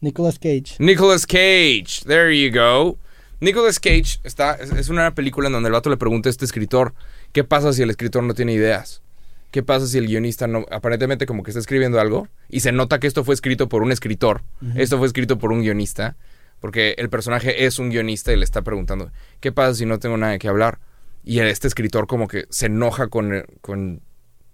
Nicolas 0.00 0.38
Cage. 0.38 0.76
Nicolas 0.78 1.26
Cage. 1.26 2.04
There 2.06 2.30
you 2.32 2.52
go. 2.56 2.96
Nicolas 3.40 3.80
Cage 3.80 4.20
está, 4.22 4.54
es, 4.54 4.70
es 4.70 4.88
una 4.90 5.14
película 5.14 5.48
en 5.48 5.54
donde 5.54 5.68
el 5.68 5.72
vato 5.72 5.90
le 5.90 5.96
pregunta 5.96 6.28
a 6.28 6.30
este 6.30 6.44
escritor, 6.44 6.94
¿qué 7.32 7.42
pasa 7.44 7.72
si 7.72 7.82
el 7.82 7.90
escritor 7.90 8.22
no 8.22 8.34
tiene 8.34 8.52
ideas? 8.52 9.02
¿Qué 9.50 9.62
pasa 9.62 9.86
si 9.86 9.96
el 9.96 10.06
guionista 10.06 10.46
no, 10.46 10.66
aparentemente 10.70 11.24
como 11.24 11.42
que 11.42 11.50
está 11.50 11.60
escribiendo 11.60 11.98
algo 12.00 12.28
y 12.48 12.60
se 12.60 12.70
nota 12.70 13.00
que 13.00 13.06
esto 13.06 13.24
fue 13.24 13.34
escrito 13.34 13.68
por 13.68 13.82
un 13.82 13.92
escritor, 13.92 14.42
esto 14.74 14.98
fue 14.98 15.06
escrito 15.06 15.38
por 15.38 15.52
un 15.52 15.62
guionista? 15.62 16.16
Porque 16.60 16.94
el 16.98 17.08
personaje 17.08 17.64
es 17.64 17.78
un 17.78 17.88
guionista 17.88 18.32
y 18.32 18.36
le 18.36 18.44
está 18.44 18.62
preguntando, 18.62 19.10
¿qué 19.40 19.52
pasa 19.52 19.74
si 19.74 19.86
no 19.86 19.98
tengo 19.98 20.16
nada 20.16 20.32
de 20.32 20.38
qué 20.38 20.48
hablar? 20.48 20.80
Y 21.24 21.38
este 21.40 21.66
escritor 21.66 22.06
como 22.06 22.28
que 22.28 22.46
se 22.50 22.66
enoja 22.66 23.08
con, 23.08 23.44
con 23.62 24.02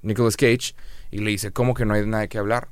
Nicolas 0.03 0.37
Cage 0.37 0.75
y 1.11 1.19
le 1.19 1.31
dice, 1.31 1.51
¿cómo 1.51 1.75
que 1.75 1.85
no 1.85 1.95
hay 1.95 2.07
nada 2.07 2.23
de 2.23 2.29
qué 2.29 2.39
hablar? 2.39 2.69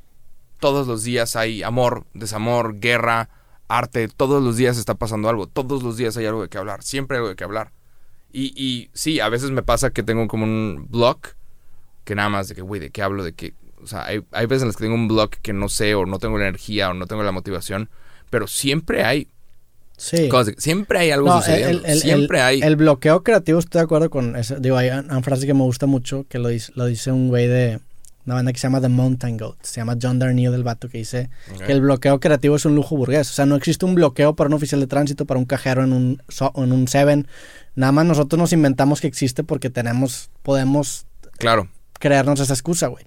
Todos 0.60 0.86
los 0.86 1.02
días 1.02 1.34
hay 1.34 1.64
amor, 1.64 2.04
desamor, 2.14 2.78
guerra, 2.78 3.30
arte, 3.66 4.06
todos 4.08 4.42
los 4.42 4.56
días 4.56 4.78
está 4.78 4.94
pasando 4.94 5.28
algo, 5.28 5.48
todos 5.48 5.82
los 5.82 5.96
días 5.96 6.16
hay 6.16 6.26
algo 6.26 6.42
de 6.42 6.48
qué 6.48 6.58
hablar, 6.58 6.82
siempre 6.82 7.16
hay 7.16 7.18
algo 7.18 7.30
de 7.30 7.36
qué 7.36 7.44
hablar. 7.44 7.72
Y, 8.32 8.52
y 8.56 8.90
sí, 8.92 9.18
a 9.18 9.28
veces 9.28 9.50
me 9.50 9.62
pasa 9.62 9.90
que 9.90 10.02
tengo 10.02 10.28
como 10.28 10.44
un 10.44 10.86
blog 10.88 11.18
que 12.04 12.14
nada 12.14 12.28
más 12.28 12.48
de 12.48 12.54
que, 12.54 12.62
güey, 12.62 12.80
¿de 12.80 12.90
qué 12.90 13.02
hablo? 13.02 13.24
De 13.24 13.32
qué, 13.32 13.54
o 13.82 13.86
sea, 13.86 14.04
hay, 14.06 14.22
hay 14.32 14.46
veces 14.46 14.62
en 14.62 14.68
las 14.68 14.76
que 14.76 14.84
tengo 14.84 14.94
un 14.96 15.08
blog 15.08 15.30
que 15.30 15.52
no 15.52 15.68
sé 15.68 15.94
o 15.94 16.06
no 16.06 16.18
tengo 16.18 16.38
la 16.38 16.48
energía 16.48 16.90
o 16.90 16.94
no 16.94 17.06
tengo 17.06 17.22
la 17.22 17.32
motivación, 17.32 17.88
pero 18.30 18.46
siempre 18.46 19.04
hay 19.04 19.28
Sí. 19.96 20.28
cosas, 20.28 20.54
siempre 20.58 20.98
hay 20.98 21.10
algo 21.12 21.28
No, 21.28 21.38
sucediendo, 21.38 21.84
el, 21.84 21.92
el- 21.92 21.98
siempre 22.00 22.38
el- 22.38 22.44
hay. 22.44 22.60
El 22.62 22.76
bloqueo 22.76 23.22
creativo, 23.22 23.58
estoy 23.60 23.78
de 23.80 23.84
acuerdo 23.84 24.10
con 24.10 24.34
eso. 24.36 24.56
Digo, 24.58 24.76
hay 24.76 24.88
una 24.90 25.22
frase 25.22 25.46
que 25.46 25.54
me 25.54 25.60
gusta 25.62 25.86
mucho 25.86 26.26
que 26.28 26.38
lo 26.38 26.48
dice, 26.48 26.72
lo 26.74 26.86
dice 26.86 27.12
un 27.12 27.28
güey 27.28 27.46
de 27.46 27.78
una 28.24 28.36
banda 28.36 28.52
que 28.52 28.58
se 28.58 28.64
llama 28.66 28.80
The 28.80 28.88
Mountain 28.88 29.36
Goat. 29.36 29.58
Se 29.62 29.80
llama 29.80 29.96
John 30.00 30.18
Darnielle, 30.18 30.54
el 30.56 30.62
vato, 30.64 30.88
que 30.88 30.98
dice 30.98 31.28
que 31.66 31.70
el 31.72 31.80
bloqueo 31.82 32.18
creativo 32.20 32.56
es 32.56 32.64
un 32.64 32.74
lujo 32.74 32.96
burgués. 32.96 33.30
O 33.30 33.34
sea, 33.34 33.46
no 33.46 33.54
existe 33.56 33.84
un 33.84 33.94
bloqueo 33.94 34.34
para 34.34 34.48
un 34.48 34.54
oficial 34.54 34.80
de 34.80 34.86
tránsito, 34.88 35.24
para 35.24 35.38
un 35.38 35.44
cajero 35.44 35.84
en 35.84 35.92
un, 35.92 36.22
en 36.56 36.72
un 36.72 36.88
Seven. 36.88 37.28
Nada 37.76 37.92
más 37.92 38.06
nosotros 38.06 38.38
nos 38.38 38.52
inventamos 38.52 39.00
que 39.00 39.06
existe 39.08 39.44
porque 39.44 39.70
tenemos, 39.70 40.30
podemos 40.42 41.06
Claro, 41.38 41.68
creernos 42.02 42.40
esa 42.40 42.52
excusa, 42.52 42.88
güey. 42.88 43.04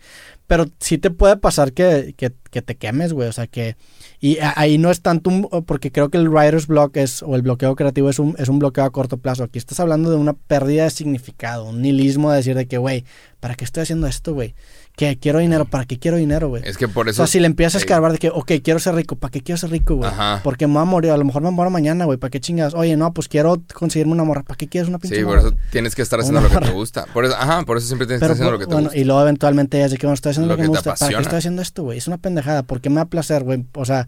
Pero 0.47 0.67
sí 0.79 0.97
te 0.97 1.11
puede 1.11 1.35
pasar 1.35 1.73
que, 1.73 2.15
que, 2.15 2.31
que 2.49 2.61
te 2.61 2.75
quemes, 2.75 3.11
güey. 3.11 3.27
O 3.27 3.33
sea, 3.33 3.45
que... 3.45 3.75
Y 4.21 4.37
ahí 4.55 4.77
no 4.77 4.89
es 4.89 5.01
tanto 5.01 5.29
un... 5.29 5.65
Porque 5.65 5.91
creo 5.91 6.09
que 6.09 6.17
el 6.17 6.29
writer's 6.29 6.67
block 6.67 6.95
es... 6.95 7.21
O 7.21 7.35
el 7.35 7.41
bloqueo 7.41 7.75
creativo 7.75 8.09
es 8.09 8.19
un, 8.19 8.35
es 8.37 8.47
un 8.47 8.59
bloqueo 8.59 8.85
a 8.85 8.91
corto 8.91 9.17
plazo. 9.17 9.43
Aquí 9.43 9.59
estás 9.59 9.81
hablando 9.81 10.09
de 10.09 10.15
una 10.15 10.33
pérdida 10.33 10.85
de 10.85 10.91
significado. 10.91 11.65
Un 11.65 11.81
nihilismo 11.81 12.31
de 12.31 12.37
decir 12.37 12.55
de 12.55 12.67
que, 12.67 12.77
güey, 12.77 13.03
¿para 13.41 13.55
qué 13.55 13.65
estoy 13.65 13.83
haciendo 13.83 14.07
esto, 14.07 14.33
güey? 14.33 14.55
Que 14.95 15.17
quiero 15.17 15.39
dinero. 15.39 15.65
¿Para 15.65 15.83
qué 15.85 15.99
quiero 15.99 16.15
dinero, 16.17 16.47
güey? 16.47 16.63
es 16.65 16.77
que 16.77 16.87
por 16.87 17.07
O 17.07 17.09
eso... 17.09 17.17
sea, 17.17 17.27
si 17.27 17.39
le 17.41 17.47
empiezas 17.47 17.75
a 17.75 17.77
escarbar 17.79 18.13
de 18.13 18.17
que, 18.17 18.29
ok, 18.29 18.51
quiero 18.63 18.79
ser 18.79 18.95
rico, 18.95 19.15
¿para 19.17 19.29
qué 19.31 19.41
quiero 19.41 19.57
ser 19.57 19.69
rico, 19.71 19.95
güey? 19.95 20.09
Ajá. 20.09 20.39
Porque 20.43 20.67
me 20.67 20.73
voy 20.73 20.81
a 20.83 20.85
morir, 20.85 21.11
a 21.11 21.17
lo 21.17 21.25
mejor 21.25 21.41
me 21.41 21.51
muero 21.51 21.69
mañana, 21.69 22.05
güey, 22.05 22.17
¿para 22.17 22.31
qué 22.31 22.39
chingas? 22.39 22.73
Oye, 22.73 22.95
no, 22.95 23.13
pues 23.13 23.27
quiero 23.27 23.61
conseguirme 23.73 24.13
una 24.13 24.23
morra, 24.23 24.43
¿para 24.43 24.55
qué 24.55 24.67
quieres 24.69 24.87
una 24.87 24.97
pinche 24.99 25.17
Sí, 25.17 25.23
por 25.25 25.37
eso 25.39 25.53
tienes 25.71 25.95
que 25.95 26.01
estar 26.01 26.19
haciendo 26.19 26.39
lo 26.41 26.49
que 26.49 26.57
te 26.65 26.71
gusta. 26.71 27.05
Por 27.13 27.25
eso, 27.25 27.35
ajá, 27.35 27.63
por 27.63 27.77
eso 27.77 27.87
siempre 27.87 28.07
tienes 28.07 28.21
que 28.21 28.25
estar 28.25 28.31
haciendo 28.31 28.51
lo 28.51 28.59
que 28.59 28.65
te 28.67 28.73
bueno, 28.73 28.87
gusta. 28.87 28.99
y 28.99 29.03
luego 29.03 29.21
eventualmente 29.21 29.79
ya 29.79 29.89
sé 29.89 29.97
que 29.97 30.07
no 30.07 30.13
estoy 30.13 30.29
haciendo 30.31 30.47
Lo 30.47 30.53
lo, 30.53 30.57
que, 30.57 30.61
que 30.63 30.67
me 30.69 30.75
gusta. 30.77 30.83
¿Para 30.91 30.97
qué 30.97 31.03
apasiona. 31.05 31.21
estoy 31.23 31.37
haciendo 31.39 31.61
esto, 31.61 31.83
güey? 31.83 31.97
Es 31.97 32.07
una 32.07 32.17
pendejada. 32.17 32.63
¿Por 32.63 32.79
qué 32.79 32.89
me 32.89 32.95
da 32.95 33.05
placer, 33.05 33.43
güey? 33.43 33.65
O 33.73 33.83
sea, 33.85 34.07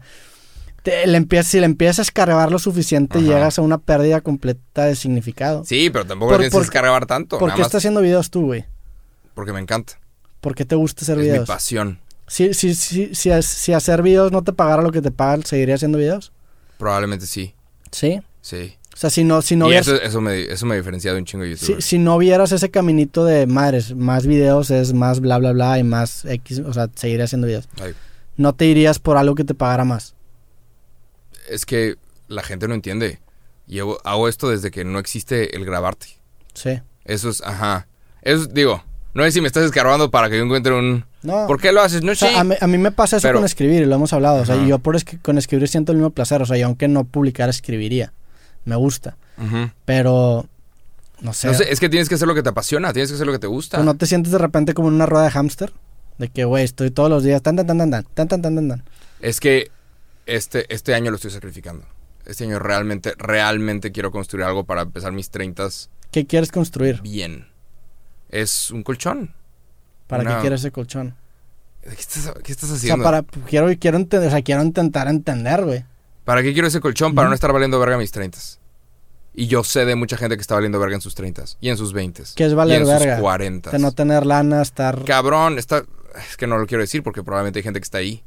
te- 0.82 1.06
le 1.06 1.16
empiezas, 1.18 1.48
si 1.50 1.60
le 1.60 1.66
empiezas 1.66 1.98
a 1.98 2.02
escarbar 2.02 2.50
lo 2.50 2.58
suficiente, 2.58 3.18
Ajá. 3.18 3.26
llegas 3.26 3.58
a 3.58 3.62
una 3.62 3.76
pérdida 3.78 4.20
completa 4.22 4.84
de 4.86 4.96
significado. 4.96 5.64
Sí, 5.66 5.90
pero 5.90 6.06
tampoco 6.06 6.30
Por- 6.30 6.38
tienes 6.38 6.54
que 6.54 6.60
descargar 6.60 7.04
tanto. 7.06 7.38
¿Por 7.38 7.52
qué 7.54 7.60
estás 7.60 7.76
haciendo 7.80 8.00
videos 8.00 8.30
tú, 8.30 8.46
güey? 8.46 8.64
porque 9.34 9.52
me 9.52 9.60
encanta. 9.60 9.92
¿Por 10.40 10.54
qué 10.54 10.64
te 10.64 10.74
gusta 10.76 11.02
hacer 11.02 11.18
Es 11.18 11.24
mi 11.24 11.30
videos? 11.30 11.48
pasión. 11.48 12.00
Si, 12.26 12.52
si, 12.54 12.74
si, 12.74 13.14
si, 13.14 13.30
si 13.42 13.72
hacer 13.72 14.02
videos 14.02 14.32
no 14.32 14.42
te 14.44 14.52
pagara 14.52 14.82
lo 14.82 14.92
que 14.92 15.00
te 15.02 15.10
pagan, 15.10 15.44
¿seguiría 15.44 15.74
haciendo 15.76 15.98
videos? 15.98 16.32
Probablemente 16.78 17.26
sí. 17.26 17.54
Sí. 17.90 18.20
Sí. 18.42 18.76
O 18.94 18.96
sea, 19.00 19.10
si 19.10 19.22
no, 19.24 19.42
si 19.42 19.54
no 19.56 19.66
y 19.66 19.70
vieras, 19.70 19.86
eso, 19.88 20.02
eso, 20.02 20.20
me, 20.20 20.42
eso 20.42 20.66
me 20.66 20.76
diferencia 20.76 21.12
de 21.12 21.18
un 21.20 21.24
chingo 21.24 21.44
de 21.44 21.56
si, 21.56 21.60
youtubers. 21.66 21.84
si 21.84 21.98
no 21.98 22.18
vieras 22.18 22.50
ese 22.52 22.70
caminito 22.70 23.24
de 23.24 23.46
madres, 23.46 23.94
más 23.94 24.26
videos 24.26 24.70
es 24.70 24.92
más 24.92 25.20
bla 25.20 25.38
bla 25.38 25.52
bla 25.52 25.78
y 25.78 25.84
más 25.84 26.24
X, 26.24 26.60
o 26.60 26.72
sea, 26.72 26.88
seguiría 26.94 27.24
haciendo 27.24 27.46
videos. 27.46 27.68
Ay, 27.80 27.94
No 28.36 28.54
te 28.54 28.66
irías 28.66 28.98
por 28.98 29.16
algo 29.16 29.34
que 29.36 29.44
te 29.44 29.54
pagara 29.54 29.84
más. 29.84 30.14
es 31.48 31.64
que 31.64 31.96
la 32.26 32.42
gente 32.42 32.68
no 32.68 32.74
entiende. 32.74 33.20
Llevo, 33.66 33.98
hago 34.04 34.28
esto 34.28 34.48
desde 34.50 34.70
que 34.70 34.84
no 34.84 34.98
existe 34.98 35.54
el 35.56 35.64
grabarte. 35.64 36.06
Sí. 36.54 36.80
Eso 37.04 37.28
es, 37.30 37.40
ajá. 37.42 37.86
Eso, 38.22 38.46
digo, 38.46 38.82
no 39.14 39.24
es 39.24 39.34
si 39.34 39.40
me 39.40 39.46
estás 39.46 39.64
escarbando 39.64 40.10
para 40.10 40.28
que 40.30 40.36
yo 40.38 40.44
encuentre 40.44 40.72
un... 40.72 41.04
No. 41.22 41.46
¿Por 41.46 41.60
qué 41.60 41.72
lo 41.72 41.80
haces? 41.82 42.02
No 42.02 42.12
O 42.12 42.14
sea, 42.14 42.40
a, 42.40 42.44
mí, 42.44 42.54
a 42.60 42.66
mí 42.66 42.78
me 42.78 42.92
pasa 42.92 43.16
eso 43.16 43.26
Pero- 43.26 43.38
con 43.38 43.44
escribir 43.46 43.82
y 43.82 43.86
lo 43.86 43.94
hemos 43.96 44.12
hablado. 44.12 44.40
O 44.42 44.46
sea, 44.46 44.64
yo 44.64 44.78
por 44.78 44.96
escri- 44.96 45.20
con 45.20 45.36
escribir 45.38 45.66
siento 45.68 45.92
el 45.92 45.98
mismo 45.98 46.10
placer. 46.10 46.40
O 46.42 46.46
sea, 46.46 46.56
yo 46.56 46.66
aunque 46.66 46.86
no 46.88 47.04
publicara, 47.04 47.50
escribiría. 47.50 48.12
Me 48.64 48.76
gusta. 48.76 49.16
Pero, 49.84 50.46
no 51.20 51.32
sé. 51.32 51.48
No 51.48 51.54
sé, 51.54 51.72
es 51.72 51.80
que 51.80 51.88
tienes 51.88 52.08
que 52.08 52.14
hacer 52.14 52.28
lo 52.28 52.34
que 52.34 52.42
te 52.42 52.50
apasiona, 52.50 52.92
tienes 52.92 53.10
que 53.10 53.14
hacer 53.16 53.26
lo 53.26 53.32
que 53.32 53.38
te 53.38 53.46
gusta. 53.46 53.78
¿tú 53.78 53.84
no 53.84 53.96
te 53.96 54.06
sientes 54.06 54.32
de 54.32 54.38
repente 54.38 54.74
como 54.74 54.88
en 54.88 54.94
una 54.94 55.06
rueda 55.06 55.24
de 55.24 55.30
hámster? 55.30 55.72
De 56.18 56.28
que, 56.28 56.44
güey, 56.44 56.64
estoy 56.64 56.90
todos 56.90 57.08
los 57.10 57.22
días 57.24 57.42
tan, 57.42 57.56
tan, 57.56 57.66
tan, 57.66 57.78
tan, 57.78 57.90
tan, 57.90 58.04
tan, 58.14 58.28
tan, 58.28 58.42
tan, 58.42 58.54
tan, 58.56 58.68
tan. 58.68 58.84
Es 59.20 59.40
que 59.40 59.70
este, 60.26 60.72
este 60.72 60.94
año 60.94 61.10
lo 61.10 61.16
estoy 61.16 61.30
sacrificando. 61.30 61.84
Este 62.26 62.44
año 62.44 62.58
realmente, 62.58 63.14
realmente 63.16 63.90
quiero 63.92 64.10
construir 64.10 64.44
algo 64.44 64.64
para 64.64 64.82
empezar 64.82 65.12
mis 65.12 65.30
30 65.30 65.68
¿Qué 66.10 66.26
quieres 66.26 66.52
construir? 66.52 67.00
bien. 67.02 67.46
Es 68.28 68.70
un 68.70 68.82
colchón. 68.82 69.34
¿Para 70.06 70.22
Una- 70.22 70.36
qué 70.36 70.40
quieres 70.42 70.60
ese 70.60 70.70
colchón? 70.70 71.14
¿Qué 71.82 71.90
estás, 71.90 72.32
qué 72.44 72.52
estás 72.52 72.64
O 72.70 72.76
sea, 72.76 72.76
haciendo? 72.76 73.04
para, 73.04 73.22
quiero, 73.22 73.68
quiero, 73.78 73.96
entender, 73.96 74.28
o 74.28 74.30
sea, 74.30 74.42
quiero 74.42 74.62
intentar 74.62 75.08
entender, 75.08 75.64
güey. 75.64 75.84
¿Para 76.24 76.42
qué 76.42 76.52
quiero 76.52 76.68
ese 76.68 76.80
colchón? 76.80 77.14
Para 77.14 77.28
no 77.28 77.34
estar 77.34 77.52
valiendo 77.52 77.78
verga 77.80 77.94
en 77.94 78.00
mis 78.00 78.12
30 78.12 78.38
Y 79.34 79.46
yo 79.46 79.64
sé 79.64 79.86
de 79.86 79.94
mucha 79.94 80.16
gente 80.18 80.36
que 80.36 80.42
está 80.42 80.54
valiendo 80.54 80.78
verga 80.78 80.96
en 80.96 81.00
sus 81.00 81.14
30 81.14 81.44
y 81.60 81.70
en 81.70 81.78
sus 81.78 81.92
20 81.94 82.22
¿Qué 82.34 82.44
es 82.44 82.52
y 82.52 82.54
valer 82.54 82.82
en 82.82 82.86
verga? 82.88 83.14
sus 83.16 83.22
40 83.22 83.70
De 83.70 83.78
no 83.78 83.92
tener 83.92 84.26
lana, 84.26 84.60
estar... 84.60 85.04
Cabrón, 85.04 85.58
está... 85.58 85.84
Es 86.28 86.36
que 86.36 86.46
no 86.46 86.58
lo 86.58 86.66
quiero 86.66 86.82
decir 86.82 87.02
porque 87.02 87.22
probablemente 87.22 87.60
hay 87.60 87.62
gente 87.62 87.80
que 87.80 87.84
está 87.84 87.98
ahí. 87.98 88.22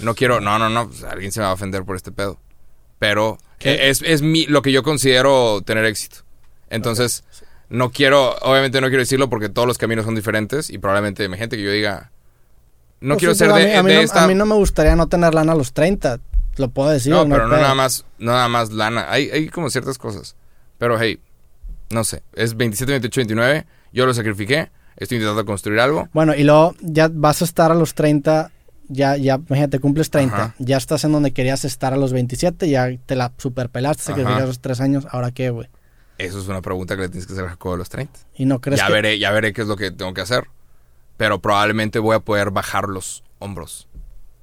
No 0.00 0.14
quiero... 0.14 0.40
No, 0.40 0.58
no, 0.58 0.68
no. 0.68 0.88
pues, 0.88 1.02
alguien 1.02 1.32
se 1.32 1.40
me 1.40 1.44
va 1.44 1.50
a 1.50 1.54
ofender 1.54 1.84
por 1.84 1.96
este 1.96 2.12
pedo. 2.12 2.38
Pero 3.00 3.38
¿Qué? 3.58 3.90
es, 3.90 4.02
es 4.02 4.22
mi, 4.22 4.46
lo 4.46 4.62
que 4.62 4.70
yo 4.70 4.82
considero 4.84 5.62
tener 5.62 5.84
éxito. 5.86 6.18
Entonces, 6.70 7.24
no 7.72 7.90
quiero... 7.90 8.36
Obviamente 8.42 8.80
no 8.80 8.88
quiero 8.88 9.00
decirlo 9.00 9.28
porque 9.30 9.48
todos 9.48 9.66
los 9.66 9.78
caminos 9.78 10.04
son 10.04 10.14
diferentes 10.14 10.70
y 10.70 10.78
probablemente 10.78 11.24
hay 11.24 11.38
gente 11.38 11.56
que 11.56 11.62
yo 11.62 11.70
diga... 11.70 12.12
No 13.00 13.14
Pues 13.14 13.20
quiero 13.20 13.34
sí, 13.34 13.38
ser 13.38 13.48
de, 13.48 13.54
a 13.54 13.66
mí, 13.66 13.72
a 13.72 13.82
mí 13.82 13.90
de 13.90 13.96
no, 13.96 14.02
esta... 14.02 14.24
a 14.24 14.28
mí 14.28 14.34
no 14.34 14.46
me 14.46 14.54
gustaría 14.54 14.94
no 14.94 15.08
tener 15.08 15.34
lana 15.34 15.52
a 15.52 15.56
los 15.56 15.72
30. 15.72 16.20
Lo 16.56 16.68
puedo 16.68 16.90
decir. 16.90 17.10
no, 17.10 17.22
hay 17.22 17.28
pero 17.28 17.48
no 17.48 17.56
nada 17.56 17.74
más... 17.74 18.04
No 18.18 18.32
nada 18.32 18.48
más 18.48 18.70
lana. 18.70 19.06
Hay, 19.08 19.30
hay 19.30 19.48
como 19.48 19.70
ciertas 19.70 19.98
cosas. 19.98 20.36
Pero 20.78 21.00
hey, 21.00 21.18
no 21.90 22.04
sé. 22.04 22.22
Es 22.34 22.56
27, 22.56 22.92
28, 22.92 23.20
29. 23.20 23.66
Yo 23.92 24.06
lo 24.06 24.14
sacrifiqué. 24.14 24.70
Estoy 24.96 25.16
intentando 25.16 25.44
construir 25.46 25.80
algo. 25.80 26.08
Bueno, 26.12 26.34
y 26.34 26.44
luego 26.44 26.74
ya 26.80 27.08
vas 27.10 27.40
a 27.40 27.46
estar 27.46 27.72
a 27.72 27.74
los 27.74 27.94
30, 27.94 28.50
ya, 28.88 29.16
ya, 29.16 29.40
imagínate, 29.48 29.78
cumples 29.78 30.10
30, 30.10 30.36
Ajá. 30.36 30.54
ya 30.58 30.76
estás 30.76 31.04
en 31.04 31.12
donde 31.12 31.32
querías 31.32 31.64
estar 31.64 31.94
a 31.94 31.96
los 31.96 32.12
27, 32.12 32.68
ya 32.68 32.90
te 33.06 33.16
la 33.16 33.32
superpelaste, 33.38 34.02
sacrificaste 34.02 34.46
los 34.46 34.60
3 34.60 34.80
años, 34.80 35.06
¿ahora 35.10 35.30
qué, 35.30 35.48
güey? 35.50 35.68
Eso 36.24 36.38
es 36.40 36.48
una 36.48 36.62
pregunta 36.62 36.94
que 36.96 37.02
le 37.02 37.08
tienes 37.08 37.26
que 37.26 37.32
hacer 37.32 37.44
a 37.44 37.50
Jacobo 37.50 37.74
a 37.74 37.78
los 37.78 37.88
30. 37.88 38.18
Y 38.36 38.44
no 38.44 38.60
crees 38.60 38.80
ya 38.80 38.86
que... 38.86 38.92
veré, 38.92 39.18
ya 39.18 39.30
veré 39.32 39.52
qué 39.52 39.62
es 39.62 39.68
lo 39.68 39.76
que 39.76 39.90
tengo 39.90 40.14
que 40.14 40.20
hacer. 40.20 40.46
Pero 41.16 41.40
probablemente 41.40 41.98
voy 41.98 42.16
a 42.16 42.20
poder 42.20 42.50
bajar 42.50 42.88
los 42.88 43.22
hombros. 43.38 43.88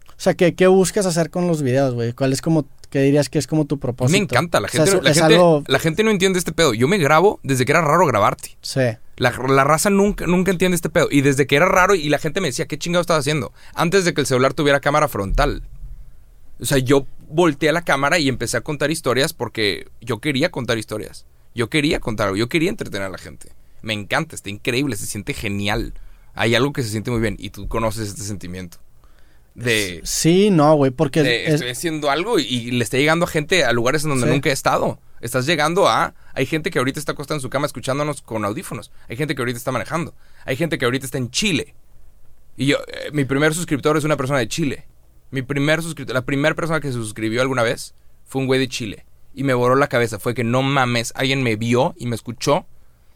O 0.10 0.22
sea, 0.22 0.34
¿qué, 0.34 0.54
qué 0.56 0.68
buscas 0.68 1.06
hacer 1.06 1.30
con 1.30 1.48
los 1.48 1.62
videos, 1.62 1.94
güey? 1.94 2.12
¿Cuál 2.14 2.34
es 2.34 2.42
como, 2.42 2.66
qué 2.90 3.02
dirías 3.02 3.30
que 3.30 3.40
es 3.40 3.48
como 3.48 3.66
tu 3.66 3.80
propósito? 3.80 4.18
me 4.18 4.24
encanta. 4.24 4.60
La 4.60 4.68
O 4.68 4.70
sea, 4.70 4.84
gente, 4.86 4.98
es- 4.98 5.04
la, 5.04 5.10
es 5.12 5.18
gente, 5.20 5.36
algo- 5.36 5.64
la 5.68 5.80
gente 5.80 6.04
no 6.04 6.12
entiende 6.12 6.40
este 6.40 6.52
pedo. 6.52 6.74
Yo 6.74 6.88
me 6.88 6.98
grabo 6.98 7.40
desde 7.44 7.66
que 7.66 7.72
era 7.72 7.82
raro 7.82 8.06
grabarte. 8.06 8.58
Sí. 8.62 8.82
La, 9.18 9.32
la 9.32 9.64
raza 9.64 9.90
nunca, 9.90 10.28
nunca 10.28 10.52
entiende 10.52 10.76
este 10.76 10.90
pedo. 10.90 11.08
Y 11.10 11.22
desde 11.22 11.48
que 11.48 11.56
era 11.56 11.66
raro 11.68 11.96
y 11.96 12.08
la 12.10 12.20
gente 12.20 12.42
me 12.42 12.48
decía, 12.50 12.68
¿qué 12.68 12.78
chingado 12.78 13.02
estaba 13.02 13.20
haciendo? 13.20 13.54
Antes 13.74 14.04
de 14.06 14.14
que 14.14 14.22
el 14.22 14.28
celular 14.28 14.54
tuviera 14.54 14.80
cámara 14.82 15.08
frontal. 15.08 15.64
O 16.62 16.66
sea, 16.66 16.78
yo 16.78 17.06
volteé 17.30 17.70
a 17.70 17.74
la 17.74 17.84
cámara 17.84 18.20
y 18.20 18.28
empecé 18.28 18.58
a 18.58 18.62
contar 18.62 18.92
historias 18.92 19.34
porque 19.34 19.88
yo 20.02 20.20
quería 20.20 20.52
contar 20.52 20.78
historias. 20.78 21.26
Yo 21.60 21.70
quería 21.70 22.00
contar 22.00 22.28
algo. 22.28 22.38
Yo 22.38 22.48
quería 22.48 22.70
entretener 22.70 23.06
a 23.08 23.10
la 23.10 23.18
gente. 23.18 23.50
Me 23.82 23.94
encanta, 23.94 24.34
está 24.34 24.50
increíble, 24.50 24.96
se 24.96 25.06
siente 25.06 25.34
genial. 25.34 25.94
Hay 26.34 26.56
algo 26.56 26.72
que 26.72 26.84
se 26.84 26.90
siente 26.90 27.12
muy 27.12 27.20
bien 27.20 27.36
y 27.38 27.50
tú 27.50 27.68
conoces 27.68 28.08
este 28.08 28.22
sentimiento. 28.22 28.78
De, 29.56 30.00
Sí, 30.06 30.52
no, 30.52 30.74
güey, 30.76 30.92
porque 30.92 31.22
de 31.22 31.48
es- 31.48 31.56
estoy 31.56 31.70
haciendo 31.72 32.10
algo 32.10 32.40
y, 32.40 32.44
y 32.46 32.72
le 32.72 32.82
está 32.84 32.96
llegando 32.98 33.26
a 33.26 33.28
gente 33.28 33.66
a 33.66 33.74
lugares 33.74 34.04
en 34.06 34.12
donde 34.12 34.26
Sí. 34.28 34.32
nunca 34.32 34.50
he 34.50 34.54
estado. 34.54 35.00
Estás 35.20 35.46
llegando 35.46 35.90
a... 35.90 36.14
Hay 36.34 36.46
gente 36.46 36.72
que 36.72 36.80
ahorita 36.80 36.98
está 36.98 37.12
acostada 37.12 37.36
en 37.36 37.42
su 37.42 37.50
cama 37.50 37.66
escuchándonos 37.66 38.22
con 38.22 38.46
audífonos. 38.46 38.90
Hay 39.10 39.18
gente 39.18 39.36
que 39.36 39.42
ahorita 39.42 39.58
está 39.58 39.74
manejando. 39.74 40.16
Hay 40.46 40.56
gente 40.56 40.78
que 40.78 40.86
ahorita 40.86 41.06
está 41.06 41.18
en 41.18 41.30
Chile. 41.30 41.76
Y 42.56 42.68
yo, 42.68 42.78
eh, 42.88 43.10
mi 43.12 43.26
primer 43.26 43.54
suscriptor 43.54 43.98
es 43.98 44.06
una 44.06 44.16
persona 44.16 44.40
de 44.40 44.48
Chile. 44.48 44.86
Mi 45.32 45.42
primer 45.42 45.82
suscriptor, 45.82 46.14
la 46.14 46.26
primera 46.26 46.56
persona 46.56 46.80
que 46.80 46.88
se 46.88 46.94
suscribió 46.94 47.42
alguna 47.42 47.64
vez 47.64 47.94
fue 48.26 48.40
un 48.42 48.48
güey 48.48 48.62
de 48.62 48.70
Chile. 48.70 49.06
Y 49.34 49.44
me 49.44 49.54
voló 49.54 49.76
la 49.76 49.88
cabeza. 49.88 50.20
Fue 50.20 50.34
que 50.34 50.44
no 50.44 50.62
mames, 50.62 51.12
alguien 51.16 51.44
me 51.44 51.56
vio 51.56 51.94
y 51.98 52.08
me 52.08 52.16
escuchó 52.16 52.66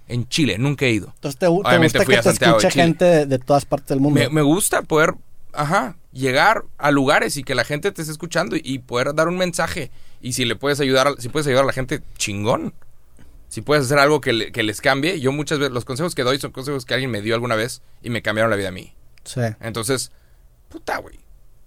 en 0.07 0.27
Chile. 0.29 0.57
Nunca 0.57 0.85
he 0.85 0.91
ido. 0.91 1.11
entonces 1.15 1.39
te, 1.39 1.45
te 1.45 1.51
Obviamente 1.51 1.97
gusta 1.99 2.03
fui 2.05 2.13
que 2.13 2.19
a 2.19 2.23
Santiago 2.23 2.57
escuche 2.57 2.71
gente 2.81 3.05
de, 3.05 3.25
de 3.25 3.39
todas 3.39 3.65
partes 3.65 3.89
del 3.89 3.99
mundo. 3.99 4.19
Me, 4.19 4.29
me 4.29 4.41
gusta 4.41 4.81
poder, 4.83 5.15
ajá, 5.53 5.97
llegar 6.11 6.63
a 6.77 6.91
lugares 6.91 7.35
y 7.37 7.43
que 7.43 7.55
la 7.55 7.63
gente 7.63 7.91
te 7.91 8.01
esté 8.01 8.11
escuchando 8.11 8.55
y, 8.55 8.61
y 8.63 8.79
poder 8.79 9.13
dar 9.15 9.27
un 9.27 9.37
mensaje. 9.37 9.91
Y 10.21 10.33
si 10.33 10.45
le 10.45 10.55
puedes 10.55 10.79
ayudar, 10.79 11.07
a- 11.07 11.15
si 11.19 11.29
puedes 11.29 11.47
ayudar 11.47 11.63
a 11.63 11.67
la 11.67 11.73
gente, 11.73 12.01
chingón. 12.17 12.73
Si 13.49 13.61
puedes 13.61 13.85
hacer 13.85 13.99
algo 13.99 14.19
que, 14.21 14.33
le- 14.33 14.51
que 14.51 14.63
les 14.63 14.81
cambie. 14.81 15.19
Yo 15.19 15.31
muchas 15.31 15.59
veces, 15.59 15.73
los 15.73 15.85
consejos 15.85 16.15
que 16.15 16.23
doy 16.23 16.39
son 16.39 16.51
consejos 16.51 16.85
que 16.85 16.93
alguien 16.93 17.11
me 17.11 17.21
dio 17.21 17.35
alguna 17.35 17.55
vez 17.55 17.81
y 18.01 18.09
me 18.09 18.21
cambiaron 18.21 18.49
la 18.49 18.55
vida 18.57 18.69
a 18.69 18.71
mí. 18.71 18.93
Sí. 19.25 19.41
Entonces, 19.61 20.11
puta, 20.69 20.97
güey. 20.97 21.19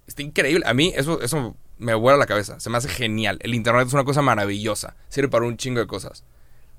Está 0.07 0.21
increíble. 0.21 0.65
A 0.67 0.73
mí 0.73 0.93
eso, 0.95 1.21
eso 1.21 1.55
me 1.77 1.93
vuela 1.93 2.17
la 2.17 2.25
cabeza. 2.25 2.59
Se 2.59 2.69
me 2.69 2.77
hace 2.77 2.89
genial. 2.89 3.39
El 3.41 3.53
internet 3.55 3.87
es 3.87 3.93
una 3.93 4.03
cosa 4.03 4.21
maravillosa. 4.21 4.95
Sirve 5.09 5.29
para 5.29 5.45
un 5.45 5.57
chingo 5.57 5.79
de 5.79 5.87
cosas. 5.87 6.23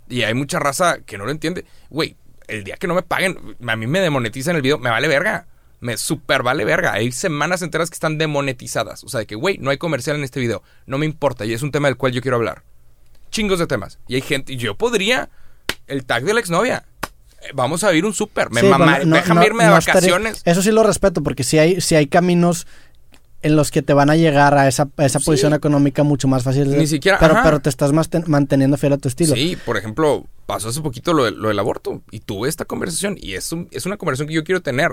Y 0.08 0.22
hay 0.22 0.34
mucha 0.34 0.58
raza 0.58 0.98
que 1.00 1.18
no 1.18 1.24
lo 1.24 1.30
entiende. 1.30 1.64
Güey, 1.90 2.16
el 2.46 2.64
día 2.64 2.76
que 2.76 2.86
no 2.86 2.94
me 2.94 3.02
paguen, 3.02 3.56
a 3.66 3.76
mí 3.76 3.86
me 3.86 4.00
demonetizan 4.00 4.56
el 4.56 4.62
video, 4.62 4.78
me 4.78 4.90
vale 4.90 5.06
verga. 5.08 5.46
Me 5.80 5.96
super 5.96 6.42
vale 6.42 6.64
verga. 6.64 6.92
Hay 6.94 7.12
semanas 7.12 7.62
enteras 7.62 7.90
que 7.90 7.94
están 7.94 8.18
demonetizadas. 8.18 9.04
O 9.04 9.08
sea, 9.08 9.20
de 9.20 9.26
que, 9.26 9.34
güey, 9.36 9.58
no 9.58 9.70
hay 9.70 9.78
comercial 9.78 10.16
en 10.16 10.24
este 10.24 10.40
video. 10.40 10.62
No 10.86 10.98
me 10.98 11.06
importa. 11.06 11.44
Y 11.44 11.52
es 11.52 11.62
un 11.62 11.70
tema 11.70 11.88
del 11.88 11.96
cual 11.96 12.12
yo 12.12 12.20
quiero 12.22 12.36
hablar. 12.36 12.62
Chingos 13.30 13.58
de 13.58 13.66
temas. 13.66 13.98
Y 14.08 14.14
hay 14.16 14.22
gente. 14.22 14.54
Y 14.54 14.56
yo 14.56 14.74
podría. 14.76 15.28
El 15.86 16.04
tag 16.04 16.24
de 16.24 16.34
la 16.34 16.40
exnovia. 16.40 16.84
Eh, 17.42 17.50
Vamos 17.54 17.84
a 17.84 17.92
ir 17.94 18.04
un 18.04 18.12
súper. 18.14 18.50
Me 18.50 18.62
Sí, 18.62 18.66
mamá- 18.66 18.98
no- 19.04 19.14
déjame 19.16 19.40
no- 19.42 19.46
irme 19.46 19.64
de 19.64 19.70
no 19.70 19.76
vacaciones. 19.76 20.42
eso 20.44 20.62
sí 20.62 20.72
lo 20.72 20.82
respeto, 20.82 21.22
porque 21.22 21.44
si 21.44 21.58
hay, 21.58 21.80
si 21.80 21.94
hay 21.94 22.06
caminos 22.08 22.66
en 23.43 23.55
los 23.56 23.70
que 23.70 23.82
te 23.82 23.93
van 23.93 24.10
a 24.10 24.16
llegar 24.16 24.55
a 24.59 24.66
esa, 24.69 24.89
a 24.97 25.05
esa 25.06 25.19
Sí. 25.20 25.24
posición 25.27 25.55
económica 25.55 26.02
mucho 26.02 26.27
más 26.28 26.43
fácil. 26.43 26.77
Ni 26.77 26.86
siquiera- 26.86 27.19
Pero, 27.20 27.35
ajá. 27.35 27.43
pero 27.44 27.60
te 27.60 27.69
estás 27.70 27.93
manteniendo 28.27 28.77
fiel 28.77 28.94
a 28.94 28.98
tu 28.98 29.09
estilo. 29.09 29.35
Sí, 29.35 29.56
por 29.65 29.77
ejemplo, 29.77 30.27
pasó 30.47 30.69
hace 30.70 30.81
poquito 30.81 31.12
lo, 31.12 31.24
de- 31.24 31.31
lo 31.32 31.48
del 31.48 31.59
aborto 31.59 32.02
y 32.10 32.20
tuve 32.20 32.48
esta 32.48 32.65
conversación 32.65 33.16
y 33.20 33.35
es, 33.35 33.52
un- 33.52 33.69
es 33.70 33.86
una 33.86 33.97
conversación 33.97 34.28
que 34.28 34.35
yo 34.35 34.44
quiero 34.44 34.60
tener. 34.62 34.93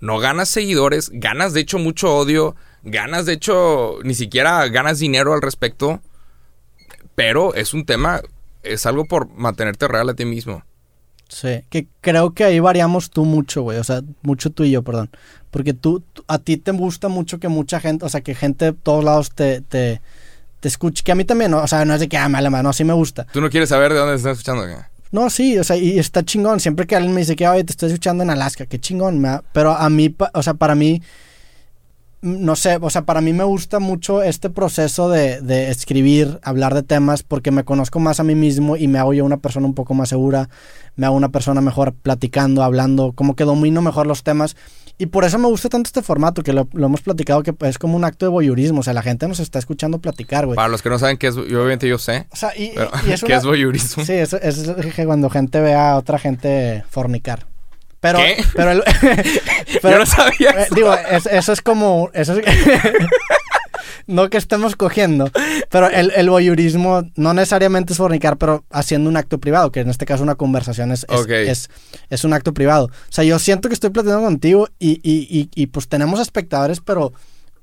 No 0.00 0.18
ganas 0.18 0.50
seguidores, 0.50 1.10
ganas 1.14 1.54
de 1.54 1.60
hecho 1.60 1.78
mucho 1.78 2.14
odio, 2.14 2.54
ganas 2.82 3.24
de 3.24 3.32
hecho 3.32 3.94
ni 4.02 4.14
siquiera 4.14 4.66
ganas 4.68 4.98
dinero 4.98 5.32
al 5.32 5.40
respecto, 5.40 6.02
pero 7.14 7.54
es 7.54 7.74
un 7.74 7.86
tema, 7.86 8.20
es 8.62 8.86
algo 8.86 9.04
por 9.04 9.28
mantenerte 9.30 9.88
real 9.88 10.08
a 10.08 10.14
ti 10.14 10.24
mismo. 10.24 10.64
Sí, 11.28 11.62
que 11.70 11.86
creo 12.02 12.34
que 12.34 12.44
ahí 12.44 12.60
variamos 12.60 13.08
tú 13.10 13.24
mucho, 13.24 13.62
güey. 13.62 13.78
O 13.78 13.84
sea, 13.84 14.02
mucho 14.22 14.50
tú 14.50 14.64
y 14.64 14.70
yo, 14.72 14.82
perdón. 14.82 15.10
Porque 15.54 15.72
tú, 15.72 16.02
a 16.26 16.40
ti 16.40 16.56
te 16.56 16.72
gusta 16.72 17.06
mucho 17.06 17.38
que 17.38 17.46
mucha 17.46 17.78
gente, 17.78 18.04
o 18.04 18.08
sea, 18.08 18.22
que 18.22 18.34
gente 18.34 18.64
de 18.64 18.72
todos 18.72 19.04
lados 19.04 19.30
te, 19.30 19.60
te, 19.60 20.00
te 20.58 20.66
escuche. 20.66 21.04
Que 21.04 21.12
a 21.12 21.14
mí 21.14 21.24
también, 21.24 21.52
¿no? 21.52 21.58
o 21.58 21.66
sea, 21.68 21.84
no 21.84 21.94
es 21.94 22.00
de 22.00 22.08
que, 22.08 22.16
ah, 22.16 22.28
mala, 22.28 22.50
no, 22.60 22.72
sí 22.72 22.82
me 22.82 22.92
gusta. 22.92 23.24
¿Tú 23.32 23.40
no 23.40 23.48
quieres 23.48 23.68
saber 23.68 23.92
de 23.92 24.00
dónde 24.00 24.14
te 24.14 24.16
están 24.16 24.32
escuchando? 24.32 24.66
No, 25.12 25.30
sí, 25.30 25.56
o 25.56 25.62
sea, 25.62 25.76
y 25.76 25.96
está 25.96 26.24
chingón. 26.24 26.58
Siempre 26.58 26.88
que 26.88 26.96
alguien 26.96 27.14
me 27.14 27.20
dice 27.20 27.36
que, 27.36 27.46
oye, 27.46 27.62
te 27.62 27.70
estoy 27.70 27.90
escuchando 27.90 28.24
en 28.24 28.30
Alaska, 28.30 28.66
qué 28.66 28.80
chingón. 28.80 29.20
me 29.20 29.42
Pero 29.52 29.76
a 29.76 29.88
mí, 29.90 30.12
o 30.32 30.42
sea, 30.42 30.54
para 30.54 30.74
mí, 30.74 31.00
no 32.20 32.56
sé, 32.56 32.78
o 32.80 32.90
sea, 32.90 33.02
para 33.02 33.20
mí 33.20 33.32
me 33.32 33.44
gusta 33.44 33.78
mucho 33.78 34.24
este 34.24 34.50
proceso 34.50 35.08
de, 35.08 35.40
de 35.40 35.70
escribir, 35.70 36.40
hablar 36.42 36.74
de 36.74 36.82
temas, 36.82 37.22
porque 37.22 37.52
me 37.52 37.62
conozco 37.62 38.00
más 38.00 38.18
a 38.18 38.24
mí 38.24 38.34
mismo 38.34 38.76
y 38.76 38.88
me 38.88 38.98
hago 38.98 39.14
yo 39.14 39.24
una 39.24 39.36
persona 39.36 39.68
un 39.68 39.74
poco 39.74 39.94
más 39.94 40.08
segura, 40.08 40.48
me 40.96 41.06
hago 41.06 41.14
una 41.14 41.28
persona 41.28 41.60
mejor 41.60 41.94
platicando, 41.94 42.64
hablando, 42.64 43.12
como 43.12 43.36
que 43.36 43.44
domino 43.44 43.82
mejor 43.82 44.08
los 44.08 44.24
temas. 44.24 44.56
Y 44.96 45.06
por 45.06 45.24
eso 45.24 45.38
me 45.40 45.48
gusta 45.48 45.68
tanto 45.68 45.88
este 45.88 46.02
formato, 46.02 46.42
que 46.44 46.52
lo, 46.52 46.68
lo 46.72 46.86
hemos 46.86 47.00
platicado, 47.00 47.42
que 47.42 47.52
es 47.66 47.78
como 47.78 47.96
un 47.96 48.04
acto 48.04 48.26
de 48.26 48.30
voyeurismo. 48.30 48.80
O 48.80 48.82
sea, 48.84 48.92
la 48.92 49.02
gente 49.02 49.26
nos 49.26 49.40
está 49.40 49.58
escuchando 49.58 49.98
platicar, 49.98 50.46
güey. 50.46 50.54
Para 50.54 50.68
los 50.68 50.82
que 50.82 50.88
no 50.88 50.98
saben 51.00 51.16
qué 51.18 51.26
es, 51.26 51.34
yo 51.34 51.42
obviamente 51.58 51.88
yo 51.88 51.98
sé, 51.98 52.26
O 52.30 52.36
sea, 52.36 52.56
y, 52.56 52.70
pero 52.76 52.90
y 53.06 53.10
es 53.12 53.20
¿qué 53.24 53.26
una- 53.26 53.36
es 53.38 53.44
voyeurismo? 53.44 54.04
Sí, 54.04 54.12
es, 54.12 54.32
es 54.34 54.72
que 54.94 55.04
cuando 55.04 55.28
gente 55.30 55.60
ve 55.60 55.74
a 55.74 55.96
otra 55.96 56.18
gente 56.18 56.84
fornicar. 56.90 57.46
Pero, 57.98 58.18
¿Qué? 58.18 58.36
pero, 58.54 58.70
el- 58.70 58.84
yo 59.82 59.98
no 59.98 60.06
sabía 60.06 60.50
eh, 60.50 60.62
eso. 60.66 60.74
digo, 60.76 60.94
es- 60.94 61.26
eso 61.26 61.52
es 61.52 61.60
como, 61.60 62.10
eso 62.12 62.34
es- 62.38 62.44
no 64.06 64.28
que 64.30 64.38
estemos 64.38 64.76
cogiendo, 64.76 65.30
pero 65.70 65.88
el, 65.90 66.12
el 66.16 66.30
voyeurismo 66.30 67.02
no 67.16 67.34
necesariamente 67.34 67.92
es 67.92 67.98
fornicar, 67.98 68.36
pero 68.36 68.64
haciendo 68.70 69.08
un 69.10 69.16
acto 69.16 69.38
privado, 69.38 69.72
que 69.72 69.80
en 69.80 69.90
este 69.90 70.06
caso 70.06 70.22
una 70.22 70.34
conversación 70.34 70.92
es, 70.92 71.06
es, 71.10 71.20
Ok. 71.20 71.30
es, 71.30 71.70
es 72.10 72.24
un 72.24 72.32
acto 72.32 72.52
privado. 72.54 72.86
O 72.86 73.12
sea, 73.12 73.24
yo 73.24 73.38
siento 73.38 73.68
que 73.68 73.74
estoy 73.74 73.90
platicando 73.90 74.22
contigo 74.24 74.68
y, 74.78 75.00
y, 75.02 75.26
y, 75.30 75.50
y, 75.54 75.66
pues 75.68 75.88
tenemos 75.88 76.20
espectadores, 76.20 76.80
pero 76.80 77.12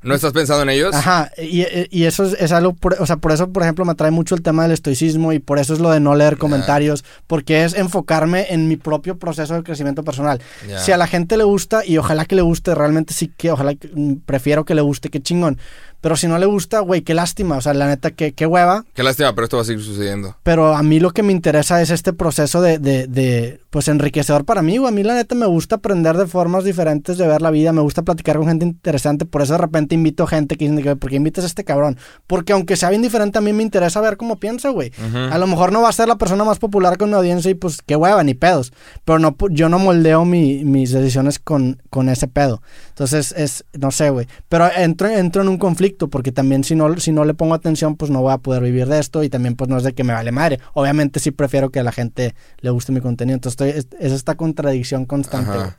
¿No 0.03 0.15
estás 0.15 0.34
pensando 0.34 0.63
en 0.63 0.69
ellos? 0.69 0.95
Ajá, 0.95 1.30
y, 1.38 1.63
y 1.91 2.05
eso 2.05 2.23
es, 2.26 2.34
es 2.39 2.51
algo, 2.51 2.73
por- 2.73 2.97
o 2.99 3.05
sea, 3.05 3.18
por 3.18 3.31
eso, 3.31 3.51
por 3.51 3.61
ejemplo, 3.61 3.85
me 3.85 3.91
atrae 3.91 4.09
mucho 4.09 4.34
el 4.34 4.41
tema 4.41 4.63
del 4.63 4.72
estoicismo 4.72 5.31
y 5.31 5.38
por 5.38 5.59
eso 5.59 5.76
es 5.76 5.80
lo 5.80 5.91
de 5.91 5.99
no 5.99 6.15
leer 6.15 6.39
comentarios, 6.39 7.05
porque 7.27 7.63
es 7.63 7.76
enfocarme 7.76 8.47
en 8.49 8.68
mi 8.68 8.77
propio 8.77 9.19
proceso 9.19 9.53
de 9.53 9.61
crecimiento 9.61 10.03
personal. 10.03 10.41
Ya. 10.68 10.80
Si 10.80 10.91
a 10.91 10.97
la 10.97 11.05
gente 11.05 11.38
le 11.38 11.43
gusta, 11.43 11.85
y 11.85 11.99
ojalá 11.99 12.26
que 12.26 12.34
le 12.35 12.41
guste, 12.41 12.73
realmente 12.73 13.13
sí 13.13 13.31
que, 13.38 13.51
ojalá, 13.51 13.76
que- 13.76 13.91
mm, 13.93 14.22
prefiero 14.26 14.65
que 14.65 14.73
le 14.73 14.81
guste, 14.81 15.09
qué 15.09 15.22
chingón. 15.22 15.59
Pero 16.02 16.15
si 16.15 16.28
no 16.28 16.38
le 16.40 16.48
gusta, 16.48 16.80
güey, 16.80 17.03
qué 17.03 17.14
lástima, 17.14 17.57
o 17.57 17.61
sea, 17.61 17.73
la 17.76 17.88
neta, 17.88 18.10
qué, 18.11 18.34
qué 18.34 18.45
hueva. 18.48 18.84
Qué 18.95 19.03
lástima, 19.03 19.34
pero 19.36 19.45
esto 19.45 19.57
va 19.57 19.61
a 19.61 19.65
seguir 19.65 19.84
sucediendo. 19.84 20.36
Pero 20.41 20.76
a 20.76 20.82
mí 20.82 20.99
lo 20.99 21.11
que 21.11 21.22
me 21.22 21.32
interesa 21.32 21.80
es 21.82 21.91
este 21.91 22.11
proceso 22.11 22.60
de, 22.61 22.80
de, 22.80 23.06
de, 23.07 23.60
pues, 23.69 23.88
enriquecedor 23.88 24.44
para 24.44 24.61
mí, 24.64 24.78
güey. 24.78 24.91
A 24.91 24.95
mí, 24.95 25.03
la 25.03 25.14
neta, 25.14 25.36
me 25.36 25.45
gusta 25.45 25.76
aprender 25.76 26.18
de 26.18 26.26
formas 26.26 26.64
diferentes 26.64 27.19
de 27.19 27.28
ver 27.28 27.41
la 27.44 27.52
vida. 27.52 27.72
Me 27.72 27.82
gusta 27.82 28.02
platicar 28.02 28.38
con 28.38 28.48
gente 28.48 28.65
interesante. 28.65 29.26
Por 29.26 29.44
eso, 29.44 29.53
de 29.53 29.60
repente, 29.60 29.94
invito 29.94 30.26
gente 30.26 30.57
que 30.57 30.68
dicen, 30.68 30.98
¿por 30.98 31.10
qué 31.11 31.18
invitas 31.18 31.44
a 31.44 31.48
este 31.48 31.64
cabrón? 31.64 31.98
Porque 32.26 32.53
aunque 32.53 32.76
sea 32.76 32.90
bien 32.90 33.03
diferente, 33.03 33.38
a 33.38 33.41
mí 33.41 33.53
me 33.53 33.61
interesa 33.61 34.02
ver 34.02 34.18
cómo 34.18 34.38
piensa, 34.38 34.69
güey. 34.69 34.91
Ujú. 35.07 35.18
A 35.32 35.38
lo 35.38 35.45
mejor 35.45 35.72
no 35.72 35.84
va 35.84 35.90
a 35.90 35.94
ser 35.94 36.07
la 36.07 36.18
persona 36.18 36.44
más 36.44 36.57
popular 36.57 36.98
con 36.98 37.10
mi 37.10 37.15
audiencia 37.15 37.52
y, 37.52 37.53
pues, 37.53 37.80
qué 37.86 37.95
hueva, 37.95 38.23
ni 38.23 38.34
pedos. 38.34 38.73
Pero 39.06 39.19
no, 39.19 39.36
yo 39.52 39.69
no 39.69 39.78
moldeo 39.78 40.26
mi- 40.26 40.65
mis 40.65 40.91
decisiones 40.91 41.38
con, 41.38 41.80
con 41.91 42.10
ese 42.10 42.28
pedo. 42.28 42.64
Entonces, 42.90 43.34
es, 43.38 43.65
no 43.80 43.91
sé, 43.91 44.10
güey. 44.10 44.26
Pero 44.49 44.68
entro, 44.76 45.07
entro 45.07 45.44
en 45.44 45.48
un 45.48 45.57
conflicto 45.60 45.90
porque 46.09 46.31
también 46.31 46.63
si 46.63 46.76
no, 46.76 46.97
si 46.97 47.11
no 47.11 47.26
le 47.26 47.34
pongo 47.34 47.53
atención, 47.53 47.95
pues 47.95 48.11
no 48.11 48.22
voy 48.22 48.34
a 48.34 48.38
poder 48.38 48.63
vivir 48.63 48.88
de 48.88 48.99
esto 48.99 49.23
y 49.23 49.30
también 49.30 49.55
pues 49.55 49.69
no 49.69 49.77
es 49.77 49.84
de 49.84 49.93
que 49.93 50.03
me 50.03 50.13
vale 50.13 50.31
madre. 50.31 50.59
Obviamente 50.73 51.19
sí 51.19 51.31
prefiero 51.31 51.69
que 51.69 51.80
a 51.80 51.84
la 51.84 51.91
gente 51.91 52.35
le 52.59 52.69
guste 52.69 52.91
mi 52.91 53.01
contenido. 53.01 53.35
Entonces 53.35 53.76
estoy, 53.76 53.97
es, 53.99 54.05
es 54.05 54.13
esta 54.13 54.35
contradicción 54.35 55.05
constante. 55.05 55.51
Ajá. 55.51 55.77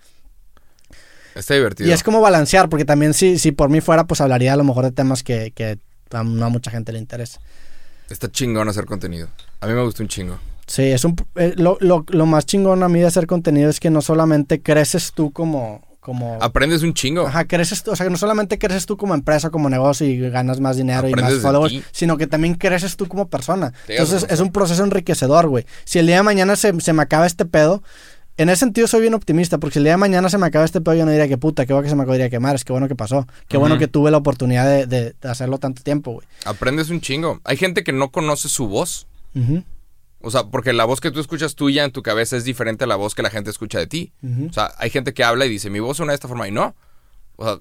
Está 1.34 1.55
divertido. 1.55 1.89
Y 1.89 1.93
es 1.93 2.02
como 2.02 2.20
balancear, 2.20 2.68
porque 2.68 2.84
también 2.84 3.14
si, 3.14 3.39
si 3.39 3.52
por 3.52 3.70
mí 3.70 3.80
fuera, 3.80 4.05
pues 4.05 4.20
hablaría 4.20 4.52
a 4.52 4.56
lo 4.56 4.64
mejor 4.64 4.84
de 4.84 4.93
temas 4.93 5.22
que, 5.22 5.52
que 5.52 5.78
a 6.10 6.22
no 6.24 6.44
a 6.44 6.48
mucha 6.48 6.70
gente 6.70 6.93
le 6.93 6.98
interesa. 6.98 7.40
Está 8.10 8.30
chingón 8.30 8.68
hacer 8.68 8.84
contenido. 8.84 9.28
A 9.60 9.66
mí 9.66 9.72
me 9.72 9.82
gusta 9.82 10.02
un 10.02 10.09
chingo. 10.09 10.39
Sí, 10.66 10.82
es 10.82 11.05
un, 11.05 11.16
eh, 11.36 11.55
lo, 11.56 11.78
lo, 11.80 12.05
lo 12.09 12.26
más 12.26 12.47
chingón 12.47 12.82
a 12.82 12.89
mí 12.89 13.01
de 13.01 13.06
hacer 13.06 13.26
contenido 13.26 13.70
es 13.70 13.80
que 13.80 13.90
no 13.90 14.02
solamente 14.02 14.62
creces 14.62 15.12
tú 15.12 15.32
como... 15.32 15.82
como 16.03 16.37
Aprendes 16.43 16.83
un 16.83 16.95
chingo. 16.95 17.29
Ajá, 17.29 17.45
creces, 17.45 17.87
o 17.87 17.95
sea, 17.95 18.11
no 18.11 18.16
solamente 18.16 18.59
creces 18.59 18.87
tú 18.87 18.97
como 18.97 19.15
empresa, 19.15 19.51
como 19.51 19.70
negocio 19.70 20.05
y 20.05 20.19
ganas 20.31 20.59
más 20.59 20.77
dinero 20.77 21.09
y 21.09 21.15
más 21.15 21.35
followers, 21.35 21.81
sino 21.93 22.16
que 22.19 22.27
también 22.27 22.57
creces 22.57 22.97
tú 22.97 23.07
como 23.07 23.29
persona. 23.29 23.73
Entonces 23.87 24.27
es 24.29 24.41
un 24.41 24.51
proceso 24.51 24.83
enriquecedor, 24.83 25.47
güey. 25.47 25.65
Si 25.85 26.01
el 26.01 26.09
día 26.09 26.16
de 26.16 26.24
mañana 26.24 26.57
se, 26.57 26.79
se 26.81 26.93
me 26.93 27.03
acaba 27.03 27.24
este 27.24 27.45
pedo, 27.45 27.85
en 28.37 28.49
ese 28.49 28.61
sentido 28.61 28.89
soy 28.89 29.03
bien 29.03 29.15
optimista, 29.15 29.59
porque 29.59 29.74
si 29.74 29.79
el 29.79 29.85
día 29.85 29.93
de 29.93 29.99
mañana 29.99 30.29
se 30.29 30.39
me 30.39 30.47
acaba 30.47 30.65
este 30.65 30.81
pedo, 30.81 30.97
yo 30.97 31.05
no 31.05 31.12
diría 31.12 31.29
que 31.29 31.39
puta, 31.39 31.66
qué 31.66 31.73
bueno 31.73 31.85
que 31.85 31.91
se 31.91 31.95
me 31.95 32.31
quemar, 32.31 32.57
es 32.57 32.65
que 32.65 32.73
bueno 32.73 32.89
que 32.89 32.97
pasó, 32.97 33.29
qué 33.47 33.57
bueno 33.57 33.79
que 33.79 33.87
tuve 33.87 34.11
la 34.11 34.16
oportunidad 34.16 34.87
de, 34.87 35.15
hacerlo 35.23 35.59
tanto 35.59 35.83
tiempo, 35.85 36.12
güey. 36.15 36.27
Aprendes 36.45 36.91
un 36.91 37.01
chingo. 37.01 37.41
Hay 37.45 37.57
gente 37.57 37.85
que 37.85 37.93
no 37.93 38.11
conoce 38.11 38.49
su 38.49 38.66
voz. 38.66 39.07
Ujú, 39.37 39.62
O 40.23 40.31
sea, 40.31 40.44
porque 40.44 40.73
la 40.73 40.85
voz 40.85 41.01
que 41.01 41.11
tú 41.11 41.20
escuchas 41.20 41.55
tuya 41.55 41.85
en 41.85 41.93
tu 41.93 42.03
cabeza 42.03 42.36
es 42.36 42.44
diferente 42.44 42.85
a 42.85 42.86
la 42.86 42.97
voz 42.97 43.15
que 43.15 43.23
la 43.23 43.31
gente 43.31 43.51
escucha 43.51 43.78
de 43.78 43.86
ti. 43.86 44.12
O 44.49 44.53
sea, 44.53 44.73
hay 44.78 44.90
gente 44.90 45.12
que 45.15 45.24
habla 45.24 45.47
y 45.47 45.49
dice, 45.49 45.69
mi 45.70 45.81
voz 45.81 45.97
suena 45.97 46.12
de 46.12 46.15
esta 46.15 46.28
forma 46.28 46.47
y 46.49 46.51
no. 46.53 46.74
O 47.36 47.44
sea... 47.44 47.59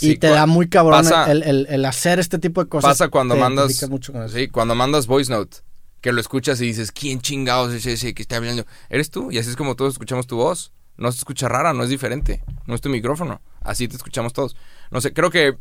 y 0.00 0.16
te 0.16 0.28
da 0.28 0.46
muy 0.46 0.68
cabrón 0.68 1.02
pasa- 1.04 1.30
el, 1.30 1.42
el- 1.42 1.66
el 1.68 1.84
hacer 1.84 2.18
este 2.18 2.38
tipo 2.38 2.62
de 2.62 2.68
cosas. 2.68 2.90
Pasa 2.90 3.08
cuando 3.08 3.36
mandas... 3.36 3.66
identificas 3.66 3.90
mucho 3.90 4.12
con 4.12 4.22
eso. 4.24 4.36
Sí, 4.36 4.48
cuando 4.48 4.74
mandas 4.74 5.06
voice 5.06 5.30
note. 5.32 5.58
Que 6.00 6.12
lo 6.12 6.20
escuchas 6.20 6.60
y 6.60 6.66
dices, 6.66 6.92
¿quién 6.92 7.20
chingados 7.20 7.72
es 7.72 7.86
ese 7.86 8.12
que 8.12 8.22
está 8.22 8.36
hablando? 8.36 8.66
Eres 8.90 9.10
tú. 9.10 9.30
Y 9.30 9.38
así 9.38 9.48
es 9.50 9.56
como 9.56 9.74
todos 9.74 9.94
escuchamos 9.94 10.26
tu 10.26 10.36
voz. 10.36 10.72
No 10.96 11.10
se 11.10 11.18
escucha 11.18 11.48
rara, 11.48 11.72
no 11.72 11.82
es 11.82 11.88
diferente. 11.88 12.42
No 12.66 12.74
es 12.74 12.80
tu 12.80 12.88
micrófono. 12.90 13.40
Así 13.62 13.88
te 13.88 13.96
escuchamos 13.96 14.32
todos. 14.32 14.54
No 14.90 15.00
sé, 15.00 15.12
creo 15.12 15.30
que... 15.30 15.56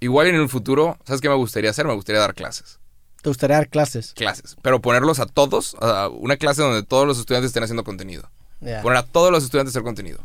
Igual 0.00 0.26
en 0.28 0.34
el 0.36 0.48
futuro, 0.48 0.98
¿sabes 1.04 1.20
qué 1.20 1.28
me 1.28 1.34
gustaría 1.36 1.70
hacer? 1.70 1.86
Me 1.86 1.94
gustaría 1.94 2.20
dar 2.20 2.34
clases. 2.34 2.80
Te 3.22 3.30
gustaría 3.30 3.56
dar 3.56 3.68
clases. 3.68 4.12
Clases. 4.14 4.56
Pero 4.62 4.80
ponerlos 4.82 5.18
a 5.20 5.26
todos, 5.26 5.76
a 5.80 6.08
una 6.08 6.36
clase 6.36 6.60
donde 6.62 6.82
todos 6.82 7.06
los 7.06 7.18
estudiantes 7.18 7.48
estén 7.48 7.62
haciendo 7.62 7.84
contenido. 7.84 8.28
Poner 8.82 8.98
a 8.98 9.02
todos 9.04 9.30
los 9.32 9.42
estudiantes 9.44 9.74
a 9.74 9.78
hacer 9.78 9.82
contenido. 9.84 10.18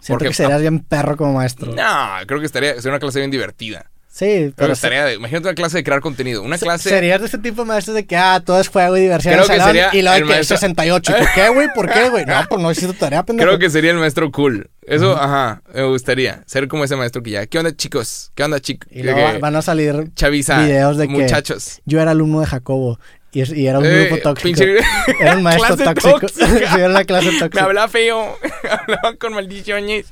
Siento 0.00 0.18
porque- 0.18 0.28
que 0.28 0.34
serías 0.34 0.60
bien 0.60 0.80
perro 0.80 1.16
como 1.16 1.34
maestro. 1.34 1.72
No, 1.74 2.08
creo 2.26 2.40
que 2.40 2.46
estaría, 2.46 2.74
sería 2.76 2.90
una 2.92 2.98
clase 3.00 3.18
bien 3.20 3.30
divertida. 3.30 3.90
Sí, 4.16 4.52
pero 4.54 4.68
que 4.68 4.72
estaría, 4.74 5.12
imagínate 5.12 5.48
una 5.48 5.54
clase 5.56 5.78
de 5.78 5.82
crear 5.82 6.00
contenido. 6.00 6.40
Una 6.42 6.56
se- 6.56 6.64
clase... 6.64 6.88
serías 6.88 7.20
de 7.20 7.26
ese 7.26 7.38
tipo 7.38 7.62
de 7.62 7.66
maestros 7.68 7.96
de 7.96 8.06
que, 8.06 8.16
ah, 8.16 8.40
todo 8.46 8.60
es 8.60 8.68
juego 8.68 8.96
y 8.96 9.00
diversión 9.00 9.34
Creo 9.34 9.44
en 9.44 9.50
el 9.50 9.56
que 9.56 9.60
salón, 9.60 9.74
sería 9.76 9.98
y 9.98 10.02
luego 10.02 10.16
el 10.16 10.22
que 10.22 10.28
maestro- 10.34 10.56
68. 10.56 11.12
¿Por 11.18 11.32
qué, 11.34 11.48
güey? 11.48 11.68
¿Por 11.74 11.90
qué, 11.92 12.08
güey? 12.10 12.24
No, 12.24 12.34
pues 12.48 12.62
no 12.62 12.70
hiciste 12.70 12.94
tarea, 12.94 13.24
pendejo. 13.24 13.48
Creo 13.48 13.58
que 13.58 13.70
sería 13.70 13.90
el 13.90 13.96
maestro 13.96 14.30
cool. 14.30 14.70
Eso, 14.86 15.16
ajá, 15.20 15.62
me 15.74 15.82
gustaría. 15.82 16.44
Ser 16.46 16.68
como 16.68 16.84
ese 16.84 16.94
maestro 16.94 17.24
que 17.24 17.30
ya. 17.32 17.46
¿Qué 17.46 17.58
onda, 17.58 17.74
chicos? 17.74 18.30
¿Qué 18.36 18.44
onda, 18.44 18.60
chicos? 18.60 18.88
Y 18.92 19.02
luego 19.02 19.40
van 19.40 19.56
a 19.56 19.62
salir 19.62 20.12
Chaviza, 20.14 20.62
videos 20.62 20.96
de 20.96 21.08
que 21.08 21.12
muchachos. 21.14 21.80
yo 21.84 22.00
era 22.00 22.12
alumno 22.12 22.38
de 22.38 22.46
Jacobo 22.46 23.00
y, 23.32 23.66
era 23.66 23.80
un 23.80 23.84
Eh, 23.84 24.04
grupo 24.10 24.22
tóxico. 24.22 24.46
pinche- 24.62 24.78
Era 25.18 25.36
un 25.36 25.42
maestro 25.42 25.76
tóxico. 25.76 26.20
era 26.78 26.86
una 26.88 27.02
clase 27.02 27.32
Me 27.32 27.38
tóxica. 27.40 27.64
hablaba 27.64 27.88
feo. 27.88 28.36
Hablaba 28.70 29.16
con 29.18 29.32
maldiciones. 29.34 30.06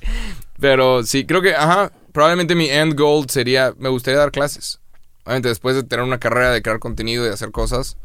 Pero 0.59 1.05
sí, 1.05 1.25
creo 1.25 1.41
que, 1.41 1.55
ajá, 1.55 1.93
probablemente 2.13 2.55
mi 2.55 2.69
end 2.69 2.95
goal 2.99 3.29
sería, 3.29 3.75
me 3.79 3.89
gustaría 3.89 4.19
dar 4.19 4.31
clases. 4.33 4.81
Obviamente 5.25 5.49
después 5.49 5.77
de 5.77 5.83
tener 5.85 6.05
una 6.05 6.19
carrera 6.19 6.51
de 6.51 6.63
crear 6.63 6.79
contenido 6.79 7.25
y 7.25 7.29
de 7.29 7.35
hacer 7.35 7.51
cosas, 7.53 7.97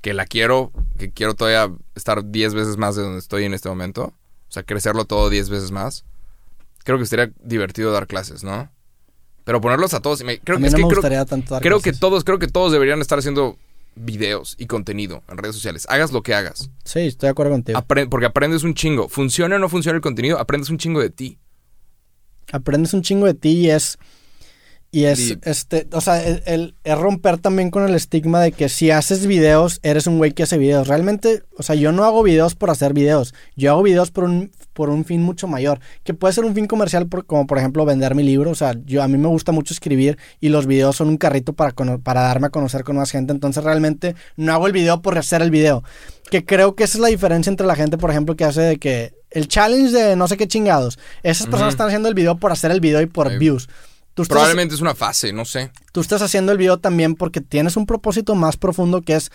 que 0.00 0.12
la 0.12 0.26
quiero, 0.26 0.70
que 0.98 1.10
quiero 1.10 1.34
todavía 1.34 1.74
estar 1.94 2.24
10 2.30 2.54
veces 2.54 2.76
más 2.76 2.96
de 2.96 3.02
donde 3.02 3.18
estoy 3.20 3.44
en 3.44 3.54
este 3.54 3.68
momento. 3.68 4.12
O 4.48 4.52
sea, 4.54 4.62
crecerlo 4.62 5.04
todo 5.04 5.30
10 5.30 5.48
veces 5.50 5.70
más. 5.70 6.04
Creo 6.84 6.98
que 6.98 7.06
sería 7.06 7.30
divertido 7.42 7.90
dar 7.92 8.06
clases, 8.06 8.44
¿no? 8.44 8.70
Pero 9.44 9.60
ponerlos 9.60 9.94
a 9.94 10.00
todos. 10.00 10.22
me- 10.24 10.38
creo 10.40 10.56
a 10.58 10.60
que 10.60 10.66
es 10.66 10.72
me 10.72 10.78
creo, 10.78 10.88
gustaría 10.88 11.24
tanto 11.24 11.54
dar 11.54 11.62
creo 11.62 11.80
que 11.80 11.92
todos, 11.92 12.24
creo 12.24 12.38
que 12.38 12.48
todos 12.48 12.72
deberían 12.72 13.00
estar 13.00 13.18
haciendo 13.18 13.56
videos 13.96 14.56
y 14.58 14.66
contenido 14.66 15.22
en 15.28 15.38
redes 15.38 15.54
sociales. 15.54 15.86
Hagas 15.88 16.12
lo 16.12 16.22
que 16.22 16.34
hagas. 16.34 16.70
Sí, 16.84 17.00
estoy 17.00 17.28
de 17.28 17.30
acuerdo 17.30 17.52
contigo. 17.52 17.78
Apre- 17.78 18.08
porque 18.08 18.26
aprendes 18.26 18.64
un 18.64 18.74
chingo. 18.74 19.08
Funcione 19.08 19.54
o 19.54 19.58
no 19.58 19.68
funcione 19.68 19.96
el 19.96 20.02
contenido, 20.02 20.38
aprendes 20.38 20.68
un 20.70 20.78
chingo 20.78 21.00
de 21.00 21.10
ti. 21.10 21.38
Aprendes 22.52 22.94
un 22.94 23.02
chingo 23.02 23.26
de 23.26 23.34
ti 23.34 23.50
y 23.50 23.70
es 23.70 23.98
y 24.90 25.06
es 25.06 25.30
Y- 25.30 25.38
este 25.42 25.88
o 25.90 26.00
sea 26.00 26.24
el, 26.24 26.42
el- 26.46 26.74
es 26.84 26.96
romper 26.96 27.38
también 27.38 27.72
con 27.72 27.82
el 27.88 27.96
estigma 27.96 28.40
de 28.40 28.52
que 28.52 28.68
si 28.68 28.92
haces 28.92 29.26
videos 29.26 29.80
eres 29.82 30.06
un 30.06 30.18
güey 30.18 30.30
que 30.30 30.44
hace 30.44 30.56
videos. 30.56 30.86
Realmente 30.86 31.42
o 31.58 31.64
sea 31.64 31.74
yo 31.74 31.90
no 31.90 32.04
hago 32.04 32.22
videos 32.22 32.54
por 32.54 32.70
hacer 32.70 32.92
videos. 32.92 33.34
Yo 33.56 33.72
hago 33.72 33.82
videos 33.82 34.12
por 34.12 34.22
un 34.22 34.52
por 34.72 34.90
un 34.90 35.04
fin 35.04 35.20
mucho 35.22 35.48
mayor 35.48 35.80
que 36.04 36.14
puede 36.14 36.32
ser 36.32 36.44
un 36.44 36.54
fin 36.54 36.66
comercial 36.68 37.08
por- 37.08 37.26
como 37.26 37.44
por 37.48 37.58
ejemplo 37.58 37.84
vender 37.84 38.14
mi 38.14 38.22
libro. 38.22 38.52
O 38.52 38.54
sea 38.54 38.76
yo 38.84 39.02
a 39.02 39.08
mí 39.08 39.18
me 39.18 39.26
gusta 39.26 39.50
mucho 39.50 39.74
escribir 39.74 40.16
y 40.40 40.50
los 40.50 40.66
videos 40.66 40.94
son 40.94 41.08
un 41.08 41.16
carrito 41.16 41.54
para 41.54 41.72
para 41.72 42.20
darme 42.22 42.46
a 42.46 42.50
conocer 42.50 42.84
con 42.84 42.94
más 42.94 43.10
gente. 43.10 43.32
Entonces 43.32 43.64
realmente 43.64 44.14
no 44.36 44.52
hago 44.52 44.68
el 44.68 44.72
video 44.72 45.02
por 45.02 45.18
hacer 45.18 45.42
el 45.42 45.50
video 45.50 45.82
que 46.30 46.44
creo 46.44 46.76
que 46.76 46.84
esa 46.84 46.98
es 46.98 47.02
la 47.02 47.08
diferencia 47.08 47.50
entre 47.50 47.66
la 47.66 47.74
gente 47.74 47.98
por 47.98 48.10
ejemplo 48.12 48.36
que 48.36 48.44
hace 48.44 48.60
de 48.60 48.76
que 48.78 49.12
el 49.34 49.48
challenge 49.48 49.90
de 49.90 50.16
no 50.16 50.26
sé 50.28 50.36
qué 50.36 50.48
chingados. 50.48 50.98
Esas 51.22 51.48
personas 51.48 51.74
están 51.74 51.88
haciendo 51.88 52.08
el 52.08 52.14
video 52.14 52.36
por 52.36 52.52
hacer 52.52 52.70
el 52.70 52.80
video 52.80 53.02
y 53.02 53.06
por 53.06 53.36
views. 53.36 53.68
Tú 54.14 54.22
estás, 54.22 54.36
Probablemente 54.36 54.76
es 54.76 54.80
una 54.80 54.94
fase, 54.94 55.32
no 55.32 55.44
sé. 55.44 55.72
tú 55.90 56.00
estás 56.00 56.22
haciendo 56.22 56.52
el 56.52 56.58
video 56.58 56.78
también 56.78 57.16
porque 57.16 57.40
tienes 57.40 57.76
un 57.76 57.84
propósito 57.84 58.36
más 58.36 58.56
profundo 58.56 59.02
que 59.02 59.16
es, 59.16 59.32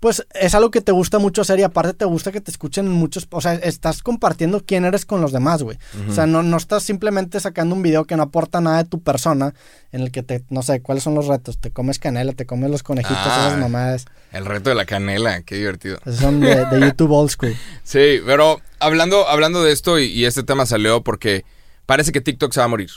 pues 0.00 0.26
es 0.32 0.54
algo 0.54 0.70
que 0.70 0.80
te 0.80 0.92
gusta 0.92 1.18
mucho 1.18 1.42
hacer 1.42 1.58
y 1.58 1.62
aparte 1.62 1.92
te 1.92 2.04
gusta 2.06 2.32
que 2.32 2.40
te 2.40 2.50
escuchen 2.50 2.86
en 2.86 2.92
muchos, 2.92 3.28
o 3.30 3.40
sea, 3.42 3.52
estás 3.54 4.02
compartiendo 4.02 4.64
quién 4.64 4.86
eres 4.86 5.04
con 5.04 5.20
los 5.20 5.30
demás, 5.30 5.62
güey. 5.62 5.76
O 6.08 6.12
sea, 6.14 6.26
no, 6.26 6.42
no 6.42 6.56
estás 6.56 6.82
simplemente 6.82 7.38
sacando 7.38 7.74
un 7.74 7.82
video 7.82 8.06
que 8.06 8.16
no 8.16 8.22
aporta 8.22 8.60
nada 8.62 8.78
de 8.82 8.88
tu 8.88 9.00
persona, 9.02 9.54
en 9.92 10.00
el 10.00 10.10
que 10.10 10.22
te, 10.22 10.42
no 10.48 10.62
sé, 10.62 10.80
¿cuáles 10.80 11.04
son 11.04 11.14
los 11.14 11.26
retos? 11.26 11.58
Te 11.58 11.70
comes 11.70 11.98
canela, 11.98 12.32
te 12.32 12.46
comes 12.46 12.70
los 12.70 12.82
conejitos, 12.82 13.18
Ah. 13.20 13.46
esas 13.48 13.58
mamadas. 13.60 14.06
El 14.32 14.46
reto 14.46 14.70
de 14.70 14.76
la 14.76 14.86
canela, 14.86 15.42
qué 15.42 15.56
divertido. 15.56 15.98
Esos 16.06 16.16
son 16.20 16.40
de, 16.40 16.64
de 16.66 16.80
YouTube 16.86 17.10
Old 17.12 17.30
School. 17.30 17.54
Sí, 17.84 18.20
pero 18.24 18.60
hablando, 18.78 19.28
hablando 19.28 19.62
de 19.62 19.72
esto 19.72 19.98
y, 19.98 20.06
y 20.06 20.24
este 20.24 20.42
tema 20.42 20.64
salió 20.64 21.02
porque 21.04 21.44
parece 21.84 22.10
que 22.12 22.20
TikTok 22.22 22.52
se 22.54 22.60
va 22.60 22.64
a 22.64 22.68
morir. 22.68 22.90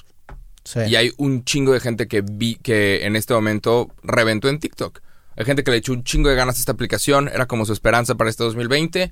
Sí. 0.64 0.80
Y 0.88 0.96
hay 0.96 1.12
un 1.18 1.44
chingo 1.44 1.74
de 1.74 1.82
gente 1.82 2.08
que 2.08 2.22
vi 2.22 2.56
que 2.56 3.06
en 3.06 3.18
este 3.18 3.34
momento 3.34 3.90
reventó 4.04 4.48
en 4.48 4.60
TikTok. 4.60 5.02
Hay 5.36 5.46
gente 5.46 5.64
que 5.64 5.72
le 5.72 5.78
echó 5.78 5.94
un 5.94 6.04
chingo 6.04 6.30
de 6.30 6.36
ganas 6.36 6.58
a 6.58 6.60
esta 6.60 6.72
aplicación, 6.72 7.28
era 7.28 7.46
como 7.48 7.66
su 7.66 7.74
esperanza 7.74 8.16
para 8.16 8.30
este 8.30 8.44
2020. 8.44 9.12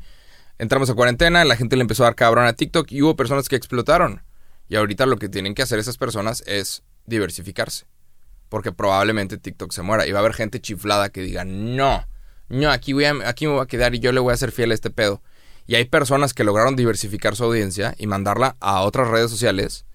Entramos 0.60 0.90
a 0.90 0.94
cuarentena, 0.94 1.44
la 1.46 1.56
gente 1.56 1.76
le 1.76 1.82
empezó 1.82 2.04
a 2.04 2.08
dar 2.08 2.16
cabrón 2.16 2.46
a 2.46 2.54
TikTok 2.54 2.92
y 2.92 3.02
hubo 3.02 3.16
personas 3.16 3.50
que 3.50 3.56
explotaron. 3.56 4.22
Y 4.70 4.76
ahorita 4.76 5.06
lo 5.06 5.18
que 5.18 5.30
tienen 5.30 5.56
que 5.56 5.62
hacer 5.64 5.80
esas 5.80 5.98
personas 5.98 6.44
es 6.46 6.84
diversificarse. 7.06 7.86
Porque 8.50 8.72
probablemente 8.72 9.38
TikTok 9.38 9.72
se 9.72 9.82
muera 9.82 10.06
y 10.06 10.12
va 10.12 10.20
a 10.20 10.22
haber 10.22 10.34
gente 10.34 10.60
chiflada 10.62 11.10
que 11.10 11.22
diga, 11.22 11.46
no, 11.46 12.06
no, 12.50 12.70
aquí, 12.70 12.94
voy 12.94 13.06
a- 13.06 13.28
aquí 13.30 13.48
me 13.48 13.54
voy 13.54 13.62
a 13.64 13.66
quedar 13.66 13.96
y 13.96 14.00
yo 14.00 14.12
le 14.12 14.20
voy 14.20 14.34
a 14.34 14.38
ser 14.38 14.52
fiel 14.52 14.72
a 14.72 14.74
este 14.74 14.90
pedo. 14.90 15.22
Y 15.68 15.76
hay 15.76 15.86
personas 15.86 16.34
que 16.34 16.44
lograron 16.44 16.76
diversificar 16.76 17.36
su 17.36 17.44
audiencia 17.46 17.96
y 17.98 18.08
mandarla 18.08 18.58
a 18.60 18.82
otras 18.82 19.08
redes 19.08 19.32
sociales 19.32 19.86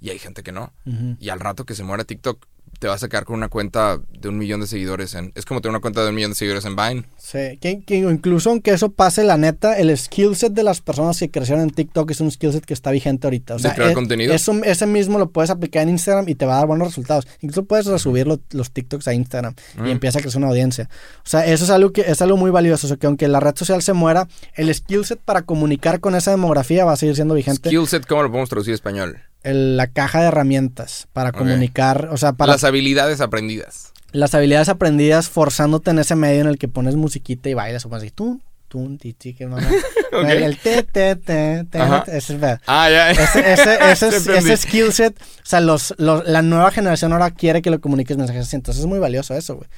y 0.00 0.10
hay 0.10 0.18
gente 0.18 0.42
que 0.42 0.52
no. 0.52 0.72
Y 1.18 1.30
al 1.30 1.40
rato 1.40 1.64
que 1.64 1.74
se 1.74 1.84
muera 1.84 2.04
TikTok, 2.04 2.44
te 2.82 2.88
vas 2.88 3.00
a 3.04 3.08
quedar 3.08 3.24
con 3.24 3.36
una 3.36 3.48
cuenta 3.48 4.00
de 4.10 4.28
un 4.28 4.36
millón 4.38 4.60
de 4.60 4.66
seguidores 4.66 5.14
en... 5.14 5.30
Es 5.36 5.44
como 5.44 5.60
tener 5.60 5.70
una 5.70 5.80
cuenta 5.80 6.02
de 6.02 6.08
un 6.08 6.16
millón 6.16 6.32
de 6.32 6.34
seguidores 6.34 6.64
en 6.64 6.74
Vine. 6.74 7.04
Sí, 7.16 7.56
que, 7.60 7.84
que 7.86 7.98
incluso 7.98 8.50
aunque 8.50 8.72
eso 8.72 8.90
pase, 8.90 9.22
la 9.22 9.36
neta, 9.36 9.78
el 9.78 9.96
skill 9.96 10.34
set 10.34 10.52
de 10.52 10.64
las 10.64 10.80
personas 10.80 11.16
que 11.20 11.30
crecieron 11.30 11.62
en 11.62 11.70
TikTok 11.70 12.10
es 12.10 12.20
un 12.20 12.28
skill 12.32 12.52
set 12.52 12.64
que 12.64 12.74
está 12.74 12.90
vigente 12.90 13.28
ahorita. 13.28 13.54
O 13.54 13.58
¿De 13.58 13.72
crear 13.72 13.90
es- 13.90 13.94
contenido? 13.94 14.34
Eso, 14.34 14.52
ese 14.64 14.86
mismo 14.86 15.20
lo 15.20 15.30
puedes 15.30 15.50
aplicar 15.50 15.84
en 15.84 15.90
Instagram 15.90 16.28
y 16.28 16.34
te 16.34 16.44
va 16.44 16.54
a 16.54 16.56
dar 16.56 16.66
buenos 16.66 16.88
resultados. 16.88 17.28
Incluso 17.40 17.64
puedes 17.66 17.86
resubir 17.86 18.26
lo- 18.26 18.40
los 18.50 18.72
TikToks 18.72 19.06
a 19.06 19.14
Instagram 19.14 19.54
Mm. 19.76 19.86
y 19.86 19.90
empieza 19.92 20.18
a 20.18 20.22
crecer 20.22 20.38
una 20.38 20.48
audiencia. 20.48 20.88
O 21.24 21.28
sea, 21.28 21.46
eso 21.46 21.62
es 21.62 21.70
algo 21.70 21.92
que 21.92 22.00
es 22.00 22.20
algo 22.20 22.36
muy 22.36 22.50
valioso. 22.50 22.86
O 22.86 22.88
sea, 22.88 22.96
que 22.96 23.06
aunque 23.06 23.28
la 23.28 23.38
red 23.38 23.54
social 23.54 23.80
se 23.80 23.92
muera, 23.92 24.26
el 24.56 24.74
skill 24.74 25.04
set 25.04 25.20
para 25.24 25.42
comunicar 25.42 26.00
con 26.00 26.16
esa 26.16 26.32
demografía 26.32 26.84
va 26.84 26.94
a 26.94 26.96
seguir 26.96 27.14
siendo 27.14 27.34
vigente. 27.34 27.68
Skill 27.68 27.86
set, 27.86 28.06
¿cómo 28.08 28.24
lo 28.24 28.28
podemos 28.30 28.48
traducir 28.48 28.72
a 28.72 28.74
español? 28.74 29.18
El- 29.42 29.76
la 29.76 29.86
caja 29.88 30.20
de 30.20 30.28
herramientas 30.28 31.08
para 31.12 31.32
comunicar, 31.32 32.08
o 32.12 32.16
sea, 32.16 32.32
para 32.32 32.52
Las 32.52 32.64
habilidades 32.64 33.20
aprendidas. 33.20 33.92
las 34.12 34.34
habilidades 34.34 34.68
aprendidas 34.68 35.28
forzándote 35.28 35.90
en 35.90 35.98
ese 35.98 36.14
medio 36.14 36.42
en 36.42 36.46
el 36.48 36.58
que 36.58 36.68
pones 36.68 36.96
musiquita 36.96 37.48
y 37.48 37.54
bailas 37.54 37.84
o 37.84 37.88
pones 37.88 38.04
así, 38.04 38.10
tú, 38.12 38.40
tú, 38.68 38.96
ti, 38.98 39.12
ti, 39.14 39.34
que 39.34 39.46
mamá. 39.46 39.66
El 40.12 40.58
te, 40.58 40.82
te, 40.82 41.16
te, 41.16 41.64
te, 41.64 41.78
Ajá. 41.78 42.04
ese 42.06 42.34
es 42.34 42.40
ver. 42.40 42.60
Ah, 42.66 42.88
ya. 42.90 43.10
Ese, 43.10 43.52
ese, 43.52 43.78
ese, 44.08 44.38
ese 44.38 44.56
skill 44.58 44.92
set, 44.92 45.18
o 45.20 45.24
sea, 45.46 45.60
los, 45.60 45.94
los- 45.98 46.26
la 46.26 46.42
nueva 46.42 46.70
generación 46.70 47.12
ahora 47.12 47.30
quiere 47.30 47.62
que 47.62 47.70
lo 47.70 47.80
comuniques 47.80 48.16
mensajes 48.16 48.46
así, 48.46 48.56
entonces 48.56 48.82
es 48.82 48.86
muy 48.88 48.98
valioso 48.98 49.34
eso, 49.34 49.56
güey. 49.56 49.68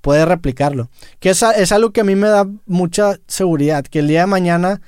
Puedes 0.00 0.26
replicarlo. 0.28 0.90
Que 1.20 1.30
es, 1.30 1.42
es 1.56 1.72
algo 1.72 1.90
que 1.92 2.02
a 2.02 2.04
mí 2.04 2.14
me 2.16 2.28
da 2.28 2.46
mucha 2.66 3.16
seguridad, 3.26 3.84
que 3.84 4.00
el 4.00 4.08
día 4.08 4.20
de 4.20 4.26
mañana, 4.26 4.82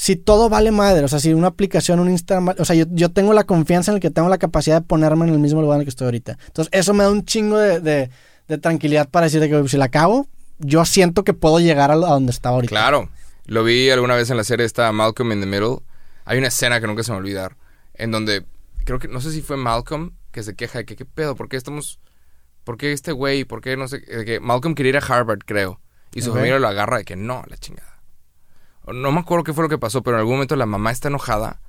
si 0.00 0.14
todo 0.14 0.48
vale 0.48 0.70
madre, 0.70 1.04
o 1.04 1.08
sea, 1.08 1.18
si 1.18 1.34
una 1.34 1.48
aplicación, 1.48 1.98
un 1.98 2.08
Instagram, 2.08 2.54
o 2.56 2.64
sea, 2.64 2.76
yo, 2.76 2.84
yo 2.90 3.10
tengo 3.10 3.32
la 3.32 3.42
confianza 3.42 3.90
en 3.90 3.96
el 3.96 4.00
que 4.00 4.10
tengo 4.12 4.28
la 4.28 4.38
capacidad 4.38 4.80
de 4.80 4.86
ponerme 4.86 5.26
en 5.26 5.32
el 5.32 5.40
mismo 5.40 5.60
lugar 5.60 5.78
en 5.78 5.80
el 5.80 5.86
que 5.86 5.90
estoy 5.90 6.04
ahorita. 6.04 6.38
Entonces, 6.46 6.70
eso 6.72 6.94
me 6.94 7.02
da 7.02 7.10
un 7.10 7.24
chingo 7.24 7.58
de, 7.58 7.80
de- 7.80 8.10
de 8.46 8.58
tranquilidad 8.58 9.08
para 9.10 9.26
decir 9.26 9.40
que 9.40 9.68
si 9.68 9.76
la 9.76 9.88
cago, 9.88 10.28
yo 10.60 10.84
siento 10.84 11.24
que 11.24 11.34
puedo 11.34 11.58
llegar 11.58 11.90
a, 11.90 11.96
donde 11.96 12.30
estaba 12.30 12.54
ahorita. 12.54 12.70
Claro. 12.70 13.10
Lo 13.46 13.64
vi 13.64 13.90
alguna 13.90 14.14
vez 14.14 14.30
en 14.30 14.36
la 14.36 14.44
serie 14.44 14.64
esta 14.64 14.92
Malcolm 14.92 15.32
in 15.32 15.40
the 15.40 15.46
Middle. 15.46 15.78
Hay 16.24 16.38
una 16.38 16.46
escena 16.46 16.80
que 16.80 16.86
nunca 16.86 17.02
se 17.02 17.10
me 17.10 17.14
va 17.14 17.18
a 17.18 17.22
olvidar. 17.24 17.56
En 17.94 18.12
donde, 18.12 18.44
creo 18.84 19.00
que, 19.00 19.08
no 19.08 19.20
sé 19.20 19.32
si 19.32 19.42
fue 19.42 19.56
Malcolm 19.56 20.12
que 20.30 20.44
se 20.44 20.54
queja 20.54 20.78
de 20.78 20.84
que, 20.84 20.94
¿qué 20.94 21.06
pedo? 21.06 21.34
¿Por 21.34 21.48
qué 21.48 21.56
estamos... 21.56 21.98
¿Por 22.62 22.76
qué 22.78 22.92
este 22.92 23.10
güey? 23.10 23.44
¿Por 23.44 23.62
qué 23.62 23.76
no 23.76 23.88
sé? 23.88 24.00
que 24.00 24.38
Malcolm 24.38 24.76
quería 24.76 24.90
ir 24.90 24.96
a 24.98 25.00
Harvard, 25.00 25.40
creo. 25.44 25.80
Y 26.14 26.22
su 26.22 26.32
familia 26.32 26.60
lo 26.60 26.68
agarra 26.68 26.98
de 26.98 27.04
que 27.04 27.16
no, 27.16 27.42
la 27.48 27.56
chingada. 27.56 27.97
No 28.92 29.12
me 29.12 29.20
acuerdo 29.20 29.44
qué 29.44 29.52
fue 29.52 29.64
lo 29.64 29.68
que 29.68 29.78
pasó, 29.78 30.02
pero 30.02 30.16
en 30.16 30.20
algún 30.20 30.34
momento 30.34 30.56
la 30.56 30.66
mamá 30.66 30.90
está 30.90 31.08
enojada 31.08 31.60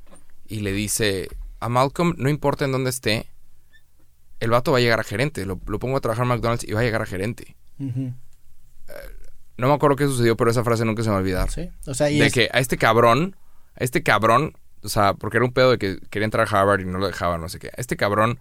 y 0.48 0.62
le 0.62 0.72
dice 0.72 1.28
a 1.60 1.70
Malcolm, 1.70 2.14
no 2.18 2.30
importa 2.30 2.66
en 2.66 2.72
dónde 2.72 2.90
esté, 2.90 3.28
el 4.40 4.50
vato 4.52 4.72
va 4.72 4.78
a 4.78 4.82
llegar 4.82 5.00
a 5.00 5.04
gerente. 5.04 5.46
Lo, 5.46 5.60
lo 5.68 5.80
pongo 5.80 5.98
a 5.98 6.02
trabajar 6.02 6.24
en 6.24 6.30
McDonald's 6.30 6.64
y 6.64 6.72
va 6.74 6.80
a 6.82 6.84
llegar 6.84 7.02
a 7.02 7.06
gerente. 7.06 7.56
Ujú. 7.80 8.14
No 9.58 9.68
me 9.68 9.74
acuerdo 9.74 9.98
qué 9.98 10.06
sucedió, 10.06 10.38
pero 10.38 10.52
esa 10.52 10.64
frase 10.64 10.86
nunca 10.86 11.04
se 11.04 11.10
me 11.10 11.14
va 11.14 11.18
a 11.18 11.22
olvidar. 11.22 11.52
Sí. 11.52 11.70
O 11.86 11.94
sea, 11.94 12.10
y 12.10 12.20
de 12.20 12.28
es- 12.28 12.34
que 12.34 12.50
a 12.54 12.60
este 12.60 12.78
cabrón, 12.78 13.36
a 13.76 13.84
este 13.84 14.04
cabrón, 14.04 14.54
o 14.84 14.88
sea, 14.90 15.14
porque 15.16 15.38
era 15.38 15.46
un 15.46 15.52
pedo 15.52 15.72
de 15.72 15.78
que 15.78 16.00
quería 16.10 16.24
entrar 16.26 16.48
a 16.48 16.60
Harvard 16.62 16.80
y 16.80 16.86
no 16.86 16.98
lo 16.98 17.08
dejaban, 17.08 17.42
no 17.42 17.50
sé 17.50 17.60
qué. 17.60 17.68
A 17.68 17.74
este 17.82 17.98
cabrón, 17.98 18.40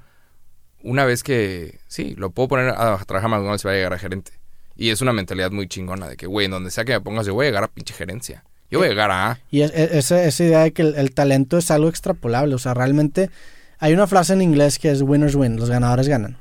una 0.84 1.05
vez 1.05 1.24
que, 1.24 1.80
sí, 1.88 2.14
lo 2.16 2.30
puedo 2.30 2.46
poner 2.48 2.68
a 2.68 2.96
trabajar 3.05 3.24
a 3.24 3.28
McDonald's 3.28 3.64
y 3.64 3.66
va 3.66 3.72
a 3.72 3.76
llegar 3.76 3.92
a 3.94 3.98
gerente. 3.98 4.30
Y 4.76 4.90
es 4.90 5.00
una 5.00 5.12
mentalidad 5.12 5.50
muy 5.50 5.66
chingona 5.66 6.06
de 6.09 6.16
que, 6.16 6.28
güey, 6.28 6.44
en 6.44 6.52
donde 6.52 6.70
sea 6.70 6.84
que 6.84 6.92
me 6.92 7.00
pongas, 7.00 7.26
yo 7.26 7.34
voy 7.34 7.46
a 7.46 7.48
llegar 7.48 7.64
a 7.64 7.68
pinche 7.68 7.92
gerencia. 7.94 8.44
Yo 8.70 8.78
voy 8.78 8.86
a 8.86 8.90
llegar 8.90 9.11
a... 9.11 9.39
Y 9.51 9.62
es- 9.62 9.73
es- 9.74 9.93
esa, 9.93 10.23
esa 10.24 10.45
idea 10.45 10.61
de 10.61 10.73
que 10.73 10.82
el, 10.82 10.95
el 10.97 11.12
talento 11.12 11.59
es 11.59 11.70
algo 11.70 11.89
extrapolable. 11.89 12.55
O 12.55 12.59
sea, 12.59 12.74
realmente 12.74 13.31
hay 13.78 13.93
una 13.93 14.07
frase 14.07 14.32
en 14.35 14.43
inglés 14.43 14.78
que 14.78 14.90
es 14.90 15.03
winners 15.03 15.35
win, 15.35 15.57
los 15.57 15.70
ganadores 15.70 16.09
ganan. 16.09 16.36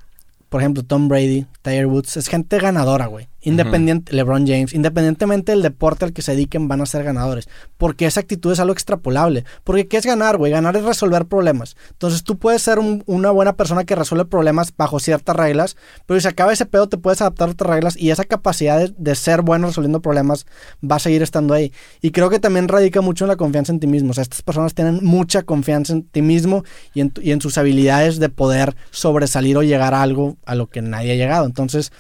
Por 0.50 0.62
ejemplo, 0.62 0.84
Tom 0.84 1.08
Brady, 1.10 1.46
Tiger 1.62 1.88
Woods, 1.88 2.18
es 2.18 2.28
gente 2.28 2.58
ganadora, 2.60 3.08
güey. 3.08 3.28
Independiente, 3.42 4.14
LeBron 4.14 4.46
James, 4.46 4.74
independientemente 4.74 5.52
del 5.54 5.62
deporte 5.62 6.04
al 6.04 6.12
que 6.12 6.22
se 6.22 6.34
dediquen, 6.34 6.68
van 6.68 6.82
a 6.82 6.86
ser 6.86 7.04
ganadores. 7.04 7.48
Porque 7.78 8.06
esa 8.06 8.20
actitud 8.20 8.52
es 8.52 8.60
algo 8.60 8.74
extrapolable. 8.74 9.46
Porque 9.64 9.88
¿qué 9.88 9.98
es 9.98 10.06
ganar, 10.06 10.38
güey? 10.38 10.52
Ganar 10.52 10.76
es 10.76 10.84
resolver 10.84 11.26
problemas. 11.28 11.78
Entonces 11.92 12.24
tú 12.24 12.38
puedes 12.38 12.62
ser 12.62 12.80
un- 12.80 13.04
una 13.06 13.32
buena 13.32 13.54
persona 13.56 13.86
que 13.86 13.96
resuelve 13.96 14.26
problemas 14.26 14.74
bajo 14.76 15.00
ciertas 15.00 15.36
reglas, 15.36 15.78
pero 16.06 16.20
si 16.20 16.24
se 16.24 16.30
acaba 16.30 16.52
ese 16.52 16.66
pedo 16.66 16.88
te 16.90 16.98
puedes 16.98 17.22
adaptar 17.22 17.48
a 17.48 17.52
otras 17.52 17.70
reglas 17.70 17.96
y 17.98 18.10
esa 18.12 18.26
capacidad 18.26 18.80
de, 18.80 18.94
de 18.98 19.16
ser 19.16 19.42
bueno 19.44 19.68
resolviendo 19.68 20.02
problemas 20.02 20.46
va 20.84 20.98
a 20.98 21.00
seguir 21.00 21.22
estando 21.22 21.54
ahí. 21.54 21.72
Y 22.02 22.12
creo 22.12 22.30
que 22.30 22.40
también 22.40 22.68
radica 22.68 23.00
mucho 23.02 23.26
en 23.26 23.30
la 23.30 23.36
confianza 23.38 23.72
en 23.72 23.80
ti 23.80 23.88
mismo. 23.88 24.12
O 24.12 24.14
sea, 24.14 24.24
estas 24.24 24.42
personas 24.42 24.74
tienen 24.74 25.00
mucha 25.04 25.44
confianza 25.44 25.94
en 25.94 26.04
ti 26.04 26.22
mismo 26.22 26.64
y 26.94 27.02
en, 27.02 27.14
y 27.22 27.32
en 27.32 27.40
sus 27.42 27.58
habilidades 27.58 28.20
de 28.20 28.30
poder 28.30 28.76
sobresalir 28.92 29.58
o 29.58 29.64
llegar 29.64 29.94
a 29.94 30.02
algo 30.02 30.37
a 30.46 30.56
lo 30.56 30.68
que 30.68 30.82
nadie 30.82 31.12
ha 31.14 31.16
llegado. 31.16 31.46
Entonces, 31.46 31.92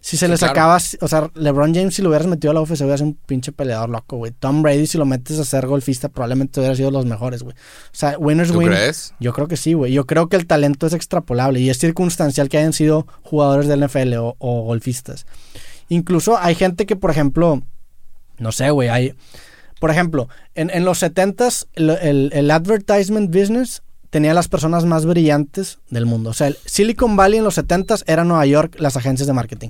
si 0.00 0.16
se 0.16 0.26
Sí, 0.26 0.30
les 0.30 0.38
claro. 0.38 0.52
acaba, 0.52 0.78
o 1.00 1.08
sea, 1.08 1.28
LeBron 1.34 1.74
James 1.74 1.94
si 1.94 2.02
lo 2.02 2.08
hubieras 2.08 2.28
metido 2.28 2.52
a 2.52 2.54
la 2.54 2.60
UFC 2.60 2.80
hubiera 2.82 2.96
sido 2.98 3.08
un 3.08 3.14
pinche 3.26 3.50
peleador 3.50 3.90
loco, 3.90 4.16
güey. 4.16 4.30
Tom 4.30 4.62
Brady 4.62 4.86
si 4.86 4.96
lo 4.96 5.04
metes 5.04 5.38
a 5.40 5.44
ser 5.44 5.66
golfista 5.66 6.08
probablemente 6.08 6.60
hubiera 6.60 6.76
sido 6.76 6.90
los 6.92 7.04
mejores, 7.04 7.42
güey. 7.42 7.54
O 7.56 7.90
sea, 7.96 8.16
winners 8.18 8.52
¿Tú 8.52 8.58
win. 8.58 8.68
crees? 8.68 9.12
Yo 9.18 9.32
creo 9.32 9.48
que 9.48 9.56
sí, 9.56 9.72
güey. 9.72 9.92
Yo 9.92 10.06
creo 10.06 10.28
que 10.28 10.36
el 10.36 10.46
talento 10.46 10.86
es 10.86 10.92
extrapolable 10.92 11.58
y 11.60 11.68
es 11.68 11.78
circunstancial 11.78 12.48
que 12.48 12.58
hayan 12.58 12.72
sido 12.72 13.06
jugadores 13.22 13.66
del 13.66 13.80
NFL 13.84 14.14
o, 14.18 14.36
o 14.38 14.62
golfistas. 14.62 15.26
Incluso 15.88 16.38
hay 16.38 16.54
gente 16.54 16.86
que, 16.86 16.94
por 16.96 17.10
ejemplo, 17.10 17.62
no 18.38 18.52
sé, 18.52 18.70
güey, 18.70 18.88
hay... 18.88 19.14
Por 19.80 19.90
ejemplo, 19.90 20.28
en, 20.56 20.70
en 20.70 20.84
los 20.84 21.02
70s 21.02 21.66
el, 21.74 21.90
el- 21.90 22.30
el 22.34 22.50
advertisement 22.50 23.30
business 23.34 23.82
tenía 24.10 24.32
las 24.34 24.48
personas 24.48 24.84
más 24.84 25.04
brillantes 25.04 25.78
del 25.90 26.06
mundo. 26.06 26.30
O 26.30 26.32
sea, 26.32 26.46
el 26.46 26.56
Silicon 26.64 27.16
Valley 27.16 27.38
en 27.38 27.44
los 27.44 27.58
70s 27.58 28.04
era 28.06 28.24
Nueva 28.24 28.46
York, 28.46 28.76
las 28.78 28.96
agencias 28.96 29.26
de 29.26 29.32
marketing. 29.32 29.68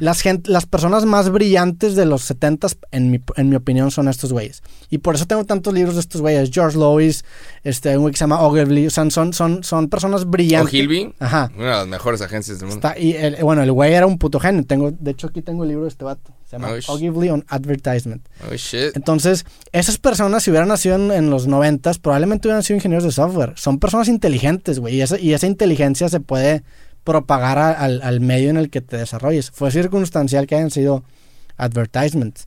las, 0.00 0.24
gent- 0.24 0.46
las 0.46 0.66
personas 0.66 1.04
más 1.04 1.30
brillantes 1.30 1.94
de 1.94 2.06
los 2.06 2.30
70s, 2.30 2.76
en 2.92 3.10
mi, 3.10 3.20
en 3.36 3.48
mi 3.50 3.56
opinión, 3.56 3.90
son 3.90 4.08
estos 4.08 4.32
güeyes. 4.32 4.62
Y 4.90 4.98
por 4.98 5.14
eso 5.14 5.26
tengo 5.26 5.44
tantos 5.44 5.72
libros 5.74 5.94
de 5.94 6.00
estos 6.00 6.20
güeyes. 6.20 6.50
George 6.52 6.78
Lois, 6.78 7.24
este, 7.62 7.96
un 7.96 8.02
güey 8.02 8.12
que 8.12 8.18
se 8.18 8.22
llama 8.24 8.40
Ogilvy. 8.40 8.86
O 8.86 8.90
sea, 8.90 9.08
son, 9.10 9.32
son, 9.32 9.62
son 9.64 9.88
personas 9.88 10.24
brillantes. 10.24 10.68
Ogilvy, 10.68 11.14
Ajá. 11.18 11.50
una 11.56 11.64
de 11.64 11.70
las 11.70 11.86
mejores 11.88 12.20
agencias 12.22 12.58
del 12.58 12.68
mundo. 12.68 12.86
Está, 12.88 12.98
y 12.98 13.12
el- 13.12 13.36
bueno, 13.42 13.62
el 13.62 13.72
güey 13.72 13.92
era 13.92 14.06
un 14.06 14.18
puto 14.18 14.40
genio. 14.40 14.64
Tengo, 14.64 14.90
de 14.90 15.10
hecho, 15.10 15.26
aquí 15.28 15.42
tengo 15.42 15.62
el 15.62 15.68
libro 15.68 15.84
de 15.84 15.90
este 15.90 16.04
vato. 16.04 16.33
Se 16.56 16.62
llama 16.62 16.74
Oh, 16.88 16.92
Ogilvy 16.94 17.30
on 17.30 17.44
Advertisement. 17.48 18.26
Oh, 18.50 18.54
shit. 18.54 18.96
Entonces, 18.96 19.44
esas 19.72 19.98
personas, 19.98 20.42
si 20.42 20.50
hubieran 20.50 20.68
nacido 20.68 20.96
en, 20.96 21.10
en 21.10 21.30
los 21.30 21.46
noventas, 21.46 21.98
probablemente 21.98 22.48
hubieran 22.48 22.62
sido 22.62 22.76
ingenieros 22.76 23.04
de 23.04 23.12
software. 23.12 23.52
Son 23.56 23.78
personas 23.78 24.08
inteligentes, 24.08 24.78
güey. 24.78 24.96
Y 24.96 25.02
esa, 25.02 25.18
y 25.18 25.32
esa 25.34 25.46
inteligencia 25.46 26.08
se 26.08 26.20
puede 26.20 26.62
propagar 27.04 27.58
a- 27.58 27.72
al, 27.72 28.00
al 28.02 28.20
medio 28.20 28.50
en 28.50 28.56
el 28.56 28.70
que 28.70 28.80
te 28.80 28.96
desarrolles. 28.96 29.50
Fue 29.50 29.70
circunstancial 29.70 30.46
que 30.46 30.54
hayan 30.54 30.70
sido 30.70 31.02
advertisements. 31.56 32.46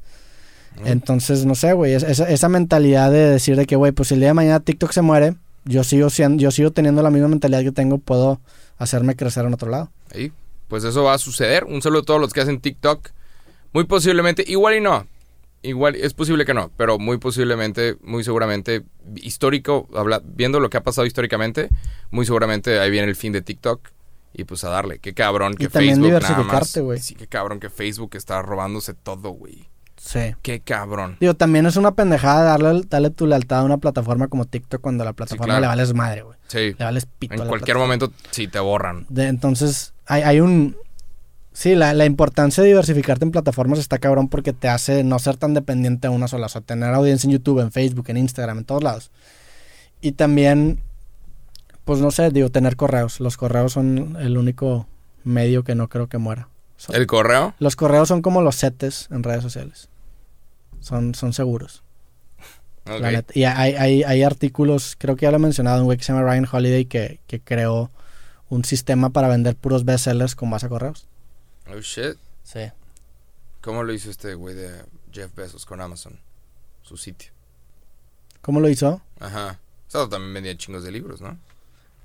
Entonces, 0.85 1.45
no 1.45 1.55
sé, 1.55 1.73
güey. 1.73 1.93
es- 1.93 2.03
Esa, 2.03 2.29
esa 2.29 2.49
mentalidad 2.49 3.11
de 3.11 3.29
decir 3.31 3.55
de 3.55 3.65
que, 3.65 3.75
güey, 3.75 3.91
pues 3.91 4.09
si 4.09 4.13
el 4.13 4.19
día 4.19 4.29
de 4.29 4.33
mañana 4.35 4.59
TikTok 4.59 4.91
se 4.91 5.01
muere, 5.01 5.35
yo 5.65 5.83
sigo, 5.83 6.09
siendo, 6.09 6.41
yo 6.41 6.51
sigo 6.51 6.71
teniendo 6.71 7.01
la 7.01 7.09
misma 7.09 7.27
mentalidad 7.27 7.61
que 7.63 7.71
tengo, 7.71 7.97
puedo 7.97 8.39
hacerme 8.77 9.15
crecer 9.15 9.45
en 9.45 9.53
otro 9.53 9.69
lado. 9.69 9.89
Ahí, 10.13 10.31
pues 10.67 10.83
eso 10.83 11.03
va 11.03 11.13
a 11.15 11.17
suceder. 11.17 11.63
Un 11.65 11.81
saludo 11.81 12.01
a 12.01 12.05
todos 12.05 12.21
los 12.21 12.31
que 12.33 12.41
hacen 12.41 12.59
TikTok. 12.61 13.09
Muy 13.73 13.83
posiblemente, 13.85 14.43
igual 14.47 14.75
y 14.75 14.81
no. 14.81 15.07
Igual, 15.63 15.95
es 15.95 16.13
posible 16.13 16.45
que 16.45 16.53
no, 16.53 16.71
pero 16.77 16.99
muy 16.99 17.17
posiblemente, 17.17 17.97
muy 18.01 18.23
seguramente, 18.23 18.83
histórico, 19.15 19.87
habla, 19.95 20.21
viendo 20.23 20.59
lo 20.59 20.69
que 20.69 20.77
ha 20.77 20.83
pasado 20.83 21.05
históricamente, 21.07 21.69
muy 22.11 22.25
seguramente 22.25 22.79
ahí 22.79 22.89
viene 22.91 23.07
el 23.07 23.15
fin 23.15 23.33
de 23.33 23.41
TikTok. 23.41 23.89
Y 24.33 24.43
pues 24.43 24.63
a 24.63 24.69
darle, 24.69 24.99
qué 24.99 25.13
cabrón 25.15 25.55
que 25.55 25.63
Y 25.63 25.67
también 25.67 25.95
Facebook 25.95 26.21
nada 26.21 26.43
más. 26.43 26.77
güey. 26.77 26.99
Sí, 26.99 27.15
qué 27.15 27.25
cabrón 27.25 27.59
que 27.59 27.71
Facebook 27.71 28.11
está 28.13 28.41
robándose 28.43 28.93
todo, 28.93 29.31
güey. 29.31 29.67
Sí. 29.95 30.35
Qué 30.43 30.59
cabrón. 30.59 31.17
Digo, 31.19 31.33
también 31.33 31.65
es 31.65 31.75
una 31.75 31.95
pendejada 31.95 32.43
darle, 32.43 32.83
darle 32.87 33.09
tu 33.09 33.25
lealtad 33.25 33.59
a 33.59 33.63
una 33.63 33.77
plataforma 33.79 34.27
como 34.27 34.45
TikTok 34.45 34.79
cuando 34.79 35.03
la 35.03 35.13
plataforma 35.13 35.45
claro. 35.45 35.61
le 35.61 35.67
vales 35.67 35.93
madre, 35.95 36.21
güey. 36.21 36.37
Sí. 36.47 36.75
Le 36.77 36.85
vales 36.85 37.07
pito. 37.17 37.33
a 37.33 37.35
En 37.35 37.41
la 37.41 37.47
cualquier 37.47 37.77
plataforma. 37.77 37.85
momento, 38.07 38.13
sí, 38.29 38.47
te 38.47 38.59
borran. 38.59 39.07
De- 39.09 39.27
entonces, 39.27 39.93
hay, 40.05 40.21
hay 40.21 40.39
un... 40.39 40.77
Sí, 41.57 41.73
la, 41.73 41.91
la 41.95 42.05
importancia 42.05 42.61
de 42.61 42.69
diversificarte 42.69 43.25
en 43.25 43.31
plataformas 43.31 43.79
está 43.79 43.97
cabrón 43.97 44.27
porque 44.27 44.53
te 44.53 44.67
hace 44.69 45.03
no 45.03 45.17
ser 45.17 45.37
tan 45.37 45.55
dependiente 45.55 46.05
a 46.05 46.11
una 46.11 46.27
sola. 46.27 46.45
O 46.45 46.49
sea, 46.49 46.61
tener 46.61 46.93
audiencia 46.93 47.27
en 47.27 47.31
YouTube, 47.33 47.61
en 47.61 47.71
Facebook, 47.71 48.05
en 48.09 48.17
Instagram, 48.17 48.59
en 48.59 48.63
todos 48.65 48.83
lados. 48.83 49.09
Y 49.99 50.11
también, 50.11 50.81
pues 51.83 51.99
no 51.99 52.11
sé, 52.11 52.29
digo, 52.29 52.51
tener 52.51 52.75
correos. 52.75 53.19
Los 53.19 53.37
correos 53.37 53.73
son 53.73 54.17
el 54.19 54.37
único 54.37 54.87
medio 55.23 55.63
que 55.63 55.73
no 55.73 55.89
creo 55.89 56.05
que 56.05 56.19
muera. 56.19 56.47
Son- 56.75 56.95
¿El 56.95 57.07
correo? 57.07 57.55
Los 57.57 57.75
correos 57.75 58.07
son 58.07 58.21
como 58.21 58.43
los 58.43 58.55
setes 58.57 59.07
en 59.09 59.23
redes 59.23 59.41
sociales. 59.41 59.89
Son, 60.79 61.15
son 61.15 61.33
seguros. 61.33 61.81
Ok. 62.85 62.99
La 63.01 63.11
neta. 63.11 63.33
Y 63.35 63.45
hay, 63.45 63.73
hay, 63.73 64.03
hay 64.03 64.21
artículos, 64.21 64.95
creo 64.99 65.15
que 65.15 65.23
ya 65.25 65.31
lo 65.31 65.37
he 65.37 65.39
mencionado, 65.39 65.79
un 65.79 65.85
güey 65.85 65.97
que 65.97 66.03
se 66.03 66.13
llama 66.13 66.23
Ryan 66.23 66.47
Holiday 66.51 66.85
que, 66.85 67.19
que 67.25 67.39
creó 67.39 67.89
un 68.47 68.63
sistema 68.63 69.09
para 69.09 69.27
vender 69.27 69.55
puros 69.55 69.85
bestsellers 69.85 70.35
con 70.35 70.51
base 70.51 70.67
a 70.67 70.69
correos. 70.69 71.07
Oh, 71.73 71.79
shit. 71.81 72.17
Sí. 72.43 72.59
¿Cómo 73.61 73.83
lo 73.83 73.93
hizo 73.93 74.09
este 74.09 74.33
güey 74.35 74.55
de 74.55 74.71
Jeff 75.11 75.33
Bezos 75.35 75.65
con 75.65 75.81
Amazon? 75.81 76.19
Su 76.81 76.95
sitio. 76.97 77.31
¿Cómo 78.41 78.59
lo 78.59 78.69
hizo? 78.69 79.01
Ajá. 79.19 79.59
O 79.87 79.91
sea, 79.91 80.07
también 80.09 80.33
vendía 80.33 80.55
chingos 80.57 80.83
de 80.83 80.91
libros, 80.91 81.19
¿no? 81.21 81.37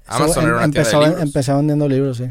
So, 0.06 0.14
Amazon 0.14 0.42
em- 0.44 0.48
era 0.48 0.56
una 0.56 0.64
empezó, 0.64 0.90
tienda 0.90 1.04
de 1.06 1.10
libros. 1.10 1.28
empezó 1.28 1.56
vendiendo 1.56 1.88
libros, 1.88 2.16
sí. 2.16 2.30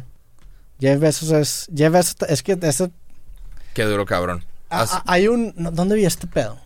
Jeff 0.80 1.00
Bezos 1.00 1.32
es... 1.32 1.68
Jeff 1.76 1.94
Bezos, 1.94 2.16
es 2.28 2.44
que 2.44 2.58
ese, 2.62 2.92
Qué 3.74 3.84
duro, 3.86 4.06
cabrón. 4.06 4.44
Ah, 4.70 4.86
ah, 4.90 5.04
hay 5.08 5.28
un... 5.28 5.54
¿Dónde 5.74 5.96
vi 5.96 6.06
este 6.06 6.28
pedo? 6.28 6.58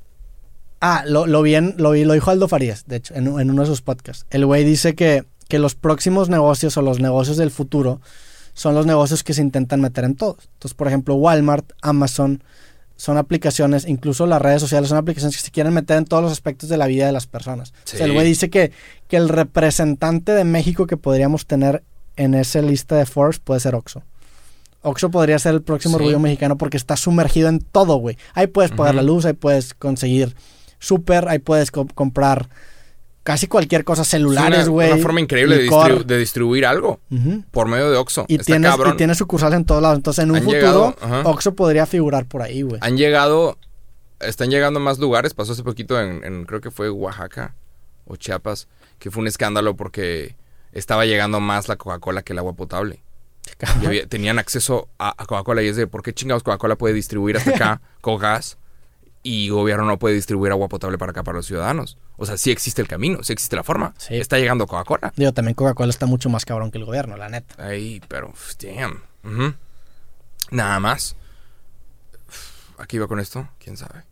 Ah, 0.82 1.04
lo, 1.08 1.28
lo 1.28 1.42
vi 1.42 1.56
en- 1.56 1.76
lo 1.78 1.92
vi, 1.92 2.06
lo 2.06 2.14
dijo 2.14 2.32
Aldo 2.32 2.48
Farías, 2.48 2.86
de 2.88 2.96
hecho, 2.98 3.14
en, 3.14 3.28
en 3.28 3.50
uno 3.52 3.62
de 3.62 3.68
sus 3.68 3.82
podcasts. 3.82 4.26
El 4.32 4.46
güey 4.46 4.64
dice 4.64 4.96
que, 4.96 5.26
que 5.48 5.60
los 5.60 5.76
próximos 5.76 6.30
negocios 6.30 6.78
o 6.78 6.82
los 6.82 7.00
negocios 7.00 7.38
del 7.38 7.52
futuro 7.52 8.02
son 8.56 8.74
los 8.74 8.88
negocios 8.88 9.24
que 9.24 9.36
se 9.36 9.42
intentan 9.44 9.80
meter 9.82 10.04
en 10.06 10.16
todos. 10.16 10.50
Entonces, 10.54 10.74
por 10.74 10.88
ejemplo, 10.88 11.14
Walmart, 11.14 11.72
Amazon, 11.84 12.44
son 12.98 13.18
aplicaciones, 13.18 13.86
incluso 13.88 14.26
las 14.26 14.42
redes 14.42 14.62
sociales 14.62 14.90
son 14.90 14.98
aplicaciones 14.98 15.36
que 15.36 15.44
se 15.44 15.52
quieren 15.52 15.74
meter 15.74 15.98
en 15.98 16.06
todos 16.06 16.24
los 16.24 16.32
aspectos 16.32 16.70
de 16.70 16.78
la 16.78 16.88
vida 16.88 17.06
de 17.06 17.12
las 17.12 17.28
personas. 17.28 17.74
O 17.86 17.98
sea, 17.98 18.06
el 18.08 18.14
güey 18.14 18.26
dice 18.26 18.50
que, 18.50 18.72
que 19.08 19.18
el 19.18 19.28
representante 19.30 20.32
de 20.32 20.46
México 20.46 20.88
que 20.88 20.98
podríamos 20.98 21.46
tener 21.46 21.84
en 22.16 22.34
esa 22.34 22.62
lista 22.62 22.96
de 22.96 23.06
Forbes 23.06 23.40
puede 23.40 23.60
ser 23.60 23.76
Oxxo. 23.76 24.02
Oxxo 24.82 25.12
podría 25.12 25.38
ser 25.40 25.56
el 25.56 25.62
próximo 25.62 25.98
Sí. 25.98 26.04
orgullo 26.04 26.20
mexicano 26.20 26.58
porque 26.58 26.78
está 26.78 26.96
sumergido 26.96 27.50
en 27.50 27.60
todo, 27.60 27.98
güey. 27.98 28.18
Ahí 28.34 28.48
puedes 28.48 28.72
pagar 28.72 28.96
la 28.96 29.02
luz, 29.02 29.26
ahí 29.26 29.34
puedes 29.34 29.74
conseguir 29.74 30.34
súper, 30.80 31.28
ahí 31.28 31.40
puedes 31.40 31.72
co- 31.72 31.88
comprar 31.94 32.48
casi 33.26 33.48
cualquier 33.48 33.84
cosa, 33.84 34.04
es 34.04 34.08
celulares, 34.08 34.60
una, 34.60 34.68
güey. 34.70 34.92
una 34.94 35.02
forma 35.02 35.20
increíble 35.20 35.58
de, 35.58 35.68
distribu- 35.68 36.06
de 36.06 36.18
distribuir 36.18 36.66
algo 36.66 37.00
por 37.52 37.68
medio 37.68 37.90
de 37.92 37.98
Oxxo. 37.98 38.24
Y 38.30 38.36
Está 38.36 38.46
tienes, 38.46 38.72
cabrón. 38.72 38.94
y 38.94 38.98
tienes 38.98 39.18
sucursales 39.18 39.58
en 39.58 39.66
todos 39.66 39.82
lados. 39.82 39.98
Entonces, 39.98 40.24
en 40.24 40.30
un 40.32 40.38
Han 40.38 40.44
futuro, 40.44 40.96
llegado. 41.02 41.30
Oxxo 41.30 41.56
podría 41.56 41.86
figurar 41.88 42.26
por 42.28 42.42
ahí, 42.44 42.62
güey. 42.62 42.80
Han 42.82 42.96
llegado, 42.98 43.58
están 44.20 44.50
llegando 44.52 44.80
a 44.80 44.84
más 44.84 45.00
lugares. 45.00 45.34
Pasó 45.34 45.52
hace 45.54 45.64
poquito 45.64 46.00
en, 46.00 46.24
en- 46.24 46.46
creo 46.46 46.62
que 46.62 46.70
fue 46.72 46.90
Oaxaca 46.90 47.56
o 48.06 48.16
Chiapas, 48.16 48.68
que 49.00 49.10
fue 49.12 49.22
un 49.22 49.28
escándalo 49.28 49.76
porque 49.76 50.36
estaba 50.72 51.06
llegando 51.06 51.40
más 51.40 51.68
la 51.68 51.76
Coca-Cola 51.76 52.22
que 52.22 52.32
el 52.34 52.40
agua 52.40 52.54
potable. 52.54 53.02
Y 53.82 53.86
había- 53.88 54.08
tenían 54.08 54.38
acceso 54.40 54.88
a, 55.00 55.10
a 55.22 55.26
Coca-Cola 55.26 55.64
y 55.64 55.68
es 55.68 55.76
de, 55.76 55.88
¿por 55.88 56.04
qué 56.04 56.14
chingados 56.14 56.44
Coca-Cola 56.44 56.76
puede 56.78 56.94
distribuir 56.94 57.38
hasta 57.38 57.52
acá 57.52 57.82
con 58.02 58.18
gas 58.20 58.58
y 59.26 59.50
gobierno 59.50 59.86
no 59.86 59.98
puede 59.98 60.14
distribuir 60.14 60.52
agua 60.52 60.68
potable 60.68 61.00
para 61.00 61.10
acá 61.10 61.24
para 61.24 61.38
los 61.38 61.48
ciudadanos? 61.48 61.98
O 62.16 62.28
sea, 62.28 62.38
sí 62.38 62.52
existe 62.52 62.80
el 62.80 62.88
camino, 62.88 63.24
sí 63.24 63.34
existe 63.34 63.56
la 63.56 63.64
forma. 63.64 63.96
Sí. 63.98 64.16
Está 64.18 64.38
llegando 64.38 64.68
Coca-Cola. 64.68 65.12
Digo, 65.16 65.34
también 65.34 65.56
Coca-Cola 65.56 65.90
está 65.90 66.06
mucho 66.06 66.30
más 66.30 66.46
cabrón 66.46 66.70
que 66.70 66.78
el 66.78 66.86
gobierno, 66.86 67.18
la 67.18 67.28
neta. 67.28 67.56
Ahí, 67.58 68.00
pero, 68.08 68.32
damn. 68.62 69.02
Nada 70.52 70.80
más. 70.80 71.16
Aquí 72.78 72.98
iba 72.98 73.08
con 73.08 73.20
esto, 73.20 73.50
quién 73.58 73.78
sabe. 73.78 74.04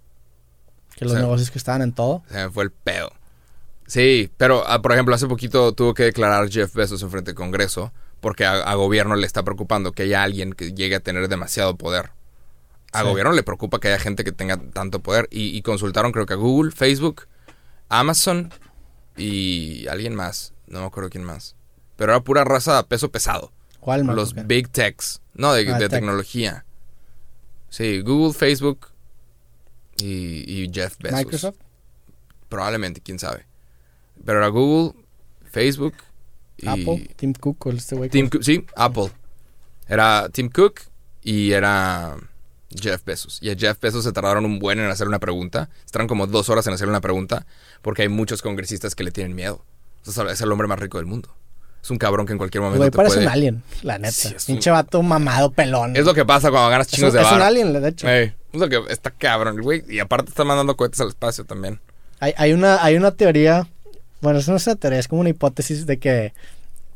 Que 0.95 1.05
los 1.05 1.11
O 1.11 1.15
sea, 1.15 1.23
negocios 1.23 1.51
que 1.51 1.59
estaban 1.59 1.83
en 1.83 1.93
todo. 1.93 2.23
Se 2.29 2.33
me 2.33 2.49
fue 2.49 2.63
el 2.63 2.71
pedo. 2.71 3.11
Sí, 3.85 4.31
pero 4.37 4.63
ah, 4.65 4.81
por 4.81 4.93
ejemplo, 4.93 5.13
hace 5.13 5.27
poquito 5.27 5.73
tuvo 5.73 5.93
que 5.93 6.03
declarar 6.03 6.49
Jeff 6.49 6.73
Bezos 6.73 7.03
en 7.03 7.11
frente 7.11 7.31
del 7.31 7.35
Congreso 7.35 7.93
porque 8.19 8.45
a, 8.45 8.53
a 8.63 8.73
gobierno 8.73 9.15
le 9.15 9.27
está 9.27 9.43
preocupando 9.43 9.91
que 9.91 10.03
haya 10.03 10.23
alguien 10.23 10.53
que 10.53 10.73
llegue 10.73 10.95
a 10.95 11.01
tener 11.01 11.27
demasiado 11.27 11.77
poder. 11.77 12.11
A 12.93 13.01
Sí. 13.01 13.07
gobierno 13.07 13.31
le 13.33 13.43
preocupa 13.43 13.79
que 13.79 13.89
haya 13.89 13.99
gente 13.99 14.23
que 14.23 14.31
tenga 14.31 14.57
tanto 14.57 15.01
poder 15.01 15.27
y, 15.31 15.57
y 15.57 15.61
consultaron 15.61 16.11
creo 16.11 16.25
que 16.25 16.33
a 16.33 16.37
Google, 16.37 16.71
Facebook, 16.71 17.27
Amazon 17.89 18.51
y 19.17 19.87
alguien 19.87 20.15
más. 20.15 20.53
No 20.67 20.79
me 20.81 20.85
acuerdo 20.85 21.09
quién 21.09 21.23
más. 21.23 21.55
Pero 21.95 22.11
era 22.13 22.23
pura 22.23 22.43
raza 22.43 22.87
peso 22.87 23.11
pesado. 23.11 23.51
Walmart. 23.81 24.15
Los 24.17 24.31
¿o 24.31 24.35
qué? 24.35 24.43
big 24.43 24.69
techs. 24.69 25.21
No, 25.33 25.53
de, 25.53 25.61
Ah, 25.69 25.73
de 25.77 25.79
tech. 25.89 25.89
tecnología. 25.91 26.65
Sí, 27.69 28.01
Google, 28.01 28.33
Facebook 28.33 28.87
y, 29.97 30.63
y 30.63 30.71
Jeff 30.71 30.97
Bezos. 30.99 31.17
Microsoft. 31.19 31.57
Probablemente, 32.49 33.01
quién 33.01 33.19
sabe. 33.19 33.45
Pero 34.23 34.37
era 34.39 34.47
Google, 34.47 34.93
Facebook 35.43 35.95
y... 36.57 36.67
Apple. 36.67 37.09
Tim 37.15 37.33
Cook, 37.33 37.65
o 37.67 37.71
este 37.71 37.95
güey. 37.95 38.09
Sí, 38.41 38.65
Apple. 38.75 39.11
Era 39.87 40.29
Tim 40.29 40.49
Cook 40.49 40.81
y 41.23 41.51
era 41.51 42.15
Jeff 42.79 43.03
Bezos. 43.05 43.39
Y 43.41 43.49
a 43.49 43.55
Jeff 43.55 43.79
Bezos 43.79 44.03
se 44.03 44.11
tardaron 44.11 44.45
un 44.45 44.59
buen 44.59 44.79
en 44.79 44.89
hacer 44.89 45.07
una 45.07 45.19
pregunta. 45.19 45.69
Estaron 45.85 46.07
como 46.07 46.27
dos 46.27 46.49
horas 46.49 46.65
en 46.67 46.73
hacer 46.73 46.87
una 46.87 47.01
pregunta 47.01 47.45
porque 47.81 48.03
hay 48.03 48.09
muchos 48.09 48.41
congresistas 48.41 48.95
que 48.95 49.03
le 49.03 49.11
tienen 49.11 49.35
miedo. 49.35 49.63
O 50.05 50.11
sea, 50.11 50.29
es 50.31 50.41
el 50.41 50.51
hombre 50.51 50.67
más 50.67 50.79
rico 50.79 50.97
del 50.97 51.05
mundo. 51.07 51.29
Es 51.81 51.91
un 51.91 51.97
cabrón 51.97 52.25
que 52.25 52.31
en 52.31 52.37
cualquier 52.37 52.61
momento 52.61 52.79
güey 52.79 52.91
te 52.91 52.95
parece 52.95 53.15
puede... 53.15 53.27
un 53.27 53.31
alien, 53.33 53.63
la 53.81 53.97
neta. 53.97 54.11
Sí, 54.13 54.33
es 54.35 54.47
un- 54.49 54.73
vato 54.73 55.01
mamado, 55.03 55.51
pelón. 55.51 55.95
Es 55.97 56.05
lo 56.05 56.13
que 56.13 56.23
pasa 56.25 56.49
cuando 56.49 56.69
ganas 56.69 56.87
un, 56.87 56.91
chingos 56.91 57.13
de 57.13 57.21
es 57.21 57.31
un 57.31 57.41
alien, 57.41 57.73
de 57.73 57.89
hecho. 57.89 58.07
Ey, 58.07 58.33
es 58.53 58.59
lo 58.59 58.69
que 58.69 58.81
está 58.89 59.11
cabrón, 59.11 59.59
güey. 59.61 59.83
Y 59.89 59.99
aparte 59.99 60.29
está 60.29 60.45
mandando 60.45 60.77
cohetes 60.77 61.01
al 61.01 61.09
espacio 61.09 61.43
también. 61.43 61.81
Hay, 62.21 62.33
hay, 62.37 62.53
una, 62.53 62.81
hay 62.83 62.95
una 62.95 63.11
teoría, 63.11 63.67
bueno, 64.21 64.39
eso 64.39 64.51
no 64.51 64.57
es 64.57 64.65
una 64.67 64.77
teoría, 64.77 64.99
es 64.99 65.09
como 65.09 65.19
una 65.19 65.29
hipótesis 65.31 65.85
de 65.85 65.99
que 65.99 66.33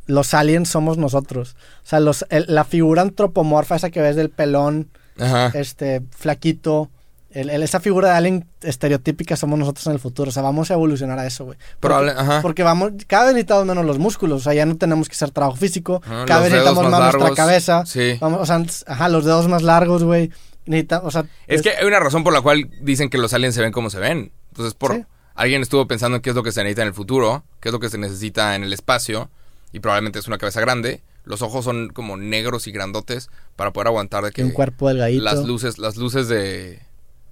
los 0.05 0.33
aliens 0.33 0.69
somos 0.69 0.97
nosotros. 0.97 1.57
O 1.83 1.87
sea, 1.87 1.99
los, 1.99 2.25
el- 2.29 2.45
la 2.47 2.63
figura 2.63 3.01
antropomorfa 3.01 3.75
esa 3.75 3.89
que 3.89 3.99
ves 4.01 4.15
del 4.15 4.29
pelón, 4.29 4.87
Ajá. 5.19 5.52
este, 5.57 6.02
flaquito, 6.11 6.89
el- 7.31 7.49
el- 7.49 7.61
esa 7.64 7.80
figura 7.80 8.10
de 8.10 8.15
alien 8.15 8.45
estereotípica 8.61 9.35
somos 9.35 9.60
nosotros 9.60 9.85
en 9.88 9.94
el 9.94 9.99
futuro. 9.99 10.30
O 10.30 10.31
sea, 10.31 10.41
vamos 10.44 10.72
a 10.72 10.76
evolucionar 10.76 11.19
a 11.19 11.26
eso, 11.27 11.45
güey. 11.45 11.57
Porque, 11.80 12.14
porque 12.41 12.64
vamos, 12.64 12.91
cada 13.07 13.26
vez 13.26 13.34
necesitamos 13.34 13.65
menos 13.65 13.85
los 13.85 13.99
músculos. 13.99 14.41
O 14.41 14.44
sea, 14.44 14.53
ya 14.53 14.65
no 14.65 14.77
tenemos 14.77 15.07
que 15.10 15.14
hacer 15.15 15.31
trabajo 15.31 15.57
físico. 15.57 16.02
Ajá, 16.06 16.26
cada 16.26 16.41
vez 16.41 16.52
necesitamos 16.52 16.84
más 16.84 16.91
más 16.99 17.14
nuestra 17.15 17.35
cabeza. 17.35 17.85
Sí. 17.85 18.18
Vamos, 18.22 18.41
o 18.41 18.45
sea, 18.45 18.64
ajá, 18.88 19.10
los 19.10 19.26
dedos 19.26 19.48
más 19.48 19.61
largos, 19.61 20.03
güey. 20.03 20.31
O 21.03 21.11
sea, 21.11 21.26
Es 21.48 21.61
que 21.61 21.69
hay 21.72 21.85
una 21.85 21.99
razón 21.99 22.23
por 22.23 22.34
la 22.34 22.41
cual 22.41 22.69
dicen 22.81 23.10
que 23.10 23.18
los 23.18 23.34
aliens 23.34 23.56
se 23.56 23.61
ven 23.61 23.72
como 23.72 23.89
se 23.89 23.99
ven. 23.99 24.31
Entonces, 24.49 24.73
por 24.73 24.94
Sí. 24.95 25.03
Alguien 25.35 25.61
estuvo 25.61 25.88
pensando 25.88 26.15
en 26.15 26.22
qué 26.23 26.31
es 26.31 26.35
lo 26.35 26.41
que 26.41 26.52
se 26.52 26.61
necesita 26.64 26.81
en 26.81 26.88
el 26.88 26.94
futuro, 26.95 27.44
qué 27.60 27.69
es 27.69 27.73
lo 27.73 27.80
que 27.80 27.89
se 27.89 27.99
necesita 27.99 28.56
en 28.56 28.64
el 28.64 28.73
espacio, 28.73 29.30
y 29.72 29.80
probablemente 29.80 30.18
es 30.18 30.27
una 30.27 30.39
cabeza 30.39 30.60
grande. 30.61 31.03
Los 31.27 31.41
ojos 31.41 31.63
son 31.65 31.89
como 31.89 32.17
negros 32.17 32.67
y 32.67 32.71
grandotes 32.71 33.29
para 33.55 33.71
poder 33.73 33.87
aguantar 33.87 34.23
de 34.23 34.31
que 34.31 34.43
un 34.43 34.51
cuerpo 34.51 34.87
delgadito. 34.89 35.23
las 35.23 35.45
luces, 35.45 35.77
las 35.77 35.97
luces 35.97 36.27
de 36.27 36.81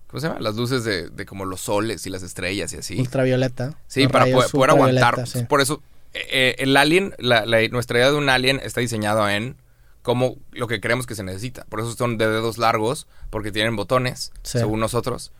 ¿cómo 0.08 0.20
se 0.22 0.28
llama? 0.28 0.40
Las 0.40 0.56
luces 0.56 0.84
de, 0.84 1.10
de 1.10 1.26
como 1.26 1.46
los 1.46 1.62
soles 1.62 2.06
y 2.06 2.10
las 2.10 2.22
estrellas 2.24 2.72
y 2.74 2.78
así. 2.78 3.00
Ultravioleta. 3.00 3.78
Sí, 3.88 4.08
para 4.08 4.26
poder, 4.26 4.50
poder 4.52 4.70
aguantar. 4.72 5.28
sí. 5.28 5.44
Por 5.46 5.62
eso, 5.62 5.82
eh, 6.14 6.20
eh, 6.32 6.56
el 6.60 6.78
alien, 6.78 7.14
la, 7.18 7.46
la- 7.46 7.68
nuestra 7.70 7.98
idea 8.00 8.12
de 8.12 8.18
un 8.18 8.30
alien 8.30 8.60
está 8.64 8.82
diseñado 8.82 9.28
en 9.30 9.56
como 10.02 10.36
lo 10.52 10.68
que 10.68 10.80
creemos 10.80 11.08
que 11.08 11.16
se 11.16 11.24
necesita. 11.24 11.66
Por 11.66 11.80
eso 11.80 11.92
son 11.94 12.18
de 12.18 12.28
dedos 12.30 12.58
largos, 12.60 13.08
porque 13.32 13.52
tienen 13.52 13.76
botones, 13.76 14.32
Sí. 14.44 14.60
según 14.60 14.80
nosotros, 14.80 15.32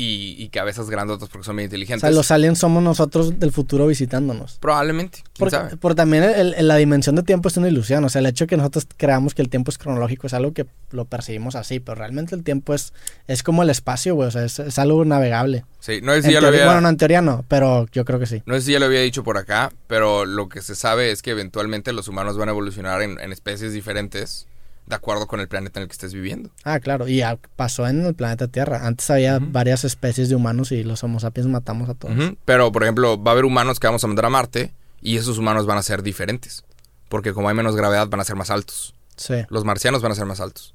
y, 0.00 0.36
y 0.38 0.48
cabezas 0.50 0.88
grandotas 0.90 1.28
porque 1.28 1.44
son 1.44 1.56
muy 1.56 1.62
O 1.62 1.66
inteligentes. 1.66 2.02
sea, 2.02 2.10
los 2.10 2.30
aliens 2.30 2.58
somos 2.58 2.82
nosotros 2.82 3.40
del 3.40 3.50
futuro 3.50 3.86
visitándonos. 3.88 4.58
Probablemente, 4.60 5.18
quién 5.24 5.32
Por, 5.38 5.50
sabe. 5.50 5.76
por 5.76 5.94
también 5.96 6.22
el- 6.22 6.54
el- 6.54 6.68
la 6.68 6.76
dimensión 6.76 7.16
de 7.16 7.22
tiempo 7.24 7.48
es 7.48 7.56
una 7.56 7.68
ilusión. 7.68 8.04
O 8.04 8.08
sea, 8.08 8.20
el 8.20 8.26
hecho 8.26 8.44
de 8.44 8.48
que 8.48 8.56
nosotros 8.56 8.86
creamos 8.96 9.34
que 9.34 9.42
el 9.42 9.48
tiempo 9.48 9.70
es 9.70 9.78
cronológico 9.78 10.26
es 10.28 10.34
algo 10.34 10.52
que 10.52 10.66
lo 10.92 11.04
percibimos 11.06 11.56
así, 11.56 11.80
pero 11.80 11.96
realmente 11.96 12.34
el 12.36 12.44
tiempo 12.44 12.74
es, 12.74 12.92
es 13.26 13.42
como 13.42 13.62
el 13.64 13.70
espacio, 13.70 14.14
güey. 14.14 14.28
O 14.28 14.30
sea, 14.30 14.44
es, 14.44 14.58
es 14.60 14.78
algo 14.78 15.04
navegable. 15.04 15.64
Sí, 15.80 16.00
no 16.02 16.12
sé 16.14 16.22
si 16.22 16.32
ya 16.32 16.40
lo 16.40 16.48
había... 16.48 16.64
Bueno, 16.66 16.80
no, 16.80 16.88
en 16.90 16.96
teoría 16.96 17.20
no, 17.20 17.44
pero 17.48 17.86
yo 17.92 18.04
creo 18.04 18.18
que 18.20 18.26
sí. 18.26 18.42
No 18.46 18.54
sé 18.54 18.62
si 18.62 18.72
ya 18.72 18.78
lo 18.78 18.86
había 18.86 19.00
dicho 19.00 19.24
por 19.24 19.36
acá, 19.36 19.72
pero 19.88 20.24
lo 20.26 20.48
que 20.48 20.62
se 20.62 20.74
sabe 20.76 21.10
es 21.10 21.22
que 21.22 21.30
eventualmente 21.32 21.92
los 21.92 22.06
humanos 22.08 22.36
van 22.38 22.48
a 22.48 22.52
evolucionar 22.52 23.02
en, 23.02 23.18
en 23.20 23.32
especies 23.32 23.72
diferentes 23.72 24.46
de 24.88 24.94
acuerdo 24.96 25.26
con 25.26 25.40
el 25.40 25.48
planeta 25.48 25.78
en 25.78 25.82
el 25.82 25.88
que 25.88 25.92
estés 25.92 26.14
viviendo. 26.14 26.50
Ah, 26.64 26.80
claro. 26.80 27.06
Y 27.08 27.18
ya 27.18 27.38
pasó 27.56 27.86
en 27.86 28.04
el 28.06 28.14
planeta 28.14 28.48
Tierra. 28.48 28.86
Antes 28.86 29.08
había 29.10 29.38
varias 29.40 29.84
especies 29.84 30.28
de 30.28 30.34
humanos 30.36 30.72
y 30.72 30.82
los 30.84 31.02
Homo 31.04 31.20
sapiens 31.20 31.48
matamos 31.48 31.88
a 31.88 31.94
todos. 31.94 32.14
Pero, 32.44 32.72
por 32.72 32.82
ejemplo, 32.82 33.22
va 33.22 33.30
a 33.30 33.34
haber 33.34 33.44
humanos 33.44 33.78
que 33.80 33.86
vamos 33.86 34.02
a 34.04 34.06
mandar 34.06 34.26
a 34.26 34.30
Marte 34.30 34.72
y 35.00 35.16
esos 35.16 35.38
humanos 35.38 35.66
van 35.66 35.78
a 35.78 35.82
ser 35.82 36.02
diferentes. 36.02 36.64
Porque 37.08 37.32
como 37.32 37.48
hay 37.48 37.54
menos 37.54 37.76
gravedad, 37.76 38.08
van 38.08 38.20
a 38.20 38.24
ser 38.24 38.36
más 38.36 38.50
altos. 38.50 38.94
Sí. 39.16 39.34
Los 39.48 39.64
marcianos 39.64 40.02
van 40.02 40.12
a 40.12 40.14
ser 40.14 40.26
más 40.26 40.40
altos. 40.40 40.74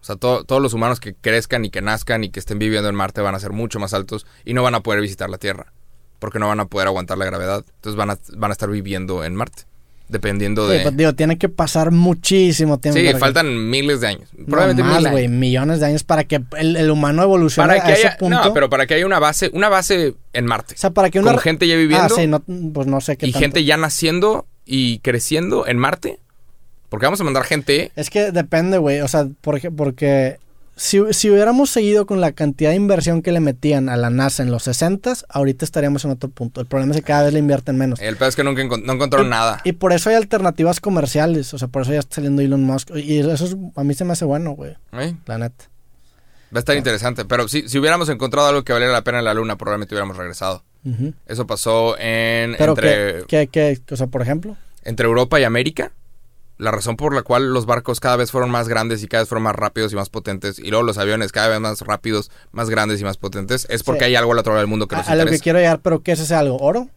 O 0.00 0.04
sea, 0.04 0.16
to- 0.16 0.44
todos 0.44 0.62
los 0.62 0.72
humanos 0.74 1.00
que 1.00 1.14
crezcan 1.14 1.64
y 1.64 1.70
que 1.70 1.82
nazcan 1.82 2.22
y 2.24 2.30
que 2.30 2.38
estén 2.40 2.58
viviendo 2.58 2.88
en 2.88 2.94
Marte 2.94 3.20
van 3.20 3.34
a 3.34 3.40
ser 3.40 3.52
mucho 3.52 3.78
más 3.80 3.92
altos 3.94 4.26
y 4.44 4.54
no 4.54 4.62
van 4.62 4.74
a 4.76 4.80
poder 4.80 5.00
visitar 5.00 5.28
la 5.28 5.38
Tierra. 5.38 5.72
Porque 6.20 6.38
no 6.38 6.48
van 6.48 6.60
a 6.60 6.66
poder 6.66 6.86
aguantar 6.88 7.18
la 7.18 7.24
gravedad. 7.24 7.64
Entonces 7.76 7.96
van 7.96 8.10
a, 8.10 8.18
van 8.36 8.50
a 8.50 8.52
estar 8.52 8.70
viviendo 8.70 9.24
en 9.24 9.34
Marte. 9.34 9.64
Dependiendo 10.08 10.66
Sí, 10.66 10.78
de... 10.78 10.80
pues, 10.82 10.96
digo, 10.96 11.14
tiene 11.14 11.36
que 11.36 11.48
pasar 11.50 11.90
muchísimo 11.90 12.78
tiempo. 12.78 12.98
Sí, 12.98 13.06
que- 13.06 13.16
faltan 13.18 13.68
miles 13.70 14.00
de 14.00 14.06
años. 14.08 14.28
No 14.36 14.46
Probablemente 14.46 14.82
más, 14.82 15.02
mil 15.02 15.10
güey, 15.10 15.28
millones 15.28 15.80
de 15.80 15.86
años 15.86 16.02
para 16.04 16.24
que 16.24 16.40
el, 16.56 16.76
el 16.76 16.90
humano 16.90 17.22
evolucione 17.22 17.68
Para 17.68 17.84
que 17.84 17.92
a 17.92 17.94
ese 17.94 18.06
haya, 18.08 18.16
punto. 18.16 18.42
no, 18.42 18.54
pero 18.54 18.70
para 18.70 18.86
que 18.86 18.94
haya 18.94 19.04
una 19.06 19.18
base, 19.18 19.50
una 19.52 19.68
base 19.68 20.14
en 20.32 20.46
Marte. 20.46 20.74
O 20.74 20.78
sea, 20.78 20.90
para 20.90 21.10
que 21.10 21.18
una... 21.20 21.32
con 21.32 21.40
gente 21.40 21.66
ya 21.68 21.76
viviendo 21.76 22.06
Ah, 22.06 22.08
sí, 22.16 22.26
no, 22.26 22.40
pues 22.72 22.86
no 22.86 23.00
sé 23.00 23.16
qué 23.18 23.26
y 23.26 23.32
tanto. 23.32 23.42
gente 23.44 23.64
ya 23.64 23.76
naciendo 23.76 24.46
y 24.64 25.00
creciendo 25.00 25.66
en 25.66 25.76
Marte. 25.78 26.18
Porque 26.88 27.04
vamos 27.04 27.20
a 27.20 27.24
mandar 27.24 27.44
gente. 27.44 27.92
Es 27.96 28.08
que 28.08 28.32
depende, 28.32 28.78
güey. 28.78 29.00
O 29.02 29.08
sea, 29.08 29.28
porque, 29.42 29.70
porque 29.70 30.38
si, 30.78 31.00
si 31.12 31.28
hubiéramos 31.30 31.68
seguido 31.70 32.06
con 32.06 32.20
la 32.20 32.32
cantidad 32.32 32.70
de 32.70 32.76
inversión 32.76 33.20
que 33.20 33.32
le 33.32 33.40
metían 33.40 33.88
a 33.88 33.96
la 33.96 34.08
NASA 34.10 34.42
en 34.42 34.50
los 34.50 34.62
60 34.62 35.12
ahorita 35.28 35.64
estaríamos 35.64 36.04
en 36.04 36.12
otro 36.12 36.30
punto. 36.30 36.60
El 36.60 36.66
problema 36.66 36.92
es 36.92 36.98
que 37.00 37.02
cada 37.06 37.24
vez 37.24 37.32
le 37.34 37.40
invierten 37.40 37.76
menos. 37.76 38.00
El 38.00 38.16
peor 38.16 38.28
es 38.30 38.36
que 38.36 38.44
nunca 38.44 38.62
encon- 38.62 38.82
no 38.84 38.92
encontraron 38.94 39.28
nada. 39.28 39.60
Y 39.64 39.72
por 39.72 39.92
eso 39.92 40.08
hay 40.10 40.16
alternativas 40.16 40.80
comerciales. 40.80 41.52
O 41.52 41.58
sea, 41.58 41.68
por 41.68 41.82
eso 41.82 41.92
ya 41.92 41.98
está 41.98 42.16
saliendo 42.16 42.40
Elon 42.42 42.62
Musk. 42.64 42.90
Y 42.96 43.18
eso 43.18 43.44
es- 43.44 43.56
a 43.76 43.84
mí 43.84 43.92
se 43.94 44.04
me 44.04 44.12
hace 44.12 44.24
bueno, 44.24 44.52
güey. 44.52 44.76
¿Eh? 44.92 45.14
La 45.26 45.36
neta. 45.38 45.64
Va 46.54 46.58
a 46.58 46.60
estar 46.60 46.76
interesante. 46.76 47.24
Pero 47.26 47.46
si, 47.48 47.68
si 47.68 47.78
hubiéramos 47.78 48.08
encontrado 48.08 48.48
algo 48.48 48.64
que 48.64 48.72
valiera 48.72 48.92
la 48.92 49.02
pena 49.04 49.18
en 49.18 49.24
la 49.26 49.34
Luna, 49.34 49.56
probablemente 49.58 49.94
hubiéramos 49.94 50.16
regresado. 50.16 50.64
Eso 51.26 51.46
pasó 51.46 51.98
en 51.98 52.54
Pero 52.56 52.72
entre, 52.72 53.24
que, 53.26 53.48
que, 53.48 53.78
que, 53.84 53.94
o 53.94 53.96
sea, 53.96 54.06
por 54.06 54.22
ejemplo. 54.22 54.56
entre 54.84 55.06
Europa 55.06 55.38
y 55.38 55.44
América. 55.44 55.92
La 56.58 56.70
razón 56.72 56.96
por 56.96 57.14
la 57.14 57.22
cual 57.22 57.52
los 57.54 57.66
barcos 57.66 58.00
cada 58.00 58.16
vez 58.16 58.30
fueron 58.32 58.50
más 58.50 58.68
grandes 58.68 59.02
y 59.02 59.06
cada 59.08 59.22
vez 59.22 59.28
fueron 59.28 59.44
más 59.44 59.54
rápidos 59.54 59.92
y 59.92 59.96
más 59.96 60.10
potentes, 60.10 60.58
y 60.58 60.70
luego 60.70 60.84
los 60.84 60.98
aviones 60.98 61.30
cada 61.32 61.48
vez 61.48 61.60
más 61.60 61.80
rápidos, 61.82 62.30
más 62.50 62.68
grandes 62.68 63.00
y 63.00 63.04
más 63.04 63.16
potentes, 63.16 63.66
es 63.70 63.82
porque 63.84 64.00
Sí. 64.00 64.04
hay 64.06 64.16
algo 64.16 64.32
al 64.32 64.38
otro 64.38 64.52
lado 64.52 64.60
del 64.62 64.68
mundo 64.68 64.88
que 64.88 64.96
A, 64.96 64.98
nos 64.98 65.08
a 65.08 65.14
lo 65.14 65.24
que 65.26 65.38
quiero 65.38 65.58
llegar, 65.60 65.80
pero 65.80 66.02
¿qué 66.02 66.12
es 66.12 66.20
ese 66.20 66.34
algo? 66.34 66.56
¿Oro? 66.58 66.88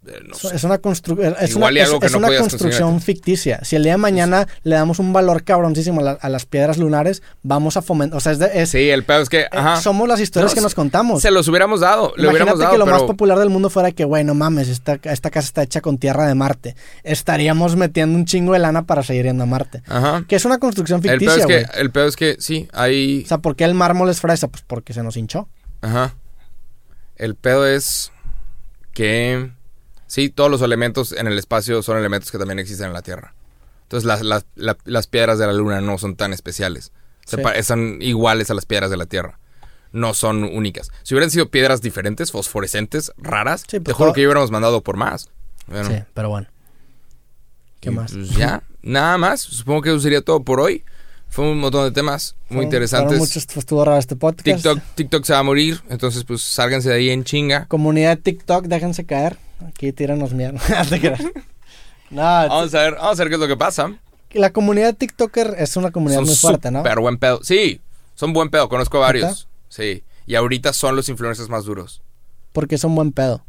No 0.00 0.34
Es- 0.50 0.64
una, 0.64 0.80
constru- 0.80 1.18
es 1.20 1.54
una, 1.54 1.68
es- 1.68 1.90
que 1.98 2.06
es 2.06 2.12
no 2.12 2.18
una 2.18 2.38
construcción 2.38 3.00
ficticia. 3.02 3.60
Si 3.62 3.76
el 3.76 3.82
día 3.82 3.92
de 3.92 3.98
mañana 3.98 4.46
le 4.62 4.76
damos 4.76 5.00
un 5.00 5.12
valor 5.12 5.42
cabroncísimo 5.44 6.00
a, 6.00 6.04
la- 6.04 6.12
a 6.12 6.28
las 6.30 6.46
piedras 6.46 6.78
lunares, 6.78 7.22
vamos 7.42 7.76
a 7.76 7.82
fomentar. 7.82 8.16
O 8.16 8.20
sea, 8.20 8.32
es 8.32 8.38
de- 8.38 8.64
Sí, 8.66 8.88
el 8.88 9.02
pedo 9.04 9.20
es 9.22 9.28
que, 9.28 9.40
eh, 9.40 9.48
ajá, 9.52 9.80
somos 9.82 10.08
las 10.08 10.20
historias 10.20 10.52
No, 10.52 10.54
que 10.54 10.60
nos 10.62 10.74
contamos. 10.74 11.20
se 11.20 11.30
los 11.30 11.46
hubiéramos 11.48 11.80
dado, 11.80 12.14
le 12.16 12.28
hubiéramos 12.28 12.54
Imagínate 12.54 12.58
dado, 12.62 12.72
que 12.72 12.78
lo 12.78 12.86
más 12.86 13.02
popular 13.02 13.38
del 13.38 13.50
mundo 13.50 13.68
fuera 13.68 13.90
que, 13.92 14.04
güey, 14.04 14.24
no 14.24 14.34
mames, 14.34 14.68
esta, 14.68 14.98
esta 15.02 15.30
casa 15.30 15.46
está 15.46 15.62
hecha 15.64 15.80
con 15.82 15.98
tierra 15.98 16.26
de 16.26 16.34
Marte. 16.34 16.74
Estaríamos 17.02 17.76
metiendo 17.76 18.16
un 18.16 18.24
chingo 18.24 18.54
de 18.54 18.60
lana 18.60 18.86
para 18.86 19.02
seguir 19.02 19.24
yendo 19.26 19.42
a 19.42 19.46
Marte. 19.46 19.82
ajá. 19.88 20.24
Que 20.26 20.36
es 20.36 20.44
una 20.46 20.58
construcción 20.58 21.00
El 21.04 21.18
pedo 21.18 21.32
ficticia, 21.32 21.58
es 21.58 21.66
que, 21.70 21.80
el 21.80 21.90
pedo 21.90 22.06
es 22.06 22.16
que, 22.16 22.36
sí, 22.38 22.66
hay, 22.72 23.24
O 23.24 23.28
sea, 23.28 23.38
¿por 23.38 23.56
qué 23.56 23.64
el 23.64 23.74
mármol 23.74 24.08
es 24.08 24.20
fresa? 24.20 24.48
Pues 24.48 24.62
porque 24.66 24.94
se 24.94 25.02
nos 25.02 25.16
hinchó. 25.18 25.48
ajá. 25.82 26.14
El 27.16 27.34
pedo 27.34 27.66
es 27.66 28.10
que, 28.94 29.50
sí, 30.08 30.28
todos 30.28 30.50
los 30.50 30.60
elementos 30.62 31.12
en 31.12 31.28
el 31.28 31.38
espacio 31.38 31.80
son 31.82 31.96
elementos 31.98 32.32
que 32.32 32.38
también 32.38 32.58
existen 32.58 32.88
en 32.88 32.92
la 32.94 33.02
Tierra. 33.02 33.34
Entonces 33.84 34.04
las, 34.06 34.22
las, 34.22 34.44
la- 34.56 34.76
las 34.84 35.06
piedras 35.06 35.38
de 35.38 35.46
la 35.46 35.52
Luna 35.52 35.80
no 35.80 35.96
son 35.98 36.16
tan 36.16 36.32
especiales. 36.32 36.90
Se 37.24 37.36
Sí. 37.36 37.62
son 37.62 37.98
iguales 38.02 38.50
a 38.50 38.54
las 38.54 38.66
piedras 38.66 38.90
de 38.90 38.96
la 38.96 39.06
Tierra. 39.06 39.38
No 39.92 40.12
son 40.12 40.44
únicas. 40.44 40.90
Si 41.04 41.14
hubieran 41.14 41.30
sido 41.30 41.48
piedras 41.50 41.80
diferentes, 41.80 42.32
fosforescentes, 42.32 43.12
raras, 43.16 43.62
Sí, 43.62 43.78
te 43.78 43.80
pues 43.80 43.96
juro 43.96 44.08
todo- 44.08 44.14
que 44.14 44.26
hubiéramos 44.26 44.50
mandado 44.50 44.82
por 44.82 44.96
más. 44.98 45.30
Bueno, 45.66 45.88
Sí, 45.88 45.96
pero 46.12 46.28
bueno. 46.30 46.48
¿Qué 47.80 47.90
más? 47.90 48.12
pues, 48.12 48.30
ya, 48.30 48.62
nada 48.82 49.16
más. 49.18 49.40
Supongo 49.40 49.82
que 49.82 49.90
eso 49.90 50.00
sería 50.00 50.20
todo 50.22 50.42
por 50.42 50.60
hoy. 50.60 50.84
Fue 51.30 51.44
un 51.50 51.58
montón 51.60 51.84
de 51.84 51.90
temas 51.92 52.36
muy 52.48 52.48
Fueron- 52.56 52.64
interesantes. 52.64 53.18
muchos- 53.18 53.44
pues, 53.46 53.58
estuvo 53.58 53.84
raro 53.84 53.98
este 53.98 54.16
podcast. 54.16 54.44
TikTok, 54.44 54.78
TikTok 54.94 55.24
se 55.24 55.32
va 55.34 55.38
a 55.40 55.42
morir, 55.42 55.80
entonces 55.90 56.24
pues 56.24 56.40
sálganse 56.42 56.88
de 56.88 56.94
ahí 56.96 57.10
en 57.10 57.24
chinga. 57.24 57.66
Comunidad 57.66 58.18
TikTok, 58.18 58.64
déjense 58.64 59.04
caer. 59.04 59.36
Aquí 59.66 59.92
tíranos 59.92 60.32
mierda. 60.32 60.60
No 62.10 62.22
Vamos 62.22 62.74
a 62.74 62.82
ver, 62.82 62.94
vamos 62.94 63.20
a 63.20 63.22
ver 63.22 63.28
qué 63.28 63.34
es 63.34 63.40
lo 63.40 63.48
que 63.48 63.56
pasa. 63.56 63.92
la 64.32 64.50
comunidad 64.50 64.86
de 64.86 64.92
TikToker 64.94 65.56
es 65.58 65.76
una 65.76 65.90
comunidad 65.90 66.22
muy 66.22 66.34
fuerte, 66.34 66.70
¿no? 66.70 66.78
Súper 66.78 67.00
buen 67.00 67.18
pedo. 67.18 67.40
Sí, 67.42 67.82
son 68.14 68.32
buen 68.32 68.48
pedo, 68.48 68.68
conozco 68.70 68.98
varios. 68.98 69.46
Sí, 69.68 70.04
y 70.26 70.34
ahorita 70.34 70.72
son 70.72 70.96
los 70.96 71.08
influencers 71.10 71.50
más 71.50 71.64
duros. 71.66 72.00
Porque 72.52 72.78
son 72.78 72.94
buen 72.94 73.12
pedo. 73.12 73.44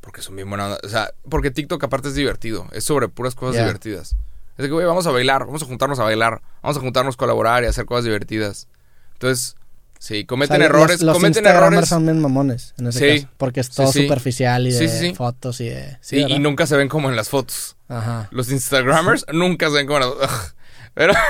Porque 0.00 0.22
son 0.22 0.36
bien 0.36 0.48
buena 0.48 0.66
onda. 0.66 0.78
O 0.84 0.88
sea, 0.88 1.10
porque 1.28 1.50
TikTok 1.50 1.82
aparte 1.82 2.08
es 2.08 2.14
divertido. 2.14 2.68
Es 2.70 2.84
sobre 2.84 3.08
puras 3.08 3.34
cosas 3.34 3.56
divertidas. 3.56 4.14
Es 4.56 4.62
de 4.62 4.68
que, 4.68 4.72
güey, 4.72 4.86
vamos 4.86 5.06
a 5.08 5.10
bailar, 5.10 5.44
vamos 5.44 5.62
a 5.62 5.66
juntarnos 5.66 5.98
a 5.98 6.04
bailar. 6.04 6.42
Vamos 6.62 6.76
a 6.76 6.80
juntarnos 6.80 7.16
a 7.16 7.18
colaborar 7.18 7.64
y 7.64 7.66
a 7.66 7.70
hacer 7.70 7.86
cosas 7.86 8.04
divertidas. 8.04 8.68
Entonces, 9.14 9.56
sí, 9.98 10.24
cometen 10.24 10.56
O 10.56 10.58
sea, 10.58 10.66
errores, 10.66 10.96
Los, 11.00 11.02
los 11.06 11.12
cometen 11.16 11.44
Instagramers 11.44 11.72
errores. 11.72 11.88
son 11.88 12.04
bien 12.04 12.20
mamones 12.20 12.74
en 12.78 12.86
ese 12.88 12.98
Sí. 12.98 13.20
caso. 13.22 13.32
Porque 13.36 13.60
es 13.60 13.70
todo 13.70 13.86
Sí, 13.88 13.98
sí. 14.00 14.02
superficial 14.04 14.66
y 14.66 14.72
de 14.72 15.14
fotos 15.14 15.60
y 15.60 15.68
de... 15.68 15.96
Sí, 16.00 16.24
y 16.28 16.38
nunca 16.38 16.66
se 16.66 16.76
ven 16.76 16.88
como 16.88 17.08
en 17.10 17.16
las 17.16 17.28
fotos. 17.28 17.76
Ajá. 17.88 18.28
Los 18.30 18.50
Instagramers 18.50 19.24
nunca 19.32 19.66
se 19.68 19.74
ven 19.76 19.86
como 19.86 19.98
en 20.04 20.10
las... 20.20 20.54
Pero... 20.94 21.12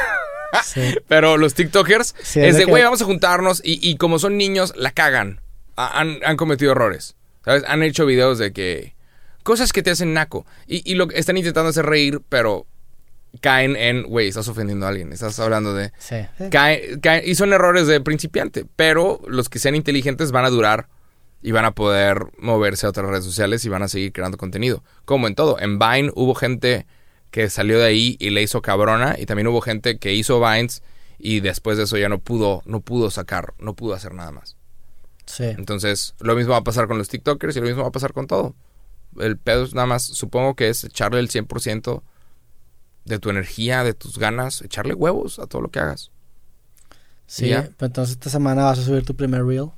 Sí. 0.65 0.95
Pero 1.09 1.37
los 1.37 1.55
TikTokers 1.55 2.15
es 2.21 2.37
es 2.37 2.55
de 2.57 2.65
que- 2.65 2.71
güey, 2.71 2.83
vamos 2.83 3.03
a 3.03 3.05
juntarnos 3.05 3.61
y, 3.65 3.79
y 3.87 3.97
como 3.97 4.19
son 4.19 4.39
niños, 4.39 4.73
la 4.77 4.91
cagan. 4.93 5.41
Ha- 5.77 6.01
Han, 6.01 6.19
han 6.25 6.37
cometido 6.37 6.73
errores. 6.73 7.17
¿Sabes? 7.45 7.63
Han 7.67 7.83
hecho 7.83 8.07
videos 8.07 8.39
de 8.39 8.53
que... 8.53 8.95
Cosas 9.43 9.73
que 9.73 9.83
te 9.83 9.91
hacen 9.91 10.15
naco. 10.15 10.47
Y, 10.67 10.89
y 10.91 10.95
lo 10.95 11.09
que 11.09 11.19
están 11.19 11.37
intentando 11.37 11.69
hacer 11.71 11.85
reír, 11.87 12.21
pero 12.29 12.67
caen 13.41 13.77
en... 13.77 14.03
Güey, 14.05 14.29
estás 14.29 14.49
ofendiendo 14.49 14.87
a 14.87 14.91
alguien. 14.91 15.13
Estás 15.13 15.39
hablando 15.39 15.75
de... 15.75 15.93
Sí. 15.99 16.17
Caen, 16.51 17.01
caen- 17.01 17.23
y 17.25 17.35
son 17.35 17.53
errores 17.53 17.87
de 17.87 18.01
principiante. 18.01 18.65
Pero 18.77 19.21
los 19.27 19.49
que 19.49 19.59
sean 19.59 19.75
inteligentes 19.75 20.33
van 20.33 20.45
a 20.45 20.51
durar 20.51 20.89
y 21.43 21.53
van 21.53 21.65
a 21.65 21.73
poder 21.73 22.27
moverse 22.39 22.87
a 22.87 22.91
otras 22.91 23.09
redes 23.09 23.25
sociales 23.25 23.65
y 23.65 23.69
van 23.69 23.83
a 23.83 23.89
seguir 23.89 24.13
creando 24.13 24.39
contenido. 24.39 24.83
Como 25.05 25.27
en 25.27 25.35
todo. 25.35 25.59
En 25.61 25.79
Vine 25.79 26.11
hubo 26.15 26.35
gente 26.35 26.87
que 27.31 27.51
salió 27.51 27.79
de 27.79 27.85
ahí 27.87 28.17
y 28.19 28.31
le 28.31 28.43
hizo 28.43 28.63
cabrona. 28.63 29.17
Y 29.19 29.27
también 29.27 29.47
hubo 29.47 29.61
gente 29.61 29.99
que 29.99 30.15
hizo 30.15 30.41
Vines 30.41 30.83
y 31.19 31.41
después 31.41 31.79
de 31.79 31.85
eso 31.85 31.97
ya 31.97 32.09
no 32.09 32.19
pudo, 32.19 32.63
no 32.67 32.81
pudo 32.81 33.11
sacar, 33.11 33.55
no 33.59 33.75
pudo 33.75 33.95
hacer 33.95 34.13
nada 34.15 34.33
más. 34.33 34.57
Sí. 35.27 35.45
Entonces, 35.45 36.15
lo 36.21 36.37
mismo 36.37 36.53
va 36.53 36.59
a 36.59 36.65
pasar 36.65 36.87
con 36.87 36.99
los 36.99 37.09
TikTokers 37.09 37.57
y 37.57 37.61
lo 37.61 37.67
mismo 37.67 37.83
va 37.83 37.89
a 37.89 37.93
pasar 37.93 38.13
con 38.13 38.27
todo. 38.27 38.55
El 39.19 39.39
pedo 39.39 39.65
es 39.65 39.75
nada 39.75 39.87
más, 39.87 40.03
supongo 40.05 40.55
que 40.55 40.69
es 40.69 40.85
echarle 40.85 41.21
el 41.21 41.29
100% 41.31 42.03
de 43.07 43.19
tu 43.19 43.31
energía, 43.31 43.83
de 43.85 43.95
tus 43.95 44.19
ganas, 44.19 44.61
echarle 44.63 44.93
huevos 44.95 45.39
a 45.39 45.47
todo 45.47 45.63
lo 45.63 45.71
que 45.71 45.79
hagas. 45.79 46.11
Sí, 47.27 47.49
ya. 47.49 47.63
pues 47.77 47.89
entonces 47.89 48.13
esta 48.15 48.31
semana 48.31 48.65
vas 48.65 48.79
a 48.79 48.83
subir 48.85 49.05
tu 49.05 49.17
primer 49.17 49.45
reel. 49.45 49.71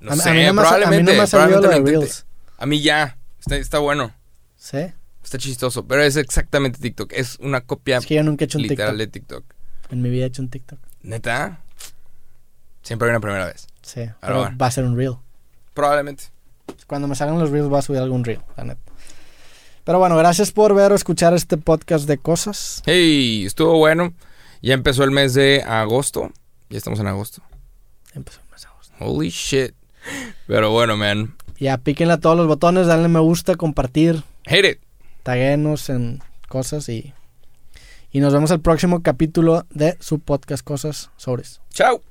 No 0.00 0.12
a, 0.12 0.16
sé, 0.16 0.30
a 0.30 0.32
mí 0.32 0.44
no 0.44 0.54
me 0.54 0.62
ha, 0.62 0.64
a 0.68 0.72
mí 0.74 0.78
probablemente, 0.78 1.12
no 1.12 1.16
me 1.18 1.22
ha 1.22 1.26
salido 1.26 1.48
lo 1.48 1.54
de 1.56 1.60
probablemente 1.68 1.92
lo 1.92 2.00
reels. 2.00 2.18
intente. 2.20 2.56
A 2.58 2.66
mí 2.66 2.80
ya, 2.82 3.18
está, 3.40 3.56
está 3.56 3.78
bueno, 3.78 4.12
Sí. 4.56 4.78
está 5.22 5.38
chistoso, 5.38 5.86
pero 5.86 6.02
es 6.02 6.16
exactamente 6.16 6.78
TikTok, 6.80 7.12
es 7.12 7.36
una 7.40 7.60
copia 7.60 7.98
Es 7.98 8.06
que 8.06 8.14
yo 8.14 8.22
nunca 8.22 8.44
he 8.44 8.46
hecho 8.46 8.58
un 8.58 8.62
literal 8.62 8.96
TikTok. 8.96 8.98
de 8.98 9.06
TikTok. 9.08 9.44
En 9.90 10.02
mi 10.02 10.08
vida 10.10 10.24
he 10.24 10.28
hecho 10.28 10.42
un 10.42 10.48
TikTok. 10.50 10.78
¿Neta? 11.02 11.60
Siempre 12.82 13.06
hay 13.08 13.10
una 13.10 13.20
primera 13.20 13.46
vez. 13.46 13.66
Sí. 13.82 14.02
Pero 14.20 14.50
va 14.60 14.66
a 14.66 14.70
ser 14.70 14.84
un 14.84 14.96
reel. 14.96 15.14
Probablemente. 15.74 16.24
Cuando 16.86 17.06
me 17.08 17.14
salgan 17.14 17.38
los 17.38 17.50
reels 17.50 17.68
voy 17.68 17.78
a 17.78 17.82
subir 17.82 18.00
algún 18.00 18.24
reel, 18.24 18.40
la 18.56 18.64
neta. 18.64 18.85
Pero 19.86 20.00
bueno, 20.00 20.16
gracias 20.16 20.50
por 20.50 20.74
ver 20.74 20.90
o 20.90 20.96
escuchar 20.96 21.32
este 21.32 21.56
podcast 21.58 22.08
de 22.08 22.18
cosas. 22.18 22.82
Hey, 22.86 23.44
estuvo 23.46 23.78
bueno. 23.78 24.12
Ya 24.60 24.74
empezó 24.74 25.04
el 25.04 25.12
mes 25.12 25.32
de 25.32 25.62
agosto. 25.62 26.32
Ya 26.68 26.76
estamos 26.78 26.98
en 26.98 27.06
agosto. 27.06 27.40
Empezó 28.12 28.40
el 28.40 28.50
mes 28.50 28.62
de 28.62 28.66
agosto. 28.66 28.94
Holy 28.98 29.28
shit. 29.28 29.74
Pero 30.48 30.72
bueno, 30.72 30.96
man. 30.96 31.36
Ya, 31.60 31.78
píquenle 31.78 32.14
a 32.14 32.18
todos 32.18 32.36
los 32.36 32.48
botones, 32.48 32.88
denle 32.88 33.06
me 33.06 33.20
gusta, 33.20 33.54
compartir, 33.54 34.24
Hate 34.46 34.72
it. 34.72 34.78
taguenos 35.22 35.88
en 35.88 36.20
cosas 36.48 36.88
y... 36.88 37.14
Y 38.10 38.18
nos 38.18 38.32
vemos 38.32 38.50
el 38.50 38.60
próximo 38.60 39.02
capítulo 39.04 39.66
de 39.70 39.96
su 40.00 40.18
podcast 40.18 40.64
Cosas 40.64 41.10
Sobres. 41.16 41.60
Chao. 41.70 42.02